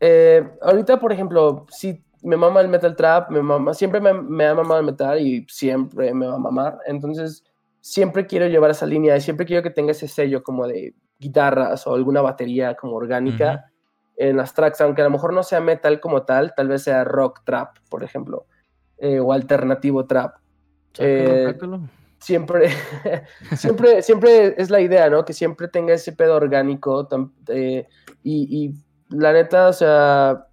eh, 0.00 0.46
ahorita, 0.60 1.00
por 1.00 1.12
ejemplo, 1.12 1.66
si 1.70 2.04
me 2.22 2.36
mama 2.36 2.60
el 2.60 2.68
metal 2.68 2.94
trap, 2.94 3.30
me 3.30 3.42
mama, 3.42 3.74
siempre 3.74 4.00
me, 4.00 4.12
me 4.12 4.46
ha 4.46 4.54
mamado 4.54 4.80
el 4.80 4.86
metal 4.86 5.20
y 5.20 5.46
siempre 5.48 6.12
me 6.12 6.26
va 6.26 6.34
a 6.34 6.38
mamar. 6.38 6.78
Entonces, 6.86 7.42
siempre 7.80 8.26
quiero 8.26 8.46
llevar 8.46 8.70
esa 8.70 8.86
línea 8.86 9.16
y 9.16 9.20
siempre 9.20 9.46
quiero 9.46 9.62
que 9.62 9.70
tenga 9.70 9.92
ese 9.92 10.08
sello 10.08 10.42
como 10.42 10.66
de 10.66 10.94
guitarras 11.18 11.86
o 11.86 11.94
alguna 11.94 12.20
batería 12.20 12.74
como 12.74 12.96
orgánica 12.96 13.72
en 14.16 14.36
las 14.36 14.54
tracks, 14.54 14.80
aunque 14.80 15.02
a 15.02 15.04
lo 15.04 15.10
mejor 15.10 15.32
no 15.32 15.42
sea 15.42 15.60
metal 15.60 16.00
como 16.00 16.22
tal, 16.22 16.52
tal 16.54 16.68
vez 16.68 16.82
sea 16.82 17.04
rock 17.04 17.40
trap, 17.44 17.76
por 17.88 18.04
ejemplo, 18.04 18.46
eh, 18.98 19.18
o 19.18 19.32
alternativo 19.32 20.06
trap. 20.06 20.36
Eh, 20.98 21.52
sácalo. 21.52 21.80
Siempre, 22.22 22.68
siempre, 23.56 24.02
siempre 24.02 24.54
es 24.56 24.70
la 24.70 24.80
idea, 24.80 25.10
¿no? 25.10 25.24
Que 25.24 25.32
siempre 25.32 25.68
tenga 25.68 25.92
ese 25.94 26.12
pedo 26.12 26.36
orgánico 26.36 27.08
eh, 27.48 27.86
y, 28.22 28.64
y 28.66 28.74
la 29.14 29.32
neta, 29.32 29.68
o 29.68 29.72
sea, 29.72 30.46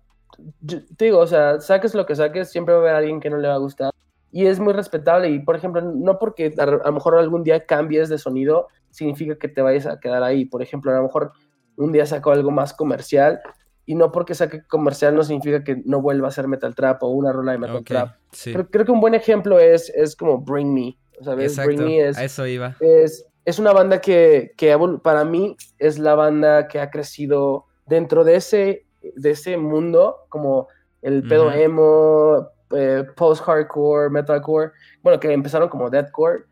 yo- 0.61 0.79
te 0.97 1.05
digo, 1.05 1.19
o 1.19 1.27
sea, 1.27 1.59
saques 1.61 1.93
lo 1.95 2.05
que 2.05 2.15
saques, 2.15 2.49
siempre 2.51 2.73
va 2.73 2.79
a 2.79 2.83
haber 2.83 2.95
alguien 2.95 3.19
que 3.19 3.29
no 3.29 3.37
le 3.37 3.47
va 3.47 3.55
a 3.55 3.59
gustar 3.59 3.91
y 4.31 4.45
es 4.45 4.59
muy 4.59 4.73
respetable 4.73 5.29
y, 5.29 5.39
por 5.39 5.55
ejemplo, 5.55 5.81
no 5.81 6.19
porque 6.19 6.53
a, 6.57 6.63
a 6.63 6.65
lo 6.67 6.91
mejor 6.93 7.15
algún 7.17 7.43
día 7.43 7.65
cambies 7.65 8.09
de 8.09 8.17
sonido 8.17 8.67
significa 8.91 9.35
que 9.37 9.47
te 9.47 9.61
vayas 9.61 9.85
a 9.87 9.99
quedar 9.99 10.21
ahí. 10.23 10.45
Por 10.45 10.61
ejemplo, 10.61 10.91
a 10.91 10.95
lo 10.97 11.03
mejor 11.03 11.31
un 11.77 11.91
día 11.91 12.05
sacó 12.05 12.31
algo 12.31 12.51
más 12.51 12.73
comercial 12.73 13.39
y 13.87 13.95
no 13.95 14.11
porque 14.11 14.35
saque 14.35 14.61
comercial 14.67 15.15
no 15.15 15.23
significa 15.23 15.63
que 15.63 15.81
no 15.85 15.99
vuelva 16.01 16.27
a 16.27 16.31
ser 16.31 16.47
metal 16.47 16.75
trap 16.75 17.01
o 17.01 17.07
una 17.07 17.31
rola 17.31 17.53
de 17.53 17.57
metal 17.57 17.77
Ok, 17.77 17.85
trap. 17.87 18.09
sí. 18.31 18.53
Creo, 18.53 18.69
creo 18.69 18.85
que 18.85 18.91
un 18.91 19.01
buen 19.01 19.15
ejemplo 19.15 19.57
es, 19.59 19.89
es 19.95 20.15
como 20.15 20.37
Bring 20.39 20.71
Me, 20.75 20.95
¿sabes? 21.21 21.51
Exacto, 21.51 21.75
Bring 21.75 21.85
Me 21.85 22.07
es, 22.07 22.17
a 22.17 22.23
eso 22.23 22.45
iba. 22.47 22.75
es, 22.79 23.25
es 23.45 23.59
una 23.59 23.73
banda 23.73 23.99
que, 23.99 24.53
que 24.57 24.77
para 25.03 25.25
mí 25.25 25.55
es 25.77 25.99
la 25.99 26.15
banda 26.15 26.67
que 26.67 26.79
ha 26.79 26.89
crecido 26.89 27.65
dentro 27.85 28.23
de 28.23 28.35
ese, 28.35 28.85
de 29.15 29.31
ese 29.31 29.57
mundo, 29.57 30.25
como 30.29 30.67
el 31.01 31.27
pedo 31.27 31.51
emo, 31.51 32.49
eh, 32.75 33.03
post-hardcore, 33.15 34.09
metalcore, 34.09 34.71
bueno, 35.01 35.19
que 35.19 35.31
empezaron 35.31 35.69
como 35.69 35.89
deathcore, 35.89 36.43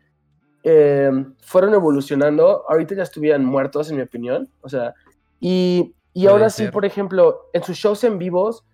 eh, 0.64 1.10
fueron 1.40 1.74
evolucionando, 1.74 2.64
ahorita 2.68 2.94
ya 2.96 3.02
estuvieran 3.04 3.44
muertos, 3.44 3.90
en 3.90 3.96
mi 3.96 4.02
opinión, 4.02 4.48
o 4.60 4.68
sea, 4.68 4.94
y, 5.38 5.94
y 6.12 6.26
ahora 6.26 6.50
sí, 6.50 6.66
por 6.68 6.84
ejemplo, 6.84 7.48
en 7.52 7.62
sus 7.62 7.76
shows 7.76 8.02
en 8.02 8.18
vivos, 8.18 8.64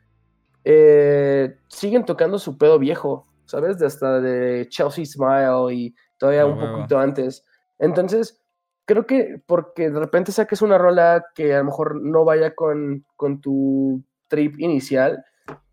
eh, 0.64 1.56
siguen 1.68 2.06
tocando 2.06 2.38
su 2.38 2.56
pedo 2.56 2.78
viejo, 2.78 3.26
¿sabes? 3.46 3.78
De 3.78 3.86
hasta 3.86 4.20
de 4.20 4.66
Chelsea 4.68 5.04
Smile 5.04 5.74
y 5.74 5.94
todavía 6.18 6.42
A 6.42 6.46
un 6.46 6.58
poquito 6.58 6.98
antes. 6.98 7.44
Entonces, 7.78 8.42
creo 8.84 9.06
que 9.06 9.42
porque 9.46 9.90
de 9.90 9.98
repente 9.98 10.32
saques 10.32 10.62
una 10.62 10.78
rola 10.78 11.24
que 11.34 11.54
a 11.54 11.58
lo 11.58 11.64
mejor 11.64 12.00
no 12.00 12.24
vaya 12.24 12.54
con, 12.54 13.04
con 13.16 13.40
tu 13.40 14.02
trip 14.28 14.58
inicial, 14.58 15.24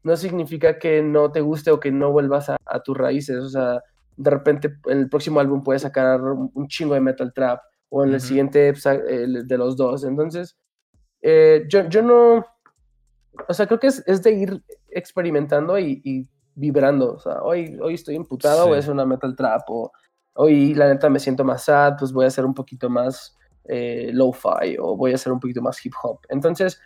no 0.04 0.16
significa 0.16 0.80
que 0.80 1.02
no 1.02 1.32
te 1.32 1.42
guste 1.42 1.72
o 1.72 1.80
que 1.80 1.92
no 1.92 2.12
vuelvas 2.12 2.50
a, 2.50 2.58
a 2.66 2.82
tus 2.82 2.98
raíces. 2.98 3.38
O 3.38 3.50
sea, 3.50 3.82
de 4.18 4.30
repente 4.30 4.78
en 4.86 5.00
el 5.00 5.10
próximo 5.10 5.40
álbum 5.40 5.64
puedes 5.64 5.82
sacar 5.82 6.22
un, 6.22 6.68
chingo 6.68 6.94
de 6.94 7.02
metal 7.02 7.34
trap 7.34 7.60
o 7.90 8.04
en 8.04 8.14
el 8.14 8.22
siguiente 8.22 8.74
el 9.08 9.48
de 9.48 9.58
los 9.58 9.76
dos. 9.76 10.04
Entonces, 10.04 10.58
eh, 11.22 11.66
yo, 11.68 11.88
yo 11.90 12.02
no, 12.02 12.46
o 13.48 13.54
sea, 13.54 13.68
creo 13.68 13.80
que 13.80 13.88
es, 13.88 14.04
es 14.08 14.24
de 14.24 14.32
ir 14.32 14.64
experimentando 14.90 15.78
y, 15.78 16.02
y 16.04 16.28
vibrando. 16.56 17.14
O 17.16 17.20
sea, 17.20 17.42
hoy, 17.44 17.78
hoy 17.82 17.94
estoy 17.96 18.16
imputado, 18.16 18.64
Sí. 18.64 18.68
voy 18.70 18.76
a 18.78 18.80
hacer 18.80 18.94
una 18.94 19.06
metal 19.06 19.36
trap. 19.36 19.62
O 19.70 19.92
hoy, 20.34 20.74
la 20.74 20.88
neta, 20.88 21.10
me 21.10 21.20
siento 21.20 21.44
más 21.44 21.64
sad, 21.66 21.96
pues 22.00 22.12
voy 22.14 22.26
a 22.26 22.28
hacer 22.30 22.46
un 22.46 22.54
poquito 22.54 22.90
más 22.90 23.38
eh, 23.66 24.10
lo-fi 24.14 24.76
o 24.80 24.96
voy 24.98 25.12
a 25.12 25.16
hacer 25.16 25.32
un 25.32 25.40
poquito 25.40 25.62
más 25.62 25.86
hip 25.86 25.94
hop. 26.02 26.20
Entonces, 26.30 26.80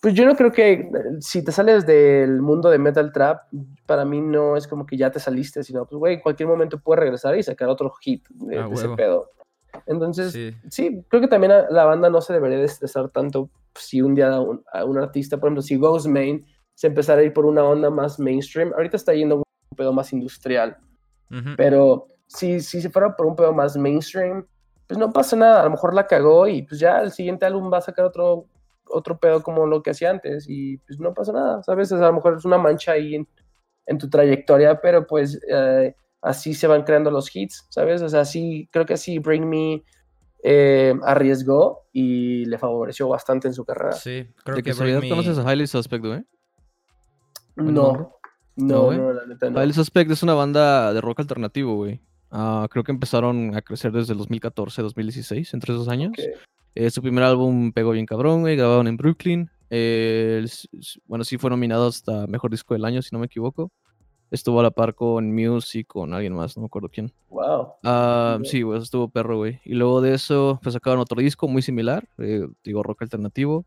pues 0.00 0.14
yo 0.14 0.24
no 0.24 0.34
creo 0.36 0.50
que 0.52 0.90
si 1.20 1.44
te 1.44 1.52
sales 1.52 1.86
del 1.86 2.40
mundo 2.42 2.70
de 2.70 2.78
metal 2.78 3.12
trap, 3.12 3.42
para 3.86 4.04
mí 4.04 4.20
no 4.20 4.56
es 4.56 4.66
como 4.66 4.84
que 4.86 4.96
ya 4.96 5.10
te 5.10 5.20
saliste, 5.20 5.62
sino, 5.62 5.84
pues, 5.86 5.98
güey, 5.98 6.14
en 6.14 6.20
cualquier 6.20 6.48
momento 6.48 6.78
puedes 6.80 7.00
regresar 7.00 7.36
y 7.36 7.42
sacar 7.42 7.68
otro 7.68 7.90
hit 8.00 8.26
de, 8.30 8.58
A 8.58 8.66
de 8.68 8.74
ese 8.74 8.88
pedo. 8.90 9.30
Entonces, 9.86 10.32
Sí. 10.32 10.54
sí, 10.70 11.04
creo 11.08 11.20
que 11.22 11.28
también 11.28 11.52
la 11.70 11.84
banda 11.84 12.10
no 12.10 12.20
se 12.20 12.32
debería 12.32 12.58
de 12.58 12.64
estresar 12.64 13.08
tanto 13.10 13.48
si 13.74 14.02
un 14.02 14.14
día 14.14 14.38
un, 14.40 14.62
a 14.72 14.84
un 14.84 14.98
artista, 14.98 15.38
por 15.38 15.48
ejemplo, 15.48 15.62
si 15.62 15.76
Ghostmain 15.76 16.44
se 16.82 16.88
empezara 16.88 17.20
a 17.20 17.24
ir 17.24 17.32
por 17.32 17.46
una 17.46 17.62
onda 17.62 17.90
más 17.90 18.18
mainstream, 18.18 18.72
ahorita 18.74 18.96
está 18.96 19.14
yendo 19.14 19.36
un 19.36 19.44
pedo 19.76 19.92
más 19.92 20.12
industrial, 20.12 20.76
Ujú. 21.30 21.50
pero 21.56 22.08
si, 22.26 22.58
si 22.58 22.82
se 22.82 22.90
fuera 22.90 23.14
por 23.14 23.26
un 23.26 23.36
pedo 23.36 23.52
más 23.52 23.76
mainstream, 23.76 24.44
pues 24.88 24.98
no 24.98 25.12
pasa 25.12 25.36
nada, 25.36 25.60
a 25.60 25.64
lo 25.64 25.70
mejor 25.70 25.94
la 25.94 26.08
cagó 26.08 26.48
y 26.48 26.62
pues 26.62 26.80
ya 26.80 26.98
el 27.00 27.12
siguiente 27.12 27.46
álbum 27.46 27.72
va 27.72 27.78
a 27.78 27.82
sacar 27.82 28.04
otro, 28.04 28.46
otro 28.88 29.16
pedo 29.16 29.44
como 29.44 29.64
lo 29.64 29.80
que 29.80 29.90
hacía 29.90 30.10
antes 30.10 30.46
y 30.48 30.78
pues 30.78 30.98
no 30.98 31.14
pasa 31.14 31.30
nada, 31.32 31.62
¿sabes? 31.62 31.92
O 31.92 31.98
sea, 31.98 32.06
a 32.06 32.10
lo 32.10 32.16
mejor 32.16 32.36
es 32.36 32.44
una 32.44 32.58
mancha 32.58 32.90
ahí 32.90 33.14
en, 33.14 33.28
en 33.86 33.98
tu 33.98 34.10
trayectoria, 34.10 34.80
pero 34.80 35.06
pues 35.06 35.40
eh, 35.48 35.94
así 36.20 36.52
se 36.52 36.66
van 36.66 36.82
creando 36.82 37.12
los 37.12 37.30
hits, 37.34 37.64
¿sabes? 37.70 38.02
O 38.02 38.08
sea, 38.08 38.24
sí, 38.24 38.68
creo 38.72 38.84
que 38.86 38.94
así 38.94 39.20
Bring 39.20 39.48
Me 39.48 39.84
eh, 40.42 40.94
arriesgó 41.04 41.82
y 41.92 42.44
le 42.46 42.58
favoreció 42.58 43.06
bastante 43.08 43.46
en 43.46 43.54
su 43.54 43.64
carrera. 43.64 43.92
Sí, 43.92 44.26
creo 44.42 44.56
¿De 44.56 44.64
que 44.64 44.72
Bring 44.72 44.98
Me- 44.98 45.08
conoces 45.08 45.38
a 45.38 45.42
Highly 45.52 45.68
Suspect, 45.68 46.04
güey? 46.04 46.24
¿Buen 47.56 47.74
No, 47.74 47.82
no, 47.92 48.16
No, 48.56 48.66
no, 48.66 48.82
güey. 48.84 48.98
la 48.98 49.26
neta 49.26 49.50
no. 49.50 49.60
Highly 49.60 49.72
Suspect 49.72 50.10
es 50.10 50.22
una 50.22 50.34
banda 50.34 50.92
de 50.92 51.00
rock 51.00 51.20
alternativo, 51.20 51.74
güey. 51.76 52.00
Ah, 52.30 52.66
creo 52.70 52.82
que 52.84 52.92
empezaron 52.92 53.54
a 53.54 53.62
crecer 53.62 53.92
desde 53.92 54.12
el 54.12 54.18
2014, 54.18 54.82
2016, 54.82 55.52
entre 55.54 55.74
esos 55.74 55.88
años. 55.88 56.12
Eh, 56.74 56.90
su 56.90 57.02
primer 57.02 57.24
álbum 57.24 57.72
pegó 57.72 57.90
bien 57.90 58.06
cabrón, 58.06 58.40
güey. 58.40 58.56
Grabaron 58.56 58.86
en 58.88 58.96
Brooklyn. 58.96 59.50
Eh, 59.68 60.40
el 60.42 60.50
bueno, 61.06 61.24
sí 61.24 61.36
fueron 61.38 61.58
nominados 61.58 61.96
hasta 61.96 62.26
Mejor 62.26 62.50
Disco 62.50 62.74
del 62.74 62.84
Año, 62.84 63.02
si 63.02 63.10
no 63.12 63.18
me 63.18 63.26
equivoco. 63.26 63.70
Estuvo 64.30 64.60
a 64.60 64.62
la 64.62 64.70
par 64.70 64.94
con 64.94 65.34
Muse 65.34 65.80
y 65.80 65.84
con 65.84 66.14
alguien 66.14 66.34
más, 66.34 66.56
no 66.56 66.62
me 66.62 66.66
acuerdo 66.66 66.88
quién. 66.88 67.12
Wow. 67.28 67.68
Ah, 67.84 68.38
sí, 68.44 68.62
güey, 68.62 68.80
estuvo 68.80 69.08
perro, 69.08 69.36
güey. 69.36 69.60
Y 69.66 69.74
luego 69.74 70.00
de 70.00 70.14
eso, 70.14 70.58
pues 70.62 70.72
sacaron 70.72 71.00
otro 71.00 71.20
disco 71.20 71.48
muy 71.48 71.60
similar, 71.60 72.08
eh, 72.16 72.46
digo, 72.64 72.82
rock 72.82 73.02
alternativo. 73.02 73.66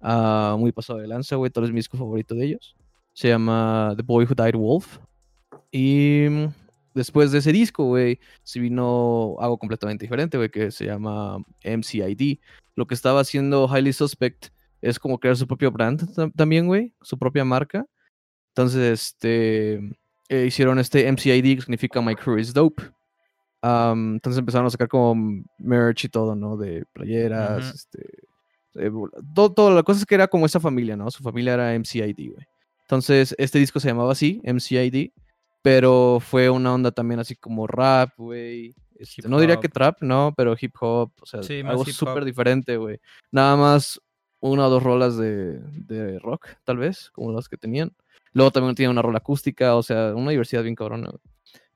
ah, 0.00 0.56
muy 0.58 0.72
pasado 0.72 0.98
de 1.00 1.08
lanza, 1.08 1.36
güey. 1.36 1.50
Tal 1.50 1.62
vez 1.64 1.72
mi 1.72 1.76
disco 1.78 1.98
favorito 1.98 2.34
de 2.34 2.46
ellos. 2.46 2.74
Se 3.18 3.26
llama 3.26 3.94
The 3.96 4.04
Boy 4.04 4.26
Who 4.26 4.34
Died 4.36 4.54
Wolf. 4.54 4.98
Y 5.72 6.26
mm, 6.30 6.46
después 6.94 7.32
de 7.32 7.38
ese 7.38 7.50
disco, 7.50 7.84
güey, 7.84 8.20
se 8.44 8.60
vino 8.60 9.34
algo 9.40 9.58
completamente 9.58 10.04
diferente, 10.04 10.36
güey, 10.36 10.50
que 10.50 10.70
se 10.70 10.86
llama 10.86 11.38
MCID. 11.64 12.38
Lo 12.76 12.86
que 12.86 12.94
estaba 12.94 13.18
haciendo 13.18 13.66
Highly 13.68 13.92
Suspect 13.92 14.50
es 14.80 15.00
como 15.00 15.18
crear 15.18 15.36
su 15.36 15.48
propio 15.48 15.72
brand 15.72 16.00
tam- 16.14 16.32
también, 16.36 16.68
güey, 16.68 16.94
su 17.02 17.18
propia 17.18 17.44
marca. 17.44 17.84
Entonces, 18.50 19.00
este, 19.00 19.74
eh, 20.28 20.44
hicieron 20.46 20.78
este 20.78 21.08
MCID, 21.08 21.56
que 21.56 21.62
significa 21.62 22.00
My 22.00 22.14
Crew 22.14 22.38
is 22.38 22.54
Dope. 22.54 22.84
Entonces 23.60 24.38
empezaron 24.38 24.68
a 24.68 24.70
sacar 24.70 24.86
como 24.86 25.42
merch 25.58 26.04
y 26.04 26.08
todo, 26.08 26.36
¿no? 26.36 26.56
De 26.56 26.84
playeras, 26.92 27.74
este, 27.74 28.06
eh, 28.76 28.92
todo, 29.34 29.52
todo, 29.52 29.74
la 29.74 29.82
cosa 29.82 29.98
es 29.98 30.06
que 30.06 30.14
era 30.14 30.28
como 30.28 30.46
esa 30.46 30.60
familia, 30.60 30.96
¿no? 30.96 31.10
Su 31.10 31.24
familia 31.24 31.54
era 31.54 31.74
MCID, 31.74 32.30
güey. 32.32 32.46
Entonces, 32.88 33.34
este 33.36 33.58
disco 33.58 33.80
se 33.80 33.88
llamaba 33.88 34.12
así, 34.12 34.40
MCID, 34.44 35.10
pero 35.60 36.20
fue 36.20 36.48
una 36.48 36.72
onda 36.72 36.90
también 36.90 37.20
así 37.20 37.36
como 37.36 37.66
rap, 37.66 38.14
güey. 38.16 38.74
este, 38.94 39.28
no 39.28 39.38
diría 39.38 39.60
que 39.60 39.68
trap, 39.68 40.00
no, 40.00 40.32
pero 40.34 40.56
hip 40.58 40.74
hop, 40.80 41.12
o 41.20 41.26
sea, 41.26 41.42
Sí, 41.42 41.60
algo 41.60 41.84
súper 41.84 42.24
diferente, 42.24 42.78
güey. 42.78 42.98
Nada 43.30 43.56
más 43.56 44.00
una 44.40 44.68
o 44.68 44.70
dos 44.70 44.82
rolas 44.82 45.18
de, 45.18 45.60
de 45.60 46.18
rock, 46.18 46.48
tal 46.64 46.78
vez, 46.78 47.10
como 47.10 47.30
las 47.30 47.50
que 47.50 47.58
tenían. 47.58 47.92
Luego 48.32 48.52
también 48.52 48.74
tiene 48.74 48.90
una 48.90 49.02
rola 49.02 49.18
acústica, 49.18 49.76
o 49.76 49.82
sea, 49.82 50.14
una 50.14 50.30
diversidad 50.30 50.62
bien 50.62 50.74
cabrona. 50.74 51.10
güey. 51.10 51.20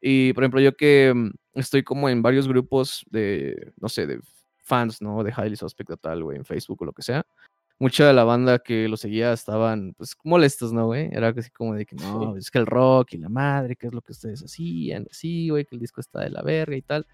Y 0.00 0.32
por 0.32 0.44
ejemplo, 0.44 0.60
yo 0.60 0.74
que 0.74 1.12
mm, 1.14 1.30
estoy 1.60 1.82
como 1.82 2.08
en 2.08 2.22
varios 2.22 2.48
grupos 2.48 3.04
de, 3.10 3.74
no 3.76 3.90
sé, 3.90 4.06
de 4.06 4.18
fans, 4.62 5.02
¿no? 5.02 5.22
De 5.22 5.30
Highly 5.30 5.56
Suspect 5.56 5.90
o 5.90 5.96
tal, 5.98 6.24
güey, 6.24 6.38
en 6.38 6.46
Facebook 6.46 6.80
o 6.80 6.86
lo 6.86 6.94
que 6.94 7.02
sea. 7.02 7.26
Mucha 7.78 8.06
de 8.06 8.12
la 8.12 8.24
banda 8.24 8.60
que 8.60 8.88
lo 8.88 8.96
seguía 8.96 9.32
estaban, 9.32 9.94
pues, 9.94 10.16
molestos, 10.22 10.72
¿no, 10.72 10.86
güey? 10.86 11.08
Era 11.12 11.28
así 11.28 11.50
como 11.50 11.74
de 11.74 11.84
que, 11.84 11.96
no, 11.96 12.36
es 12.36 12.50
que 12.50 12.58
el 12.58 12.66
rock 12.66 13.14
y 13.14 13.18
la 13.18 13.28
madre, 13.28 13.74
que 13.76 13.88
es 13.88 13.92
lo 13.92 14.00
que 14.02 14.12
ustedes 14.12 14.42
hacían, 14.44 15.06
así, 15.10 15.48
güey, 15.48 15.64
que 15.64 15.74
el 15.74 15.80
disco 15.80 16.00
está 16.00 16.20
de 16.20 16.30
la 16.30 16.42
verga 16.42 16.76
y 16.76 16.82
tal. 16.82 17.06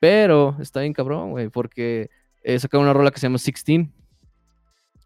Pero 0.00 0.56
está 0.60 0.80
bien 0.80 0.92
cabrón, 0.92 1.30
güey, 1.32 1.48
porque 1.50 2.10
eh, 2.42 2.58
sacaron 2.58 2.84
una 2.84 2.92
rola 2.94 3.10
que 3.10 3.20
se 3.20 3.26
llama 3.26 3.38
16. 3.38 3.88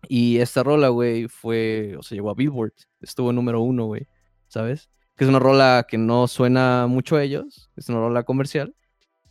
Y 0.09 0.39
esta 0.39 0.62
rola, 0.62 0.89
güey, 0.89 1.28
fue, 1.28 1.97
o 1.98 2.02
sea, 2.02 2.16
llegó 2.16 2.30
a 2.30 2.35
Billboard, 2.35 2.72
estuvo 3.01 3.32
número 3.32 3.60
uno, 3.60 3.86
güey, 3.86 4.06
¿sabes? 4.48 4.90
Que 5.16 5.24
es 5.24 5.28
una 5.28 5.40
rola 5.40 5.86
que 5.89 5.98
no 5.98 6.28
suena 6.28 6.86
mucho 6.86 7.16
a 7.16 7.24
ellos, 7.24 7.70
es 7.76 7.89
una 7.89 7.98
rola 7.98 8.22
comercial, 8.22 8.74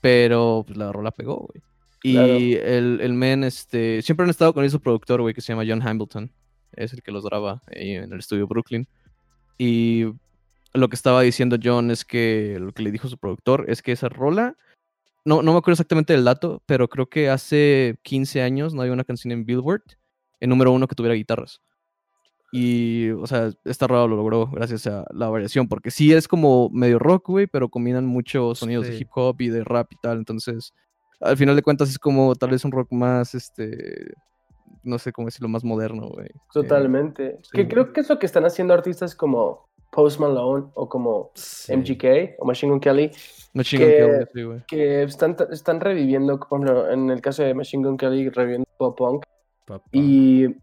pero 0.02 0.64
pues, 0.68 0.78
la 0.78 0.91
rola 0.91 1.12
pegó, 1.12 1.48
güey. 1.48 1.64
Y 2.12 2.54
el, 2.54 3.00
el 3.02 3.14
men, 3.14 3.44
este, 3.44 4.02
siempre 4.02 4.24
han 4.24 4.30
estado 4.30 4.54
con 4.54 4.70
su 4.70 4.80
productor, 4.80 5.22
güey, 5.22 5.34
que 5.34 5.42
se 5.42 5.54
llama 5.54 5.66
John 5.68 5.86
Hamilton, 5.86 6.32
es 6.74 6.94
el 6.94 7.02
que 7.02 7.12
los 7.12 7.26
graba 7.26 7.62
ahí 7.74 7.92
en 7.92 8.12
el 8.12 8.20
estudio 8.20 8.48
Brooklyn. 8.48 8.88
Y 9.58 10.06
lo 10.74 10.90
que 10.90 10.96
estaba 10.96 11.22
diciendo 11.22 11.58
John 11.62 11.92
es 11.92 12.06
que 12.06 12.58
lo 12.60 12.72
que 12.72 12.84
le 12.84 12.92
dijo 12.92 13.08
su 13.08 13.18
productor 13.18 13.66
es 13.68 13.82
que 13.82 13.92
esa 13.92 14.10
rola 14.10 14.56
no, 15.28 15.42
no 15.42 15.52
me 15.52 15.58
acuerdo 15.58 15.74
exactamente 15.74 16.14
del 16.14 16.24
dato, 16.24 16.64
pero 16.66 16.88
creo 16.88 17.10
que 17.10 17.30
hace 17.30 18.00
15 18.04 18.42
años 18.42 18.74
no 18.74 18.82
había 18.82 18.94
una 18.94 19.04
canción 19.04 19.34
en 19.34 19.46
Billboard, 19.46 19.84
en 20.40 20.50
número 20.50 20.72
uno, 20.72 20.88
que 20.88 20.96
tuviera 20.96 21.16
guitarras. 21.16 21.60
Y, 22.54 23.10
o 23.10 23.28
sea, 23.28 23.52
esta 23.66 23.88
raro 23.88 24.08
lo 24.08 24.16
logró 24.16 24.48
gracias 24.48 24.88
a 24.88 25.04
la 25.14 25.28
variación, 25.28 25.68
porque 25.68 25.92
sí 25.92 26.14
es 26.14 26.30
como 26.30 26.70
medio 26.70 26.98
rock, 26.98 27.28
güey, 27.28 27.48
pero 27.48 27.68
combinan 27.68 28.06
muchos 28.06 28.60
sonidos 28.60 28.88
de 28.88 28.98
hip 28.98 29.10
hop 29.16 29.42
y 29.42 29.50
de 29.50 29.66
rap 29.66 29.92
y 29.92 29.98
tal. 29.98 30.20
Entonces, 30.20 30.74
al 31.19 31.38
final 31.38 31.56
de 31.56 31.61
cuentas 31.64 31.89
es 31.89 31.99
como 31.99 32.35
tal 32.35 32.52
vez 32.52 32.64
un 32.65 32.72
rock 32.72 32.91
más, 32.91 33.34
este, 33.35 34.14
no 34.84 34.99
sé 34.99 35.11
cómo 35.11 35.27
decirlo, 35.27 35.49
más 35.49 35.64
moderno, 35.64 36.10
güey. 36.10 36.30
Totalmente. 36.53 37.39
que 37.52 37.68
creo 37.68 37.94
que 37.94 38.02
es 38.02 38.10
lo 38.10 38.19
que 38.19 38.26
están 38.26 38.45
haciendo 38.45 38.73
artistas 38.73 39.15
como 39.15 39.68
Post 39.91 40.19
Malone 40.19 40.68
o 40.76 40.88
como 40.89 41.31
Sí. 41.34 41.73
MGK 41.76 42.35
o 42.39 42.45
Machine 42.45 42.72
Gun 42.72 42.80
Kelly, 42.81 43.11
chingan 43.61 43.88
que- 43.88 43.95
que 43.98 44.03
obvio, 44.03 44.27
sí, 44.34 44.44
güey. 44.44 44.64
que 44.68 45.03
están, 45.03 45.35
están 45.52 45.80
reviviendo, 45.80 46.39
por 46.39 46.61
ejemplo, 46.61 46.91
en 46.91 47.10
el 47.10 47.22
caso 47.22 47.41
de 47.44 47.53
Machine 47.53 47.88
Gun 47.88 47.98
Kelly, 47.98 48.30
reviviendo 48.30 48.68
pop 48.77 48.98
punk. 48.98 49.23
Pop 49.65 49.81
punk. 49.81 49.89
Y, 49.94 50.56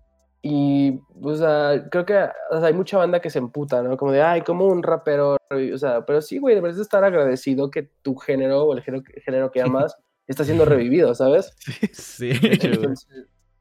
y 0.43 1.01
o 1.23 1.35
sea, 1.35 1.89
creo 1.91 2.05
que 2.05 2.15
o 2.51 2.59
sea, 2.59 2.67
hay 2.69 2.75
mucha 2.75 2.99
banda 2.99 3.21
que 3.21 3.31
se 3.31 3.39
emputa, 3.39 3.83
¿no? 3.83 3.97
Como 3.97 4.13
de, 4.13 4.23
ay, 4.23 4.43
como 4.43 4.67
un 4.67 4.83
rapero. 4.83 5.37
revi-". 5.51 5.73
O 5.73 5.79
sea, 5.79 6.05
pero 6.05 6.21
sí, 6.21 6.39
güey, 6.39 6.55
deberías 6.55 6.77
de 6.77 6.83
estar 6.83 7.03
agradecido 7.03 7.71
que 7.71 7.89
tu 8.03 8.15
género 8.17 8.65
o 8.65 8.75
el 8.75 8.83
género, 8.83 9.03
género 9.25 9.51
que 9.51 9.61
amas 9.83 9.97
está 10.27 10.45
siendo 10.45 10.65
revivido, 10.65 11.15
¿sabes? 11.15 11.55
Sí. 11.93 12.31
güey. 12.41 12.59
Entonces, 12.63 13.09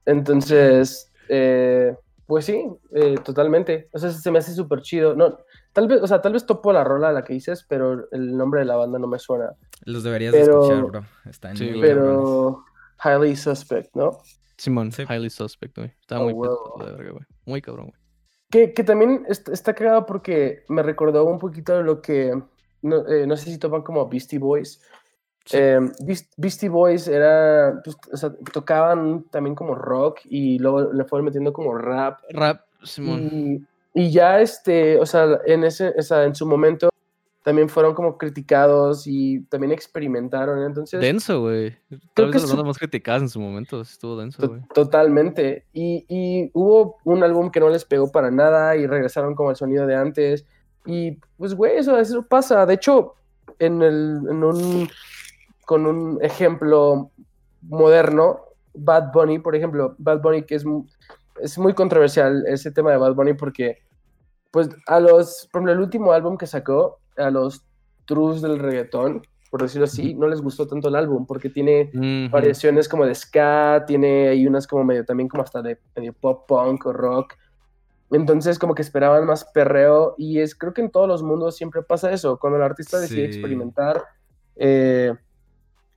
entonces, 0.05 1.11
eh, 1.29 1.95
pues 2.25 2.45
sí, 2.45 2.65
eh, 2.93 3.15
totalmente. 3.23 3.89
O 3.93 3.99
sea, 3.99 4.11
se 4.11 4.31
me 4.31 4.39
hace 4.39 4.53
súper 4.53 4.81
chido. 4.81 5.15
No, 5.15 5.37
tal 5.73 5.87
vez, 5.87 6.01
o 6.01 6.07
sea, 6.07 6.21
tal 6.21 6.33
vez 6.33 6.45
topo 6.45 6.71
la 6.73 6.83
rola 6.83 7.11
la 7.11 7.23
que 7.23 7.33
dices, 7.33 7.65
pero 7.67 8.07
el 8.11 8.35
nombre 8.37 8.61
de 8.61 8.65
la 8.65 8.75
banda 8.75 8.99
no 8.99 9.07
me 9.07 9.19
suena. 9.19 9.51
Los 9.85 10.03
deberías 10.03 10.31
Pero- 10.33 10.59
de 10.67 10.73
escuchar, 10.73 10.83
bro. 10.91 11.05
Están 11.29 11.57
Sí, 11.57 11.69
muy. 11.71 11.81
Pero 11.81 12.63
highly 13.03 13.35
suspect, 13.35 13.95
¿no? 13.95 14.17
Simón, 14.57 14.91
Sí. 14.91 15.03
highly 15.09 15.29
suspect, 15.29 15.75
güey. 15.77 15.91
Está 15.99 16.19
Oh, 16.21 16.29
muy 16.29 16.33
de 16.85 16.91
verga, 16.91 17.11
güey. 17.11 17.23
Muy 17.45 17.61
cabrón, 17.61 17.87
güey. 17.87 17.99
Que, 18.49 18.73
que 18.73 18.83
también 18.83 19.25
est- 19.27 19.49
está 19.49 19.73
cagado 19.73 20.05
porque 20.05 20.63
me 20.69 20.83
recordó 20.83 21.25
un 21.25 21.39
poquito 21.39 21.75
de 21.75 21.83
lo 21.83 22.01
que, 22.01 22.31
no, 22.83 23.07
eh, 23.07 23.25
no 23.25 23.35
sé 23.35 23.45
si 23.45 23.57
topan 23.57 23.81
como 23.81 24.07
Beastie 24.07 24.37
Boys. 24.39 24.81
Sí. 25.45 25.57
Eh, 25.59 25.79
Beast- 26.05 26.31
Beastie 26.37 26.69
Boys 26.69 27.07
era, 27.07 27.81
pues, 27.83 27.97
o 28.11 28.17
sea, 28.17 28.31
tocaban 28.53 29.23
también 29.29 29.55
como 29.55 29.75
rock 29.75 30.19
y 30.25 30.57
luego 30.59 30.93
le 30.93 31.03
fueron 31.05 31.25
metiendo 31.25 31.51
como 31.51 31.77
rap. 31.77 32.19
Rap, 32.31 32.61
Simón. 32.83 33.29
Y, 33.31 33.65
y 33.93 34.11
ya, 34.11 34.39
este, 34.39 34.99
o 34.99 35.05
sea, 35.05 35.39
en, 35.45 35.63
ese, 35.65 35.93
o 35.97 36.01
sea, 36.01 36.23
en 36.23 36.33
su 36.33 36.45
momento 36.45 36.89
también 37.43 37.67
fueron 37.67 37.93
como 37.93 38.17
criticados 38.17 39.05
y 39.05 39.41
también 39.49 39.73
experimentaron. 39.73 40.63
Entonces, 40.63 41.01
Denso, 41.01 41.41
güey. 41.41 41.75
creo 42.13 42.31
que 42.31 42.39
las 42.39 42.47
su- 42.49 42.63
más 42.63 42.77
criticadas 42.77 43.23
en 43.23 43.27
su 43.29 43.41
momento. 43.41 43.81
Estuvo 43.81 44.17
denso, 44.17 44.47
güey. 44.47 44.61
Totalmente. 44.73 45.65
Y, 45.73 46.05
y 46.07 46.49
hubo 46.53 46.99
un 47.03 47.21
álbum 47.21 47.51
que 47.51 47.59
no 47.59 47.67
les 47.67 47.83
pegó 47.83 48.09
para 48.09 48.31
nada 48.31 48.77
y 48.77 48.87
regresaron 48.87 49.35
como 49.35 49.49
al 49.49 49.57
sonido 49.57 49.85
de 49.85 49.95
antes. 49.95 50.45
Y 50.85 51.19
pues, 51.35 51.53
güey, 51.53 51.75
eso, 51.77 51.99
eso 51.99 52.23
pasa. 52.25 52.65
De 52.65 52.75
hecho, 52.75 53.15
en, 53.59 53.81
el, 53.81 54.21
en 54.29 54.41
un, 54.41 54.87
con 55.65 55.85
un 55.85 56.19
ejemplo 56.21 57.11
moderno, 57.61 58.41
Bad 58.73 59.11
Bunny, 59.13 59.39
por 59.39 59.55
ejemplo, 59.55 59.95
Bad 59.97 60.21
Bunny, 60.21 60.43
que 60.43 60.55
es, 60.55 60.65
es 61.41 61.57
muy 61.57 61.73
controversial 61.73 62.43
ese 62.47 62.71
tema 62.71 62.91
de 62.91 62.97
Bad 62.97 63.13
Bunny 63.13 63.33
porque, 63.33 63.79
pues, 64.51 64.69
a 64.87 64.99
los, 64.99 65.47
por 65.51 65.59
ejemplo, 65.59 65.73
el 65.73 65.79
último 65.79 66.11
álbum 66.11 66.37
que 66.37 66.47
sacó, 66.47 66.99
a 67.17 67.29
los 67.29 67.63
trus 68.05 68.41
del 68.41 68.59
reggaetón, 68.59 69.21
por 69.49 69.61
decirlo 69.61 69.85
así, 69.85 70.15
no 70.15 70.27
les 70.27 70.41
gustó 70.41 70.67
tanto 70.67 70.87
el 70.87 70.95
álbum 70.95 71.27
porque 71.27 71.49
tiene 71.49 71.91
Ujú. 71.93 72.31
variaciones 72.31 72.89
como 72.89 73.05
de 73.05 73.13
ska, 73.13 73.83
tiene 73.85 74.29
ahí 74.29 74.47
unas 74.47 74.65
como 74.65 74.83
medio 74.83 75.05
también 75.05 75.29
como 75.29 75.43
hasta 75.43 75.61
de 75.61 75.79
medio 75.95 76.11
pop 76.13 76.47
punk 76.47 76.87
o 76.87 76.91
rock. 76.93 77.35
Entonces 78.09 78.57
como 78.57 78.73
que 78.73 78.81
esperaban 78.81 79.25
más 79.25 79.45
perreo 79.45 80.15
y 80.17 80.39
es 80.39 80.55
creo 80.55 80.73
que 80.73 80.81
en 80.81 80.89
todos 80.91 81.07
los 81.07 81.21
mundos 81.21 81.55
siempre 81.55 81.83
pasa 81.83 82.11
eso, 82.11 82.37
cuando 82.39 82.57
el 82.57 82.63
artista 82.63 82.99
decide 82.99 83.21
Sí. 83.21 83.27
experimentar, 83.27 84.03
eh, 84.55 85.13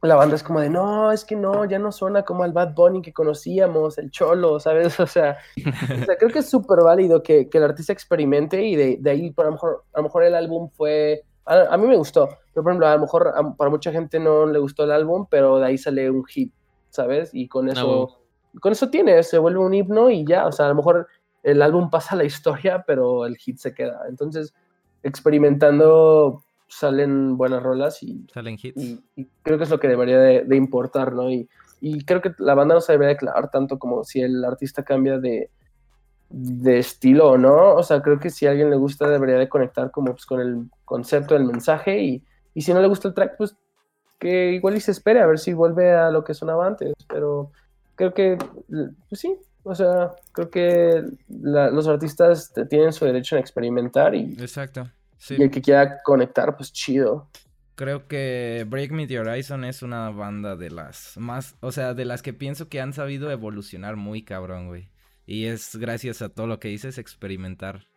la 0.02 0.14
banda 0.14 0.36
es 0.36 0.42
como 0.42 0.60
de, 0.60 0.68
no, 0.70 1.10
es 1.10 1.24
que 1.24 1.34
no, 1.36 1.64
ya 1.64 1.78
no 1.78 1.90
suena 1.90 2.22
como 2.22 2.44
el 2.44 2.52
Bad 2.52 2.74
Bunny 2.74 3.02
que 3.02 3.12
conocíamos, 3.12 3.98
el 3.98 4.10
cholo, 4.10 4.60
¿sabes? 4.60 4.98
O 5.00 5.06
sea, 5.06 5.38
o 5.56 6.04
sea, 6.04 6.16
creo 6.16 6.30
que 6.30 6.40
es 6.40 6.48
súper 6.50 6.80
válido 6.80 7.22
que, 7.22 7.48
que 7.48 7.58
el 7.58 7.64
artista 7.64 7.92
experimente 7.92 8.62
y 8.62 8.76
de, 8.76 8.98
de 9.00 9.10
ahí, 9.10 9.30
por 9.32 9.46
a 9.46 9.48
lo 9.48 9.52
mejor, 9.54 9.84
a 9.92 9.98
lo 9.98 10.02
mejor 10.04 10.22
el 10.24 10.34
álbum 10.34 10.68
fue, 10.70 11.24
a, 11.44 11.74
a 11.74 11.76
mí 11.76 11.86
me 11.86 11.96
gustó, 11.96 12.28
pero 12.52 12.62
por 12.62 12.72
ejemplo, 12.72 12.86
a 12.86 12.94
lo 12.94 13.00
mejor 13.00 13.28
a- 13.34 13.54
para 13.56 13.70
mucha 13.70 13.90
gente 13.90 14.20
no 14.20 14.46
le 14.46 14.58
gustó 14.58 14.84
el 14.84 14.92
álbum, 14.92 15.26
pero 15.30 15.58
de 15.58 15.66
ahí 15.66 15.78
sale 15.78 16.10
un 16.10 16.24
hit, 16.26 16.52
¿sabes? 16.90 17.30
Y 17.32 17.48
con 17.48 17.68
eso, 17.68 18.18
con 18.60 18.72
eso 18.72 18.88
tiene, 18.90 19.22
se 19.22 19.38
vuelve 19.38 19.58
un 19.60 19.74
himno 19.74 20.10
y 20.10 20.24
ya, 20.24 20.46
o 20.46 20.52
sea, 20.52 20.66
a 20.66 20.68
lo 20.70 20.74
mejor 20.76 21.08
el 21.42 21.62
álbum 21.62 21.90
pasa 21.90 22.14
a 22.14 22.18
la 22.18 22.24
historia, 22.24 22.84
pero 22.86 23.24
el 23.26 23.36
hit 23.36 23.58
se 23.58 23.72
queda. 23.74 24.02
Entonces, 24.08 24.54
experimentando 25.02 26.42
salen 26.68 27.36
buenas 27.36 27.62
rolas 27.62 28.02
y 28.02 28.26
Salen 28.32 28.56
hits. 28.60 28.76
y, 28.82 29.00
y 29.16 29.26
creo 29.42 29.58
que 29.58 29.64
es 29.64 29.70
lo 29.70 29.78
que 29.80 29.88
debería 29.88 30.18
de, 30.18 30.44
de 30.44 30.56
importar, 30.56 31.12
¿no? 31.12 31.30
Y, 31.30 31.48
y 31.80 32.04
creo 32.04 32.20
que 32.22 32.32
la 32.38 32.54
banda 32.54 32.74
no 32.74 32.80
se 32.80 32.92
debería 32.92 33.14
declarar 33.14 33.50
tanto 33.50 33.78
como 33.78 34.02
si 34.04 34.20
el 34.20 34.44
artista 34.44 34.82
cambia 34.84 35.18
de, 35.18 35.50
de 36.28 36.78
estilo 36.78 37.30
o 37.30 37.38
no. 37.38 37.74
O 37.74 37.82
sea, 37.82 38.02
creo 38.02 38.18
que 38.18 38.30
si 38.30 38.46
a 38.46 38.50
alguien 38.50 38.70
le 38.70 38.76
gusta 38.76 39.08
debería 39.08 39.36
de 39.36 39.48
conectar 39.48 39.90
como 39.90 40.12
pues, 40.12 40.26
con 40.26 40.40
el 40.40 40.64
concepto 40.84 41.34
del 41.34 41.44
mensaje 41.44 42.02
y, 42.02 42.24
y 42.54 42.62
si 42.62 42.72
no 42.74 42.80
le 42.80 42.88
gusta 42.88 43.08
el 43.08 43.14
track, 43.14 43.36
pues 43.36 43.56
que 44.18 44.52
igual 44.52 44.76
y 44.76 44.80
se 44.80 44.90
espere 44.92 45.20
a 45.20 45.26
ver 45.26 45.38
si 45.38 45.52
vuelve 45.52 45.92
a 45.92 46.10
lo 46.10 46.24
que 46.24 46.32
sonaba 46.34 46.66
antes. 46.66 46.92
Pero 47.08 47.52
creo 47.94 48.14
que, 48.14 48.38
pues 49.08 49.20
sí, 49.20 49.36
o 49.62 49.74
sea, 49.74 50.12
creo 50.32 50.48
que 50.50 51.04
la- 51.28 51.70
los 51.70 51.86
artistas 51.86 52.52
tienen 52.70 52.92
su 52.94 53.04
derecho 53.04 53.36
a 53.36 53.40
experimentar 53.40 54.14
y, 54.14 54.32
Exacto. 54.40 54.88
Sí. 55.18 55.36
y 55.38 55.42
el 55.42 55.50
que 55.50 55.62
quiera 55.62 56.02
conectar, 56.02 56.56
pues 56.56 56.72
chido. 56.72 57.30
Creo 57.74 58.08
que 58.08 58.64
Break 58.66 58.90
Me 58.92 59.06
the 59.06 59.20
Horizon 59.20 59.64
es 59.64 59.82
una 59.82 60.10
banda 60.10 60.56
de 60.56 60.70
las 60.70 61.16
más, 61.18 61.56
o 61.60 61.72
sea, 61.72 61.92
de 61.92 62.06
las 62.06 62.22
que 62.22 62.32
pienso 62.32 62.68
que 62.68 62.80
han 62.80 62.94
sabido 62.94 63.30
evolucionar 63.30 63.96
muy 63.96 64.22
cabrón, 64.22 64.68
güey. 64.68 64.90
Y 65.26 65.46
es 65.46 65.76
gracias 65.76 66.22
a 66.22 66.28
todo 66.30 66.46
lo 66.46 66.58
que 66.58 66.68
dices, 66.68 66.98
experimentar. 66.98 67.88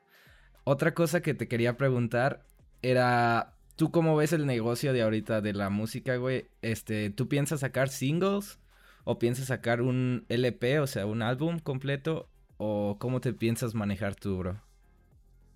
Otra 0.66 0.94
cosa 0.94 1.22
que 1.22 1.34
te 1.34 1.48
quería 1.48 1.78
preguntar 1.78 2.46
era, 2.82 3.56
¿tú 3.76 3.92
cómo 3.92 4.16
ves 4.16 4.34
el 4.34 4.46
negocio 4.46 4.94
de 4.94 5.02
ahorita 5.02 5.42
de 5.42 5.54
la 5.54 5.70
música, 5.70 6.18
güey? 6.18 6.50
Este, 6.62 7.10
¿tú 7.10 7.30
piensas 7.30 7.62
sacar 7.62 7.90
singles 7.90 8.60
o 9.06 9.18
piensas 9.18 9.46
sacar 9.46 9.82
un 9.82 10.26
LP, 10.30 10.80
o 10.80 10.88
sea, 10.88 11.06
un 11.06 11.22
álbum 11.22 11.60
completo 11.60 12.30
o 12.58 12.98
cómo 13.00 13.22
te 13.22 13.34
piensas 13.34 13.76
manejar 13.76 14.16
tú, 14.16 14.38
bro? 14.38 14.62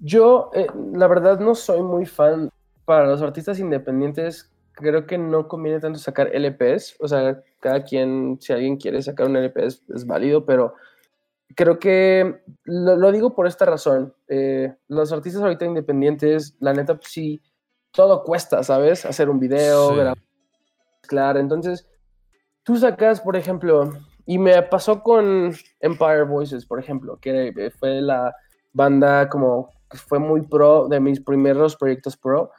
Yo, 0.06 0.52
eh, 0.54 0.68
la 0.92 1.08
verdad, 1.08 1.40
no 1.40 1.56
soy 1.56 1.82
muy 1.82 2.06
fan. 2.06 2.50
Para 2.84 3.08
los 3.08 3.22
artistas 3.22 3.58
independientes, 3.60 4.52
creo 4.74 5.06
que 5.08 5.18
no 5.18 5.48
conviene 5.48 5.80
tanto 5.80 5.98
sacar 5.98 6.30
LPs. 6.36 6.98
O 7.00 7.08
sea, 7.08 7.42
cada 7.62 7.84
quien, 7.86 8.38
si 8.42 8.52
alguien 8.52 8.76
quiere 8.76 9.02
sacar 9.02 9.28
un 9.28 9.38
LP, 9.38 9.66
es, 9.66 9.82
es 9.96 10.06
válido, 10.06 10.46
pero 10.46 10.74
creo 11.56 11.80
que 11.80 12.42
lo, 12.66 12.98
lo 12.98 13.12
digo 13.14 13.34
por 13.34 13.48
esta 13.48 13.66
razón. 13.66 14.14
Eh, 14.28 14.76
los 14.90 15.14
artistas 15.14 15.42
ahorita 15.42 15.64
independientes, 15.64 16.58
la 16.60 16.74
neta, 16.74 16.96
pues 16.96 17.08
sí, 17.10 17.42
todo 17.92 18.24
cuesta, 18.24 18.62
¿sabes? 18.64 19.06
Hacer 19.06 19.30
un 19.30 19.40
video, 19.40 19.92
Sí. 19.92 19.96
grabar, 19.96 20.18
mezclar. 21.02 21.38
Entonces, 21.38 21.88
tú 22.64 22.76
sacas, 22.76 23.22
por 23.22 23.38
ejemplo, 23.38 23.92
y 24.26 24.38
me 24.38 24.62
pasó 24.64 25.02
con 25.02 25.54
Empire 25.80 26.24
Voices, 26.24 26.66
por 26.66 26.82
ejemplo, 26.82 27.18
que 27.22 27.72
fue 27.80 28.02
la 28.02 28.36
banda 28.74 29.30
como 29.30 29.70
fue 29.98 30.20
muy 30.20 30.42
pro 30.42 30.88
de 30.88 31.00
mis 31.00 31.20
primeros 31.20 31.76
proyectos 31.76 32.18
pro. 32.18 32.52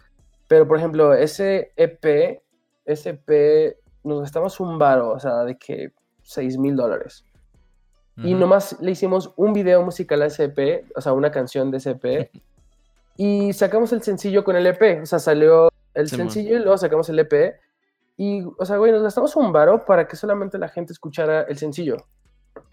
Pero, 0.48 0.66
por 0.68 0.78
ejemplo, 0.78 1.14
ese 1.14 1.72
EP, 1.76 2.42
ese 2.84 3.10
EP, 3.10 3.76
nos 4.02 4.20
gastamos 4.20 4.60
un 4.60 4.78
varo, 4.78 5.12
o 5.12 5.20
sea, 5.20 5.44
de 5.44 5.56
que 5.56 5.92
6 6.22 6.58
mil 6.58 6.76
dólares. 6.76 7.24
Y 8.16 8.32
Ujú. 8.32 8.40
nomás 8.40 8.80
le 8.80 8.92
hicimos 8.92 9.32
un 9.36 9.52
video 9.52 9.82
musical 9.82 10.22
a 10.22 10.26
ese 10.26 10.44
EP, 10.44 10.86
o 10.94 11.00
sea, 11.00 11.12
una 11.12 11.30
canción 11.30 11.70
de 11.70 11.78
ese 11.78 11.90
EP. 11.92 12.30
y 13.16 13.52
sacamos 13.52 13.92
el 13.92 14.02
sencillo 14.02 14.44
con 14.44 14.56
el 14.56 14.66
EP. 14.66 15.02
O 15.02 15.06
sea, 15.06 15.18
salió 15.18 15.70
el 15.94 16.08
sencillo 16.08 16.56
y 16.56 16.60
luego 16.60 16.76
sacamos 16.78 17.08
el 17.08 17.18
EP. 17.18 17.56
Y, 18.16 18.44
o 18.58 18.64
sea, 18.64 18.76
güey, 18.76 18.92
nos 18.92 19.02
gastamos 19.02 19.34
un 19.36 19.52
varo 19.52 19.84
para 19.84 20.06
que 20.06 20.16
solamente 20.16 20.58
la 20.58 20.68
gente 20.68 20.92
escuchara 20.92 21.42
el 21.42 21.58
sencillo. 21.58 21.96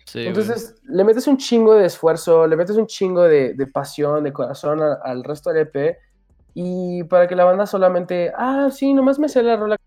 Sí, 0.05 0.19
güey. 0.19 0.27
Entonces, 0.27 0.75
le 0.83 1.03
metes 1.03 1.27
un 1.27 1.37
chingo 1.37 1.75
de 1.75 1.85
esfuerzo, 1.85 2.45
le 2.47 2.55
metes 2.55 2.75
un 2.75 2.87
chingo 2.87 3.23
de, 3.23 3.53
de 3.53 3.67
pasión, 3.67 4.23
de 4.23 4.33
corazón 4.33 4.81
a- 4.81 4.99
al 5.03 5.23
resto 5.23 5.51
del 5.51 5.67
EP. 5.67 5.97
Y 6.53 7.03
para 7.05 7.27
que 7.27 7.35
la 7.35 7.45
banda 7.45 7.65
solamente, 7.65 8.31
ah, 8.35 8.69
sí, 8.71 8.93
nomás 8.93 9.19
me 9.19 9.29
sé 9.29 9.41
la 9.41 9.55
rola 9.55 9.77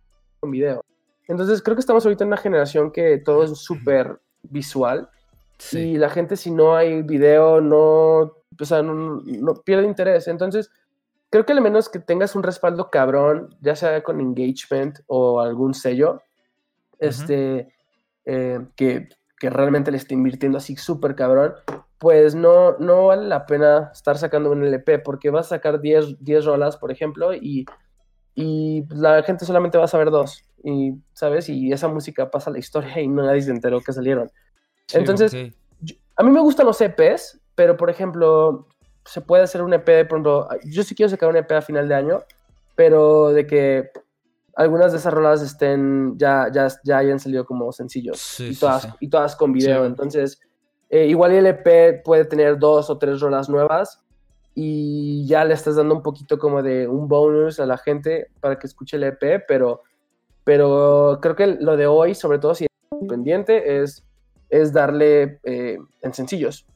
con 0.40 0.50
video. 0.50 0.82
Entonces, 1.28 1.62
creo 1.62 1.76
que 1.76 1.80
estamos 1.80 2.04
ahorita 2.04 2.24
en 2.24 2.28
una 2.28 2.36
generación 2.38 2.90
que 2.90 3.18
todo 3.18 3.44
es 3.44 3.58
súper 3.58 4.18
visual. 4.42 5.08
Sí. 5.58 5.78
Y 5.92 5.98
la 5.98 6.08
gente, 6.10 6.36
si 6.36 6.50
no 6.50 6.74
hay 6.76 7.02
video, 7.02 7.60
no, 7.60 7.78
o 8.18 8.64
sea, 8.64 8.82
no, 8.82 8.94
no 8.94 9.54
pierde 9.54 9.84
interés. 9.86 10.26
Entonces, 10.28 10.70
creo 11.30 11.44
que 11.44 11.52
al 11.52 11.60
menos 11.60 11.88
que 11.88 11.98
tengas 11.98 12.34
un 12.34 12.42
respaldo 12.42 12.90
cabrón, 12.90 13.54
ya 13.60 13.76
sea 13.76 14.02
con 14.02 14.20
engagement 14.20 15.00
o 15.06 15.40
algún 15.40 15.74
sello, 15.74 16.22
este, 16.98 17.74
eh, 18.24 18.60
que, 18.76 19.08
que, 19.38 19.50
realmente 19.50 19.90
le 19.90 19.96
esté 19.96 20.14
invirtiendo 20.14 20.58
así 20.58 20.76
súper 20.76 21.14
cabrón, 21.14 21.54
pues 21.98 22.34
no, 22.34 22.78
no 22.78 23.06
vale 23.06 23.26
la 23.26 23.46
pena 23.46 23.90
estar 23.92 24.18
sacando 24.18 24.50
un 24.50 24.64
LP 24.64 24.98
porque 25.00 25.30
vas 25.30 25.46
a 25.46 25.56
sacar 25.56 25.80
10, 25.80 26.22
10 26.24 26.44
rolas, 26.44 26.76
por 26.76 26.90
ejemplo, 26.90 27.34
y, 27.34 27.66
y 28.34 28.84
la 28.90 29.22
gente 29.22 29.44
solamente 29.44 29.78
va 29.78 29.84
a 29.84 29.88
saber 29.88 30.10
dos, 30.10 30.44
y, 30.62 30.94
¿sabes? 31.12 31.48
Y 31.48 31.72
esa 31.72 31.88
música 31.88 32.30
pasa 32.30 32.50
a 32.50 32.52
la 32.52 32.58
historia 32.58 33.00
y 33.00 33.08
nadie 33.08 33.42
se 33.42 33.50
enteró 33.50 33.80
que 33.80 33.92
salieron. 33.92 34.30
Entonces, 34.92 35.34
a 36.16 36.22
mí 36.22 36.30
me 36.30 36.40
gustan 36.40 36.66
los 36.66 36.80
EPs, 36.80 37.40
pero 37.54 37.76
por 37.76 37.90
ejemplo, 37.90 38.66
se 39.04 39.20
puede 39.20 39.44
hacer 39.44 39.62
un 39.62 39.74
EP 39.74 39.86
de 39.86 40.04
pronto. 40.04 40.48
Yo 40.64 40.82
sí 40.82 40.94
quiero 40.94 41.10
sacar 41.10 41.28
un 41.28 41.36
EP 41.36 41.50
a 41.52 41.62
final 41.62 41.88
de 41.88 41.94
año, 41.94 42.20
pero 42.74 43.28
de 43.28 43.46
que 43.46 43.90
algunas 44.56 44.92
de 44.92 44.98
esas 44.98 45.12
rolas 45.12 45.42
estén 45.42 46.16
ya, 46.16 46.48
ya, 46.52 46.68
ya 46.84 46.98
hayan 46.98 47.18
salido 47.18 47.44
como 47.44 47.72
sencillos 47.72 48.40
y, 48.40 48.54
todas, 48.54 48.88
y 49.00 49.08
todas 49.08 49.36
con 49.36 49.52
video. 49.52 49.84
Entonces, 49.84 50.40
eh, 50.88 51.06
igual 51.06 51.32
el 51.32 51.46
EP 51.46 52.02
puede 52.04 52.24
tener 52.24 52.58
dos 52.58 52.90
o 52.90 52.98
tres 52.98 53.20
rolas 53.20 53.48
nuevas 53.48 54.02
y 54.54 55.26
ya 55.26 55.44
le 55.44 55.54
estás 55.54 55.76
dando 55.76 55.94
un 55.94 56.02
poquito 56.02 56.38
como 56.38 56.62
de 56.62 56.86
un 56.86 57.08
bonus 57.08 57.58
a 57.58 57.66
la 57.66 57.76
gente 57.78 58.28
para 58.40 58.58
que 58.58 58.66
escuche 58.66 58.96
el 58.96 59.04
EP, 59.04 59.44
pero, 59.48 59.82
pero 60.44 61.18
creo 61.20 61.34
que 61.34 61.46
lo 61.46 61.76
de 61.76 61.86
hoy, 61.86 62.14
sobre 62.14 62.38
todo 62.38 62.54
si 62.54 62.64
es 62.64 62.70
independiente, 62.92 63.82
es, 63.82 64.04
es 64.48 64.72
darle 64.72 65.40
eh, 65.42 65.78
en 66.02 66.14
sencillos. 66.14 66.66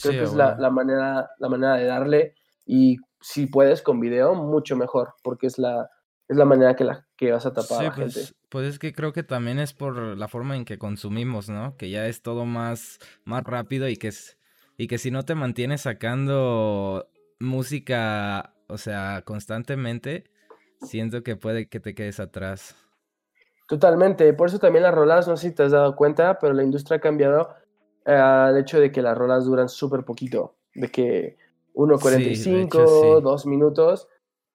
Creo 0.00 0.12
que 0.14 0.22
es 0.22 0.32
la, 0.32 0.56
manera, 0.70 1.30
la 1.38 1.48
manera 1.50 1.74
de 1.74 1.84
darle 1.84 2.34
y 2.64 2.96
si 3.20 3.46
puedes 3.46 3.82
con 3.82 4.00
video, 4.00 4.34
mucho 4.34 4.74
mejor, 4.74 5.12
porque 5.22 5.46
es 5.46 5.58
la, 5.58 5.90
es 6.30 6.36
la 6.36 6.44
manera 6.44 6.76
que, 6.76 6.84
la, 6.84 7.04
que 7.16 7.32
vas 7.32 7.44
a 7.44 7.52
tapar 7.52 7.80
a 7.80 7.82
la 7.82 7.92
pues, 7.92 8.14
gente. 8.14 8.32
Pues 8.48 8.68
es 8.68 8.78
que 8.78 8.92
creo 8.92 9.12
que 9.12 9.24
también 9.24 9.58
es 9.58 9.72
por 9.74 9.96
la 10.16 10.28
forma 10.28 10.54
en 10.54 10.64
que 10.64 10.78
consumimos, 10.78 11.48
¿no? 11.48 11.76
Que 11.76 11.90
ya 11.90 12.06
es 12.06 12.22
todo 12.22 12.44
más, 12.44 13.00
más 13.24 13.42
rápido 13.42 13.88
y 13.88 13.96
que, 13.96 14.08
es, 14.08 14.38
y 14.76 14.86
que 14.86 14.98
si 14.98 15.10
no 15.10 15.24
te 15.24 15.34
mantienes 15.34 15.80
sacando 15.80 17.08
música, 17.40 18.54
o 18.68 18.78
sea, 18.78 19.22
constantemente, 19.24 20.30
siento 20.82 21.24
que 21.24 21.34
puede 21.34 21.68
que 21.68 21.80
te 21.80 21.96
quedes 21.96 22.20
atrás. 22.20 22.76
Totalmente, 23.66 24.32
por 24.32 24.50
eso 24.50 24.60
también 24.60 24.84
las 24.84 24.94
rolas, 24.94 25.26
no 25.26 25.36
sé 25.36 25.48
si 25.48 25.54
te 25.54 25.64
has 25.64 25.72
dado 25.72 25.96
cuenta, 25.96 26.38
pero 26.38 26.52
la 26.52 26.62
industria 26.62 26.98
ha 26.98 27.00
cambiado 27.00 27.56
al 28.04 28.56
hecho 28.56 28.78
de 28.78 28.92
que 28.92 29.02
las 29.02 29.18
rolas 29.18 29.46
duran 29.46 29.68
súper 29.68 30.04
poquito, 30.04 30.54
de 30.74 30.92
que 30.92 31.38
1.45, 31.74 33.20
2 33.20 33.46
minutos, 33.46 34.06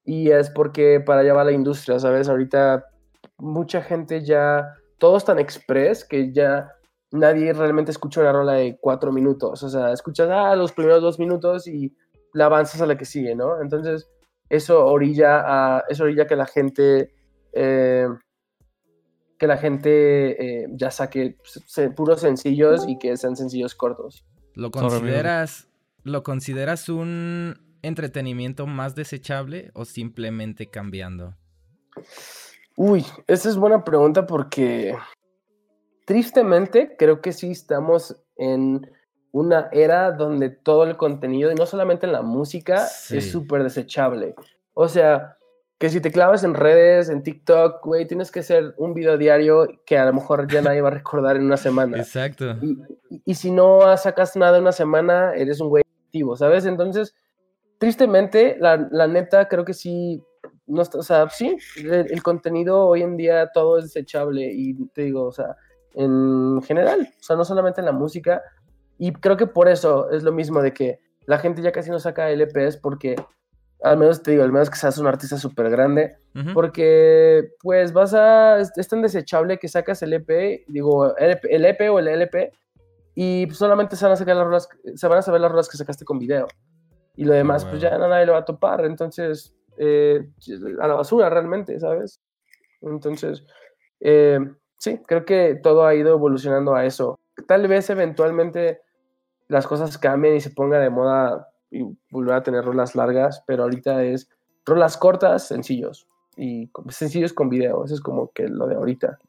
y 0.06 0.30
es 0.30 0.50
porque 0.52 1.00
para 1.00 1.22
allá 1.22 1.34
va 1.34 1.44
la 1.44 1.52
industria, 1.52 2.00
¿sabes? 2.00 2.30
Ahorita 2.30 2.86
mucha 3.38 3.82
gente 3.82 4.24
ya, 4.24 4.76
todo 5.00 5.18
es 5.18 5.26
tan 5.26 5.40
express 5.40 6.06
que 6.06 6.32
ya 6.32 6.72
nadie 7.12 7.52
realmente 7.54 7.92
escucha 7.92 8.22
una 8.22 8.32
rola 8.32 8.54
de 8.54 8.78
4 8.80 9.12
minutos, 9.12 9.64
o 9.64 9.70
sea, 9.70 9.92
escuchas 9.92 10.30
ah, 10.32 10.56
los 10.56 10.72
primeros 10.72 11.02
2 11.02 11.20
minutos 11.20 11.68
y 11.68 11.96
la 12.34 12.46
avanzas 12.46 12.82
a 12.82 12.86
la 12.86 12.98
que 12.98 13.06
sigue, 13.06 13.36
¿no? 13.36 13.62
Entonces, 13.62 14.08
eso 14.50 14.86
orilla 14.86 15.42
a, 15.46 15.84
eso 15.90 16.04
orilla 16.04 16.28
que 16.28 16.36
la 16.36 16.46
gente... 16.46 17.14
Eh, 17.54 18.08
que 19.38 19.48
la 19.48 19.58
gente 19.58 20.64
eh, 20.64 20.68
ya 20.72 20.92
saque 20.92 21.38
puros 21.94 22.22
sencillos 22.22 22.86
y 22.88 22.98
que 22.98 23.18
sean 23.18 23.36
sencillos 23.36 23.76
cortos. 23.76 24.26
¿Lo 24.54 24.72
consideras, 24.72 25.68
¿Lo 26.04 26.24
consideras 26.24 26.88
un 26.88 27.65
entretenimiento 27.86 28.68
más 28.68 28.96
desechable 28.96 29.72
o 29.74 29.86
simplemente 29.86 30.68
cambiando? 30.68 31.36
Uy, 32.76 33.06
esa 33.28 33.50
es 33.50 33.56
buena 33.56 33.84
pregunta 33.84 34.28
porque 34.28 34.96
tristemente 36.06 36.96
creo 36.98 37.22
que 37.22 37.32
sí 37.32 37.52
estamos 37.52 38.16
en 38.38 38.90
una 39.32 39.68
era 39.74 40.12
donde 40.12 40.50
todo 40.50 40.86
el 40.86 40.96
contenido, 40.96 41.52
y 41.52 41.56
no 41.56 41.66
solamente 41.66 42.06
en 42.06 42.14
la 42.14 42.22
música, 42.22 42.88
es 43.10 43.32
súper 43.32 43.64
desechable. 43.64 44.34
O 44.74 44.88
sea, 44.88 45.38
que 45.78 45.90
si 45.90 46.00
te 46.00 46.12
clavas 46.12 46.46
en 46.46 46.54
redes, 46.54 47.10
en 47.10 47.22
TikTok, 47.22 47.86
güey, 47.86 48.08
tienes 48.08 48.32
que 48.32 48.40
hacer 48.40 48.74
un 48.78 48.94
video 48.94 49.18
diario 49.18 49.68
que 49.86 49.98
a 49.98 50.06
lo 50.06 50.14
mejor 50.14 50.48
ya 50.50 50.62
nadie 50.62 50.80
va 50.80 50.88
a 50.88 50.92
recordar 50.92 51.36
en 51.36 51.44
una 51.44 51.58
semana. 51.58 51.98
Exacto. 51.98 52.56
Y, 53.26 53.36
si 53.36 53.52
no 53.52 53.82
sacas 53.98 54.38
nada 54.38 54.56
en 54.56 54.64
una 54.64 54.72
semana, 54.72 55.34
eres 55.34 55.60
un 55.60 55.68
güey 55.68 55.84
activo, 56.06 56.38
¿sabes? 56.38 56.66
Entonces, 56.66 57.14
tristemente, 57.78 58.58
la, 58.60 59.08
neta, 59.08 59.48
creo 59.48 59.66
que 59.66 59.74
sí, 59.74 60.22
no 60.68 60.82
o 60.82 61.04
sea, 61.04 61.30
sí, 61.30 61.58
el, 61.78 62.24
contenido 62.24 62.86
hoy 62.86 63.02
en 63.02 63.18
día 63.18 63.50
todo 63.54 63.78
es 63.78 63.86
desechable 63.86 64.52
y 64.54 64.74
te 64.90 65.04
digo, 65.04 65.24
o 65.24 65.32
sea, 65.32 65.56
en 65.94 66.62
general, 66.64 67.10
o 67.20 67.24
sea, 67.24 67.36
no 67.36 67.46
solamente 67.46 67.82
en 67.82 67.86
la 67.86 67.92
música, 67.92 68.42
y 68.98 69.12
creo 69.14 69.38
que 69.38 69.48
por 69.48 69.68
eso 69.68 70.10
es 70.12 70.24
lo 70.24 70.32
mismo 70.32 70.62
de 70.62 70.74
que 70.74 71.00
la 71.26 71.38
gente 71.38 71.62
ya 71.62 71.72
casi 71.72 71.90
no 71.90 72.00
saca 72.00 72.30
LPs 72.30 72.78
porque 72.78 73.16
al 73.84 73.98
menos 73.98 74.24
te 74.24 74.32
digo, 74.32 74.44
al 74.44 74.52
menos 74.52 74.70
que 74.70 74.78
seas 74.78 74.98
un 74.98 75.08
artista 75.08 75.38
súper 75.38 75.70
grande, 75.70 76.18
porque 76.54 77.52
pues 77.62 77.94
vas 77.94 78.14
a, 78.14 78.60
es, 78.60 78.88
tan 78.88 79.02
desechable 79.02 79.60
que 79.60 79.68
sacas 79.68 80.02
el 80.02 80.14
EP, 80.14 80.64
digo, 80.68 81.16
el 81.18 81.66
EP, 81.66 81.92
o 81.92 82.00
el 82.00 82.08
LP, 82.08 82.52
y 83.14 83.48
solamente 83.52 83.96
se 83.96 84.06
van 84.06 84.14
a 84.14 84.16
sacar 84.16 84.36
las 84.36 84.46
ruedas, 84.46 84.70
se 84.96 85.08
van 85.08 85.20
a 85.20 85.22
saber 85.22 85.42
las 85.42 85.52
ruedas 85.52 85.70
que 85.70 85.78
sacaste 85.78 86.04
con 86.04 86.18
video. 86.18 86.48
Y 87.18 87.26
lo 87.26 87.34
demás, 87.34 87.66
pues 87.66 87.82
ya 87.82 87.98
nadie 87.98 88.26
lo 88.26 88.34
va 88.34 88.40
a 88.40 88.46
topar, 88.46 88.86
entonces, 88.86 89.56
eh, 89.78 90.28
a 90.80 90.88
la 90.88 90.96
basura 90.96 91.30
realmente, 91.30 91.80
¿sabes? 91.80 92.20
Entonces, 92.82 93.46
eh, 94.00 94.40
sí, 94.78 95.00
creo 95.06 95.26
que 95.26 95.56
todo 95.56 95.86
ha 95.86 95.96
ido 95.96 96.14
evolucionando 96.14 96.76
a 96.76 96.86
eso. 96.86 97.20
Tal 97.48 97.68
vez 97.68 97.90
eventualmente 97.90 98.82
las 99.48 99.68
cosas 99.68 99.98
cambien 99.98 100.36
y 100.36 100.42
se 100.42 100.50
ponga 100.50 100.80
de 100.80 100.90
moda 100.90 101.50
y 101.72 101.84
volver 102.10 102.36
a 102.36 102.44
tener 102.44 102.64
rolas 102.64 102.96
largas, 102.96 103.44
pero 103.46 103.64
ahorita 103.64 104.04
es 104.04 104.30
rolas 104.66 104.98
cortas, 104.98 105.48
sencillos 105.48 106.08
y 106.38 106.70
sencillos 106.90 107.34
con 107.34 107.50
video, 107.50 107.86
eso 107.86 107.94
es 107.96 108.02
como 108.02 108.32
que 108.32 108.48
lo 108.48 108.68
de 108.68 108.76
ahorita. 108.76 109.20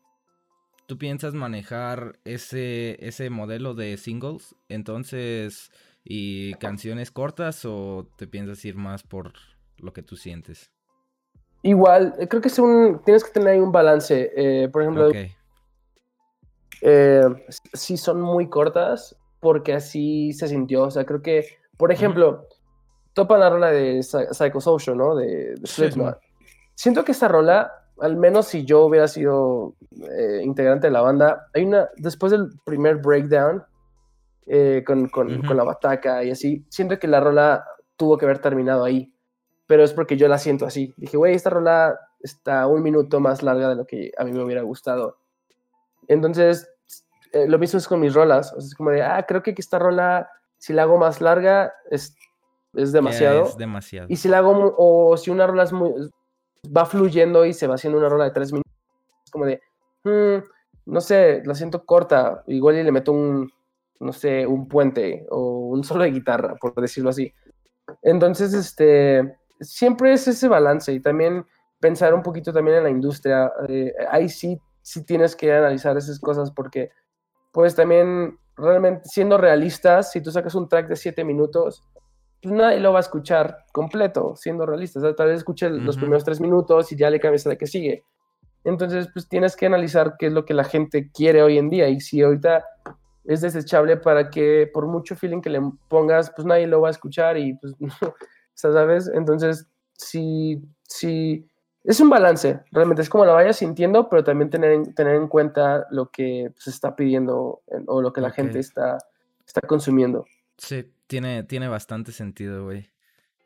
¿Tú 0.87 0.99
piensas 0.99 1.35
manejar 1.35 2.19
ese, 2.25 3.05
ese 3.05 3.29
modelo 3.29 3.75
de 3.75 3.97
singles 3.97 4.55
entonces 4.69 5.73
y 6.09 6.55
canciones 6.55 7.11
cortas 7.11 7.65
o 7.65 8.07
te 8.17 8.27
piensas 8.27 8.65
ir 8.65 8.77
más 8.77 9.03
por 9.03 9.33
lo 9.79 9.93
que 9.93 10.03
tú 10.03 10.17
sientes? 10.17 10.71
Igual, 11.63 12.15
eh, 12.19 12.29
creo 12.29 12.41
que 12.41 12.49
es 12.49 12.59
un, 12.59 13.03
tienes 13.05 13.25
que 13.25 13.33
tener 13.33 13.49
ahí 13.49 13.59
un 13.59 13.73
balance. 13.73 14.31
Eh, 14.37 14.69
por 14.69 14.83
ejemplo, 14.83 15.11
eh, 16.81 17.23
si 17.73 17.97
son 17.97 18.21
muy 18.21 18.49
cortas, 18.49 19.17
porque 19.41 19.75
así 19.75 20.33
se 20.33 20.47
sintió. 20.49 20.85
O 20.85 20.91
sea, 20.91 21.05
creo 21.05 21.23
que 21.23 21.47
por 21.77 21.93
ejemplo, 21.93 22.49
topa 23.13 23.39
la 23.39 23.51
rola 23.51 23.71
de 23.71 24.03
Psychosocial, 24.03 24.97
¿no? 24.97 25.15
De, 25.15 25.55
de 25.55 26.15
Siento 26.75 27.05
que 27.05 27.13
esta 27.13 27.29
rola, 27.29 27.73
al 28.01 28.17
menos 28.17 28.49
si 28.49 28.65
yo 28.65 28.85
hubiera 28.85 29.09
sido 29.09 29.75
eh, 30.11 30.41
integrante 30.43 30.87
de 30.87 30.93
la 30.93 31.01
banda, 31.01 31.49
hay 31.55 31.65
una, 31.65 31.89
después 31.97 32.33
del 32.33 32.51
primer 32.65 32.97
breakdown, 32.97 33.63
eh, 34.47 34.83
con, 34.87 35.09
con, 35.09 35.43
con, 35.43 35.57
la 35.57 35.65
bataca 35.65 36.25
y 36.25 36.31
así, 36.31 36.65
siento 36.69 36.99
que 36.99 37.09
la 37.09 37.21
rola 37.21 37.65
tuvo 37.97 38.17
que 38.17 38.25
haber 38.25 38.39
terminado 38.39 38.85
ahí, 38.85 39.13
pero 39.67 39.83
es 39.83 39.93
porque 39.93 40.17
yo 40.17 40.29
la 40.29 40.39
siento 40.39 40.67
así. 40.67 40.95
Dije, 40.97 41.17
güey, 41.17 41.35
esta 41.35 41.51
rola 41.51 41.99
está 42.21 42.67
un 42.67 42.83
minuto 42.83 43.21
más 43.21 43.43
larga 43.43 43.69
de 43.69 43.77
lo 43.77 43.87
que 43.87 44.13
a 44.17 44.25
mí 44.25 44.33
me 44.33 44.43
hubiera 44.43 44.63
gustado. 44.63 45.19
Entonces, 46.09 46.71
eh, 47.33 47.49
lo 47.49 47.59
mismo 47.59 47.79
es 47.79 47.89
con 47.89 48.01
mis 48.01 48.15
rolas, 48.15 48.53
o 48.53 48.61
sea, 48.61 48.69
es 48.69 48.75
como 48.75 48.91
de, 48.91 49.03
ah, 49.03 49.25
creo 49.27 49.43
que 49.43 49.55
esta 49.57 49.79
rola 49.79 50.29
si 50.59 50.73
la 50.73 50.83
hago 50.83 50.99
más 50.99 51.21
larga, 51.21 51.73
es, 51.91 52.17
es 52.75 52.93
demasiado. 52.93 53.45
es 53.45 53.57
demasiado. 53.57 54.07
Y 54.11 54.17
si 54.17 54.29
la 54.29 54.39
hago, 54.39 54.75
o 54.77 55.17
si 55.17 55.31
una 55.31 55.47
rola 55.47 55.65
es 55.65 55.73
muy, 55.73 55.93
va 56.77 56.87
fluyendo 56.87 57.45
y 57.45 57.53
se 57.53 57.67
va 57.67 57.75
haciendo 57.75 57.99
una 57.99 58.09
rola 58.09 58.25
de 58.25 58.31
tres 58.31 58.53
minutos, 58.53 58.73
es 59.25 59.31
como 59.31 59.47
de, 59.47 59.61
hmm, 60.05 60.45
no 60.87 61.01
sé, 61.01 61.43
la 61.45 61.55
siento 61.55 61.85
corta, 61.85 62.43
igual 62.47 62.77
y 62.77 62.83
le 62.83 62.93
meto 62.93 63.13
un, 63.13 63.51
no 64.01 64.13
sé, 64.13 64.47
un 64.47 64.69
puente 64.69 65.27
o 65.31 65.69
un 65.69 65.85
solo 65.85 66.05
de 66.05 66.11
guitarra, 66.11 66.55
por 66.61 66.75
decirlo 66.75 67.11
así. 67.11 67.33
Entonces, 68.03 68.55
este, 68.55 69.37
siempre 69.61 70.13
es 70.13 70.27
ese 70.29 70.49
balance 70.49 70.93
y 70.93 71.01
también 71.01 71.45
pensar 71.81 72.15
un 72.15 72.23
poquito 72.23 72.53
también 72.53 72.79
en 72.79 72.85
la 72.85 72.91
industria. 72.91 73.53
Eh, 73.69 73.93
ahí 74.11 74.29
sí, 74.29 74.61
sí 74.83 75.05
tienes 75.05 75.37
que 75.37 75.53
analizar 75.53 75.97
esas 75.97 76.19
cosas 76.21 76.51
porque, 76.51 76.91
pues 77.53 77.75
también 77.75 78.39
realmente 78.57 79.09
siendo 79.09 79.39
realistas, 79.39 80.13
si 80.13 80.21
tú 80.21 80.31
sacas 80.31 80.55
un 80.55 80.69
track 80.69 80.89
de 80.89 80.97
7 80.97 81.25
minutos, 81.25 81.83
pues 82.43 82.55
nadie 82.55 82.81
lo 82.81 82.93
va 82.93 82.99
a 82.99 83.01
escuchar 83.01 83.65
completo, 83.73 84.35
siendo 84.37 84.67
realistas. 84.67 85.03
tal 85.17 85.29
vez 85.29 85.39
escuche 85.39 85.69
los 85.69 85.97
primeros 85.97 86.25
3 86.25 86.41
minutos 86.41 86.91
y 86.93 86.97
ya 86.97 87.11
le 87.11 87.21
cambias 87.21 87.47
a 87.47 87.51
la 87.51 87.57
que 87.57 87.67
sigue. 87.67 88.05
Entonces, 88.65 89.09
pues 89.13 89.29
tienes 89.29 89.55
que 89.55 89.67
analizar 89.67 90.17
qué 90.19 90.27
es 90.27 90.33
lo 90.33 90.45
que 90.45 90.53
la 90.53 90.65
gente 90.65 91.11
quiere 91.13 91.43
hoy 91.43 91.57
en 91.57 91.69
día. 91.69 91.89
Y 91.89 92.01
si 92.01 92.21
ahorita 92.23 92.65
es 93.27 93.41
desechable 93.41 93.97
para 93.97 94.31
que 94.31 94.71
por 94.73 94.87
mucho 94.87 95.17
feeling 95.17 95.41
que 95.41 95.51
le 95.51 95.61
pongas, 95.89 96.31
pues 96.35 96.47
nadie 96.47 96.67
lo 96.67 96.81
va 96.81 96.89
a 96.89 96.93
escuchar 96.93 97.37
y 97.37 97.55
pues, 97.55 97.75
¿sabes? 98.55 99.09
Entonces, 99.13 99.67
sí, 99.93 100.63
sí, 100.83 101.47
es 101.85 102.01
un 102.01 102.09
balance, 102.11 102.61
realmente 102.73 103.03
es 103.03 103.09
como 103.09 103.25
la 103.25 103.33
vayas 103.33 103.57
sintiendo, 103.57 104.09
pero 104.09 104.25
también 104.25 104.51
tener, 104.51 104.73
en- 104.73 104.95
tener 104.95 105.15
en 105.17 105.29
cuenta 105.29 105.87
lo 105.91 106.11
que 106.11 106.53
se 106.57 106.71
está 106.71 106.97
pidiendo 106.97 107.63
en- 107.69 107.85
o 107.87 108.03
lo 108.03 108.13
que 108.13 108.21
la 108.21 108.29
Ok. 108.29 108.35
gente 108.35 108.59
está, 108.59 108.99
está 109.47 109.61
consumiendo. 109.63 110.27
Sí, 110.59 110.93
tiene, 111.07 111.43
tiene 111.45 111.69
bastante 111.69 112.13
sentido, 112.13 112.65
güey. 112.65 112.91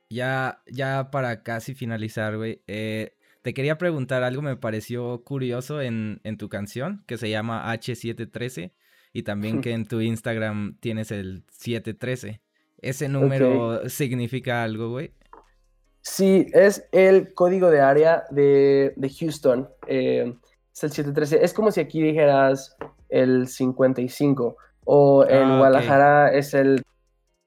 Ya, 0.09 0.62
ya 0.66 1.11
para 1.11 1.43
casi 1.43 1.74
finalizar, 1.74 2.36
güey, 2.36 2.62
eh, 2.66 3.15
te 3.43 3.55
quería 3.55 3.78
preguntar 3.78 4.23
algo, 4.23 4.43
me 4.43 4.57
pareció 4.57 5.23
curioso 5.24 5.81
en, 5.81 6.20
en 6.24 6.36
tu 6.36 6.48
canción, 6.48 7.05
que 7.07 7.16
se 7.16 7.31
llama 7.31 7.73
H713, 7.73 8.73
y 9.12 9.23
también 9.23 9.61
que 9.62 9.73
en 9.73 9.87
tu 9.87 10.01
Instagram 10.01 10.77
tienes 10.81 11.11
el 11.11 11.45
713. 11.51 12.41
¿Ese 12.82 13.09
número 13.09 13.89
significa 13.91 14.62
algo, 14.62 14.91
güey? 14.91 15.12
Sí, 16.03 16.47
es 16.55 16.89
el 16.93 17.35
código 17.35 17.70
de 17.70 17.81
área 17.81 18.24
de, 18.31 18.95
de 18.97 19.11
Houston. 19.11 19.69
eh, 19.87 20.35
es 20.73 20.85
el 20.85 20.91
713. 20.93 21.45
Es 21.45 21.53
como 21.53 21.70
si 21.73 21.81
aquí 21.81 22.01
dijeras 22.01 22.74
el 23.11 23.49
55 23.49 24.57
o 24.85 25.24
en 25.28 25.43
Ah. 25.43 25.59
Guadalajara 25.59 26.32
es 26.32 26.55
el... 26.55 26.82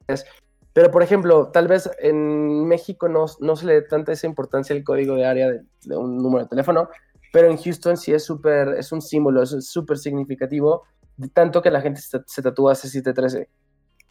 es- 0.07 0.25
pero, 0.73 0.89
por 0.91 1.03
ejemplo, 1.03 1.49
tal 1.51 1.67
vez 1.67 1.89
en 1.99 2.67
México 2.67 3.07
no, 3.07 3.25
no 3.39 3.55
se 3.55 3.65
le 3.67 3.73
dé 3.73 3.81
tanta 3.83 4.11
esa 4.11 4.25
importancia 4.27 4.75
el 4.75 4.83
código 4.83 5.15
de 5.15 5.25
área 5.25 5.49
de, 5.51 5.61
de 5.85 5.95
un 5.97 6.17
número 6.17 6.43
de 6.45 6.49
teléfono, 6.49 6.89
pero 7.31 7.49
en 7.49 7.57
Houston 7.57 7.95
sí 7.95 8.11
es 8.11 8.23
súper, 8.23 8.69
es 8.69 8.91
un 8.91 9.01
símbolo, 9.01 9.43
es 9.43 9.55
súper 9.67 9.97
significativo, 9.99 10.83
de 11.17 11.27
tanto 11.29 11.61
que 11.61 11.71
la 11.71 11.81
gente 11.81 12.01
se, 12.01 12.19
se 12.25 12.41
tatúa 12.41 12.73
ese 12.73 12.87
713, 12.89 13.49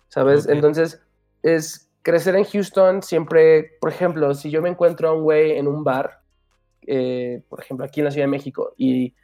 ¿sabes? 0.08 0.44
Ok. 0.46 0.52
Entonces, 0.52 1.00
es 1.42 1.90
crecer 2.02 2.34
en 2.36 2.44
Houston 2.44 3.02
siempre, 3.02 3.76
por 3.80 3.90
ejemplo, 3.90 4.34
si 4.34 4.50
yo 4.50 4.62
me 4.62 4.68
encuentro 4.68 5.08
a 5.08 5.12
un 5.14 5.22
güey 5.22 5.52
en 5.52 5.68
un 5.68 5.84
bar, 5.84 6.20
eh, 6.86 7.42
por 7.48 7.60
ejemplo, 7.60 7.86
aquí 7.86 8.00
en 8.00 8.04
la 8.06 8.10
Ciudad 8.10 8.26
de 8.26 8.30
México, 8.30 8.74
y 8.76 9.14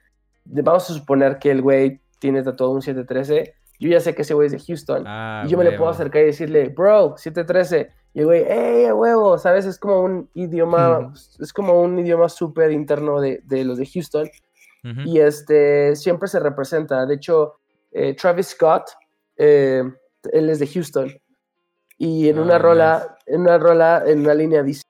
vamos 0.45 0.91
a 0.91 0.95
suponer 0.95 1.39
que 1.39 1.51
el 1.51 1.63
güey 1.63 2.01
tiene 2.21 2.43
tatuado 2.43 2.73
un 2.73 2.83
713, 2.83 3.55
yo 3.81 3.89
ya 3.89 4.01
sé 4.01 4.15
que 4.15 4.23
ese 4.23 4.35
güey 4.35 4.47
es 4.47 4.53
de 4.53 4.59
Houston. 4.59 5.05
Ah, 5.07 5.45
y 5.47 5.51
yo 5.51 5.57
me 5.59 5.63
le 5.63 5.71
puedo 5.71 5.83
huevo. 5.85 5.95
acercar 5.95 6.23
y 6.23 6.27
decirle, 6.27 6.69
bro, 6.69 7.15
713. 7.17 7.93
Y 8.13 8.21
el 8.21 8.27
güey, 8.27 8.43
¡ey, 8.43 8.87
a 8.87 8.95
huevo! 8.95 9.39
¿Sabes? 9.39 9.67
Es 9.67 9.79
como 9.79 10.01
un 10.03 10.29
idioma, 10.35 10.99
Ujú. 10.99 11.13
es 11.39 11.53
como 11.53 11.81
un 11.81 11.97
idioma 11.97 12.29
súper 12.29 12.73
interno 12.73 13.21
de, 13.21 13.41
de 13.45 13.65
los 13.65 13.79
de 13.79 13.87
Houston. 13.87 14.29
Y 15.05 15.21
este, 15.21 15.95
siempre 15.97 16.29
se 16.29 16.41
representa. 16.41 17.05
De 17.05 17.15
hecho, 17.17 17.61
eh, 17.99 18.15
Travis 18.15 18.49
Scott, 18.49 18.91
eh, 19.37 19.83
él 20.33 20.51
es 20.51 20.59
de 20.59 20.67
Houston. 20.67 21.13
Y 21.97 22.29
en 22.29 22.39
una 22.39 22.57
Ah, 22.57 22.59
rola, 22.59 23.19
en 23.27 23.41
una 23.41 23.59
rola, 23.59 24.05
en 24.07 24.21
una 24.21 24.35
línea 24.35 24.63
dice 24.63 24.83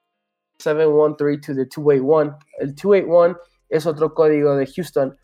713 0.59 1.40
to 1.40 1.55
the 1.55 1.64
281. 1.64 2.39
El 2.59 2.74
281 2.74 3.39
es 3.68 3.86
otro 3.86 4.12
código 4.12 4.56
de 4.56 4.66
Houston. 4.66 5.16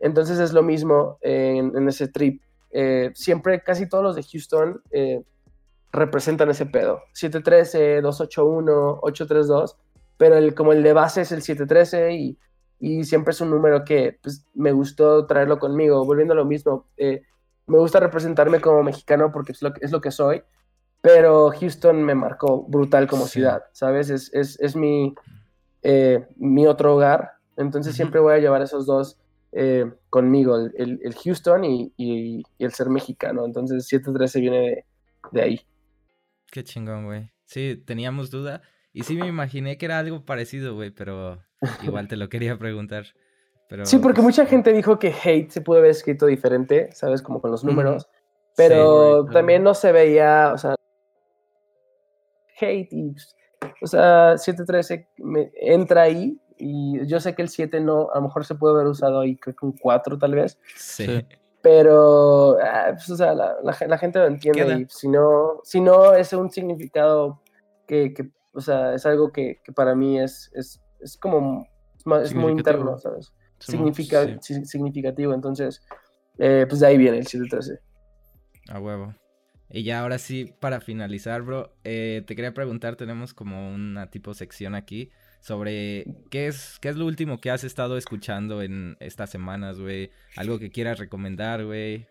Entonces 0.00 0.38
es 0.38 0.52
lo 0.52 0.62
mismo 0.62 1.18
en, 1.22 1.76
en 1.76 1.88
ese 1.88 2.08
trip. 2.08 2.42
Eh, 2.70 3.10
siempre, 3.14 3.62
casi 3.62 3.88
todos 3.88 4.04
los 4.04 4.16
de 4.16 4.22
Houston 4.22 4.82
eh, 4.90 5.22
representan 5.92 6.50
ese 6.50 6.66
pedo. 6.66 7.02
713, 7.14 8.00
281, 8.00 9.00
832. 9.02 9.76
Pero 10.16 10.36
el, 10.36 10.54
como 10.54 10.72
el 10.72 10.82
de 10.82 10.92
base 10.92 11.22
es 11.22 11.32
el 11.32 11.42
713 11.42 12.12
y, 12.12 12.38
y 12.80 13.04
siempre 13.04 13.32
es 13.32 13.40
un 13.40 13.50
número 13.50 13.84
que 13.84 14.18
pues, 14.22 14.44
me 14.54 14.72
gustó 14.72 15.26
traerlo 15.26 15.58
conmigo. 15.58 16.04
Volviendo 16.04 16.32
a 16.32 16.36
lo 16.36 16.44
mismo, 16.44 16.86
eh, 16.96 17.22
me 17.66 17.78
gusta 17.78 18.00
representarme 18.00 18.60
como 18.60 18.82
mexicano 18.82 19.30
porque 19.32 19.52
es 19.52 19.62
lo, 19.62 19.72
que- 19.72 19.84
es 19.84 19.92
lo 19.92 20.00
que 20.00 20.10
soy, 20.10 20.42
pero 21.02 21.50
Houston 21.50 22.02
me 22.02 22.14
marcó 22.14 22.62
brutal 22.66 23.06
como 23.06 23.24
Sí. 23.26 23.32
ciudad, 23.34 23.62
¿sabes? 23.72 24.10
Es, 24.10 24.32
es, 24.34 24.58
es 24.60 24.74
mi, 24.76 25.14
eh, 25.82 26.26
mi 26.36 26.66
otro 26.66 26.94
hogar, 26.96 27.32
entonces 27.56 27.94
siempre 27.94 28.20
voy 28.20 28.34
a 28.34 28.38
llevar 28.38 28.62
esos 28.62 28.86
dos 28.86 29.18
eh, 29.52 29.90
conmigo, 30.10 30.56
el, 30.56 30.72
el- 30.76 31.00
el 31.02 31.14
Houston 31.14 31.64
y, 31.64 31.92
y- 31.96 32.42
y 32.58 32.64
el 32.64 32.72
ser 32.72 32.88
mexicano, 32.88 33.44
entonces 33.44 33.86
713 33.88 34.40
viene 34.40 34.58
de, 34.60 34.84
de 35.32 35.42
ahí. 35.42 35.60
Qué 36.52 36.62
chingón, 36.64 37.04
güey. 37.06 37.30
Sí, 37.44 37.76
teníamos 37.84 38.30
duda. 38.30 38.62
Y 38.92 39.02
sí 39.04 39.16
me 39.16 39.26
imaginé 39.26 39.76
que 39.78 39.86
era 39.86 39.98
algo 39.98 40.24
parecido, 40.24 40.74
güey, 40.74 40.90
pero 40.90 41.42
igual 41.82 42.08
te 42.08 42.16
lo 42.16 42.28
quería 42.28 42.58
preguntar. 42.58 43.04
Pero, 43.68 43.86
Sí, 43.86 43.98
porque 43.98 44.16
pues, 44.22 44.36
mucha 44.36 44.46
gente 44.46 44.72
dijo 44.72 44.98
que 44.98 45.14
hate 45.24 45.50
se 45.50 45.60
pudo 45.60 45.78
haber 45.78 45.90
escrito 45.92 46.26
diferente, 46.26 46.90
¿sabes? 46.92 47.22
Como 47.22 47.40
con 47.40 47.50
los 47.50 47.62
números. 47.64 48.08
Pero 48.56 49.24
también 49.32 49.62
no 49.62 49.74
se 49.74 49.92
veía, 49.92 50.50
o 50.52 50.58
sea, 50.58 50.74
hate 52.60 52.92
y, 52.92 53.14
o 53.80 53.86
sea, 53.86 54.36
713 54.36 55.08
me- 55.18 55.50
entra 55.54 56.02
ahí 56.02 56.38
y 56.56 57.06
yo 57.06 57.20
sé 57.20 57.34
que 57.34 57.42
el 57.42 57.48
7 57.48 57.80
no, 57.80 58.10
a 58.12 58.16
lo 58.16 58.22
mejor 58.22 58.44
se 58.44 58.54
puede 58.54 58.74
haber 58.74 58.86
usado 58.88 59.20
ahí, 59.20 59.36
creo 59.36 59.54
que 59.56 59.64
un 59.66 59.72
4 59.78 60.18
tal 60.18 60.34
vez, 60.34 60.58
Sí. 60.76 61.24
Pero, 61.62 62.56
ah, 62.62 62.88
pues, 62.92 63.08
o 63.10 63.16
sea, 63.16 63.34
la, 63.34 63.56
la 63.62 63.72
gen- 63.74 63.90
la 63.90 63.98
gente 63.98 64.18
lo 64.18 64.26
entiende 64.26 64.64
Queda. 64.64 64.78
y 64.78 64.86
si 64.88 65.08
no, 65.08 65.60
si 65.62 65.80
no 65.82 66.14
es 66.14 66.32
un 66.32 66.50
significado 66.50 67.42
que, 67.86 68.14
que, 68.14 68.30
o 68.52 68.60
sea, 68.62 68.94
es 68.94 69.04
algo 69.04 69.30
que, 69.30 69.60
que 69.62 69.70
para 69.70 69.94
mí 69.94 70.18
es, 70.18 70.50
es, 70.54 70.80
es 71.02 71.16
como, 71.16 71.66
es, 72.22 72.34
muy 72.34 72.52
interno, 72.52 72.98
¿sabes? 72.98 73.32
Significa, 73.58 74.38
sí. 74.40 74.64
significativo, 74.64 75.34
entonces, 75.34 75.82
eh, 76.38 76.66
pues 76.68 76.80
de 76.80 76.86
ahí 76.86 76.96
viene 76.96 77.18
el 77.18 77.26
713. 77.26 77.80
A 78.68 78.80
huevo. 78.80 79.14
Y 79.68 79.84
ya 79.84 80.00
ahora 80.00 80.18
sí, 80.18 80.52
para 80.58 80.80
finalizar, 80.80 81.42
bro, 81.42 81.72
eh, 81.84 82.24
te 82.26 82.34
quería 82.34 82.52
preguntar, 82.52 82.96
tenemos 82.96 83.34
como 83.34 83.72
una 83.72 84.10
tipo 84.10 84.34
sección 84.34 84.74
aquí 84.74 85.10
sobre 85.40 86.06
qué 86.30 86.48
es, 86.48 86.78
qué 86.80 86.88
es 86.88 86.96
lo 86.96 87.06
último 87.06 87.40
que 87.40 87.50
has 87.50 87.62
estado 87.62 87.96
escuchando 87.96 88.62
en 88.62 88.96
estas 88.98 89.30
semanas, 89.30 89.78
güey. 89.78 90.10
Algo 90.36 90.58
que 90.58 90.70
quieras 90.70 90.98
recomendar, 90.98 91.64
güey, 91.64 92.06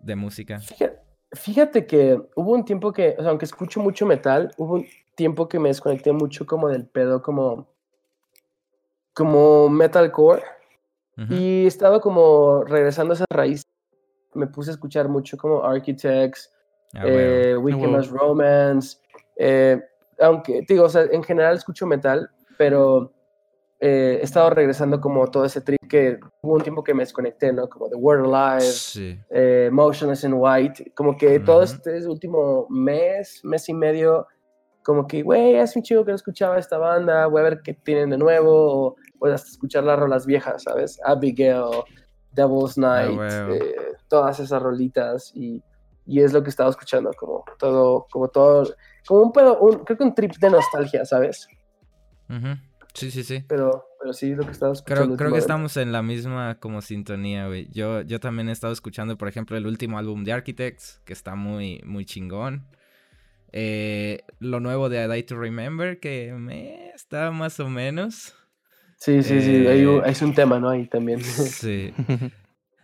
de 0.00 0.16
música. 0.16 0.58
Fíjate, 0.60 0.98
fíjate 1.32 1.86
que 1.86 2.18
hubo 2.34 2.54
un 2.54 2.64
tiempo 2.64 2.92
que, 2.92 3.14
o 3.18 3.20
sea, 3.20 3.30
aunque 3.30 3.44
escucho 3.44 3.80
mucho 3.80 4.06
metal, 4.06 4.50
hubo 4.56 4.76
un 4.76 4.86
tiempo 5.18 5.48
que 5.48 5.58
me 5.58 5.68
desconecté 5.68 6.12
mucho 6.12 6.46
como 6.46 6.68
del 6.68 6.86
pedo, 6.86 7.20
como, 7.22 7.66
como 9.12 9.68
metalcore. 9.68 10.42
Ujú. 11.16 11.34
Y 11.34 11.64
he 11.64 11.66
estado 11.66 12.00
como 12.00 12.62
regresando 12.64 13.12
a 13.12 13.16
esa 13.16 13.24
raíz. 13.30 13.62
Me 14.34 14.46
puse 14.46 14.70
a 14.70 14.74
escuchar 14.74 15.08
mucho 15.08 15.36
como 15.36 15.64
Architects, 15.64 16.52
A 16.94 17.04
huevo. 17.04 17.18
eh, 17.18 17.56
Weekend 17.56 17.84
huevo. 17.86 17.96
Mass 17.98 18.08
Romance. 18.10 18.98
eh, 19.36 19.82
aunque, 20.20 20.62
digo, 20.68 20.84
o 20.84 20.88
sea, 20.88 21.02
en 21.10 21.22
general 21.22 21.56
escucho 21.56 21.86
metal, 21.86 22.28
pero 22.56 23.12
eh, 23.80 24.18
he 24.20 24.24
estado 24.24 24.50
regresando 24.50 25.00
como 25.00 25.26
todo 25.28 25.44
ese 25.44 25.60
trip 25.60 25.78
que 25.88 26.18
hubo 26.42 26.54
un 26.54 26.60
tiempo 26.62 26.82
que 26.82 26.92
me 26.94 27.02
desconecté, 27.04 27.52
¿no? 27.52 27.68
Como 27.68 27.88
The 27.88 27.94
World 27.96 28.34
Alive, 28.34 28.60
Sí. 28.72 29.18
Motionless 29.70 30.24
in 30.24 30.32
White, 30.34 30.92
como 30.96 31.16
que 31.16 31.38
todo 31.40 31.62
este 31.62 32.04
último 32.06 32.66
mes, 32.68 33.40
mes 33.44 33.68
y 33.68 33.74
medio, 33.74 34.26
como 34.88 35.06
que, 35.06 35.22
güey, 35.22 35.58
hace 35.58 35.78
un 35.78 35.82
chido 35.82 36.02
que 36.02 36.12
no 36.12 36.16
escuchaba 36.16 36.58
esta 36.58 36.78
banda, 36.78 37.26
voy 37.26 37.40
a 37.40 37.44
ver 37.44 37.60
qué 37.62 37.74
tienen 37.74 38.08
de 38.08 38.16
nuevo, 38.16 38.86
o, 38.86 38.96
o 39.18 39.26
hasta 39.26 39.50
escuchar 39.50 39.84
las 39.84 39.98
rolas 39.98 40.24
viejas, 40.24 40.62
¿sabes? 40.62 40.98
Abigail, 41.04 41.84
Devil's 42.32 42.78
Night, 42.78 43.18
huevo. 43.18 43.52
eh, 43.54 43.74
todas 44.08 44.40
esas 44.40 44.62
rolitas, 44.62 45.30
y, 45.34 45.62
y 46.06 46.22
es 46.22 46.32
lo 46.32 46.42
que 46.42 46.48
he 46.48 46.48
estado 46.48 46.70
escuchando, 46.70 47.10
como 47.18 47.44
todo, 47.58 48.06
como 48.10 48.28
todo, 48.28 48.74
como 49.06 49.20
un 49.24 49.30
pedo, 49.32 49.58
un- 49.60 49.84
creo 49.84 49.98
que 49.98 50.04
un 50.04 50.14
trip 50.14 50.32
de 50.40 50.48
nostalgia, 50.48 51.04
¿sabes? 51.04 51.46
Sí, 52.94 53.10
sí, 53.10 53.22
sí. 53.22 53.44
Pero, 53.46 53.84
pero 54.00 54.14
sí, 54.14 54.32
es 54.32 54.38
lo 54.38 54.44
que 54.44 54.48
he 54.48 54.52
estado 54.52 54.72
Creo, 54.72 55.02
escuchando. 55.02 55.16
creo 55.18 55.32
que 55.32 55.38
estamos 55.38 55.76
en 55.76 55.92
la 55.92 56.02
misma 56.02 56.58
como 56.60 56.80
sintonía, 56.80 57.46
güey. 57.46 57.68
Yo, 57.70 58.00
yo 58.00 58.20
también 58.20 58.48
he 58.48 58.52
estado 58.52 58.72
escuchando, 58.72 59.18
por 59.18 59.28
ejemplo, 59.28 59.54
el 59.58 59.66
último 59.66 59.98
álbum 59.98 60.24
de 60.24 60.32
Architects, 60.32 61.02
que 61.04 61.12
está 61.12 61.34
muy, 61.34 61.82
muy 61.84 62.06
chingón. 62.06 62.66
Eh, 63.52 64.24
lo 64.40 64.60
nuevo 64.60 64.88
de 64.88 65.00
A 65.00 65.08
Day 65.08 65.22
to 65.22 65.38
Remember, 65.38 66.00
que 66.00 66.32
me 66.32 66.90
está 66.90 67.30
más 67.30 67.60
o 67.60 67.68
menos. 67.68 68.34
Sí, 68.98 69.22
sí, 69.22 69.40
sí, 69.40 69.66
hay, 69.66 69.84
eh, 69.84 70.02
es 70.06 70.22
un 70.22 70.34
tema, 70.34 70.58
¿no? 70.58 70.70
Ahí 70.70 70.86
también. 70.86 71.20
Sí. 71.22 71.94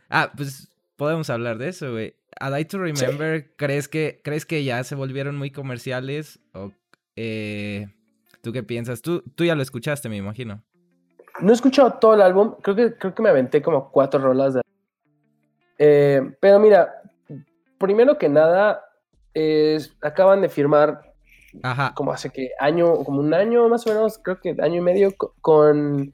Ah, 0.09 0.33
pues 0.37 0.69
podemos 0.97 1.29
hablar 1.29 1.59
de 1.59 1.69
eso, 1.69 1.93
güey. 1.93 2.15
A 2.41 2.51
Die 2.51 2.65
to 2.65 2.79
Remember, 2.79 3.53
¿crees, 3.57 3.89
que, 3.89 4.21
¿crees 4.23 4.47
que 4.47 4.65
ya 4.65 4.83
se 4.85 4.95
volvieron 4.95 5.37
muy 5.37 5.51
comerciales? 5.51 6.41
¿O 6.53 6.73
eh, 7.17 7.89
tú 8.43 8.53
qué 8.53 8.63
piensas? 8.63 9.03
Tú, 9.03 9.23
tú 9.35 9.45
ya 9.45 9.55
lo 9.55 9.63
escuchaste, 9.63 10.09
me 10.09 10.17
imagino. 10.17 10.63
No 11.41 11.51
he 11.51 11.55
escuchado 11.55 11.95
todo 11.95 12.15
el 12.15 12.23
álbum, 12.23 12.55
creo 12.63 12.77
que, 12.77 12.95
creo 12.95 13.15
que 13.15 13.23
me 13.23 13.29
aventé 13.29 13.61
como 13.61 13.91
cuatro 13.91 14.21
rolas. 14.21 14.55
De... 14.55 14.63
Pero 16.41 16.61
mira, 16.61 17.03
primero 17.79 18.17
que 18.19 18.29
nada, 18.29 18.84
es- 19.35 19.97
acaban 20.01 20.41
de 20.41 20.49
firmar 20.49 21.03
Ajá. 21.63 21.93
como 21.95 22.13
hace 22.13 22.31
que 22.31 22.51
año, 22.59 22.95
como 23.05 23.21
un 23.21 23.35
año 23.35 23.69
más 23.69 23.87
o 23.87 23.91
menos, 23.91 24.19
creo 24.23 24.41
que 24.41 24.57
año 24.61 24.77
y 24.77 24.81
medio 24.81 25.15
co- 25.17 25.35
con, 25.41 26.13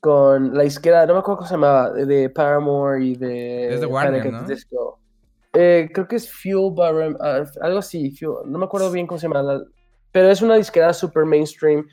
con 0.00 0.54
la 0.56 0.64
izquierda, 0.64 1.06
no 1.06 1.14
me 1.14 1.20
acuerdo 1.20 1.38
cómo 1.38 1.48
se 1.48 1.54
llamaba, 1.54 1.90
de, 1.92 2.30
Paramore 2.30 3.04
y 3.04 3.16
de, 3.16 3.74
Es 3.74 3.80
de 3.80 3.86
Warner, 3.86 4.32
¿no? 4.32 4.42
Disco. 4.44 4.98
Eh, 5.52 5.90
creo 5.92 6.06
que 6.06 6.16
es 6.16 6.32
Fuel 6.32 6.72
by 6.74 6.92
Rem- 6.92 7.16
ah, 7.20 7.44
algo 7.60 7.78
así, 7.80 8.10
Fuel- 8.12 8.46
no 8.46 8.58
me 8.58 8.64
acuerdo 8.66 8.90
bien 8.90 9.06
cómo 9.06 9.18
se 9.18 9.26
llama. 9.28 9.42
la- 9.42 9.64
pero 10.12 10.28
es 10.28 10.42
una 10.42 10.56
disquera 10.56 10.92
super 10.92 11.24
mainstream 11.24 11.86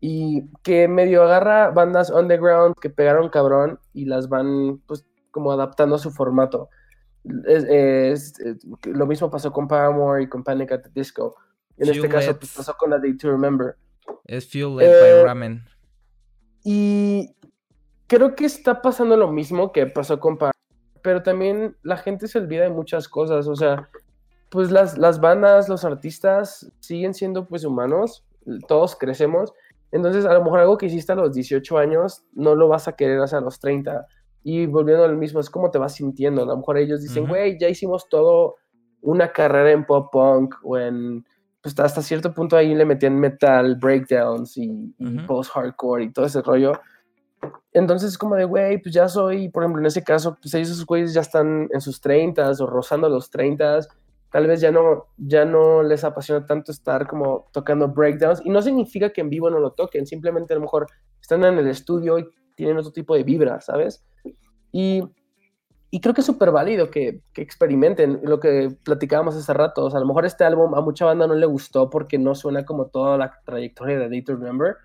y 0.00 0.42
que 0.62 0.86
medio 0.88 1.22
agarra 1.22 1.70
bandas 1.70 2.10
underground 2.10 2.74
que 2.80 2.90
pegaron 2.90 3.30
cabrón 3.30 3.78
y 3.94 4.04
las 4.04 4.28
van 4.28 4.80
pues 4.86 5.06
como 5.30 5.50
adaptando 5.52 5.96
a 5.96 5.98
su 5.98 6.10
formato. 6.10 6.68
Es, 7.46 8.34
lo 8.84 9.06
mismo 9.06 9.30
pasó 9.30 9.52
con 9.52 9.66
Paramore 9.66 10.24
y 10.24 10.28
con 10.28 10.44
Panic 10.44 10.72
at 10.72 10.82
the 10.82 10.90
Disco. 10.94 11.36
En 11.76 11.88
este 11.88 12.08
caso 12.08 12.38
pues, 12.38 12.54
pasó 12.54 12.74
con 12.74 12.90
la 12.90 12.98
Day 12.98 13.16
to 13.16 13.30
Remember. 13.30 13.76
Es 14.24 14.50
Fuel 14.50 14.76
Led 14.76 15.00
by 15.00 15.10
eh, 15.10 15.24
Ramen. 15.24 15.64
Y 16.62 17.34
creo 18.06 18.34
que 18.34 18.44
está 18.44 18.82
pasando 18.82 19.16
lo 19.16 19.30
mismo 19.32 19.72
que 19.72 19.86
pasó 19.86 20.20
con 20.20 20.36
Paramore, 20.36 20.58
pero 21.02 21.22
también 21.22 21.76
la 21.82 21.96
gente 21.96 22.28
se 22.28 22.38
olvida 22.38 22.64
de 22.64 22.70
muchas 22.70 23.08
cosas. 23.08 23.48
O 23.48 23.56
sea, 23.56 23.88
pues 24.50 24.70
las, 24.70 24.98
las 24.98 25.20
bandas, 25.20 25.68
los 25.68 25.84
artistas 25.84 26.70
siguen 26.80 27.14
siendo 27.14 27.48
pues 27.48 27.64
humanos, 27.64 28.24
todos 28.68 28.96
crecemos. 28.96 29.52
Entonces, 29.90 30.24
a 30.26 30.34
lo 30.34 30.42
mejor 30.42 30.60
algo 30.60 30.78
que 30.78 30.86
hiciste 30.86 31.12
a 31.12 31.16
los 31.16 31.32
18 31.32 31.78
años 31.78 32.24
no 32.32 32.54
lo 32.54 32.68
vas 32.68 32.88
a 32.88 32.96
querer 32.96 33.20
hacer 33.20 33.38
a 33.38 33.42
los 33.42 33.60
30. 33.60 34.06
Y 34.44 34.66
volviendo 34.66 35.04
al 35.04 35.16
mismo, 35.16 35.40
es 35.40 35.50
como 35.50 35.70
te 35.70 35.78
vas 35.78 35.94
sintiendo. 35.94 36.42
A 36.42 36.46
lo 36.46 36.56
mejor 36.56 36.76
ellos 36.78 37.02
dicen, 37.02 37.26
güey, 37.26 37.58
ya 37.58 37.68
hicimos 37.68 38.08
todo 38.08 38.56
una 39.00 39.32
carrera 39.32 39.72
en 39.72 39.84
pop 39.84 40.12
punk 40.12 40.54
o 40.62 40.78
en. 40.78 41.24
Pues 41.62 41.78
hasta 41.80 42.02
cierto 42.02 42.34
punto 42.34 42.56
ahí 42.56 42.74
le 42.74 42.84
metían 42.84 43.18
metal, 43.18 43.76
breakdowns 43.76 44.58
y, 44.58 44.94
post-hardcore 45.26 46.04
y 46.04 46.12
todo 46.12 46.26
ese 46.26 46.42
rollo. 46.42 46.72
Entonces 47.72 48.10
es 48.10 48.18
como 48.18 48.34
de, 48.36 48.44
güey, 48.44 48.82
pues 48.82 48.94
ya 48.94 49.08
soy, 49.08 49.48
por 49.48 49.62
ejemplo, 49.62 49.80
en 49.80 49.86
ese 49.86 50.04
caso, 50.04 50.36
pues 50.40 50.52
ellos, 50.52 50.70
esos 50.70 50.84
güeyes 50.84 51.14
ya 51.14 51.22
están 51.22 51.68
en 51.72 51.80
sus 51.80 52.02
30 52.02 52.50
o 52.60 52.66
rozando 52.66 53.08
los 53.08 53.30
30 53.30 53.80
tal 54.34 54.48
vez 54.48 54.60
ya 54.60 54.72
no, 54.72 55.06
ya 55.16 55.44
no 55.44 55.84
les 55.84 56.02
apasiona 56.02 56.44
tanto 56.44 56.72
estar 56.72 57.06
como 57.06 57.46
tocando 57.52 57.86
breakdowns. 57.86 58.42
Y 58.44 58.50
no 58.50 58.62
significa 58.62 59.10
que 59.10 59.20
en 59.20 59.30
vivo 59.30 59.48
no 59.48 59.60
lo 59.60 59.70
toquen, 59.74 60.06
simplemente 60.08 60.52
a 60.52 60.56
lo 60.56 60.62
mejor 60.62 60.88
están 61.20 61.44
en 61.44 61.56
el 61.56 61.68
estudio 61.68 62.18
y 62.18 62.26
tienen 62.56 62.76
otro 62.76 62.90
tipo 62.90 63.14
de 63.14 63.22
vibra, 63.22 63.60
¿sabes? 63.60 64.04
Y, 64.76 65.04
y 65.92 66.00
creo 66.00 66.14
que 66.14 66.22
es 66.22 66.26
súper 66.26 66.50
válido 66.50 66.90
que, 66.90 67.20
que, 67.32 67.42
experimenten 67.42 68.18
lo 68.24 68.40
que 68.40 68.76
platicábamos 68.82 69.36
hace 69.36 69.54
rato. 69.54 69.84
O 69.84 69.90
sea, 69.90 69.98
a 69.98 70.00
lo 70.00 70.08
mejor 70.08 70.26
este 70.26 70.42
álbum 70.42 70.74
a 70.74 70.80
mucha 70.80 71.04
banda 71.04 71.28
no 71.28 71.36
le 71.36 71.46
gustó 71.46 71.88
porque 71.88 72.18
no 72.18 72.34
suena 72.34 72.64
como 72.64 72.86
toda 72.86 73.16
la 73.16 73.40
trayectoria 73.44 74.00
de 74.00 74.08
Day 74.08 74.22
to 74.22 74.34
Remember, 74.34 74.76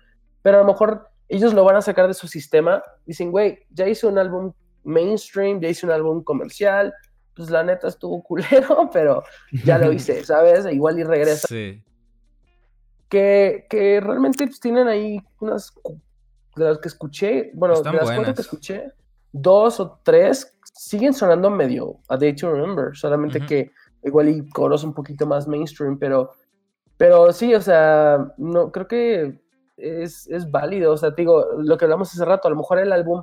pero 0.42 0.58
a 0.58 0.60
lo 0.60 0.66
mejor 0.68 1.08
ellos 1.28 1.54
lo 1.54 1.64
van 1.64 1.74
a 1.74 1.82
sacar 1.82 2.06
de 2.06 2.14
su 2.14 2.28
sistema. 2.28 2.84
Dicen, 3.04 3.32
güey, 3.32 3.66
ya 3.70 3.88
hice 3.88 4.06
un 4.06 4.16
álbum 4.16 4.52
mainstream, 4.84 5.60
ya 5.60 5.68
hice 5.68 5.86
un 5.86 5.92
álbum 5.92 6.22
comercial, 6.22 6.94
pues 7.34 7.50
la 7.50 7.64
neta 7.64 7.88
estuvo 7.88 8.22
culero, 8.22 8.88
pero 8.92 9.24
ya 9.64 9.76
lo 9.76 9.92
hice, 9.92 10.24
¿sabes? 10.24 10.66
Igual 10.72 11.00
y 11.00 11.02
regresa. 11.02 11.48
Sí. 11.48 11.82
Que, 13.08 13.66
que 13.68 14.00
realmente 14.00 14.46
pues, 14.46 14.60
tienen 14.60 14.86
ahí 14.86 15.20
unas 15.40 15.74
de 16.54 16.64
las 16.64 16.78
que 16.78 16.86
escuché, 16.86 17.50
bueno, 17.54 17.82
de 17.82 17.92
las 17.92 18.08
cuatro 18.08 18.34
que 18.36 18.40
escuché, 18.40 18.92
dos 19.32 19.80
o 19.80 20.00
tres 20.02 20.58
siguen 20.62 21.12
sonando 21.12 21.50
medio 21.50 21.96
a 22.08 22.16
Day 22.16 22.34
to 22.34 22.52
Remember, 22.52 22.96
solamente 22.96 23.40
que 23.46 23.70
igual 24.02 24.28
y 24.28 24.48
coros 24.50 24.84
un 24.84 24.94
poquito 24.94 25.26
más 25.26 25.46
mainstream, 25.46 25.98
pero, 25.98 26.30
pero 26.96 27.32
sí, 27.32 27.54
o 27.54 27.60
sea, 27.60 28.32
no, 28.38 28.72
creo 28.72 28.88
que 28.88 29.40
es, 29.76 30.26
es 30.28 30.50
válido, 30.50 30.92
o 30.92 30.96
sea, 30.96 31.14
te 31.14 31.22
digo, 31.22 31.44
lo 31.58 31.76
que 31.76 31.84
hablamos 31.84 32.12
hace 32.12 32.24
rato, 32.24 32.48
a 32.48 32.50
lo 32.50 32.56
mejor 32.56 32.78
el 32.78 32.92
álbum 32.92 33.22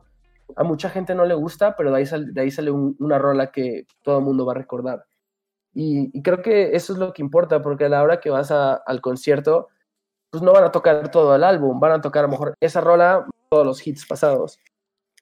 a 0.55 0.63
mucha 0.63 0.89
gente 0.89 1.13
no 1.13 1.25
le 1.25 1.33
gusta, 1.33 1.75
pero 1.75 1.91
de 1.91 1.97
ahí, 1.97 2.05
de 2.31 2.41
ahí 2.41 2.51
sale 2.51 2.71
una 2.71 3.17
rola 3.17 3.51
que 3.51 3.85
todo 4.03 4.19
el 4.19 4.23
mundo 4.23 4.45
va 4.45 4.53
a 4.53 4.55
recordar. 4.55 5.05
Y, 5.73 6.21
creo 6.23 6.41
que 6.41 6.75
eso 6.75 6.93
es 6.93 6.99
lo 6.99 7.13
que 7.13 7.21
importa, 7.21 7.61
porque 7.61 7.85
a 7.85 7.89
la 7.89 8.01
hora 8.01 8.19
que 8.19 8.29
vas 8.29 8.51
al 8.51 9.01
concierto, 9.01 9.67
pues 10.31 10.41
no 10.41 10.53
van 10.53 10.63
a 10.63 10.71
tocar 10.71 11.11
todo 11.11 11.35
el 11.35 11.43
álbum, 11.43 11.79
van 11.79 11.91
a 11.91 12.01
tocar 12.01 12.23
a 12.23 12.27
lo 12.27 12.31
mejor 12.31 12.55
esa 12.59 12.81
rola, 12.81 13.27
todos 13.49 13.65
los 13.65 13.85
hits 13.85 14.05
pasados. 14.07 14.59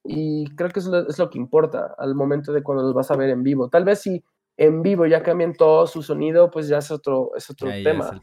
Y 0.05 0.45
creo 0.55 0.69
que 0.69 0.79
eso 0.79 1.07
es 1.07 1.17
lo 1.17 1.29
que 1.29 1.39
importa 1.39 1.95
al 1.97 2.15
momento 2.15 2.53
de 2.53 2.61
cuando 2.61 2.83
los 2.83 2.93
vas 2.93 3.09
a 3.11 3.15
ver 3.15 3.29
en 3.29 3.43
vivo. 3.43 3.69
Tal 3.69 3.83
vez 3.83 4.01
si 4.01 4.23
en 4.57 4.81
vivo 4.81 5.05
ya 5.05 5.23
cambian 5.23 5.53
todo 5.53 5.87
su 5.87 6.01
sonido, 6.01 6.49
pues 6.51 6.67
ya 6.67 6.77
es 6.77 6.91
otro, 6.91 7.31
es 7.35 7.49
otro 7.49 7.69
tema. 7.69 8.21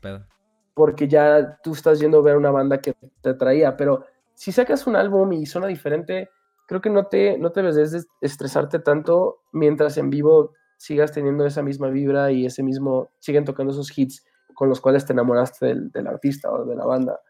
porque 0.74 1.08
ya 1.08 1.58
tú 1.62 1.72
estás 1.72 2.00
yendo 2.00 2.18
a 2.18 2.22
ver 2.22 2.36
una 2.36 2.50
banda 2.50 2.80
que 2.80 2.94
te 3.20 3.34
traía, 3.34 3.76
pero 3.76 4.04
si 4.34 4.52
sacas 4.52 4.86
un 4.86 4.96
álbum 4.96 5.32
y 5.32 5.44
suena 5.44 5.66
diferente, 5.66 6.30
creo 6.66 6.80
que 6.80 6.88
no 6.88 7.06
te, 7.06 7.36
no 7.36 7.52
te 7.52 7.62
debes 7.62 8.06
estresarte 8.20 8.78
tanto 8.78 9.42
mientras 9.52 9.98
en 9.98 10.08
vivo 10.08 10.52
sigas 10.78 11.12
teniendo 11.12 11.46
esa 11.46 11.62
misma 11.62 11.88
vibra 11.88 12.32
y 12.32 12.46
ese 12.46 12.62
mismo, 12.62 13.10
siguen 13.18 13.44
tocando 13.44 13.72
esos 13.72 13.96
hits 13.96 14.24
con 14.54 14.68
los 14.68 14.80
cuales 14.80 15.04
te 15.06 15.12
enamoraste 15.12 15.74
del, 15.92 16.06
artista 16.06 16.50
o 16.50 16.64
de 16.64 16.74
la 16.74 16.84
banda, 16.84 17.20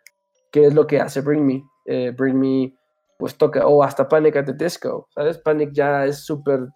que 0.50 0.66
es 0.66 0.74
lo 0.74 0.86
que 0.86 1.00
hace 1.00 1.20
Bring 1.20 1.44
Me. 1.44 1.62
Eh, 1.84 2.12
Bring 2.16 2.38
Me, 2.38 2.74
pues 3.22 3.36
toca, 3.36 3.66
o 3.66 3.82
hasta 3.82 4.08
Panic 4.08 4.36
at 4.36 4.44
the 4.46 4.52
Disco, 4.52 5.08
¿sabes? 5.14 5.38
Panic 5.38 5.70
ya 5.72 6.04
es 6.04 6.24
súper 6.24 6.68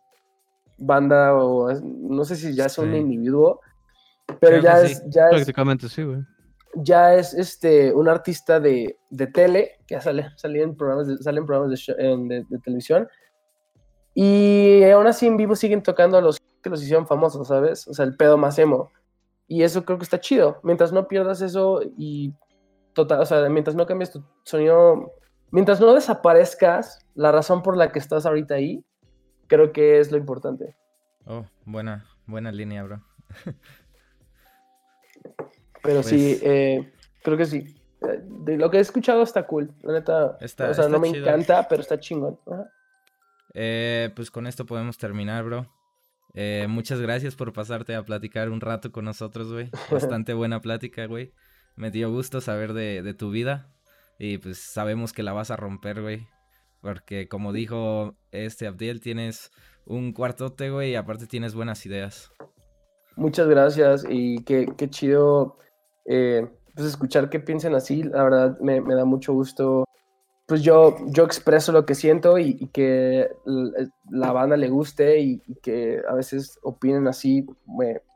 banda 0.78 1.34
o 1.34 1.72
no 1.82 2.24
sé 2.24 2.36
si 2.36 2.54
ya 2.54 2.66
es 2.66 2.78
un 2.78 2.94
individuo, 2.94 3.60
pero 4.40 4.58
ya 4.58 4.80
es, 4.80 5.02
ya 5.08 5.28
Prácticamente 5.28 5.88
sí, 5.88 6.02
güey 6.02 6.20
ya 6.82 7.14
es 7.14 7.34
este, 7.34 7.92
un 7.92 8.08
artista 8.08 8.60
de, 8.60 8.98
de 9.10 9.26
tele, 9.26 9.78
que 9.86 10.00
sale, 10.00 10.30
sale 10.36 10.62
en 10.62 10.76
programas, 10.76 11.06
de, 11.06 11.18
salen 11.18 11.46
programas 11.46 11.86
de, 11.86 12.44
de, 12.48 12.58
televisión, 12.58 13.08
y 14.14 14.82
aún 14.84 15.06
así 15.06 15.26
en 15.26 15.36
vivo 15.36 15.56
siguen 15.56 15.82
tocando 15.82 16.18
a 16.18 16.20
los 16.20 16.38
que 16.62 16.70
los 16.70 16.82
hicieron 16.82 17.06
famosos, 17.06 17.48
¿sabes? 17.48 17.86
O 17.88 17.94
sea, 17.94 18.04
el 18.04 18.16
pedo 18.16 18.36
más 18.36 18.58
emo. 18.58 18.90
Y 19.48 19.62
eso 19.62 19.84
creo 19.84 19.98
que 19.98 20.04
está 20.04 20.18
chido. 20.18 20.58
Mientras 20.64 20.92
no 20.92 21.06
pierdas 21.06 21.40
eso 21.40 21.80
y 21.96 22.34
total, 22.92 23.20
o 23.20 23.26
sea, 23.26 23.48
mientras 23.48 23.76
no 23.76 23.86
cambies 23.86 24.10
tu 24.10 24.24
sonido, 24.42 25.12
mientras 25.50 25.80
no 25.80 25.94
desaparezcas 25.94 27.06
la 27.14 27.32
razón 27.32 27.62
por 27.62 27.76
la 27.76 27.92
que 27.92 27.98
estás 27.98 28.26
ahorita 28.26 28.54
ahí, 28.54 28.84
creo 29.46 29.72
que 29.72 30.00
es 30.00 30.10
lo 30.10 30.18
importante. 30.18 30.76
Oh, 31.24 31.44
buena, 31.64 32.06
buena 32.26 32.52
línea, 32.52 32.82
bro. 32.84 33.02
Pero 35.82 36.02
sí, 36.02 36.36
pues 36.40 36.42
eh, 36.42 36.92
creo 37.22 37.36
que 37.36 37.46
sí. 37.46 37.74
De 38.00 38.56
lo 38.56 38.70
que 38.70 38.78
he 38.78 38.80
escuchado 38.80 39.22
está 39.22 39.46
cool. 39.46 39.72
La 39.82 39.94
neta. 39.94 40.38
o 40.40 40.74
sea, 40.74 40.88
no 40.88 40.98
me 40.98 41.08
encanta, 41.08 41.66
pero 41.68 41.82
está 41.82 41.98
chingón. 41.98 42.38
Eh, 43.54 44.10
pues 44.14 44.30
con 44.30 44.46
esto 44.46 44.66
podemos 44.66 44.98
terminar, 44.98 45.44
bro. 45.44 45.66
Eh, 46.34 46.66
muchas 46.68 47.00
gracias 47.00 47.34
por 47.34 47.52
pasarte 47.54 47.94
a 47.94 48.04
platicar 48.04 48.50
un 48.50 48.60
rato 48.60 48.92
con 48.92 49.04
nosotros, 49.06 49.52
güey. 49.52 49.70
Bastante 49.90 50.34
buena 50.34 50.60
plática, 50.60 51.06
güey. 51.06 51.32
Me 51.76 51.90
dio 51.90 52.10
gusto 52.10 52.40
saber 52.40 52.72
de, 52.74 53.02
de, 53.02 53.14
tu 53.14 53.30
vida. 53.30 53.70
Y 54.18 54.38
pues 54.38 54.58
sabemos 54.58 55.12
que 55.12 55.22
la 55.22 55.32
vas 55.32 55.50
a 55.50 55.56
romper, 55.56 56.02
güey. 56.02 56.26
Porque 56.80 57.28
como 57.28 57.52
dijo 57.52 58.16
este 58.30 58.66
Abdiel, 58.66 59.00
tienes 59.00 59.50
un 59.84 60.12
cuartote, 60.12 60.70
güey, 60.70 60.92
y 60.92 60.94
aparte 60.96 61.26
tienes 61.26 61.54
buenas 61.54 61.84
ideas. 61.86 62.30
Muchas 63.16 63.48
gracias 63.48 64.04
y 64.08 64.42
qué, 64.44 64.66
qué 64.76 64.90
chido 64.90 65.58
eh, 66.04 66.46
pues 66.74 66.88
escuchar 66.88 67.30
que 67.30 67.40
piensen 67.40 67.74
así, 67.74 68.02
la 68.02 68.22
verdad 68.22 68.58
me, 68.60 68.80
da 68.80 69.04
mucho 69.04 69.32
gusto. 69.32 69.84
Pues 70.46 70.62
yo, 70.62 70.96
yo 71.06 71.24
expreso 71.24 71.72
lo 71.72 71.86
que 71.86 71.94
siento 71.94 72.38
y, 72.38 72.68
que 72.68 73.28
la 74.10 74.30
banda 74.32 74.56
le 74.56 74.68
guste 74.68 75.18
y, 75.18 75.40
que 75.62 76.02
a 76.08 76.14
veces 76.14 76.58
opinen 76.62 77.08
así, 77.08 77.46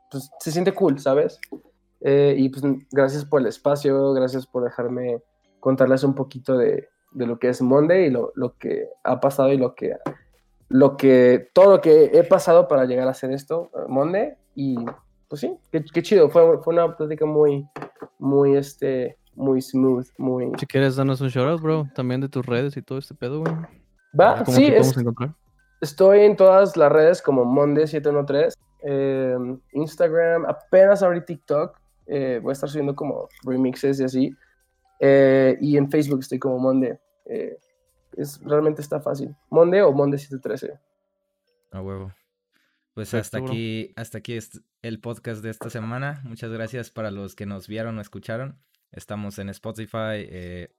pues 0.09 0.29
se 0.39 0.51
siente 0.51 0.73
cool, 0.73 0.99
¿sabes? 0.99 1.39
Eh, 2.01 2.35
y 2.37 2.49
pues 2.49 2.63
gracias 2.91 3.25
por 3.25 3.41
el 3.41 3.47
espacio, 3.47 4.13
gracias 4.13 4.45
por 4.45 4.63
dejarme 4.63 5.19
contarles 5.61 6.03
un 6.03 6.13
poquito 6.13 6.57
de, 6.57 6.89
lo 7.13 7.39
que 7.39 7.47
es 7.47 7.61
Monde 7.61 8.05
y 8.05 8.09
lo, 8.09 8.33
que 8.59 8.89
ha 9.03 9.21
pasado 9.21 9.53
y 9.53 9.57
lo 9.57 9.73
que, 9.75 9.95
lo 10.67 10.97
que, 10.97 11.49
todo 11.53 11.77
lo 11.77 11.81
que 11.81 12.11
he 12.13 12.23
pasado 12.25 12.67
para 12.67 12.85
llegar 12.85 13.07
a 13.07 13.11
hacer 13.11 13.31
esto, 13.31 13.69
Monde, 13.87 14.37
y 14.55 14.75
pues 15.29 15.39
sí, 15.39 15.57
qué, 15.71 16.01
chido. 16.01 16.29
Fue, 16.29 16.61
fue, 16.61 16.73
una 16.73 16.93
plática 16.97 17.25
muy, 17.25 17.65
muy, 18.19 18.57
este, 18.57 19.17
muy 19.35 19.61
smooth, 19.61 20.07
muy... 20.17 20.51
Si 20.59 20.65
quieres, 20.65 20.97
danos 20.97 21.21
un 21.21 21.29
shoutout, 21.29 21.61
bro, 21.61 21.87
también 21.95 22.19
de 22.19 22.27
tus 22.27 22.45
redes 22.45 22.75
y 22.75 22.81
todo 22.81 22.97
este 22.97 23.15
pedo, 23.15 23.39
güey. 23.39 23.53
Va, 24.19 24.43
sí, 24.45 24.65
es, 24.65 24.93
estoy 25.79 26.21
en 26.21 26.35
todas 26.35 26.75
las 26.75 26.91
redes 26.91 27.21
como 27.21 27.45
Monde713, 27.45 28.53
eh, 28.83 29.37
Instagram, 29.71 30.45
apenas 30.45 31.01
ahorita 31.01 31.25
TikTok, 31.27 31.77
eh, 32.07 32.39
voy 32.41 32.51
a 32.51 32.53
estar 32.53 32.69
subiendo 32.69 32.95
como 32.95 33.29
remixes 33.43 34.01
y 34.01 34.03
así, 34.03 34.35
eh, 35.03 35.57
y 35.59 35.77
en 35.77 35.89
Facebook 35.89 36.19
estoy 36.19 36.37
como 36.37 36.59
Monde. 36.59 36.99
Eh, 37.25 37.57
es, 38.15 38.39
realmente 38.43 38.81
está 38.81 39.01
fácil. 39.01 39.35
Monde 39.49 39.81
o 39.81 39.91
Monde713. 39.91 40.79
A 41.71 41.81
huevo. 41.81 42.13
Pues 42.93 43.13
hasta 43.15 43.39
aquí, 43.39 43.93
hasta 43.95 44.19
aquí 44.19 44.33
es 44.33 44.61
el 44.83 44.99
podcast 44.99 45.41
de 45.41 45.49
esta 45.49 45.69
semana. 45.71 46.21
Muchas 46.23 46.51
gracias 46.51 46.91
para 46.91 47.09
los 47.09 47.35
que 47.35 47.47
nos 47.47 47.67
vieron 47.67 47.97
o 47.97 48.01
escucharon. 48.01 48.59
Estamos 48.91 49.39
en 49.39 49.49
Spotify, 49.49 50.27
eh, 50.29 50.69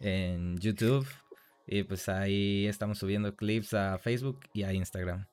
en 0.00 0.56
YouTube 0.58 1.06
y 1.66 1.84
pues 1.84 2.08
ahí 2.08 2.66
estamos 2.66 2.98
subiendo 2.98 3.36
clips 3.36 3.74
a 3.74 3.98
Facebook 3.98 4.40
y 4.54 4.64
a 4.64 4.72
Instagram. 4.72 5.26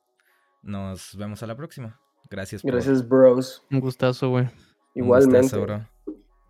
Nos 0.61 1.15
vemos 1.15 1.41
a 1.41 1.47
la 1.47 1.55
próxima. 1.55 1.99
Gracias. 2.29 2.61
Gracias, 2.61 3.07
bros. 3.07 3.63
Un 3.71 3.79
gustazo, 3.79 4.29
güey. 4.29 4.49
Igualmente. 4.93 5.37
Un 5.37 5.41
gustazo, 5.43 5.61
bro. 5.61 5.94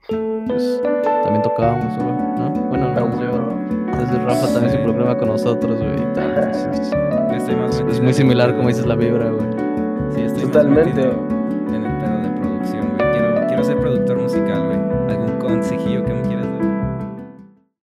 Pues 0.08 0.82
también 1.24 1.42
tocábamos, 1.42 1.98
güey, 1.98 2.12
¿no? 2.38 2.50
Bueno, 2.70 2.94
no, 2.94 3.98
desde 3.98 4.20
Rafa 4.24 4.54
también 4.54 4.72
se 4.72 4.78
programa 4.80 5.18
con 5.18 5.30
nosotros, 5.30 5.80
güey, 5.80 5.96
y 5.96 6.14
tal. 6.14 6.32
entonces, 7.32 7.58
más 7.58 7.80
es, 7.80 8.02
muy 8.02 8.14
similar 8.14 8.56
como 8.56 8.68
dices 8.68 8.86
la 8.86 8.96
vibra, 8.96 9.30
güey. 9.30 9.46
Sí, 10.14 10.22
estoy 10.22 10.44
más 10.44 10.52
Totalmente. 10.52 10.94
metido 10.94 11.35